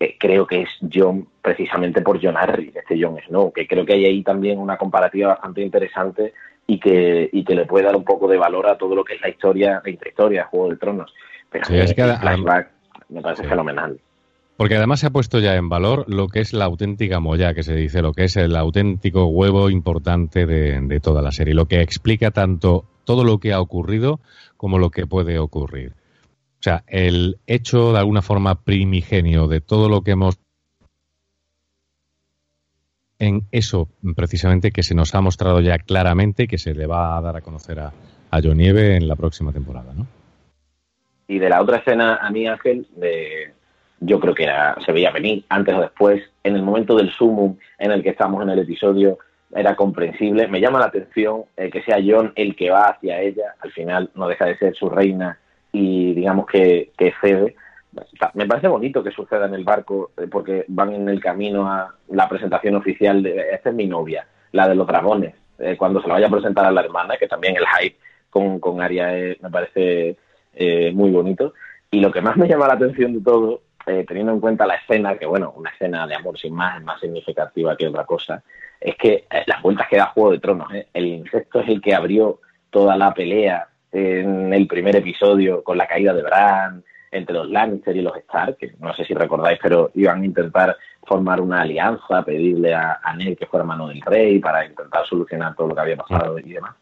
eh, 0.01 0.17
creo 0.19 0.47
que 0.47 0.63
es 0.63 0.71
John 0.93 1.29
precisamente 1.41 2.03
por 2.03 2.21
John 2.21 2.37
Arryn, 2.37 2.73
este 2.75 2.99
John 3.01 3.19
Snow, 3.27 3.53
que 3.53 3.69
creo 3.69 3.87
que 3.87 3.93
hay 3.93 4.05
ahí 4.05 4.23
también 4.23 4.59
una 4.59 4.77
comparativa 4.77 5.29
bastante 5.29 5.63
interesante 5.63 6.33
y 6.67 6.79
que, 6.79 7.29
y 7.33 7.45
que 7.45 7.55
le 7.55 7.67
puede 7.67 7.85
dar 7.85 7.97
un 7.97 8.05
poco 8.05 8.29
de 8.29 8.39
valor 8.39 8.69
a 8.69 8.77
todo 8.77 8.95
lo 8.95 9.05
que 9.05 9.15
es 9.15 9.21
la 9.21 9.29
historia, 9.29 9.81
la 9.85 9.91
intrahistoria, 9.91 10.45
Juego 10.45 10.71
de 10.71 10.77
Tronos. 10.77 11.15
Pero 11.51 11.65
es 11.69 11.95
que 11.95 12.03
flashback 12.03 12.71
me 13.09 13.21
parece 13.21 13.45
fenomenal. 13.45 13.99
Porque 14.57 14.77
además 14.77 15.01
se 15.01 15.07
ha 15.07 15.11
puesto 15.11 15.39
ya 15.41 15.57
en 15.57 15.69
valor 15.69 16.05
lo 16.09 16.29
que 16.29 16.41
es 16.41 16.53
la 16.53 16.67
auténtica 16.67 17.21
molla 17.21 17.55
que 17.55 17.63
se 17.63 17.75
dice, 17.75 18.01
lo 18.01 18.13
que 18.13 18.25
es 18.25 18.37
el 18.37 18.55
auténtico 18.55 19.27
huevo 19.27 19.71
importante 19.71 20.47
de, 20.47 20.81
de 20.81 21.01
toda 21.01 21.21
la 21.21 21.33
serie, 21.33 21.55
lo 21.55 21.67
que 21.67 21.81
explica 21.81 22.31
tanto 22.31 22.85
todo 23.05 23.25
lo 23.25 23.39
que 23.39 23.53
ha 23.53 23.61
ocurrido 23.61 24.21
como 24.57 24.79
lo 24.79 24.91
que 24.91 25.07
puede 25.07 25.39
ocurrir. 25.39 25.93
O 25.93 26.63
sea, 26.63 26.85
el 26.87 27.39
hecho 27.49 27.93
de 27.93 27.99
alguna 27.99 28.23
forma 28.23 28.63
primigenio 28.63 29.49
de 29.49 29.61
todo 29.61 29.89
lo 29.89 30.03
que 30.03 30.13
hemos 30.13 30.39
en 33.23 33.43
eso 33.53 33.89
precisamente 34.17 34.73
que 34.73 34.83
se 34.83 34.97
nos 34.97 35.15
ha 35.15 35.21
mostrado 35.21 35.61
ya 35.61 35.79
claramente 35.79 36.49
que 36.49 36.59
se 36.59 36.75
le 36.75 36.87
va 36.87 37.17
a 37.17 37.21
dar 37.21 37.37
a 37.37 37.41
conocer 37.41 37.79
a, 37.79 37.93
a 38.31 38.41
John 38.43 38.57
Nieve 38.57 38.97
en 38.97 39.07
la 39.07 39.15
próxima 39.15 39.53
temporada, 39.53 39.95
¿no? 39.95 40.09
Y 41.29 41.39
de 41.39 41.49
la 41.49 41.63
otra 41.63 41.79
escena, 41.79 42.17
a 42.17 42.31
mí, 42.31 42.49
Ángel, 42.49 42.87
de, 42.97 43.53
yo 44.01 44.19
creo 44.19 44.35
que 44.35 44.43
era, 44.43 44.77
se 44.85 44.91
veía 44.91 45.13
venir 45.13 45.45
antes 45.49 45.73
o 45.73 45.81
después, 45.81 46.21
en 46.43 46.57
el 46.57 46.63
momento 46.63 46.97
del 46.97 47.11
sumum 47.13 47.57
en 47.79 47.93
el 47.93 48.03
que 48.03 48.11
estamos 48.11 48.43
en 48.43 48.51
el 48.51 48.59
episodio, 48.59 49.19
era 49.55 49.77
comprensible. 49.77 50.49
Me 50.49 50.61
llama 50.61 50.81
la 50.81 50.87
atención 50.87 51.45
eh, 51.57 51.71
que 51.71 51.83
sea 51.83 51.99
John 52.05 52.33
el 52.35 52.57
que 52.57 52.71
va 52.71 52.87
hacia 52.87 53.21
ella, 53.21 53.55
al 53.61 53.71
final 53.71 54.11
no 54.17 54.27
deja 54.27 54.47
de 54.47 54.59
ser 54.59 54.75
su 54.75 54.91
reina 54.91 55.39
y 55.71 56.13
digamos 56.15 56.47
que, 56.47 56.91
que 56.99 57.15
cede, 57.21 57.55
me 58.35 58.47
parece 58.47 58.69
bonito 58.69 59.03
que 59.03 59.11
suceda 59.11 59.47
en 59.47 59.55
el 59.55 59.65
barco 59.65 60.13
eh, 60.17 60.27
porque 60.31 60.65
van 60.69 60.95
en 60.95 61.09
el 61.09 61.21
camino 61.21 61.71
a 61.71 61.95
la 62.09 62.29
presentación 62.29 62.75
oficial 62.77 63.23
de 63.23 63.51
esta 63.53 63.71
es 63.71 63.75
mi 63.75 63.87
novia, 63.87 64.27
la 64.53 64.69
de 64.69 64.75
los 64.75 64.87
dragones, 64.87 65.35
eh, 65.59 65.77
cuando 65.77 66.01
se 66.01 66.09
la 66.09 66.15
vaya 66.15 66.27
a 66.27 66.31
presentar 66.31 66.65
a 66.65 66.73
la 66.73 66.81
hermana, 66.81 67.17
que 67.19 67.29
también 67.29 67.57
el 67.57 67.67
hype 67.67 67.97
con, 68.31 68.59
con 68.61 68.81
Aria 68.81 69.37
me 69.41 69.51
parece 69.51 70.17
eh, 70.55 70.93
muy 70.95 71.11
bonito. 71.11 71.55
Y 71.91 72.01
lo 72.01 72.11
que 72.11 72.23
más 72.23 72.37
me 72.37 72.49
llama 72.49 72.69
la 72.69 72.75
atención 72.75 73.13
de 73.13 73.21
todo, 73.21 73.61
teniendo 73.85 74.33
en 74.33 74.41
cuenta 74.41 74.67
la 74.67 74.77
escena, 74.77 75.19
que 75.19 75.27
bueno, 75.27 75.53
una 75.57 75.71
escena 75.71 76.07
de 76.07 76.15
amor 76.15 76.39
sin 76.39 76.55
más, 76.55 76.79
es 76.79 76.85
más 76.85 77.01
significativa 77.01 77.77
que 77.77 77.89
otra 77.89 78.05
cosa, 78.05 78.43
es 78.81 78.97
que 78.97 79.27
las 79.47 79.61
vueltas 79.61 79.89
que 79.89 79.99
da 79.99 80.07
Juego 80.07 80.31
de 80.31 80.39
Tronos, 80.39 80.69
el 80.95 81.07
insecto 81.07 81.61
es 81.61 81.69
el 81.69 81.83
que 81.83 81.95
abrió 81.95 82.41
toda 82.71 82.97
la 82.97 83.13
pelea 83.13 83.69
en 83.91 84.55
el 84.55 84.67
primer 84.67 84.97
episodio 84.97 85.63
con 85.63 85.77
la 85.77 85.87
caída 85.87 86.15
de 86.15 86.23
Bran, 86.23 86.83
entre 87.13 87.35
los 87.35 87.49
Lannister 87.51 87.95
y 87.95 88.01
los 88.01 88.17
Stark, 88.17 88.57
que 88.57 88.73
no 88.81 88.93
sé 88.95 89.05
si 89.05 89.15
recordáis, 89.15 89.59
pero 89.63 89.91
iban 89.95 90.23
a 90.23 90.25
intentar 90.25 90.77
formar 91.05 91.41
una 91.41 91.61
alianza, 91.61 92.25
pedirle 92.25 92.75
a, 92.75 92.99
Ned 93.17 93.37
que 93.37 93.47
fuera 93.47 93.65
mano 93.65 93.89
del 93.89 94.01
rey 94.01 94.39
para 94.39 94.65
intentar 94.65 95.07
solucionar 95.07 95.55
todo 95.55 95.69
lo 95.69 95.75
que 95.75 95.81
había 95.83 95.97
pasado 95.97 96.39
y 96.39 96.55
demás. 96.55 96.75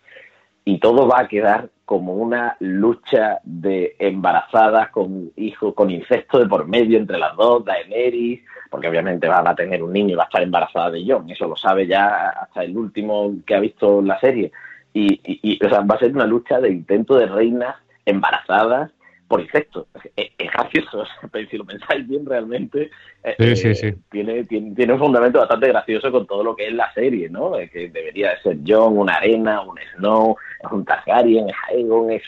Y 0.65 0.79
todo 0.79 1.09
va 1.09 1.21
a 1.21 1.29
quedar 1.29 1.69
como 1.85 2.15
una 2.15 2.57
lucha 2.61 3.41
de 3.43 3.97
embarazadas 3.99 4.91
con 4.91 5.33
hijos, 5.37 5.75
con 5.75 5.91
incesto 5.91 6.39
de 6.39 6.47
por 6.47 6.69
medio 6.69 6.97
entre 6.97 7.19
las 7.19 7.35
dos, 7.35 7.65
Daenerys, 7.65 8.41
porque 8.71 8.89
obviamente 8.89 9.27
va 9.27 9.41
a 9.41 9.55
tener 9.57 9.83
un 9.83 9.93
niño 9.93 10.11
y 10.11 10.15
va 10.15 10.23
a 10.23 10.27
estar 10.27 10.43
embarazada 10.43 10.93
de 10.93 11.05
Jon, 11.05 11.29
eso 11.29 11.49
lo 11.49 11.57
sabe 11.57 11.89
ya 11.89 12.29
hasta 12.29 12.63
el 12.63 12.77
último 12.77 13.35
que 13.45 13.57
ha 13.57 13.61
visto 13.61 14.01
la 14.01 14.21
serie. 14.21 14.53
Y, 14.93 15.21
y, 15.25 15.59
va 15.59 15.95
a 15.95 15.99
ser 15.99 16.13
una 16.13 16.27
lucha 16.27 16.61
de 16.61 16.71
intento 16.71 17.17
de 17.17 17.27
reinas 17.27 17.77
embarazadas 18.05 18.93
por 19.31 19.41
insectos. 19.41 19.87
Es, 20.17 20.31
gracioso, 20.53 21.05
si 21.51 21.57
lo 21.57 21.65
pensáis 21.65 22.07
bien 22.09 22.27
realmente, 22.27 22.91
eh, 23.23 23.37
eh, 23.39 23.97
Tiene, 24.11 24.43
tiene, 24.45 24.93
un 24.93 24.99
fundamento 24.99 25.39
bastante 25.39 25.69
gracioso 25.69 26.11
con 26.11 26.27
todo 26.27 26.43
lo 26.43 26.57
que 26.57 26.67
es 26.67 26.73
la 26.73 26.93
serie, 26.93 27.31
¿no? 27.31 27.57
Eh, 27.57 27.71
que 27.71 27.91
debería 27.91 28.31
de 28.31 28.41
ser 28.43 28.59
John, 28.67 28.99
una 28.99 29.15
arena, 29.15 29.61
un 29.61 29.79
Snow, 29.95 30.37
un 30.73 30.85
Targaryen, 30.85 31.49
es 31.49 31.55
Aegon, 31.69 32.11
es... 32.11 32.23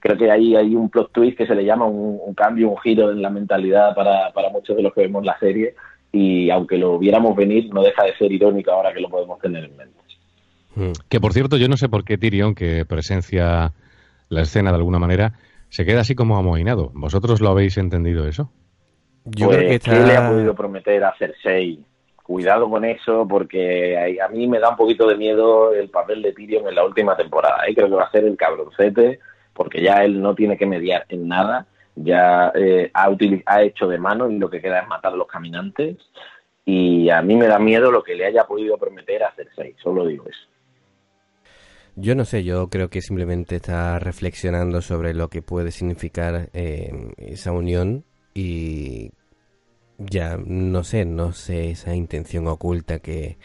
creo 0.00 0.18
que 0.18 0.30
ahí 0.32 0.56
hay 0.56 0.74
un 0.74 0.90
plot 0.90 1.12
twist 1.12 1.38
que 1.38 1.46
se 1.46 1.54
le 1.54 1.64
llama 1.64 1.86
un, 1.86 2.34
cambio, 2.34 2.70
un 2.70 2.78
giro 2.78 3.12
en 3.12 3.22
la 3.22 3.30
mentalidad 3.30 3.94
para, 3.94 4.32
para 4.32 4.50
muchos 4.50 4.76
de 4.76 4.82
los 4.82 4.92
que 4.92 5.02
vemos 5.02 5.24
la 5.24 5.38
serie 5.38 5.76
y 6.10 6.50
aunque 6.50 6.76
lo 6.76 6.98
viéramos 6.98 7.36
venir, 7.36 7.72
no 7.72 7.82
deja 7.84 8.02
de 8.02 8.16
ser 8.16 8.32
irónico 8.32 8.72
ahora 8.72 8.92
que 8.92 9.00
lo 9.00 9.08
podemos 9.08 9.38
tener 9.38 9.62
en 9.62 9.76
mente. 9.76 9.98
Hmm. 10.74 10.92
Que 11.08 11.20
por 11.20 11.32
cierto, 11.32 11.56
yo 11.56 11.68
no 11.68 11.76
sé 11.76 11.88
por 11.88 12.04
qué 12.04 12.18
Tyrion, 12.18 12.56
que 12.56 12.84
presencia 12.84 13.72
la 14.28 14.42
escena 14.42 14.70
de 14.70 14.76
alguna 14.76 14.98
manera, 14.98 15.34
se 15.74 15.84
queda 15.84 16.02
así 16.02 16.14
como 16.14 16.36
amohinado. 16.36 16.92
¿Vosotros 16.94 17.40
lo 17.40 17.48
habéis 17.48 17.76
entendido 17.78 18.28
eso? 18.28 18.48
Yo 19.24 19.48
creo 19.48 19.60
que 19.62 19.80
pues, 19.80 19.82
¿qué 19.82 20.06
le 20.06 20.16
ha 20.16 20.30
podido 20.30 20.54
prometer 20.54 21.02
a 21.02 21.12
Cersei? 21.18 21.84
Cuidado 22.22 22.70
con 22.70 22.84
eso, 22.84 23.26
porque 23.28 24.20
a 24.20 24.28
mí 24.28 24.46
me 24.46 24.60
da 24.60 24.70
un 24.70 24.76
poquito 24.76 25.08
de 25.08 25.16
miedo 25.16 25.74
el 25.74 25.90
papel 25.90 26.22
de 26.22 26.32
Tyrion 26.32 26.68
en 26.68 26.76
la 26.76 26.84
última 26.84 27.16
temporada. 27.16 27.64
¿eh? 27.66 27.74
Creo 27.74 27.88
que 27.88 27.96
va 27.96 28.04
a 28.04 28.10
ser 28.12 28.24
el 28.24 28.36
cabroncete, 28.36 29.18
porque 29.52 29.82
ya 29.82 30.04
él 30.04 30.22
no 30.22 30.36
tiene 30.36 30.56
que 30.56 30.64
mediar 30.64 31.06
en 31.08 31.26
nada. 31.26 31.66
Ya 31.96 32.52
eh, 32.54 32.92
ha, 32.94 33.08
ha 33.46 33.62
hecho 33.64 33.88
de 33.88 33.98
mano 33.98 34.30
y 34.30 34.38
lo 34.38 34.48
que 34.48 34.60
queda 34.60 34.78
es 34.78 34.86
matar 34.86 35.14
a 35.14 35.16
los 35.16 35.26
caminantes. 35.26 35.96
Y 36.64 37.10
a 37.10 37.20
mí 37.20 37.34
me 37.34 37.48
da 37.48 37.58
miedo 37.58 37.90
lo 37.90 38.04
que 38.04 38.14
le 38.14 38.26
haya 38.26 38.44
podido 38.44 38.78
prometer 38.78 39.24
a 39.24 39.32
Cersei, 39.34 39.74
solo 39.82 40.06
digo 40.06 40.26
eso. 40.28 40.53
Yo 41.96 42.14
no 42.16 42.24
sé, 42.24 42.42
yo 42.42 42.68
creo 42.70 42.90
que 42.90 43.00
simplemente 43.00 43.56
está 43.56 43.98
reflexionando 44.00 44.82
sobre 44.82 45.14
lo 45.14 45.28
que 45.28 45.42
puede 45.42 45.70
significar 45.70 46.50
eh, 46.52 47.12
esa 47.18 47.52
unión 47.52 48.04
y 48.34 49.12
ya 49.98 50.36
no 50.36 50.82
sé, 50.82 51.04
no 51.04 51.32
sé 51.32 51.70
esa 51.70 51.94
intención 51.94 52.48
oculta 52.48 52.98
que 52.98 53.38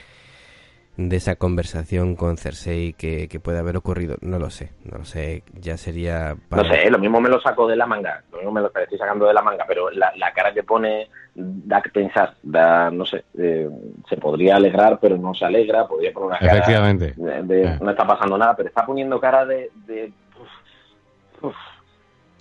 de 1.07 1.15
esa 1.15 1.37
conversación 1.37 2.17
con 2.17 2.35
Cersei 2.35 2.91
que, 2.91 3.29
que 3.29 3.39
puede 3.39 3.57
haber 3.57 3.77
ocurrido, 3.77 4.17
no 4.19 4.37
lo 4.37 4.49
sé, 4.49 4.73
no 4.83 4.97
lo 4.97 5.05
sé, 5.05 5.43
ya 5.53 5.77
sería... 5.77 6.35
No 6.51 6.65
sé, 6.65 6.89
lo 6.89 6.99
mismo 6.99 7.21
me 7.21 7.29
lo 7.29 7.39
saco 7.39 7.67
de 7.67 7.77
la 7.77 7.85
manga, 7.85 8.21
lo 8.31 8.39
mismo 8.39 8.51
me 8.51 8.61
lo 8.61 8.67
estoy 8.67 8.97
sacando 8.97 9.25
de 9.25 9.33
la 9.33 9.41
manga, 9.41 9.63
pero 9.65 9.89
la, 9.91 10.11
la 10.17 10.33
cara 10.33 10.53
que 10.53 10.63
pone 10.63 11.09
da 11.33 11.81
que 11.81 11.89
pensar, 11.89 12.33
da, 12.43 12.91
no 12.91 13.05
sé, 13.05 13.23
eh, 13.37 13.69
se 14.09 14.17
podría 14.17 14.57
alegrar, 14.57 14.99
pero 14.99 15.17
no 15.17 15.33
se 15.33 15.45
alegra, 15.45 15.87
podría 15.87 16.11
poner 16.11 16.29
una 16.31 16.39
cara 16.39 16.51
Efectivamente. 16.51 17.13
de, 17.15 17.77
no 17.79 17.91
está 17.91 18.05
pasando 18.05 18.37
nada, 18.37 18.53
pero 18.57 18.67
está 18.67 18.85
poniendo 18.85 19.21
cara 19.21 19.45
de, 19.45 19.71
de 19.85 20.11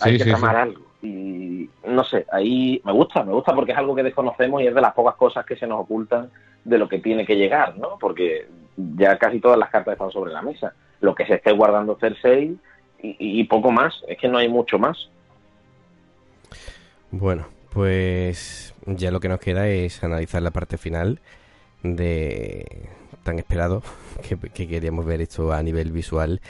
hay 0.01 0.17
que 0.17 0.31
tomar 0.31 0.55
algo. 0.57 0.88
Y 1.01 1.69
no 1.87 2.03
sé, 2.03 2.25
ahí 2.31 2.81
me 2.83 2.91
gusta, 2.91 3.23
me 3.23 3.33
gusta 3.33 3.53
porque 3.53 3.71
es 3.71 3.77
algo 3.77 3.95
que 3.95 4.03
desconocemos 4.03 4.61
y 4.61 4.67
es 4.67 4.75
de 4.75 4.81
las 4.81 4.93
pocas 4.93 5.15
cosas 5.15 5.45
que 5.45 5.55
se 5.55 5.67
nos 5.67 5.81
ocultan 5.81 6.29
de 6.63 6.77
lo 6.77 6.89
que 6.89 6.99
tiene 6.99 7.25
que 7.25 7.37
llegar, 7.37 7.77
¿no? 7.77 7.97
Porque 7.99 8.47
ya 8.75 9.17
casi 9.17 9.39
todas 9.39 9.57
las 9.57 9.69
cartas 9.69 9.93
están 9.93 10.11
sobre 10.11 10.33
la 10.33 10.41
mesa. 10.41 10.73
Lo 11.01 11.15
que 11.15 11.25
se 11.25 11.35
esté 11.35 11.51
guardando 11.53 11.97
Cersei 11.99 12.57
y, 13.01 13.15
y 13.19 13.43
poco 13.45 13.71
más, 13.71 14.03
es 14.07 14.17
que 14.17 14.27
no 14.27 14.37
hay 14.37 14.49
mucho 14.49 14.77
más. 14.77 15.09
Bueno, 17.11 17.47
pues 17.71 18.73
ya 18.85 19.11
lo 19.11 19.19
que 19.19 19.29
nos 19.29 19.39
queda 19.39 19.67
es 19.67 20.03
analizar 20.03 20.41
la 20.41 20.51
parte 20.51 20.77
final 20.77 21.19
de 21.83 22.89
tan 23.23 23.39
esperado 23.39 23.83
que, 24.53 24.67
queríamos 24.67 25.05
ver 25.05 25.21
esto 25.21 25.53
a 25.53 25.61
nivel 25.63 25.91
visual 25.91 26.41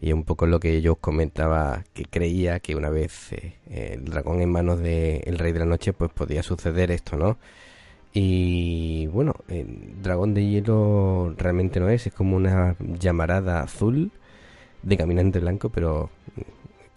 y 0.00 0.12
un 0.12 0.24
poco 0.24 0.46
lo 0.46 0.60
que 0.60 0.80
yo 0.82 0.92
os 0.92 0.98
comentaba 0.98 1.84
que 1.94 2.04
creía 2.04 2.60
que 2.60 2.76
una 2.76 2.90
vez 2.90 3.32
eh, 3.32 3.54
el 3.68 4.04
dragón 4.04 4.40
en 4.42 4.50
manos 4.50 4.78
del 4.80 5.38
rey 5.38 5.52
de 5.52 5.58
la 5.60 5.64
noche 5.66 5.92
pues 5.92 6.10
podía 6.12 6.42
suceder 6.42 6.90
esto 6.90 7.16
no 7.16 7.38
y 8.12 9.06
bueno 9.08 9.34
el 9.48 10.02
dragón 10.02 10.34
de 10.34 10.46
hielo 10.46 11.34
realmente 11.36 11.80
no 11.80 11.88
es 11.88 12.06
es 12.06 12.12
como 12.12 12.36
una 12.36 12.76
llamarada 12.98 13.60
azul 13.62 14.10
de 14.82 14.96
caminante 14.96 15.40
blanco 15.40 15.70
pero 15.70 16.10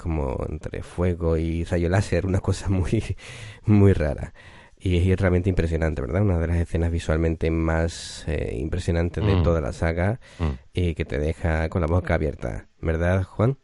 como 0.02 0.46
entre 0.50 0.82
fuego 0.84 1.38
y 1.38 1.64
rayo 1.66 1.90
láser, 1.90 2.26
una 2.26 2.40
cosa 2.40 2.70
muy, 2.70 3.04
muy 3.66 3.94
rara. 3.94 4.34
Y 4.82 5.12
es 5.12 5.20
realmente 5.20 5.50
impresionante, 5.50 6.02
¿verdad? 6.02 6.22
Una 6.22 6.40
de 6.40 6.48
las 6.48 6.58
escenas 6.58 6.90
visualmente 6.90 7.52
más 7.52 8.24
eh, 8.28 8.56
impresionantes 8.58 9.26
de 9.26 9.36
mm. 9.36 9.44
toda 9.44 9.60
la 9.60 9.74
saga 9.74 10.22
mm. 10.40 10.50
y 10.74 10.96
que 10.96 11.04
te 11.04 11.20
deja 11.20 11.68
con 11.68 11.82
la 11.82 11.88
boca 11.88 12.14
abierta, 12.14 12.68
¿verdad, 12.80 13.24
Juan? 13.24 13.58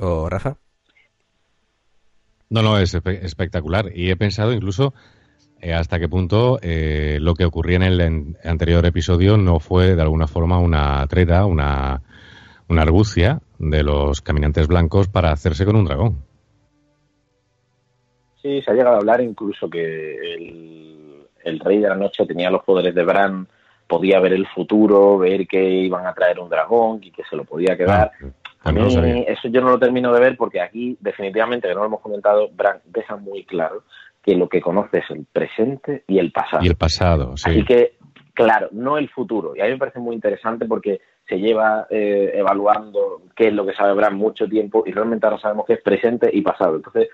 ¿O 0.00 0.28
Rafa? 0.28 0.56
No, 2.50 2.62
no, 2.62 2.78
es 2.78 2.94
espectacular. 2.94 3.92
Y 3.94 4.10
he 4.10 4.16
pensado 4.16 4.52
incluso 4.52 4.94
eh, 5.60 5.74
hasta 5.74 5.98
qué 5.98 6.08
punto 6.08 6.58
eh, 6.62 7.18
lo 7.20 7.34
que 7.34 7.44
ocurría 7.44 7.76
en 7.76 7.82
el 7.82 8.36
anterior 8.44 8.84
episodio 8.86 9.36
no 9.36 9.60
fue 9.60 9.94
de 9.94 10.02
alguna 10.02 10.26
forma 10.26 10.58
una 10.58 11.06
treta, 11.08 11.44
una, 11.46 12.02
una 12.68 12.82
argucia 12.82 13.42
de 13.58 13.82
los 13.82 14.20
caminantes 14.20 14.66
blancos 14.66 15.08
para 15.08 15.32
hacerse 15.32 15.64
con 15.64 15.76
un 15.76 15.84
dragón. 15.84 16.24
Sí, 18.42 18.62
se 18.62 18.70
ha 18.70 18.74
llegado 18.74 18.96
a 18.96 18.98
hablar 18.98 19.20
incluso 19.20 19.68
que 19.68 20.34
el, 20.34 21.60
rey 21.60 21.78
de 21.78 21.88
la 21.88 21.96
noche 21.96 22.26
tenía 22.26 22.50
los 22.50 22.62
poderes 22.62 22.94
de 22.94 23.04
Bran, 23.04 23.48
podía 23.86 24.20
ver 24.20 24.34
el 24.34 24.46
futuro, 24.46 25.18
ver 25.18 25.46
que 25.46 25.62
iban 25.62 26.06
a 26.06 26.12
traer 26.12 26.38
un 26.38 26.48
dragón 26.48 27.00
y 27.02 27.10
que 27.10 27.24
se 27.24 27.36
lo 27.36 27.44
podía 27.44 27.76
quedar. 27.76 28.12
Ah, 28.22 28.70
a 28.70 28.72
mí 28.72 29.24
eso 29.26 29.48
yo 29.48 29.60
no 29.60 29.70
lo 29.70 29.78
termino 29.78 30.12
de 30.12 30.20
ver 30.20 30.36
porque 30.36 30.60
aquí 30.60 30.96
definitivamente, 31.00 31.68
que 31.68 31.74
no 31.74 31.80
lo 31.80 31.86
hemos 31.86 32.00
comentado, 32.00 32.48
Bran 32.50 32.80
deja 32.84 33.16
muy 33.16 33.44
claro 33.44 33.84
que 34.22 34.36
lo 34.36 34.48
que 34.48 34.60
conoce 34.60 34.98
es 34.98 35.10
el 35.10 35.24
presente 35.24 36.04
y 36.06 36.18
el 36.18 36.32
pasado. 36.32 36.62
Y 36.62 36.68
el 36.68 36.76
pasado, 36.76 37.36
sí. 37.36 37.50
Así 37.50 37.64
que, 37.64 37.94
claro, 38.34 38.68
no 38.72 38.98
el 38.98 39.08
futuro. 39.08 39.56
Y 39.56 39.60
a 39.60 39.64
mí 39.64 39.70
me 39.70 39.78
parece 39.78 40.00
muy 40.00 40.14
interesante 40.14 40.66
porque 40.66 41.00
se 41.28 41.38
lleva 41.38 41.86
eh, 41.90 42.32
evaluando 42.34 43.22
qué 43.36 43.48
es 43.48 43.52
lo 43.52 43.66
que 43.66 43.74
sabe 43.74 43.92
Bran 43.92 44.16
mucho 44.16 44.48
tiempo 44.48 44.82
y 44.86 44.92
realmente 44.92 45.26
ahora 45.26 45.38
sabemos 45.38 45.66
que 45.66 45.74
es 45.74 45.82
presente 45.82 46.30
y 46.32 46.40
pasado. 46.40 46.76
Entonces, 46.76 47.08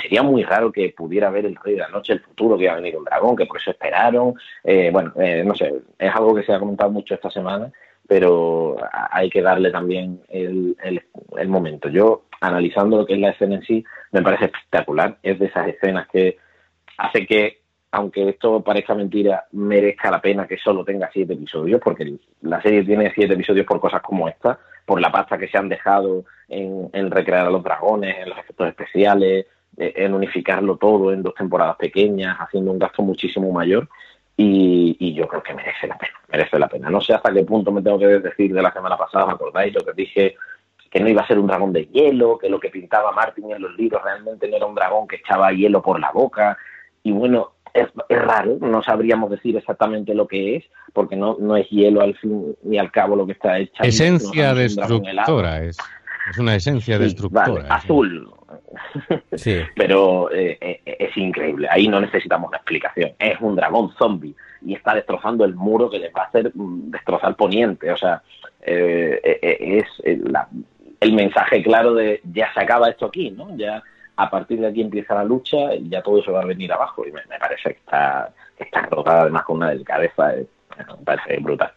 sería 0.00 0.22
muy 0.22 0.44
raro 0.44 0.70
que 0.70 0.94
pudiera 0.96 1.28
ver 1.30 1.46
el 1.46 1.56
Rey 1.56 1.74
de 1.74 1.80
la 1.80 1.88
Noche, 1.88 2.12
el 2.12 2.20
futuro, 2.20 2.56
que 2.56 2.64
iba 2.64 2.74
a 2.74 2.76
venir 2.76 2.96
un 2.96 3.04
dragón, 3.04 3.36
que 3.36 3.46
por 3.46 3.58
eso 3.58 3.72
esperaron. 3.72 4.34
Eh, 4.62 4.90
bueno, 4.92 5.12
eh, 5.16 5.42
no 5.44 5.54
sé, 5.54 5.74
es 5.98 6.14
algo 6.14 6.34
que 6.34 6.44
se 6.44 6.52
ha 6.52 6.60
comentado 6.60 6.90
mucho 6.90 7.14
esta 7.14 7.30
semana, 7.30 7.72
pero 8.06 8.76
hay 9.10 9.28
que 9.28 9.42
darle 9.42 9.70
también 9.70 10.20
el, 10.28 10.76
el, 10.84 11.02
el 11.36 11.48
momento. 11.48 11.88
Yo, 11.88 12.22
analizando 12.40 12.98
lo 12.98 13.06
que 13.06 13.14
es 13.14 13.20
la 13.20 13.30
escena 13.30 13.56
en 13.56 13.62
sí, 13.62 13.84
me 14.12 14.22
parece 14.22 14.46
espectacular. 14.46 15.18
Es 15.22 15.38
de 15.38 15.46
esas 15.46 15.66
escenas 15.66 16.06
que 16.08 16.38
hace 16.96 17.26
que 17.26 17.61
aunque 17.92 18.30
esto 18.30 18.62
parezca 18.62 18.94
mentira, 18.94 19.46
merezca 19.52 20.10
la 20.10 20.20
pena 20.20 20.46
que 20.46 20.56
solo 20.56 20.82
tenga 20.82 21.10
siete 21.12 21.34
episodios, 21.34 21.78
porque 21.80 22.14
la 22.40 22.60
serie 22.62 22.84
tiene 22.84 23.12
siete 23.14 23.34
episodios 23.34 23.66
por 23.66 23.80
cosas 23.80 24.00
como 24.00 24.28
esta, 24.28 24.58
por 24.86 24.98
la 24.98 25.12
pasta 25.12 25.36
que 25.36 25.46
se 25.48 25.58
han 25.58 25.68
dejado 25.68 26.24
en, 26.48 27.10
recrear 27.10 27.46
a 27.46 27.50
los 27.50 27.62
dragones, 27.62 28.16
en 28.18 28.30
los 28.30 28.38
efectos 28.38 28.68
especiales, 28.68 29.46
eh, 29.76 29.92
en 29.96 30.14
unificarlo 30.14 30.78
todo 30.78 31.12
en 31.12 31.22
dos 31.22 31.34
temporadas 31.34 31.76
pequeñas, 31.76 32.38
haciendo 32.40 32.72
un 32.72 32.78
gasto 32.78 33.02
muchísimo 33.02 33.52
mayor. 33.52 33.88
Y, 34.38 35.12
yo 35.14 35.28
creo 35.28 35.42
que 35.42 35.54
merece 35.54 35.86
la 35.86 35.98
pena, 35.98 36.14
merece 36.28 36.58
la 36.58 36.68
pena. 36.68 36.88
No 36.88 37.00
sé 37.02 37.12
hasta 37.12 37.32
qué 37.32 37.44
punto 37.44 37.70
me 37.70 37.82
tengo 37.82 37.98
que 37.98 38.06
decir 38.06 38.54
de 38.54 38.62
la 38.62 38.72
semana 38.72 38.96
pasada, 38.96 39.26
¿me 39.26 39.32
acordáis? 39.32 39.74
Lo 39.74 39.84
que 39.84 39.92
dije 39.92 40.36
que 40.90 41.00
no 41.00 41.08
iba 41.08 41.22
a 41.22 41.26
ser 41.26 41.38
un 41.38 41.46
dragón 41.46 41.72
de 41.72 41.86
hielo, 41.86 42.38
que 42.38 42.48
lo 42.48 42.58
que 42.58 42.70
pintaba 42.70 43.12
Martin 43.12 43.50
en 43.52 43.62
los 43.62 43.76
libros 43.76 44.02
realmente 44.02 44.48
no 44.48 44.56
era 44.56 44.66
un 44.66 44.74
dragón 44.74 45.06
que 45.06 45.16
echaba 45.16 45.52
hielo 45.52 45.82
por 45.82 46.00
la 46.00 46.10
boca. 46.10 46.56
Y 47.02 47.12
bueno, 47.12 47.52
es, 47.74 47.88
raro, 48.08 48.58
no 48.60 48.82
sabríamos 48.82 49.30
decir 49.30 49.56
exactamente 49.56 50.14
lo 50.14 50.26
que 50.26 50.56
es, 50.56 50.64
porque 50.92 51.16
no, 51.16 51.36
no 51.40 51.56
es 51.56 51.68
hielo 51.70 52.02
al 52.02 52.16
fin 52.16 52.54
ni 52.62 52.78
al 52.78 52.90
cabo 52.90 53.16
lo 53.16 53.26
que 53.26 53.32
está 53.32 53.58
hecha. 53.58 53.82
Esencia 53.82 54.54
destructora, 54.54 55.62
es, 55.62 55.78
es 56.30 56.38
una 56.38 56.54
esencia 56.54 56.98
destructora. 56.98 57.66
azul. 57.68 58.30
Sí. 59.34 59.60
Pero 59.76 60.30
eh, 60.30 60.58
eh, 60.60 60.80
es 60.84 61.16
increíble, 61.16 61.68
ahí 61.70 61.88
no 61.88 62.00
necesitamos 62.00 62.48
una 62.48 62.58
explicación. 62.58 63.12
Es 63.18 63.40
un 63.40 63.56
dragón 63.56 63.92
zombie 63.98 64.34
y 64.64 64.74
está 64.74 64.94
destrozando 64.94 65.44
el 65.44 65.54
muro 65.54 65.88
que 65.88 65.98
les 65.98 66.12
va 66.14 66.22
a 66.22 66.26
hacer 66.26 66.52
mm, 66.54 66.90
destrozar 66.90 67.34
Poniente. 67.36 67.90
O 67.90 67.96
sea, 67.96 68.22
eh, 68.60 69.38
es 69.42 69.86
el 70.04 71.12
mensaje 71.12 71.62
claro 71.62 71.94
de 71.94 72.20
ya 72.24 72.52
se 72.52 72.60
acaba 72.60 72.90
esto 72.90 73.06
aquí, 73.06 73.30
¿no? 73.30 73.56
Ya 73.56 73.82
a 74.22 74.30
partir 74.30 74.60
de 74.60 74.68
aquí 74.68 74.80
empieza 74.80 75.14
la 75.14 75.24
lucha 75.24 75.74
y 75.74 75.88
ya 75.88 76.00
todo 76.00 76.18
eso 76.18 76.32
va 76.32 76.42
a 76.42 76.46
venir 76.46 76.72
abajo. 76.72 77.04
Y 77.04 77.10
me, 77.10 77.22
parece 77.40 77.70
que 77.70 77.78
está, 77.80 78.32
está 78.56 78.82
rotada 78.82 79.22
además 79.22 79.42
con 79.44 79.56
una 79.56 79.70
delicadeza, 79.70 80.34
eh, 80.34 80.46
me 80.78 81.04
parece 81.04 81.38
brutal. 81.40 81.72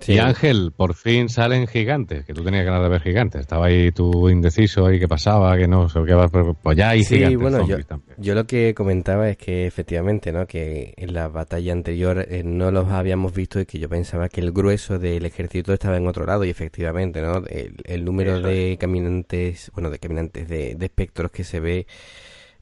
Sí, 0.00 0.18
Ángel, 0.18 0.72
por 0.76 0.94
fin 0.94 1.28
salen 1.28 1.66
gigantes, 1.66 2.24
que 2.26 2.34
tú 2.34 2.44
tenías 2.44 2.64
ganas 2.64 2.82
de 2.82 2.88
ver 2.88 3.00
gigantes. 3.00 3.40
Estaba 3.40 3.66
ahí 3.66 3.90
tú 3.92 4.28
indeciso 4.28 4.86
ahí, 4.86 4.98
qué 4.98 5.08
pasaba, 5.08 5.56
que 5.56 5.66
no, 5.66 5.88
qué 5.88 6.14
va, 6.14 6.28
pues 6.28 6.76
ya 6.76 6.90
hay 6.90 7.02
sí, 7.02 7.34
bueno, 7.36 7.66
yo, 8.18 8.34
lo 8.34 8.46
que 8.46 8.74
comentaba 8.74 9.28
es 9.30 9.36
que 9.38 9.66
efectivamente, 9.66 10.32
¿no? 10.32 10.46
Que 10.46 10.92
en 10.96 11.14
la 11.14 11.28
batalla 11.28 11.72
anterior 11.72 12.26
eh, 12.28 12.42
no 12.44 12.70
los 12.70 12.88
habíamos 12.88 13.32
visto 13.32 13.58
y 13.58 13.66
que 13.66 13.78
yo 13.78 13.88
pensaba 13.88 14.28
que 14.28 14.40
el 14.40 14.52
grueso 14.52 14.98
del 14.98 15.24
ejército 15.24 15.72
estaba 15.72 15.96
en 15.96 16.06
otro 16.06 16.26
lado 16.26 16.44
y 16.44 16.50
efectivamente, 16.50 17.22
¿no? 17.22 17.42
El, 17.46 18.04
número 18.04 18.40
de 18.40 18.76
caminantes, 18.78 19.70
bueno, 19.74 19.90
de 19.90 19.98
caminantes, 19.98 20.46
de, 20.46 20.74
de 20.74 20.86
espectros 20.86 21.30
que 21.32 21.42
se 21.42 21.58
ve 21.58 21.86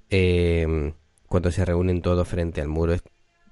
eh, 0.09 0.93
cuando 1.29 1.51
se 1.51 1.65
reúnen 1.65 2.01
todos 2.01 2.29
frente 2.29 2.61
al 2.61 2.69
muro 2.69 2.93
es 2.95 3.03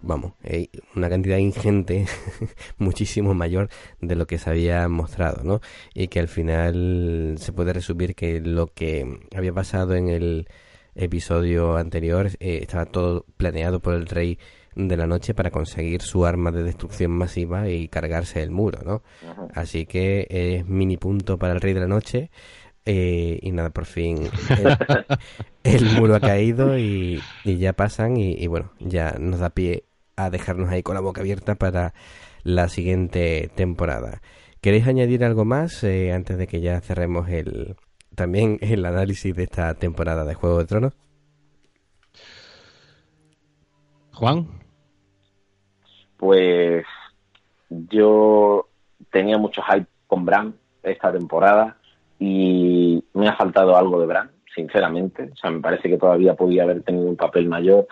vamos, 0.03 0.35
hay 0.43 0.71
una 0.95 1.09
cantidad 1.09 1.39
ingente, 1.39 2.07
muchísimo 2.79 3.35
mayor 3.35 3.69
de 4.01 4.17
lo 4.17 4.27
que 4.27 4.39
se 4.39 4.51
había 4.51 4.89
mostrado, 4.89 5.43
¿no? 5.45 5.61
Y 5.95 6.09
que 6.09 6.21
al 6.21 6.29
final 6.29 7.37
se 7.39 7.53
puede 7.53 7.73
resumir 7.73 8.15
que 8.15 8.41
lo 8.41 8.67
que 8.67 9.21
había 9.35 9.53
pasado 9.53 9.95
en 9.95 10.09
el 10.09 10.49
episodio 10.95 11.77
anterior, 11.77 12.29
eh, 12.41 12.61
estaba 12.63 12.87
todo 12.87 13.25
planeado 13.37 13.81
por 13.81 13.95
el 13.95 14.07
rey 14.07 14.39
de 14.75 14.97
la 14.97 15.07
noche 15.07 15.35
para 15.35 15.51
conseguir 15.51 16.03
su 16.03 16.25
arma 16.25 16.51
de 16.51 16.63
destrucción 16.63 17.11
masiva 17.11 17.69
y 17.69 17.89
cargarse 17.89 18.43
el 18.43 18.51
muro, 18.51 18.81
¿no? 18.85 19.03
Así 19.55 19.87
que 19.87 20.27
es 20.31 20.67
mini 20.67 20.97
punto 20.97 21.39
para 21.39 21.53
el 21.53 21.61
rey 21.61 21.75
de 21.75 21.81
la 21.81 21.89
noche. 21.89 22.31
Eh, 22.85 23.39
y 23.41 23.53
nada, 23.53 23.71
por 23.71 23.85
fin 23.85 24.29
el, 25.63 25.85
muro 25.97 26.17
ha 26.17 26.21
caído 26.21 26.77
y, 26.77 27.23
ya 27.45 27.75
pasan 27.75 28.17
y, 28.17 28.45
bueno, 28.49 28.73
ya 28.81 29.15
nos 29.21 29.39
da 29.39 29.51
pie 29.51 29.85
a 30.17 30.31
dejarnos 30.31 30.71
ahí 30.71 30.83
con 30.83 30.95
la 30.95 31.01
boca 31.01 31.21
abierta 31.21 31.55
para 31.55 31.95
la 32.45 32.69
siguiente 32.69 33.51
temporada. 33.55 34.21
¿Queréis 34.61 34.87
añadir 34.87 35.25
algo 35.25 35.45
más 35.45 35.83
eh, 35.85 36.13
antes 36.13 36.39
de 36.39 36.47
que 36.47 36.61
ya 36.61 36.81
cerremos 36.81 37.29
el 37.29 37.77
también 38.15 38.59
el 38.61 38.85
análisis 38.85 39.35
de 39.35 39.45
esta 39.45 39.75
temporada 39.75 40.25
de 40.25 40.35
Juego 40.35 40.59
de 40.59 40.67
Tronos? 40.67 40.93
Juan. 44.13 44.47
Pues 46.17 46.85
yo 47.69 48.69
tenía 49.11 49.39
mucho 49.39 49.63
hype 49.63 49.87
con 50.07 50.25
Bran 50.25 50.55
esta 50.83 51.11
temporada 51.11 51.77
y 52.19 53.03
me 53.15 53.29
ha 53.29 53.37
faltado 53.37 53.77
algo 53.77 54.01
de 54.01 54.07
Bran, 54.07 54.31
sinceramente. 54.55 55.31
O 55.33 55.37
sea, 55.37 55.51
me 55.51 55.61
parece 55.61 55.89
que 55.89 55.99
todavía 55.99 56.35
podía 56.35 56.63
haber 56.63 56.83
tenido 56.83 57.09
un 57.09 57.17
papel 57.17 57.49
mayor 57.49 57.89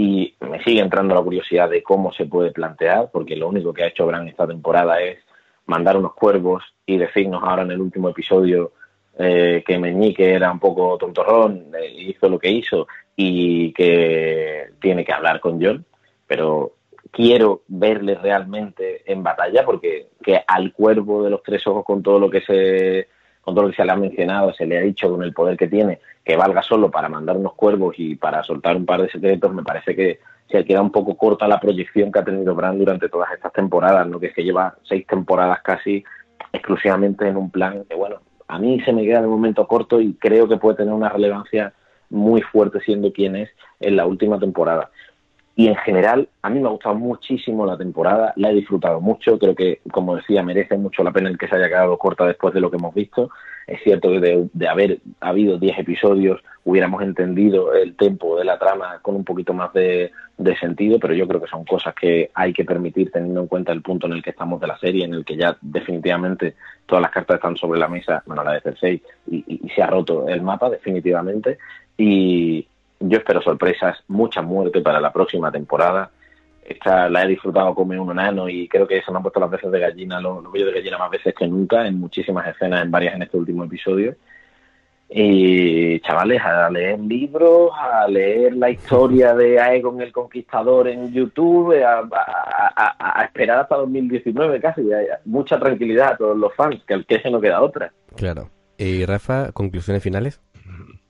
y 0.00 0.34
me 0.40 0.62
sigue 0.64 0.80
entrando 0.80 1.14
la 1.14 1.20
curiosidad 1.20 1.68
de 1.68 1.82
cómo 1.82 2.10
se 2.12 2.24
puede 2.24 2.52
plantear, 2.52 3.10
porque 3.12 3.36
lo 3.36 3.48
único 3.48 3.74
que 3.74 3.84
ha 3.84 3.88
hecho 3.88 4.06
Bran 4.06 4.28
esta 4.28 4.46
temporada 4.46 4.98
es 5.02 5.18
mandar 5.66 5.98
unos 5.98 6.14
cuervos 6.14 6.64
y 6.86 6.96
decirnos 6.96 7.42
ahora 7.44 7.62
en 7.62 7.72
el 7.72 7.82
último 7.82 8.08
episodio 8.08 8.72
eh, 9.18 9.62
que 9.66 9.78
Meñique 9.78 10.32
era 10.32 10.50
un 10.50 10.58
poco 10.58 10.96
tontorrón, 10.96 11.66
eh, 11.78 11.90
hizo 11.90 12.30
lo 12.30 12.38
que 12.38 12.50
hizo 12.50 12.88
y 13.14 13.74
que 13.74 14.70
tiene 14.80 15.04
que 15.04 15.12
hablar 15.12 15.38
con 15.38 15.62
John, 15.62 15.84
pero 16.26 16.76
quiero 17.10 17.64
verle 17.68 18.14
realmente 18.14 19.02
en 19.04 19.22
batalla 19.22 19.66
porque 19.66 20.06
que 20.22 20.42
al 20.46 20.72
cuervo 20.72 21.24
de 21.24 21.30
los 21.30 21.42
tres 21.42 21.66
ojos 21.66 21.84
con 21.84 22.02
todo 22.02 22.18
lo 22.18 22.30
que 22.30 22.40
se 22.40 23.08
con 23.40 23.54
todo 23.54 23.64
lo 23.64 23.70
que 23.70 23.76
se 23.76 23.84
le 23.84 23.92
ha 23.92 23.96
mencionado, 23.96 24.52
se 24.52 24.66
le 24.66 24.78
ha 24.78 24.82
dicho 24.82 25.10
con 25.10 25.22
el 25.22 25.32
poder 25.32 25.56
que 25.56 25.68
tiene, 25.68 26.00
que 26.24 26.36
valga 26.36 26.62
solo 26.62 26.90
para 26.90 27.08
mandar 27.08 27.36
unos 27.36 27.54
cuervos 27.54 27.94
y 27.98 28.14
para 28.16 28.42
soltar 28.42 28.76
un 28.76 28.86
par 28.86 29.02
de 29.02 29.10
secretos, 29.10 29.52
me 29.54 29.62
parece 29.62 29.96
que 29.96 30.20
se 30.50 30.64
queda 30.64 30.82
un 30.82 30.90
poco 30.90 31.16
corta 31.16 31.48
la 31.48 31.60
proyección 31.60 32.10
que 32.10 32.18
ha 32.18 32.24
tenido 32.24 32.54
Brand 32.54 32.78
durante 32.78 33.08
todas 33.08 33.32
estas 33.32 33.52
temporadas, 33.52 34.06
¿no? 34.06 34.18
que 34.18 34.26
es 34.26 34.34
que 34.34 34.44
lleva 34.44 34.76
seis 34.82 35.06
temporadas 35.06 35.60
casi 35.62 36.04
exclusivamente 36.52 37.26
en 37.28 37.36
un 37.36 37.50
plan 37.50 37.84
que, 37.88 37.94
bueno, 37.94 38.16
a 38.48 38.58
mí 38.58 38.80
se 38.80 38.92
me 38.92 39.04
queda 39.04 39.20
de 39.20 39.28
momento 39.28 39.66
corto 39.66 40.00
y 40.00 40.14
creo 40.14 40.48
que 40.48 40.56
puede 40.56 40.78
tener 40.78 40.92
una 40.92 41.08
relevancia 41.08 41.72
muy 42.10 42.42
fuerte 42.42 42.80
siendo 42.80 43.12
quien 43.12 43.36
es 43.36 43.50
en 43.78 43.96
la 43.96 44.06
última 44.06 44.38
temporada. 44.40 44.90
Y 45.60 45.68
en 45.68 45.76
general, 45.76 46.26
a 46.40 46.48
mí 46.48 46.58
me 46.58 46.68
ha 46.68 46.70
gustado 46.70 46.94
muchísimo 46.94 47.66
la 47.66 47.76
temporada, 47.76 48.32
la 48.36 48.50
he 48.50 48.54
disfrutado 48.54 48.98
mucho, 48.98 49.38
creo 49.38 49.54
que, 49.54 49.82
como 49.92 50.16
decía, 50.16 50.42
merece 50.42 50.78
mucho 50.78 51.04
la 51.04 51.12
pena 51.12 51.28
el 51.28 51.36
que 51.36 51.48
se 51.48 51.54
haya 51.54 51.68
quedado 51.68 51.98
corta 51.98 52.24
después 52.24 52.54
de 52.54 52.62
lo 52.62 52.70
que 52.70 52.78
hemos 52.78 52.94
visto. 52.94 53.28
Es 53.66 53.82
cierto 53.82 54.10
que 54.10 54.48
de, 54.54 54.68
haber 54.68 55.00
habido 55.20 55.58
10 55.58 55.80
episodios 55.80 56.40
hubiéramos 56.64 57.02
entendido 57.02 57.74
el 57.74 57.94
tempo 57.94 58.38
de 58.38 58.46
la 58.46 58.58
trama 58.58 59.00
con 59.02 59.16
un 59.16 59.22
poquito 59.22 59.52
más 59.52 59.70
de, 59.74 60.10
sentido, 60.58 60.98
pero 60.98 61.12
yo 61.12 61.28
creo 61.28 61.42
que 61.42 61.50
son 61.50 61.66
cosas 61.66 61.94
que 61.94 62.30
hay 62.32 62.54
que 62.54 62.64
permitir 62.64 63.10
teniendo 63.12 63.42
en 63.42 63.46
cuenta 63.46 63.72
el 63.72 63.82
punto 63.82 64.06
en 64.06 64.14
el 64.14 64.22
que 64.22 64.30
estamos 64.30 64.62
de 64.62 64.66
la 64.66 64.78
serie, 64.78 65.04
en 65.04 65.12
el 65.12 65.26
que 65.26 65.36
ya 65.36 65.58
definitivamente 65.60 66.54
todas 66.86 67.02
las 67.02 67.10
cartas 67.10 67.34
están 67.34 67.58
sobre 67.58 67.78
la 67.78 67.88
mesa, 67.88 68.22
bueno, 68.24 68.42
la 68.42 68.54
de 68.54 68.62
Cersei, 68.62 69.02
y, 69.30 69.44
y 69.46 69.68
se 69.68 69.82
ha 69.82 69.88
roto 69.88 70.26
el 70.26 70.40
mapa 70.40 70.70
definitivamente. 70.70 71.58
Y 71.98 72.66
yo 73.10 73.18
espero 73.18 73.42
sorpresas, 73.42 73.98
mucha 74.08 74.40
muerte 74.40 74.80
para 74.80 75.00
la 75.00 75.12
próxima 75.12 75.50
temporada 75.50 76.10
esta 76.70 77.08
la 77.08 77.24
he 77.24 77.28
disfrutado 77.28 77.74
como 77.74 78.00
un 78.00 78.10
enano 78.12 78.48
y 78.48 78.68
creo 78.68 78.86
que 78.86 79.02
se 79.02 79.10
me 79.10 79.16
han 79.16 79.22
puesto 79.22 79.40
las 79.40 79.50
veces 79.50 79.72
de 79.72 79.80
gallina, 79.80 80.20
los, 80.20 80.42
los 80.42 80.52
de 80.52 80.72
gallina 80.72 80.98
más 80.98 81.10
veces 81.10 81.34
que 81.34 81.46
nunca, 81.48 81.84
en 81.84 81.98
muchísimas 81.98 82.46
escenas, 82.46 82.84
en 82.84 82.92
varias 82.92 83.14
en 83.16 83.22
este 83.22 83.36
último 83.36 83.64
episodio. 83.64 84.14
Y 85.12 85.98
chavales, 86.00 86.40
a 86.40 86.70
leer 86.70 87.00
libros, 87.00 87.72
a 87.76 88.06
leer 88.06 88.54
la 88.54 88.70
historia 88.70 89.34
de 89.34 89.58
Aegon 89.58 90.00
el 90.00 90.12
Conquistador 90.12 90.86
en 90.86 91.12
YouTube, 91.12 91.74
a, 91.84 93.24
esperar 93.24 93.58
hasta 93.58 93.74
2019 93.74 94.60
casi. 94.60 94.82
Mucha 95.24 95.58
tranquilidad 95.58 96.12
a 96.12 96.16
todos 96.16 96.38
los 96.38 96.54
fans, 96.54 96.80
que 96.86 96.94
al 96.94 97.04
que 97.04 97.20
se 97.20 97.28
no 97.28 97.40
queda 97.40 97.60
otra. 97.60 97.92
Claro. 98.14 98.50
Y 98.78 99.04
Rafa, 99.04 99.50
conclusiones 99.50 100.04
finales. 100.04 100.40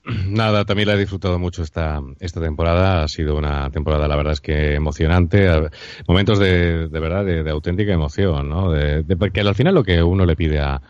Nada, 0.27 0.65
también 0.65 0.87
la 0.87 0.95
he 0.95 0.97
disfrutado 0.97 1.37
mucho 1.37 1.63
esta, 1.63 2.01
esta 2.19 2.41
temporada. 2.41 3.03
Ha 3.03 3.07
sido 3.07 3.35
una 3.35 3.69
temporada, 3.69 4.07
la 4.07 4.15
verdad 4.15 4.33
es 4.33 4.41
que 4.41 4.75
emocionante. 4.75 5.47
Momentos 6.07 6.39
de, 6.39 6.87
de 6.87 6.99
verdad, 6.99 7.25
de, 7.25 7.49
auténtica 7.49 7.93
emoción, 7.93 8.49
¿no? 8.49 8.71
De, 8.71 9.03
porque 9.15 9.41
al 9.41 9.55
final 9.55 9.75
lo 9.75 9.83
que 9.83 10.01
uno 10.01 10.25
le 10.25 10.35
pide 10.35 10.59
a, 10.59 10.81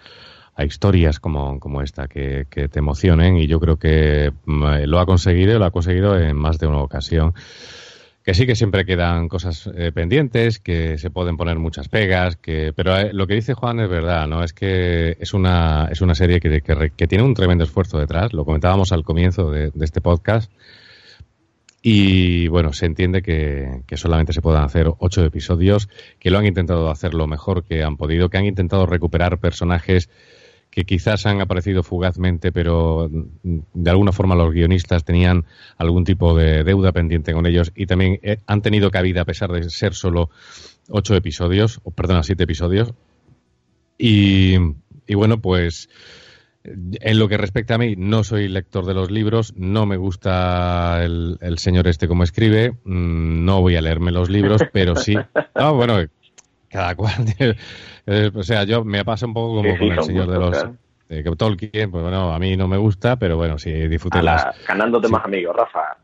a 0.55 0.63
historias 0.63 1.19
como, 1.19 1.59
como 1.59 1.81
esta, 1.81 2.07
que, 2.07 2.45
que, 2.49 2.69
te 2.69 2.79
emocionen. 2.79 3.37
Y 3.37 3.47
yo 3.47 3.59
creo 3.59 3.77
que 3.77 4.31
mm, 4.45 4.83
lo 4.85 4.99
ha 4.99 5.05
conseguido, 5.05 5.59
lo 5.59 5.65
ha 5.65 5.71
conseguido 5.71 6.17
en 6.17 6.37
más 6.37 6.57
de 6.59 6.67
una 6.67 6.79
ocasión 6.79 7.33
que 8.23 8.33
sí 8.35 8.45
que 8.45 8.55
siempre 8.55 8.85
quedan 8.85 9.27
cosas 9.27 9.69
eh, 9.75 9.91
pendientes, 9.91 10.59
que 10.59 10.97
se 10.97 11.09
pueden 11.09 11.37
poner 11.37 11.57
muchas 11.57 11.89
pegas, 11.89 12.35
que 12.35 12.71
pero 12.75 12.95
eh, 12.97 13.13
lo 13.13 13.25
que 13.25 13.33
dice 13.33 13.53
Juan 13.53 13.79
es 13.79 13.89
verdad, 13.89 14.27
¿no? 14.27 14.43
Es 14.43 14.53
que 14.53 15.17
es 15.19 15.33
una, 15.33 15.87
es 15.91 16.01
una 16.01 16.13
serie 16.13 16.39
que, 16.39 16.61
que, 16.61 17.07
tiene 17.07 17.23
un 17.23 17.33
tremendo 17.33 17.63
esfuerzo 17.63 17.97
detrás, 17.97 18.33
lo 18.33 18.45
comentábamos 18.45 18.91
al 18.91 19.03
comienzo 19.03 19.49
de, 19.49 19.71
este 19.81 20.01
podcast, 20.01 20.51
y 21.81 22.47
bueno, 22.47 22.73
se 22.73 22.85
entiende 22.85 23.23
que, 23.23 23.81
que, 23.87 23.97
solamente 23.97 24.33
se 24.33 24.41
puedan 24.41 24.63
hacer 24.63 24.87
ocho 24.99 25.25
episodios, 25.25 25.89
que 26.19 26.29
lo 26.29 26.37
han 26.37 26.45
intentado 26.45 26.91
hacer 26.91 27.15
lo 27.15 27.25
mejor 27.25 27.63
que 27.63 27.83
han 27.83 27.97
podido, 27.97 28.29
que 28.29 28.37
han 28.37 28.45
intentado 28.45 28.85
recuperar 28.85 29.39
personajes 29.39 30.09
que 30.71 30.85
quizás 30.85 31.25
han 31.25 31.41
aparecido 31.41 31.83
fugazmente, 31.83 32.53
pero 32.53 33.09
de 33.11 33.89
alguna 33.89 34.13
forma 34.13 34.35
los 34.35 34.53
guionistas 34.53 35.03
tenían 35.03 35.45
algún 35.77 36.05
tipo 36.05 36.33
de 36.33 36.63
deuda 36.63 36.93
pendiente 36.93 37.33
con 37.33 37.45
ellos 37.45 37.73
y 37.75 37.85
también 37.85 38.19
eh, 38.23 38.37
han 38.47 38.61
tenido 38.61 38.89
cabida 38.89 39.21
a 39.21 39.25
pesar 39.25 39.51
de 39.51 39.69
ser 39.69 39.93
solo 39.93 40.29
ocho 40.87 41.13
episodios, 41.15 41.81
o 41.83 41.91
perdona, 41.91 42.23
siete 42.23 42.43
episodios. 42.43 42.93
Y, 43.97 44.57
bueno, 45.13 45.41
pues 45.41 45.89
en 46.63 47.19
lo 47.19 47.27
que 47.27 47.37
respecta 47.37 47.75
a 47.75 47.77
mí, 47.77 47.95
no 47.97 48.23
soy 48.23 48.47
lector 48.47 48.85
de 48.85 48.93
los 48.93 49.11
libros, 49.11 49.53
no 49.57 49.85
me 49.85 49.97
gusta 49.97 51.03
el, 51.03 51.37
señor 51.57 51.87
este 51.87 52.07
como 52.07 52.23
escribe, 52.23 52.71
mm, 52.85 53.43
no 53.45 53.61
voy 53.61 53.75
a 53.75 53.81
leerme 53.81 54.11
los 54.11 54.29
libros, 54.29 54.61
pero 54.71 54.95
sí. 54.95 55.15
Ah, 55.53 55.71
bueno, 55.71 55.99
cada 56.71 56.95
cual. 56.95 57.25
Eh, 58.07 58.31
o 58.33 58.43
sea, 58.43 58.63
yo 58.63 58.83
me 58.83 59.05
pasa 59.05 59.25
un 59.25 59.33
poco 59.33 59.61
como 59.61 59.77
con 59.77 59.91
el 59.91 60.03
señor 60.03 60.27
de 60.27 60.39
los. 60.39 60.65
Eh, 61.09 61.23
que 61.23 61.35
Tolkien, 61.35 61.91
pues 61.91 62.03
bueno, 62.03 62.33
a 62.33 62.39
mí 62.39 62.55
no 62.55 62.69
me 62.69 62.77
gusta, 62.77 63.17
pero 63.17 63.35
bueno, 63.35 63.57
sí 63.57 63.71
disfruté 63.87 64.23
las. 64.23 64.45
Ganándote 64.65 65.09
más 65.09 65.25
amigos, 65.25 65.55
Rafa. 65.55 65.97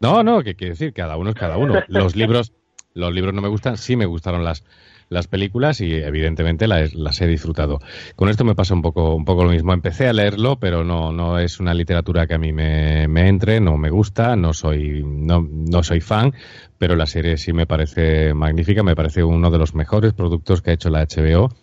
No, 0.00 0.22
no, 0.22 0.42
que 0.42 0.54
quiere 0.54 0.70
decir, 0.70 0.92
cada 0.92 1.16
uno 1.16 1.30
es 1.30 1.36
cada 1.36 1.56
uno. 1.56 1.82
Los 1.88 2.14
libros, 2.14 2.52
los 2.94 3.12
libros 3.12 3.34
no 3.34 3.42
me 3.42 3.48
gustan, 3.48 3.76
sí 3.76 3.96
me 3.96 4.06
gustaron 4.06 4.44
las 4.44 4.64
las 5.12 5.26
películas 5.28 5.80
y 5.80 5.94
evidentemente 5.94 6.66
las, 6.66 7.20
he 7.20 7.26
disfrutado. 7.26 7.80
Con 8.16 8.28
esto 8.28 8.44
me 8.44 8.54
pasa 8.54 8.74
un 8.74 8.82
poco, 8.82 9.14
un 9.14 9.24
poco 9.24 9.44
lo 9.44 9.50
mismo. 9.50 9.72
Empecé 9.72 10.08
a 10.08 10.12
leerlo, 10.12 10.58
pero 10.58 10.82
no, 10.84 11.12
no 11.12 11.38
es 11.38 11.60
una 11.60 11.74
literatura 11.74 12.26
que 12.26 12.34
a 12.34 12.38
mí 12.38 12.52
me, 12.52 13.06
me 13.08 13.28
entre, 13.28 13.60
no 13.60 13.76
me 13.76 13.90
gusta, 13.90 14.34
no 14.36 14.52
soy, 14.52 15.02
no, 15.04 15.46
no 15.50 15.82
soy 15.82 16.00
fan, 16.00 16.34
pero 16.78 16.96
la 16.96 17.06
serie 17.06 17.36
sí 17.36 17.52
me 17.52 17.66
parece 17.66 18.34
magnífica, 18.34 18.82
me 18.82 18.96
parece 18.96 19.22
uno 19.22 19.50
de 19.50 19.58
los 19.58 19.74
mejores 19.74 20.14
productos 20.14 20.62
que 20.62 20.70
ha 20.70 20.74
hecho 20.74 20.90
la 20.90 21.06
HBO. 21.06 21.54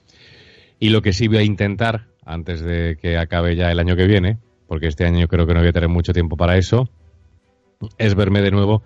Y 0.80 0.90
lo 0.90 1.02
que 1.02 1.14
sí 1.14 1.28
voy 1.28 1.38
a 1.38 1.44
intentar, 1.44 2.06
antes 2.26 2.62
de 2.62 2.98
que 3.02 3.18
acabe 3.18 3.56
ya 3.56 3.72
el 3.72 3.80
año 3.80 3.96
que 3.96 4.08
viene, 4.08 4.38
porque 4.68 4.88
este 4.88 5.06
año 5.06 5.28
creo 5.28 5.46
que 5.46 5.54
no 5.54 5.60
voy 5.60 5.70
a 5.70 5.74
tener 5.74 5.90
mucho 5.90 6.14
tiempo 6.14 6.38
para 6.38 6.58
eso, 6.58 6.90
es 7.98 8.16
verme 8.16 8.42
de 8.42 8.52
nuevo 8.52 8.84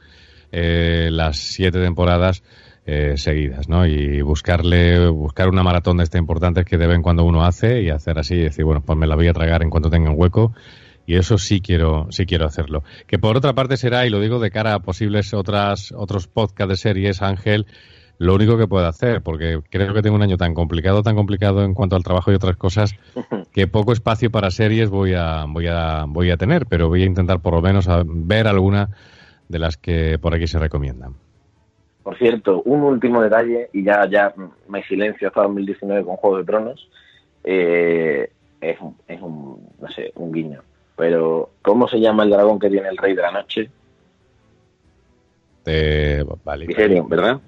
eh, 0.52 1.10
las 1.12 1.38
siete 1.38 1.82
temporadas 1.82 2.44
eh, 2.86 3.14
seguidas, 3.16 3.70
¿no? 3.70 3.86
Y 3.86 4.22
buscarle, 4.22 5.08
buscar 5.08 5.48
una 5.48 5.64
maratón 5.64 5.98
de 5.98 6.04
esta 6.04 6.18
importante 6.18 6.66
que 6.66 6.78
de 6.78 6.88
vez 6.88 6.98
en 6.98 7.02
cuando 7.02 7.24
uno 7.24 7.46
hace 7.46 7.82
y 7.82 7.90
hacer 7.90 8.20
así 8.20 8.36
y 8.36 8.42
decir, 8.42 8.66
bueno, 8.66 8.82
pues 8.82 8.98
me 8.98 9.08
la 9.08 9.16
voy 9.16 9.28
a 9.28 9.34
tragar 9.34 9.64
en 9.64 9.70
cuanto 9.70 9.90
tenga 9.90 10.10
un 10.10 10.20
hueco. 10.20 10.54
Y 11.06 11.16
eso 11.16 11.38
sí 11.38 11.62
quiero, 11.62 12.08
sí 12.12 12.26
quiero 12.26 12.46
hacerlo. 12.46 12.84
Que 13.08 13.20
por 13.20 13.36
otra 13.38 13.54
parte 13.54 13.78
será, 13.78 14.06
y 14.06 14.10
lo 14.10 14.20
digo 14.20 14.40
de 14.40 14.52
cara 14.52 14.74
a 14.74 14.80
posibles 14.80 15.34
otras, 15.34 15.92
otros 15.92 16.28
podcasts 16.28 16.70
de 16.70 16.76
series, 16.78 17.22
Ángel, 17.22 17.68
lo 18.18 18.36
único 18.36 18.58
que 18.58 18.68
puedo 18.68 18.88
hacer, 18.88 19.22
porque 19.22 19.60
creo 19.70 19.94
que 19.94 20.02
tengo 20.02 20.16
un 20.16 20.22
año 20.22 20.38
tan 20.38 20.54
complicado, 20.54 21.04
tan 21.04 21.16
complicado 21.16 21.64
en 21.64 21.74
cuanto 21.74 21.96
al 21.96 22.04
trabajo 22.04 22.32
y 22.32 22.36
otras 22.36 22.58
cosas, 22.58 22.94
que 23.54 23.68
poco 23.68 23.92
espacio 23.92 24.32
para 24.32 24.52
series 24.52 24.90
voy 24.90 25.14
a, 25.14 25.46
voy 25.48 25.68
a, 25.68 26.06
voy 26.08 26.32
a 26.32 26.38
tener, 26.38 26.66
pero 26.68 26.88
voy 26.88 27.04
a 27.04 27.06
intentar 27.06 27.42
por 27.42 27.54
lo 27.54 27.62
menos 27.62 27.88
ver 28.06 28.48
alguna 28.48 28.90
de 29.50 29.60
las 29.60 29.78
que 29.78 30.20
por 30.20 30.34
aquí 30.34 30.48
se 30.48 30.60
recomiendan. 30.60 31.16
Por 32.04 32.18
cierto, 32.18 32.62
un 32.64 32.82
último 32.82 33.22
detalle, 33.22 33.70
y 33.74 33.84
ya, 33.84 34.08
ya 34.10 34.34
me 34.68 34.84
silencio 34.84 35.28
hasta 35.30 35.44
2019 35.44 36.04
con 36.04 36.18
Juego 36.18 36.38
de 36.38 36.44
Tronos, 36.44 36.90
eh, 37.46 38.30
es, 38.60 38.78
un, 38.82 39.68
no 39.80 39.90
sé, 39.90 40.12
un 40.16 40.32
guiño. 40.32 40.62
Pero, 40.98 41.50
¿cómo, 41.62 41.88
se 41.88 42.00
llama 42.00 42.24
el 42.24 42.30
dragón 42.30 42.60
que 42.60 42.70
tiene 42.70 42.90
el 42.90 42.98
rey 42.98 43.16
de 43.16 43.22
la 43.22 43.32
noche? 43.32 43.70
Eh, 45.66 46.24
vale. 46.44 46.66
Viserion, 46.68 47.08
¿verdad? 47.08 47.40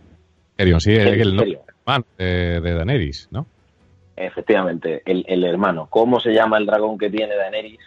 Viserion, 0.57 0.79
sí, 0.79 0.91
el, 0.95 1.07
el, 1.21 1.31
Viserion. 1.31 1.61
hermano 1.85 2.05
de, 2.17 2.61
de 2.61 2.73
Daenerys, 2.73 3.27
¿no? 3.31 3.45
Efectivamente, 4.15 5.01
el, 5.05 5.25
el 5.27 5.43
hermano. 5.43 5.87
¿Cómo 5.89 6.19
se 6.21 6.31
llama 6.31 6.57
el 6.57 6.65
dragón 6.65 6.97
que 6.97 7.09
tiene 7.09 7.35
Daenerys? 7.35 7.79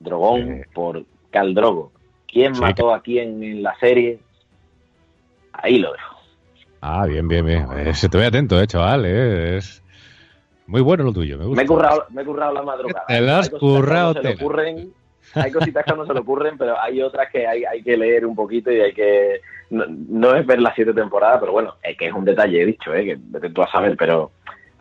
Drogón 0.00 0.52
Eh. 0.52 0.64
por 0.74 1.04
Khal 1.30 1.54
Drogo. 1.54 1.92
¿Quién 2.26 2.54
Sí, 2.54 2.60
mató 2.60 2.92
a 2.92 3.00
quién 3.02 3.42
en 3.42 3.62
la 3.62 3.74
serie? 3.78 4.18
Ahí 5.58 5.78
lo 5.78 5.92
dejo. 5.92 6.16
Ah, 6.80 7.06
bien, 7.06 7.26
bien, 7.28 7.44
bien. 7.44 7.66
Eh, 7.76 7.94
se 7.94 8.08
te 8.08 8.18
ve 8.18 8.26
atento, 8.26 8.60
eh, 8.60 8.66
chaval. 8.66 9.04
eh, 9.06 9.56
Es 9.56 9.82
muy 10.66 10.80
bueno 10.80 11.04
lo 11.04 11.12
tuyo, 11.12 11.38
me 11.38 11.44
gusta. 11.44 11.56
Me 11.56 11.64
he 11.64 11.66
currado, 11.66 12.04
me 12.10 12.22
he 12.22 12.24
currado 12.24 12.52
la 12.54 12.62
madrugada. 12.62 13.04
Te 13.06 13.20
lo 13.20 13.32
has 13.32 13.46
Hay 13.46 13.50
cositas 13.50 13.60
que 13.60 13.66
currado, 13.76 14.08
no 14.08 14.12
se 14.14 14.22
le 14.22 14.28
tela. 14.34 14.44
ocurren, 14.44 14.92
hay 15.34 15.52
cositas 15.52 15.84
que 15.84 15.94
no 15.94 16.06
se 16.06 16.14
le 16.14 16.20
ocurren, 16.20 16.58
pero 16.58 16.80
hay 16.80 17.02
otras 17.02 17.28
que 17.30 17.46
hay, 17.46 17.64
hay 17.64 17.82
que 17.82 17.96
leer 17.96 18.24
un 18.26 18.36
poquito 18.36 18.70
y 18.70 18.80
hay 18.80 18.92
que... 18.92 19.40
No, 19.70 19.84
no 19.88 20.34
es 20.34 20.46
ver 20.46 20.60
las 20.62 20.74
siete 20.74 20.94
temporadas, 20.94 21.40
pero 21.40 21.52
bueno, 21.52 21.74
es 21.82 21.96
que 21.96 22.06
es 22.06 22.12
un 22.12 22.24
detalle, 22.24 22.62
he 22.62 22.66
dicho, 22.66 22.94
¿eh? 22.94 23.04
que 23.04 23.16
vete 23.18 23.50
tú 23.50 23.62
a 23.62 23.70
saber, 23.70 23.96
pero 23.98 24.30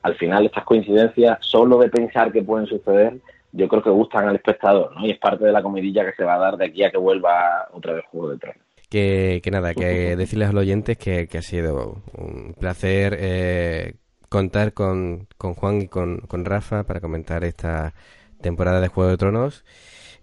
al 0.03 0.15
final 0.15 0.45
estas 0.45 0.63
coincidencias, 0.63 1.39
solo 1.41 1.77
de 1.79 1.89
pensar 1.89 2.31
que 2.31 2.41
pueden 2.43 2.67
suceder, 2.67 3.17
yo 3.51 3.67
creo 3.67 3.81
que 3.81 3.89
gustan 3.89 4.27
al 4.29 4.35
espectador, 4.35 4.93
¿no? 4.95 5.05
Y 5.05 5.11
es 5.11 5.17
parte 5.19 5.43
de 5.45 5.51
la 5.51 5.61
comidilla 5.63 6.05
que 6.05 6.13
se 6.15 6.23
va 6.23 6.35
a 6.35 6.39
dar 6.39 6.57
de 6.57 6.65
aquí 6.65 6.83
a 6.83 6.91
que 6.91 6.97
vuelva 6.97 7.67
otra 7.73 7.93
vez 7.93 8.05
Juego 8.11 8.29
de 8.29 8.37
Tronos. 8.37 8.61
Que, 8.89 9.41
que 9.43 9.51
nada, 9.51 9.73
que 9.73 10.15
decirles 10.15 10.47
a 10.49 10.53
los 10.53 10.61
oyentes 10.61 10.97
que, 10.97 11.27
que 11.27 11.39
ha 11.39 11.41
sido 11.41 12.01
un 12.13 12.55
placer 12.57 13.17
eh, 13.19 13.95
contar 14.29 14.73
con, 14.73 15.27
con 15.37 15.53
Juan 15.55 15.81
y 15.81 15.87
con, 15.87 16.19
con 16.19 16.45
Rafa 16.45 16.83
para 16.83 17.01
comentar 17.01 17.43
esta 17.43 17.93
temporada 18.41 18.79
de 18.79 18.87
Juego 18.87 19.09
de 19.09 19.17
Tronos. 19.17 19.65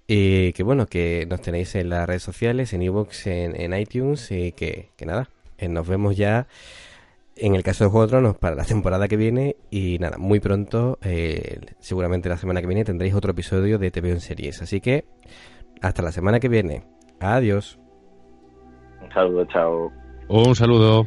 Y 0.07 0.53
que 0.53 0.63
bueno, 0.63 0.87
que 0.87 1.27
nos 1.29 1.41
tenéis 1.41 1.75
en 1.75 1.89
las 1.89 2.07
redes 2.07 2.23
sociales, 2.23 2.73
en 2.73 2.83
iVoox, 2.83 3.27
en, 3.27 3.61
en 3.61 3.79
iTunes 3.79 4.31
y 4.31 4.53
que, 4.53 4.91
que 4.97 5.07
nada, 5.07 5.29
eh, 5.59 5.69
nos 5.69 5.87
vemos 5.87 6.17
ya 6.17 6.47
en 7.37 7.55
el 7.55 7.63
caso 7.63 7.85
de 7.85 7.91
Juego 7.91 8.07
de 8.07 8.11
Tronos 8.11 8.37
para 8.37 8.55
la 8.55 8.65
temporada 8.65 9.09
que 9.09 9.17
viene 9.17 9.57
y 9.71 9.99
nada, 9.99 10.19
muy 10.19 10.41
pronto, 10.41 10.99
eh, 11.03 11.61
seguramente 11.81 12.29
la 12.29 12.37
semana 12.37 12.61
que 12.61 12.67
viene 12.67 12.85
tendréis 12.85 13.15
otro 13.15 13.33
episodio 13.33 13.79
de 13.79 13.91
TV 13.91 14.11
en 14.11 14.21
series. 14.21 14.63
Así 14.63 14.81
que 14.81 15.05
hasta 15.81 16.03
la 16.03 16.13
semana 16.13 16.41
que 16.41 16.49
viene. 16.49 16.85
Adiós. 17.21 17.79
Saludo, 19.15 19.45
chao. 19.47 19.93
Un 20.29 20.55
saludo. 20.55 21.07